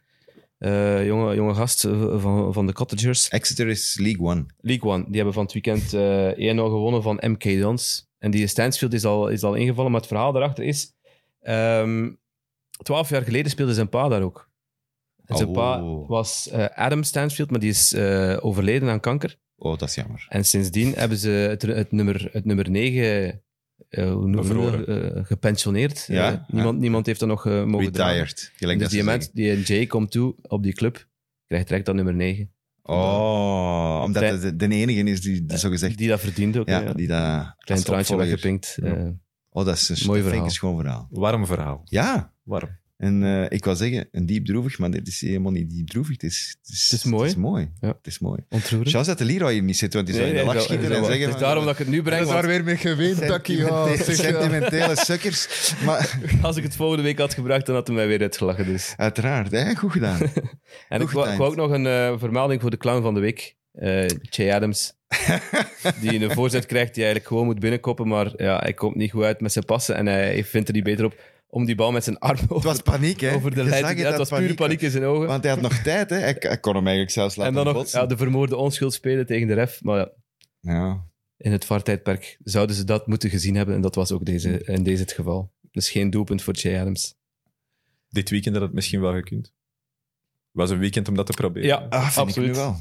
Eh, 0.64 1.06
jonge, 1.06 1.34
jonge 1.34 1.54
gast 1.54 1.80
van, 2.16 2.52
van 2.52 2.66
de 2.66 2.72
Cottagers. 2.72 3.28
Exeter 3.28 3.68
is 3.68 3.98
League 4.00 4.26
One. 4.26 4.46
League 4.60 4.90
One. 4.90 5.04
Die 5.06 5.14
hebben 5.16 5.34
van 5.34 5.42
het 5.42 5.52
weekend 5.52 5.92
eh 5.92 6.54
1-0 6.54 6.56
gewonnen 6.56 7.02
van 7.02 7.18
MK 7.20 7.60
Dons. 7.60 8.08
En 8.18 8.30
die 8.30 8.46
Stansfield 8.46 8.92
is 8.92 9.04
al, 9.04 9.28
is 9.28 9.42
al 9.42 9.54
ingevallen. 9.54 9.90
Maar 9.90 10.00
het 10.00 10.08
verhaal 10.08 10.32
daarachter 10.32 10.64
is... 10.64 10.92
ehm, 11.40 12.10
Twaalf 12.82 13.08
jaar 13.08 13.22
geleden 13.22 13.50
speelde 13.50 13.74
zijn 13.74 13.88
pa 13.88 14.08
daar 14.08 14.22
ook. 14.22 14.50
En 15.24 15.36
zijn 15.36 15.48
Oh. 15.48 15.54
pa 15.54 15.82
was 16.06 16.48
eh, 16.48 16.64
Adam 16.74 17.02
Stansfield, 17.02 17.50
maar 17.50 17.60
die 17.60 17.70
is 17.70 17.96
overleden 18.40 18.88
aan 18.88 19.00
kanker. 19.00 19.36
Oh, 19.56 19.78
dat 19.78 19.88
is 19.88 19.94
jammer. 19.94 20.26
En 20.28 20.44
sindsdien 20.44 20.92
hebben 20.94 21.18
ze 21.18 21.28
het, 21.28 21.62
het, 21.62 21.92
nummer, 21.92 22.28
het 22.32 22.44
nummer 22.44 22.70
9 22.70 23.42
eh, 23.96 24.12
hoe 24.12 24.28
noemen 24.28 24.84
we. 24.84 24.84
Eh, 25.14 25.24
gepensioneerd. 25.24 26.04
Ja, 26.08 26.32
Eh, 26.32 26.38
niemand, 26.48 26.74
ja. 26.74 26.80
niemand 26.80 27.06
heeft 27.06 27.20
dat 27.20 27.28
nog 27.28 27.44
mogen 27.44 27.92
dragen. 27.92 28.14
Retired. 28.16 28.52
Gelijk 28.56 28.78
Dus 28.78 28.88
die, 28.88 29.02
mens, 29.04 29.30
die 29.32 29.60
Jay 29.62 29.86
komt 29.86 30.10
toe 30.10 30.34
op 30.42 30.62
die 30.62 30.72
club, 30.72 31.06
krijgt 31.46 31.66
direct 31.68 31.86
dat 31.86 31.94
nummer 31.94 32.14
9. 32.14 32.36
zeggen. 32.36 32.52
Oh, 33.02 34.00
omdat 34.04 34.22
Klein- 34.22 34.40
het 34.40 34.58
de, 34.58 34.68
de 34.68 34.74
enige 34.74 35.02
is 35.10 35.20
die 35.20 35.44
zo 35.58 35.68
gezegd... 35.68 35.98
Die 35.98 36.08
dat 36.08 36.20
verdient 36.20 36.56
ook. 36.56 36.68
Ja, 36.68 36.80
Ja, 36.80 36.92
die 36.92 37.06
dat... 37.06 37.18
Klein 37.18 37.54
als 37.66 37.82
traantje 37.82 38.16
weggepinkt. 38.16 38.78
Ja. 38.82 38.94
eh. 38.94 39.08
Oh, 39.50 39.64
dat 39.64 39.74
is 39.74 39.88
een, 39.88 40.06
Mooi 40.06 40.22
verhaal. 40.22 40.44
een 40.44 40.50
schoon 40.50 40.76
verhaal. 40.80 41.06
Warm 41.10 41.46
verhaal. 41.46 41.80
Ja, 41.84 42.32
Warm. 42.42 42.78
En 43.04 43.24
eh, 43.24 43.44
ik 43.48 43.64
wou 43.64 43.76
zeggen, 43.76 44.08
een 44.12 44.26
diep 44.26 44.44
droevig, 44.46 44.78
maar 44.78 44.90
dit 44.90 45.06
is 45.08 45.20
helemaal 45.20 45.52
niet 45.52 45.70
diep 45.70 45.86
droevig. 45.88 46.12
Het 46.12 46.22
is, 46.22 46.56
het 46.62 46.72
is, 46.74 46.90
Het 46.90 46.98
is 47.00 47.04
mooi. 47.04 47.22
Het 47.22 47.30
is 47.32 47.36
mooi. 47.42 47.70
Ja. 47.80 47.88
Het 47.88 48.06
is 48.06 48.18
mooi. 48.18 48.40
ontroerend. 48.48 48.90
Chance 48.90 49.08
dat 49.08 49.18
de 49.18 49.24
Leroy 49.24 49.52
hier 49.52 49.62
niet 49.62 49.76
zit, 49.76 49.94
want 49.94 50.06
die 50.06 50.14
zou 50.16 50.28
in 50.28 50.34
de 50.34 50.44
lach 50.44 50.60
schieten 50.62 50.88
dat- 50.88 50.96
en 50.96 51.00
dat- 51.02 51.06
zeggen... 51.10 51.26
Het 51.26 51.34
is 51.34 51.40
daarom 51.40 51.64
dat 51.64 51.72
ik 51.72 51.78
het 51.78 51.88
nu 51.88 52.02
breng. 52.02 52.26
want 52.26 52.44
weer 52.46 52.64
mee 52.64 52.76
geween, 52.76 53.14
Sentimentele, 53.16 54.14
sentimentele 54.14 54.96
sukkers. 54.96 55.72
Maar 55.84 56.18
als 56.42 56.56
ik 56.56 56.62
het 56.62 56.76
volgende 56.76 57.02
week 57.02 57.18
had 57.18 57.34
gebruikt, 57.34 57.66
dan 57.66 57.74
had 57.74 57.86
hij 57.86 57.96
mij 57.96 58.06
weer 58.06 58.20
uitgelachen. 58.20 58.64
Dus. 58.66 58.94
uiteraard, 58.96 59.50
hè? 59.50 59.74
goed 59.74 59.92
gedaan. 59.92 60.18
En 60.88 61.00
Goed 61.00 61.08
ik 61.08 61.14
wou, 61.14 61.26
ik 61.26 61.32
getimed. 61.32 61.38
wou 61.38 61.50
ook 61.50 61.56
nog 61.56 61.70
een 61.70 61.86
eh, 61.86 62.18
vermelding 62.18 62.60
voor 62.60 62.70
de 62.70 62.76
clown 62.76 63.02
van 63.02 63.14
de 63.14 63.20
week. 63.20 63.56
Eh 63.72 64.06
Che 64.22 64.54
Adams. 64.54 64.92
die 66.00 66.20
een 66.24 66.30
voorzet 66.30 66.66
krijgt 66.66 66.94
die 66.94 67.02
eigenlijk 67.04 67.26
gewoon 67.32 67.44
moet 67.46 67.58
binnenkoppen. 67.60 68.08
Maar 68.08 68.32
ja, 68.36 68.58
hij 68.58 68.72
komt 68.72 68.94
niet 68.96 69.10
goed 69.10 69.22
uit 69.24 69.40
met 69.40 69.52
zijn 69.52 69.64
passen. 69.64 69.94
En 69.96 70.06
hij 70.06 70.44
vindt 70.44 70.68
er 70.68 70.74
niet 70.74 70.84
beter 70.84 71.04
op 71.04 71.14
om 71.54 71.64
die 71.64 71.74
bal 71.74 71.92
met 71.92 72.04
zijn 72.04 72.18
arm 72.18 72.38
Het 72.38 72.50
over, 72.50 72.68
was 72.68 72.80
paniek, 72.82 73.20
hè? 73.20 73.34
over 73.34 73.50
de 73.54 73.62
Je 73.62 73.68
lijn 73.68 73.82
te 73.82 73.88
het, 73.88 73.98
ja, 73.98 74.06
Het 74.08 74.16
dat 74.16 74.28
was 74.28 74.38
pure 74.38 74.54
paniek 74.54 74.80
in 74.80 74.90
zijn 74.90 75.04
ogen. 75.04 75.26
Want 75.26 75.42
hij 75.42 75.52
had 75.52 75.60
nog 75.60 75.74
tijd, 75.76 76.10
hè? 76.10 76.16
Hij, 76.16 76.36
hij 76.38 76.58
kon 76.58 76.74
hem 76.74 76.82
eigenlijk 76.84 77.14
zelfs 77.14 77.36
laten 77.36 77.50
en 77.56 77.58
dan 77.64 77.72
nog 77.72 77.82
botsen. 77.82 78.00
ja, 78.00 78.06
de 78.06 78.16
vermoorde 78.16 78.56
onschuld 78.56 78.92
spelen 78.92 79.26
tegen 79.26 79.46
de 79.46 79.54
ref. 79.54 79.82
Maar 79.82 79.98
ja, 79.98 80.10
Ja. 80.60 81.04
in 81.36 81.52
het 81.52 81.64
VAR-tijdperk 81.64 82.38
zouden 82.44 82.76
ze 82.76 82.84
dat 82.84 83.06
moeten 83.06 83.30
gezien 83.30 83.54
hebben. 83.54 83.74
En 83.74 83.80
dat 83.80 83.94
was 83.94 84.12
ook 84.12 84.24
deze, 84.24 84.64
in 84.64 84.82
deze 84.82 85.02
het 85.02 85.12
geval. 85.12 85.52
Dus 85.70 85.90
geen 85.90 86.10
doelpunt 86.10 86.42
voor 86.42 86.54
Jay 86.54 86.80
Adams. 86.80 87.14
Dit 88.08 88.30
weekend 88.30 88.54
had 88.54 88.64
het 88.64 88.74
misschien 88.74 89.00
wel 89.00 89.12
gekund. 89.12 89.52
was 90.50 90.70
een 90.70 90.78
weekend 90.78 91.08
om 91.08 91.14
dat 91.14 91.26
te 91.26 91.32
proberen. 91.32 91.68
Ja, 91.68 91.86
Ah, 91.90 92.02
vind 92.10 92.26
absoluut. 92.26 92.48
ik 92.48 92.54
wel. 92.54 92.76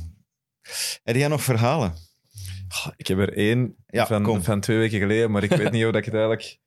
Heb 1.03 1.15
jij 1.15 1.27
nog 1.27 1.43
verhalen? 1.43 1.93
Ik 2.95 3.07
heb 3.07 3.17
er 3.17 3.37
één 3.37 3.75
Ja, 3.87 4.05
van, 4.07 4.23
kom. 4.23 4.43
van 4.43 4.59
twee 4.59 4.77
weken 4.77 4.99
geleden, 4.99 5.31
maar 5.31 5.43
ik 5.43 5.49
weet 5.49 5.71
niet 5.71 5.83
hoe 5.83 5.91
dat 5.91 6.01
ik 6.01 6.05
het 6.05 6.13
eigenlijk... 6.13 6.59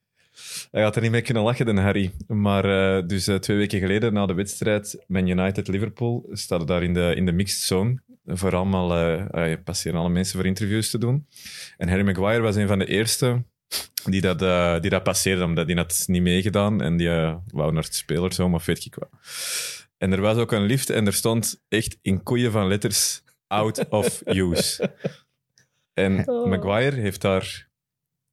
Hij 0.70 0.82
had 0.82 0.97
er 0.97 1.03
niet 1.03 1.11
mee 1.11 1.22
kunnen 1.22 1.43
lachen, 1.43 1.66
de 1.66 1.80
Harry. 1.80 2.12
Maar 2.26 2.64
eh, 2.64 3.07
dus 3.07 3.26
eh, 3.26 3.37
twee 3.37 3.57
weken 3.57 3.80
geleden, 3.80 4.12
na 4.12 4.26
de 4.26 4.34
wedstrijd 4.34 5.05
Man 5.07 5.26
United-Liverpool, 5.26 6.28
staat 6.32 6.66
daar 6.66 6.82
in 6.82 6.95
de, 6.95 7.12
in 7.16 7.26
de 7.26 7.32
mixed 7.32 7.61
zone. 7.61 8.01
Voor 8.24 8.55
allemaal, 8.55 8.95
eh 8.95 9.53
eh, 9.53 9.59
passeren 9.64 10.01
alle 10.01 10.09
mensen 10.09 10.37
voor 10.37 10.47
interviews 10.47 10.91
te 10.91 10.99
doen. 10.99 11.26
En 11.76 11.89
Harry 11.89 12.05
Maguire 12.05 12.43
was 12.43 12.57
een 12.57 12.66
van 12.66 12.78
de 12.78 12.87
eerste 12.87 13.45
die 14.05 14.20
dat, 14.20 14.39
die 14.82 14.91
dat 14.91 15.03
passeerde, 15.03 15.45
omdat 15.45 15.66
die 15.66 15.76
had 15.76 16.05
niet 16.07 16.22
meegedaan 16.22 16.82
en 16.82 16.97
die 16.97 17.09
wou 17.47 17.72
naar 17.72 17.82
het 17.82 17.95
spelershome 17.95 18.55
of 18.55 18.64
weet 18.64 18.84
ik 18.84 18.95
wat. 18.95 19.09
En 19.99 20.12
er 20.12 20.20
was 20.20 20.37
ook 20.37 20.53
een 20.53 20.66
lift 20.66 20.91
en 20.91 21.07
er 21.07 21.12
stond 21.12 21.62
echt 21.68 21.99
in 22.03 22.22
koeien 22.22 22.53
van 22.53 22.68
letters 22.68 23.22
out 23.47 23.89
of 23.89 24.22
use. 24.24 24.91
En 25.93 26.14
Maguire 26.49 27.01
heeft 27.01 27.20
daar, 27.20 27.68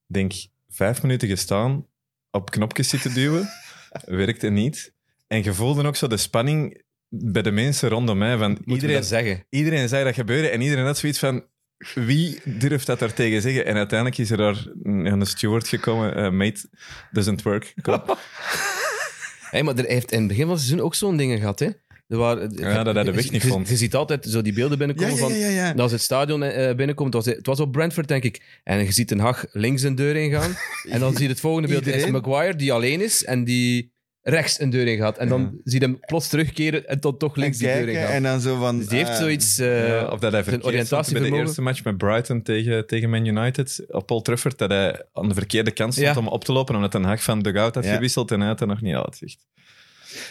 denk 0.07 0.33
ik, 0.33 0.47
vijf 0.69 1.01
minuten 1.01 1.27
gestaan, 1.27 1.85
op 2.33 2.51
knopjes 2.51 2.89
zitten 2.89 3.13
duwen. 3.13 3.49
Werkte 4.05 4.49
niet. 4.49 4.93
En 5.27 5.43
je 5.43 5.53
voelde 5.53 5.87
ook 5.87 5.95
zo 5.95 6.07
de 6.07 6.17
spanning 6.17 6.83
bij 7.09 7.41
de 7.41 7.51
mensen 7.51 7.89
rondom 7.89 8.17
mij. 8.17 8.37
Van 8.37 8.57
iedereen, 8.65 8.95
dat 8.95 9.05
zeggen? 9.05 9.45
iedereen 9.49 9.89
zei 9.89 10.03
dat 10.03 10.13
gebeuren 10.13 10.51
en 10.51 10.61
iedereen 10.61 10.85
had 10.85 10.97
zoiets 10.97 11.19
van... 11.19 11.45
Wie 11.93 12.41
durft 12.45 12.85
dat 12.85 12.99
daar 12.99 13.13
tegen 13.13 13.41
zeggen? 13.41 13.65
En 13.65 13.75
uiteindelijk 13.75 14.19
is 14.19 14.31
er 14.31 14.37
daar 14.37 14.65
een 14.83 15.25
steward 15.25 15.67
gekomen. 15.67 16.15
eh, 16.15 16.29
mate, 16.29 16.69
doesn't 17.11 17.41
work. 17.41 17.73
Hey, 19.53 19.63
maar 19.63 19.75
er 19.77 19.85
heeft 19.85 20.11
in 20.11 20.19
het 20.19 20.27
begin 20.27 20.43
van 20.43 20.53
het 20.53 20.61
seizoen 20.61 20.85
ook 20.85 20.95
zo'n 20.95 21.17
dingen 21.17 21.39
gehad, 21.39 21.59
hè? 21.59 21.69
Er 22.07 22.17
waren, 22.17 22.51
Ja, 22.55 22.83
dat 22.83 22.95
hij 22.95 23.03
de 23.03 23.11
weg 23.11 23.31
niet 23.31 23.41
je, 23.41 23.47
vond. 23.47 23.69
Je 23.69 23.75
ziet 23.77 23.95
altijd 23.95 24.25
zo 24.25 24.41
die 24.41 24.53
beelden 24.53 24.77
binnenkomen 24.77 25.13
ja, 25.13 25.19
van... 25.19 25.33
ja, 25.33 25.47
ja. 25.47 25.69
En 25.71 25.79
als 25.79 25.91
het 25.91 26.01
stadion 26.01 26.43
eh, 26.43 26.75
binnenkomt, 26.75 27.13
het 27.13 27.25
was, 27.25 27.35
het 27.35 27.45
was 27.45 27.59
op 27.59 27.71
Brentford, 27.71 28.07
denk 28.07 28.23
ik. 28.23 28.59
En 28.63 28.83
je 28.83 28.91
ziet 28.91 29.11
een 29.11 29.19
Hag 29.19 29.45
links 29.51 29.81
een 29.81 29.95
deur 29.95 30.15
ingaan. 30.15 30.55
En 30.89 30.99
dan 30.99 31.13
zie 31.13 31.23
je 31.23 31.29
het 31.29 31.39
volgende 31.39 31.67
beeld, 31.67 31.87
is 31.87 31.93
Iedereen? 31.93 32.11
Maguire 32.11 32.55
die 32.55 32.73
alleen 32.73 33.01
is 33.01 33.23
en 33.25 33.43
die 33.43 33.91
rechts 34.21 34.59
een 34.59 34.69
deur 34.69 34.87
ingaat. 34.87 35.17
En 35.17 35.27
dan 35.27 35.59
zie 35.63 35.79
je 35.79 35.85
hem 35.85 35.99
plots 35.99 36.27
terugkeren 36.27 36.87
en 36.87 36.99
tot 36.99 37.19
toch 37.19 37.35
links 37.35 37.59
en 37.59 37.67
die 37.77 37.85
deur 37.85 37.93
ingaan. 37.95 38.11
en 38.11 38.23
dan 38.23 38.41
zo 38.41 38.59
van... 38.59 38.77
Dus 38.77 38.87
die 38.87 38.97
heeft 38.97 39.09
ah, 39.09 39.17
zoiets... 39.17 39.59
eh, 39.59 39.87
Ja, 39.87 40.05
of 40.07 40.19
dat 40.19 40.31
hij 40.31 40.43
verkeerd 40.43 40.89
bij 41.11 41.21
de 41.21 41.35
eerste 41.35 41.61
match 41.61 41.83
met 41.83 41.97
Brighton 41.97 42.41
tegen, 42.41 42.87
tegen 42.87 43.09
Man 43.09 43.25
United 43.25 43.83
op 43.87 44.11
Old 44.11 44.25
Trafford, 44.25 44.57
dat 44.57 44.69
hij 44.69 45.05
aan 45.13 45.27
de 45.27 45.33
verkeerde 45.33 45.71
kant 45.71 45.93
stond 45.93 46.07
Ja. 46.07 46.17
om 46.19 46.27
op 46.27 46.43
te 46.45 46.51
lopen, 46.53 46.75
omdat 46.75 46.93
een 46.93 47.03
Hag 47.03 47.23
van 47.23 47.41
de 47.41 47.51
goud 47.51 47.75
had 47.75 47.83
Ja. 47.85 47.93
gewisseld 47.93 48.31
en 48.31 48.39
hij 48.39 48.47
had 48.49 48.61
er 48.61 48.67
nog 48.67 48.81
niet 48.81 48.95
uitzicht. 48.95 49.45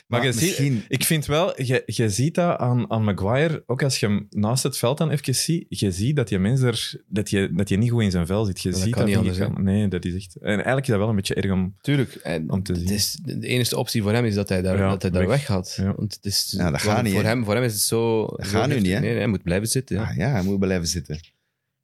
Maar, 0.06 0.20
Maar 0.20 0.24
je 0.24 0.32
ziet, 0.32 0.84
ik 0.88 1.04
vind 1.04 1.26
wel, 1.26 1.62
je, 1.62 1.82
je 1.86 2.08
ziet 2.08 2.34
dat 2.34 2.58
aan, 2.58 2.90
aan 2.90 3.04
Maguire, 3.04 3.62
ook 3.66 3.82
als 3.82 4.00
je 4.00 4.06
hem 4.06 4.26
naast 4.30 4.62
het 4.62 4.78
veld 4.78 4.98
dan 4.98 5.10
even 5.10 5.34
ziet, 5.34 5.66
je 5.68 5.90
ziet 5.90 6.16
dat 6.16 6.28
je 6.28 6.38
mens 6.38 6.60
er, 6.60 7.02
dat 7.06 7.30
je, 7.30 7.50
dat 7.52 7.68
je 7.68 7.76
niet 7.76 7.90
goed 7.90 8.02
in 8.02 8.10
zijn 8.10 8.26
vel 8.26 8.44
zit. 8.44 8.60
Je 8.60 8.70
Dat 8.70 8.80
ziet 8.80 8.94
kan 8.94 9.04
niet 9.04 9.16
anders, 9.16 9.38
Nee, 9.56 9.88
dat 9.88 10.04
is 10.04 10.14
echt... 10.14 10.36
En 10.36 10.48
eigenlijk 10.54 10.82
is 10.82 10.88
dat 10.88 10.98
wel 10.98 11.08
een 11.08 11.16
beetje 11.16 11.34
erg 11.34 11.52
om... 11.52 11.74
Tuurlijk. 11.80 12.14
En 12.14 12.50
Om 12.50 12.62
te 12.62 12.74
zien. 12.74 12.84
Het 12.84 12.92
is, 12.94 13.18
de 13.22 13.46
enige 13.46 13.76
optie 13.76 14.02
voor 14.02 14.12
hem 14.12 14.24
is 14.24 14.34
dat 14.34 14.48
hij 14.48 14.62
daar, 14.62 14.76
Ja, 14.78 14.88
dat 14.88 15.02
hij 15.02 15.10
daar 15.10 15.26
weg. 15.26 15.30
weggaat. 15.36 15.74
Ja. 15.76 15.94
Want 15.94 16.14
het 16.14 16.24
is, 16.24 16.54
Ja, 16.56 16.70
dat 16.70 16.80
gaat 16.80 17.02
niet, 17.02 17.12
Voor 17.12 17.22
hè. 17.22 17.28
hem, 17.28 17.44
voor 17.44 17.54
hem 17.54 17.62
is 17.64 17.72
het 17.72 17.82
zo... 17.82 18.26
Dat 18.26 18.46
zo 18.46 18.58
gaat 18.58 18.68
nu 18.68 18.74
niet, 18.80 18.92
hè. 18.92 19.00
Nee, 19.00 19.08
nee, 19.10 19.18
hij 19.18 19.26
moet 19.26 19.42
blijven 19.42 19.68
zitten. 19.68 19.96
Ja. 19.96 20.02
Ah, 20.02 20.16
ja, 20.16 20.30
hij 20.30 20.42
moet 20.42 20.58
blijven 20.58 20.88
zitten. 20.88 21.20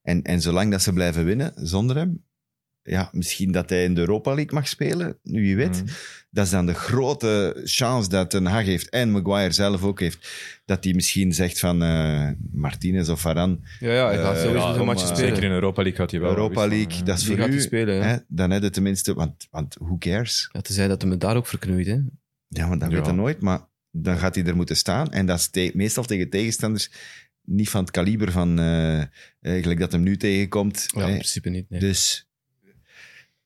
En, 0.02 0.22
en 0.22 0.40
zolang 0.40 0.70
dat 0.70 0.82
ze 0.82 0.92
blijven 0.92 1.24
winnen 1.24 1.52
zonder 1.54 1.96
hem, 1.96 2.24
ja, 2.88 3.08
misschien 3.12 3.52
dat 3.52 3.70
hij 3.70 3.84
in 3.84 3.94
de 3.94 4.00
Europa 4.00 4.34
League 4.34 4.54
mag 4.54 4.68
spelen, 4.68 5.16
nu 5.22 5.40
wie 5.40 5.56
weet. 5.56 5.82
Mm. 5.82 5.88
Dat 6.30 6.44
is 6.44 6.50
dan 6.50 6.66
de 6.66 6.74
grote 6.74 7.60
chance 7.64 8.08
dat 8.08 8.30
Ten 8.30 8.46
Hag 8.46 8.64
heeft 8.64 8.88
en 8.88 9.10
Maguire 9.10 9.52
zelf 9.52 9.82
ook 9.82 10.00
heeft, 10.00 10.28
dat 10.64 10.84
hij 10.84 10.94
misschien 10.94 11.32
zegt 11.34 11.58
van 11.58 11.82
eh, 11.82 12.28
Martinez 12.52 13.08
of 13.08 13.20
Varane, 13.20 13.58
Ja, 13.80 13.92
ja, 13.92 14.06
hij 14.06 14.16
gaat 14.18 14.34
Eh, 14.36 14.42
sowieso 14.42 14.68
ja, 14.68 14.74
zo'n 14.74 14.86
match 14.86 15.02
eh, 15.02 15.06
spelen. 15.08 15.28
Zeker 15.28 15.44
in 15.44 15.50
Europa 15.50 15.82
League 15.82 16.00
gaat 16.00 16.10
hij 16.10 16.20
wel 16.20 16.30
Europa 16.30 16.66
League, 16.66 16.96
ja. 16.98 17.02
dat 17.04 17.16
is 17.18 17.22
Die 17.24 17.30
voor 17.32 17.40
gaat 17.42 17.48
u. 17.48 17.52
hij 17.52 17.62
spelen, 17.62 18.08
hè, 18.08 18.16
dan 18.28 18.50
heb 18.50 18.62
je 18.62 18.70
tenminste, 18.70 19.14
want, 19.14 19.46
want 19.50 19.76
who 19.80 19.96
cares? 19.98 20.48
Ja, 20.52 20.60
tenzij 20.60 20.88
dat 20.88 21.00
hij 21.02 21.10
me 21.10 21.16
daar 21.16 21.36
ook 21.36 21.46
verknoeit, 21.46 21.86
hè. 21.86 21.98
Ja, 22.48 22.68
want 22.68 22.80
dat 22.80 22.90
Ja. 22.90 22.96
weet 22.96 23.06
je 23.06 23.12
nooit, 23.12 23.40
maar 23.40 23.60
dan 23.90 24.18
gaat 24.18 24.34
hij 24.34 24.44
er 24.44 24.56
moeten 24.56 24.76
staan. 24.76 25.12
En 25.12 25.26
dat 25.26 25.38
is 25.38 25.48
te- 25.48 25.70
meestal 25.74 26.04
tegen 26.04 26.30
tegenstanders 26.30 26.90
niet 27.44 27.70
van 27.70 27.80
het 27.80 27.90
kaliber 27.90 28.32
van 28.32 28.58
eh 28.58 29.02
eigenlijk 29.40 29.80
dat 29.80 29.92
hem 29.92 30.02
nu 30.02 30.16
tegenkomt. 30.16 30.86
Ja, 30.94 31.00
hè. 31.00 31.06
in 31.08 31.12
principe 31.14 31.48
niet. 31.48 31.70
Nee. 31.70 31.80
Dus, 31.80 32.27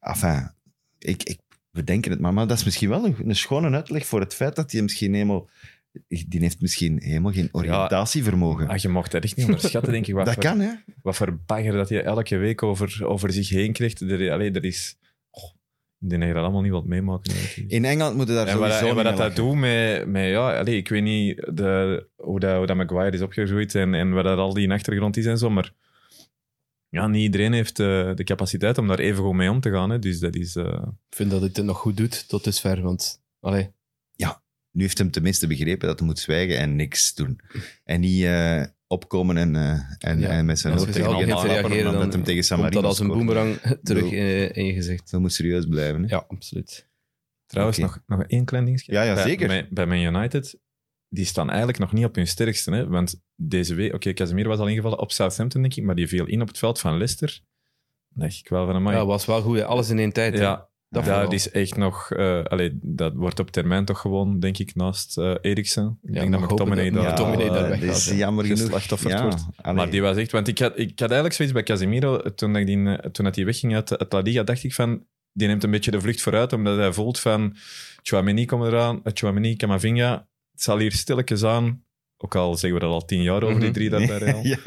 enfin, 0.03 0.51
ik, 0.99 1.23
ik, 1.23 1.39
we 1.71 1.85
denken 1.85 2.11
het 2.11 2.21
maar, 2.21 2.35
maar 2.35 2.47
dat 2.47 2.59
is 2.59 2.65
misschien 2.65 2.89
wel 2.89 3.05
een, 3.05 3.17
een 3.25 3.37
schone 3.37 3.71
uitleg 3.71 4.07
voor 4.07 4.21
het 4.21 4.35
feit 4.35 4.57
dat 4.57 4.73
hij 4.73 4.83
misschien 4.83 5.13
helemaal... 5.15 5.49
Die 6.09 6.41
heeft 6.41 6.61
misschien 6.61 7.03
helemaal 7.03 7.33
geen 7.33 7.49
oriëntatievermogen. 7.53 8.69
Ah, 8.69 8.77
je 8.77 8.89
mocht 8.89 9.13
dat 9.13 9.25
echt 9.25 9.37
niet 9.37 9.47
onderschatten, 9.47 9.93
denk 9.93 10.07
ik. 10.07 10.15
Wat 10.15 10.25
dat 10.25 10.35
voor, 10.35 10.43
kan, 10.43 10.61
hè? 10.61 10.73
Wat 11.03 11.17
voor 11.17 11.39
bagger 11.47 11.73
dat 11.73 11.89
je 11.89 12.03
elke 12.03 12.37
week 12.37 12.63
over, 12.63 13.07
over 13.07 13.33
zich 13.33 13.49
heen 13.49 13.73
krijgt. 13.73 14.01
Er, 14.01 14.33
allee, 14.33 14.51
er 14.51 14.65
is... 14.65 14.97
Oh, 15.31 15.51
ik 16.01 16.09
denk 16.09 16.21
dat 16.21 16.29
je 16.29 16.35
dat 16.35 16.45
allemaal 16.45 16.63
niet 16.63 16.71
wilt 16.71 16.87
meemaken. 16.87 17.33
In 17.67 17.85
Engeland 17.85 18.17
moeten 18.17 18.35
daar 18.35 18.47
En 18.47 18.59
wat, 18.59 18.73
sowieso 18.73 18.89
en 18.89 18.95
wat 18.95 19.05
dat, 19.05 19.17
dat 19.17 19.37
doet 19.37 19.55
met, 19.55 20.07
met 20.07 20.29
ja, 20.29 20.59
allee, 20.59 20.77
ik 20.77 20.89
weet 20.89 21.03
niet 21.03 21.51
de, 21.55 22.07
hoe, 22.17 22.41
dat, 22.41 22.57
hoe 22.57 22.67
dat 22.67 22.77
Maguire 22.77 23.17
is 23.17 23.23
opgegroeid 23.23 23.75
en, 23.75 23.95
en 23.95 24.13
wat 24.13 24.25
dat 24.25 24.39
al 24.39 24.55
die 24.55 24.65
in 24.65 24.73
achtergrond 24.73 25.17
is 25.17 25.27
en 25.27 25.39
zo, 25.39 25.51
maar 25.51 25.73
ja, 26.93 27.07
niet 27.07 27.23
iedereen 27.23 27.53
heeft 27.53 27.79
eh, 27.81 28.15
de 28.15 28.25
capaciteit 28.25 28.79
om 28.79 28.87
daar 28.89 28.99
even 28.99 29.25
goed 29.25 29.35
mee 29.35 29.51
om 29.51 29.61
te 29.61 29.71
gaan. 29.71 29.91
Hè. 29.91 29.99
Dus 29.99 30.19
dat 30.19 30.35
is... 30.37 30.57
eh, 30.57 30.83
Ik 31.11 31.17
vind 31.17 31.31
dat 31.31 31.41
hij 31.41 31.51
het 31.53 31.65
nog 31.65 31.79
goed 31.79 31.97
doet 31.97 32.29
tot 32.29 32.45
dusver, 32.45 32.83
want... 32.83 33.23
Allee, 33.41 33.71
Nu 34.75 34.83
heeft 34.83 34.99
hem 34.99 35.11
tenminste 35.11 35.47
begrepen 35.47 35.89
dat 35.89 35.99
hij 35.99 36.09
moet 36.09 36.19
zwijgen 36.19 36.59
en 36.59 36.77
niks 36.77 37.15
doen. 37.15 37.41
En 37.85 38.01
niet 38.01 38.25
eh, 38.25 38.65
opkomen 38.87 39.37
en, 39.37 39.57
eh, 39.57 39.81
en, 39.99 40.21
Ja. 40.21 40.29
en 40.29 40.45
met 40.45 40.59
zijn 40.59 40.75
hoofd 40.77 40.93
tegen 40.93 41.25
reageren, 41.25 41.93
dan 41.93 42.11
hem 42.11 42.23
tegen 42.23 42.43
San 42.43 42.59
komt 42.59 42.71
Marino 42.75 42.81
dat 42.81 42.91
als 42.91 42.99
een 42.99 43.07
boemerang 43.07 43.57
terug 43.83 44.11
in, 44.11 44.55
in 44.55 44.65
je 44.67 44.73
gezicht. 44.73 45.11
Dat 45.11 45.21
moet 45.21 45.33
serieus 45.33 45.67
blijven. 45.67 46.03
Hè? 46.03 46.09
Ja, 46.09 46.25
absoluut. 46.29 46.89
Trouwens, 47.47 47.79
nog, 47.79 48.03
nog 48.07 48.23
één 48.23 48.45
klein 48.45 48.65
dingetje. 48.65 48.93
Ja, 48.93 49.03
ja, 49.03 49.15
bij, 49.15 49.23
zeker. 49.23 49.47
Bij, 49.49 49.69
bij 49.71 49.87
Man 49.87 49.99
United, 50.17 50.59
die 51.15 51.25
staan 51.25 51.49
eigenlijk 51.49 51.79
nog 51.79 51.93
niet 51.93 52.05
op 52.05 52.15
hun 52.15 52.27
sterkste. 52.27 52.71
Hè? 52.71 52.87
Want 52.89 53.23
deze 53.37 53.75
week, 53.75 53.95
oké, 53.95 54.13
Casemiro 54.13 54.49
was 54.49 54.59
al 54.59 54.69
ingevallen 54.69 54.99
op 54.99 55.13
Southampton, 55.13 55.63
denk 55.63 55.75
ik, 55.75 55.85
maar 55.85 55.95
die 55.95 56.09
viel 56.09 56.27
in 56.27 56.41
op 56.43 56.49
het 56.49 56.59
veld 56.59 56.81
van 56.81 56.93
Leicester. 56.97 57.41
Dacht 58.09 58.39
ik 58.39 58.49
wel 58.49 58.67
van, 58.67 58.75
amai. 58.75 58.97
Ja, 58.97 59.07
was 59.07 59.27
wel 59.27 59.43
goed. 59.43 59.57
hè. 59.57 59.65
Alles 59.65 59.91
in 59.91 59.99
één 59.99 60.13
tijd. 60.13 60.35
hè. 60.35 60.41
Ja, 60.41 60.69
Dat 60.89 61.05
dat, 61.05 61.33
is 61.33 61.51
echt 61.51 61.77
nog... 61.77 62.11
eh 62.13 62.43
allee, 62.45 62.79
dat 62.83 63.13
wordt 63.15 63.39
op 63.41 63.51
termijn 63.51 63.85
toch 63.85 64.01
gewoon, 64.01 64.41
denk 64.41 64.59
ik, 64.59 64.75
naast 64.75 65.19
eh 65.19 65.35
Eriksen. 65.41 65.99
Ik 66.03 66.15
Ja, 66.15 66.21
denk 66.21 66.33
dat 66.33 66.41
McTominay 66.41 66.91
dat 66.91 67.03
daar... 67.03 67.13
McTominay 67.13 67.49
daar 67.49 67.63
eh, 67.65 67.69
weggaat, 67.69 67.87
dat 67.87 67.97
is 67.97 68.19
jammer 68.19 68.45
genoeg. 68.45 68.61
geslachtofferd 68.61 69.13
Ja, 69.13 69.23
wordt. 69.23 69.45
allee. 69.57 69.77
Maar 69.77 69.91
die 69.91 70.03
was 70.03 70.17
echt... 70.17 70.31
Want 70.33 70.49
ik 70.49 70.59
had, 70.59 70.79
ik 70.79 70.91
had 70.99 71.11
eigenlijk 71.11 71.35
zoiets 71.35 71.55
bij 71.55 71.63
Casemiro, 71.63 72.19
toen, 72.35 72.57
ik 72.57 72.67
die, 72.67 73.11
toen 73.11 73.25
dat 73.25 73.37
hij 73.37 73.45
wegging 73.45 73.75
uit, 73.75 73.99
uit 73.99 74.13
La 74.13 74.21
Liga, 74.21 74.43
dacht 74.43 74.65
ik 74.65 74.75
van... 74.75 75.07
Die 75.33 75.47
neemt 75.49 75.65
een 75.65 75.71
beetje 75.71 75.91
de 75.91 76.01
vlucht 76.01 76.21
vooruit, 76.23 76.53
omdat 76.53 76.77
hij 76.77 76.93
voelt 76.93 77.19
van... 77.19 77.57
Chouameni 78.03 78.45
komt 78.45 78.65
eraan, 78.65 79.01
eh, 79.05 79.13
Chouameni, 79.15 79.57
Camavinga. 79.57 80.29
Het 80.53 80.63
zal 80.63 80.79
hier 80.79 80.93
stilletjes 80.93 81.45
aan... 81.45 81.85
Ook 82.17 82.35
al 82.35 82.55
zeggen 82.57 82.81
we 82.81 82.85
dat 82.87 82.95
al 82.95 83.05
tien 83.05 83.23
jaar 83.23 83.43
over 83.43 83.55
die 83.61 83.65
Mhm. 83.65 83.73
drie 83.73 83.91
daar 83.91 84.07
bij 84.07 84.19
Real. 84.19 84.45
ja. 84.45 84.59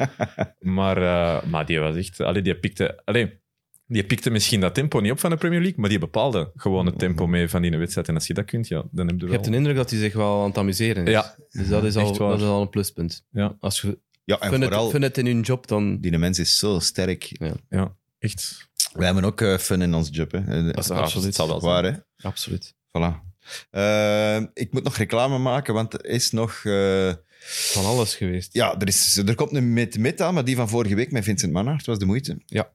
Maar, 0.60 0.96
eh, 0.96 1.48
maar 1.50 1.66
die 1.66 1.78
was 1.80 1.96
echt... 1.96 2.20
Allee, 2.20 2.42
die 2.42 2.58
pikte... 2.58 3.02
Allee, 3.04 3.40
die 3.86 4.04
pikte 4.04 4.30
misschien 4.30 4.60
dat 4.60 4.74
tempo 4.74 5.00
niet 5.00 5.10
op 5.12 5.18
van 5.20 5.30
de 5.30 5.36
Premier 5.36 5.60
League, 5.60 5.80
maar 5.80 5.88
die 5.88 5.98
bepaalde 5.98 6.52
gewoon 6.56 6.86
het 6.86 6.98
tempo 6.98 7.26
mee 7.26 7.48
van 7.48 7.62
die 7.62 7.78
wedstrijd. 7.78 8.08
En 8.08 8.14
als 8.14 8.26
je 8.26 8.34
dat 8.34 8.44
kunt, 8.44 8.68
ja, 8.68 8.84
dan 8.90 9.06
heb 9.06 9.14
je 9.14 9.20
Je 9.20 9.24
wel... 9.26 9.34
hebt 9.34 9.44
de 9.50 9.56
indruk 9.56 9.76
dat 9.76 9.90
hij 9.90 9.98
zich 9.98 10.12
wel 10.14 10.40
aan 10.40 10.48
het 10.48 10.58
amuseren 10.58 11.04
is. 11.06 11.10
Ja. 11.12 11.34
Dus 11.50 11.68
dat 11.68 11.84
is, 11.84 11.96
al, 11.96 12.16
dat 12.16 12.40
is 12.40 12.46
al 12.46 12.60
een 12.62 12.70
pluspunt. 12.70 13.24
Ja. 13.30 13.56
Als 13.60 13.80
je 13.80 13.98
ja, 14.24 14.38
en 14.40 14.48
vooral, 14.62 14.82
het, 14.82 14.90
vindt 14.90 15.06
het 15.06 15.18
in 15.18 15.26
je 15.36 15.40
job, 15.42 15.66
dan... 15.66 15.98
die 16.00 16.18
mens 16.18 16.38
is 16.38 16.58
zo 16.58 16.78
sterk. 16.78 17.36
Ja, 17.68 17.96
echt. 18.18 18.68
Wij 18.92 19.06
hebben 19.06 19.24
ook 19.24 19.40
eh, 19.40 19.56
fun 19.58 19.82
in 19.82 19.94
ons 19.94 20.08
job. 20.12 20.32
Hè. 20.32 20.64
Dat 20.64 20.78
is 20.78 20.90
absoluut. 20.90 21.34
zal 21.34 21.48
wel 21.48 21.60
Waar, 21.60 21.84
zijn. 21.84 22.04
hè? 22.16 22.28
Absoluut. 22.28 22.74
Voilà. 22.74 23.24
Eh, 23.70 24.36
ik 24.54 24.72
moet 24.72 24.82
nog 24.84 24.96
reclame 24.96 25.38
maken, 25.38 25.74
want 25.74 25.92
er 25.94 26.04
is 26.04 26.30
nog... 26.30 26.60
eh, 26.64 27.12
Van 27.48 27.84
alles 27.84 28.14
geweest. 28.14 28.52
ja, 28.54 28.78
er, 28.78 28.88
is, 28.88 29.16
er 29.16 29.34
komt 29.34 29.54
een 29.54 29.72
met 29.72 29.98
met 29.98 30.20
aan, 30.20 30.34
maar 30.34 30.44
die 30.44 30.56
van 30.56 30.68
vorige 30.68 30.94
week 30.94 31.12
met 31.12 31.24
Vincent 31.24 31.52
Manhart 31.52 31.86
was 31.86 31.98
de 31.98 32.04
moeite. 32.06 32.42
Ja. 32.46 32.72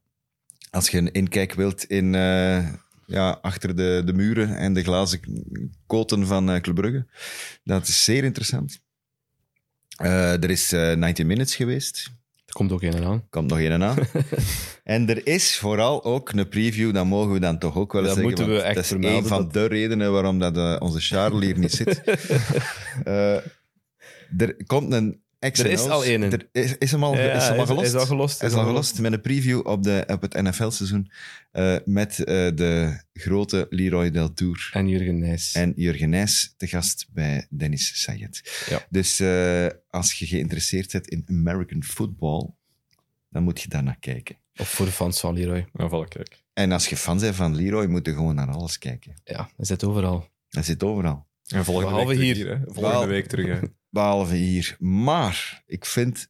Als 0.69 0.89
je 0.89 0.97
een 0.97 1.11
inkijk 1.11 1.53
wilt 1.53 1.84
in... 1.84 2.15
eh, 2.15 2.67
ja, 3.05 3.30
achter 3.41 3.76
de, 3.76 4.01
de 4.05 4.13
muren 4.13 4.57
en 4.57 4.74
de 4.74 4.84
glazen 4.84 5.19
koten 5.88 6.28
van 6.28 6.61
Club 6.61 6.76
Brugge. 6.76 7.05
Dat 7.63 7.88
is 7.88 8.03
zeer 8.03 8.24
interessant. 8.24 8.80
Er 9.97 10.49
is 10.49 10.72
eh 10.72 10.93
90 10.95 11.26
Minutes 11.26 11.55
geweest. 11.55 12.09
Er 12.51 12.57
komt 12.57 12.71
ook 12.71 12.81
een 12.81 13.05
aan. 13.05 13.25
Komt 13.29 13.49
nog 13.49 13.59
één 13.59 13.83
aan. 13.83 13.97
en 14.83 15.09
er 15.09 15.27
is 15.27 15.57
vooral 15.57 16.03
ook 16.03 16.31
een 16.31 16.47
preview, 16.49 16.93
dat 16.93 17.05
mogen 17.05 17.33
we 17.33 17.39
dan 17.39 17.59
toch 17.59 17.75
ook 17.77 17.93
wel 17.93 18.01
Dat 18.03 18.11
zeggen. 18.15 18.27
moeten 18.29 18.47
we 18.55 18.61
echt 18.61 18.75
dat 18.75 18.83
is 18.83 18.91
een 18.91 19.25
van 19.25 19.41
dat- 19.41 19.53
de 19.53 19.65
redenen 19.65 20.11
waarom 20.11 20.39
dat, 20.39 20.57
eh, 20.57 20.75
onze 20.79 20.99
Charles 20.99 21.45
hier 21.45 21.57
niet 21.59 21.71
zit. 21.71 22.01
Eh, 23.03 23.35
er 24.37 24.55
komt 24.65 24.93
een 24.93 25.20
X 25.51 25.59
Er 25.59 25.65
is 25.65 25.79
al 25.87 26.03
één. 26.05 26.21
Er 26.23 26.47
is, 26.51 26.77
is 26.77 26.91
hem 26.91 27.03
al, 27.03 27.15
Ja, 27.17 27.31
is 27.33 27.43
hem 27.47 27.57
al 27.57 27.61
is- 27.63 27.67
gelost? 27.67 27.87
is 27.87 27.93
al 27.95 28.05
gelost, 28.05 28.39
Hij 28.39 28.49
is 28.49 28.55
al 28.55 28.65
gelost 28.65 28.99
met 28.99 29.13
een 29.13 29.21
preview 29.21 29.67
op, 29.67 29.83
de, 29.83 30.03
op 30.07 30.21
het 30.21 30.33
NFL-seizoen 30.41 31.11
eh, 31.51 31.75
met 31.85 32.19
eh, 32.23 32.25
de 32.55 33.01
grote 33.13 33.67
Leroy 33.69 34.11
Deltour. 34.11 34.69
En 34.73 34.87
Jurgen 34.87 35.19
Nijs. 35.19 35.53
En 35.53 35.73
Jurgen 35.75 36.09
Nijs 36.09 36.53
te 36.57 36.67
gast 36.67 37.07
bij 37.13 37.47
Dennis 37.49 38.01
Sayed. 38.01 38.65
Ja. 38.69 38.85
Dus 38.89 39.19
eh, 39.19 39.67
als 39.89 40.13
je 40.13 40.25
geïnteresseerd 40.25 40.91
bent 40.91 41.07
in 41.07 41.23
American 41.29 41.83
football, 41.83 42.49
dan 43.29 43.43
moet 43.43 43.61
je 43.61 43.67
daar 43.69 43.83
naar 43.83 43.99
kijken. 43.99 44.35
Of 44.55 44.69
voor 44.69 44.85
de 44.85 44.91
fans 44.91 45.19
van 45.19 45.33
Leroy. 45.33 45.67
Nou, 45.73 45.89
voilà, 46.05 46.07
kijk. 46.07 46.43
En 46.53 46.71
als 46.71 46.87
je 46.87 46.97
fan 46.97 47.19
bent 47.19 47.35
van 47.35 47.55
Leroy, 47.55 47.85
moet 47.85 48.05
je 48.05 48.13
gewoon 48.13 48.35
naar 48.35 48.49
alles 48.49 48.77
kijken. 48.77 49.13
Ja, 49.23 49.49
hij 49.55 49.65
zit 49.65 49.83
overal. 49.83 50.27
Dat 50.49 50.65
zit 50.65 50.83
overal. 50.83 51.27
En 51.47 51.63
volgende 51.65 51.89
Behalve 51.89 52.07
week 52.17 52.17
terug 52.17 52.35
hier. 52.37 52.45
hier. 52.45 52.57
hè. 52.57 52.63
volgende 52.65 52.89
Wel- 52.97 53.07
week 53.07 53.27
terug. 53.27 53.59
Hè. 53.59 53.67
Behalve 53.91 54.35
hier. 54.35 54.75
Maar 54.79 55.63
ik 55.65 55.85
vind 55.85 56.29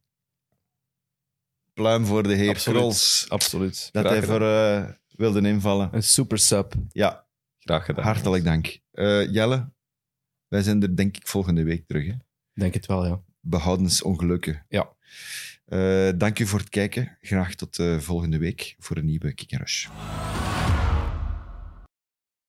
pluim 1.73 2.05
voor 2.05 2.23
de 2.23 2.33
heer 2.33 2.49
Absoluut. 2.49 2.79
Krols 2.79 3.25
Absoluut. 3.29 3.89
dat 3.91 4.05
Graag 4.05 4.17
hij 4.17 4.27
voor 4.27 4.41
eh, 4.41 4.89
wilde 5.07 5.47
invallen. 5.47 5.89
Een 5.91 6.03
super 6.03 6.37
sub. 6.37 6.73
Ja, 6.89 7.27
Graag 7.59 7.85
gedaan. 7.85 8.03
hartelijk 8.03 8.43
dank. 8.43 8.79
Eh, 8.91 9.31
Jelle, 9.33 9.71
wij 10.47 10.61
zijn 10.61 10.81
er 10.81 10.95
denk 10.95 11.17
ik 11.17 11.27
volgende 11.27 11.63
week 11.63 11.87
terug. 11.87 12.05
Hè? 12.05 12.13
Denk 12.53 12.73
het 12.73 12.85
wel, 12.85 13.05
ja. 13.05 13.21
behoudens 13.39 14.01
ongelukken. 14.01 14.65
Ja. 14.69 14.93
Eh, 15.65 16.09
dank 16.15 16.39
u 16.39 16.45
voor 16.45 16.59
het 16.59 16.69
kijken. 16.69 17.17
Graag 17.21 17.55
tot 17.55 17.83
volgende 17.97 18.37
week 18.37 18.75
voor 18.79 18.97
een 18.97 19.05
nieuwe 19.05 19.33
Kick 19.33 19.51
Rush. 19.51 19.87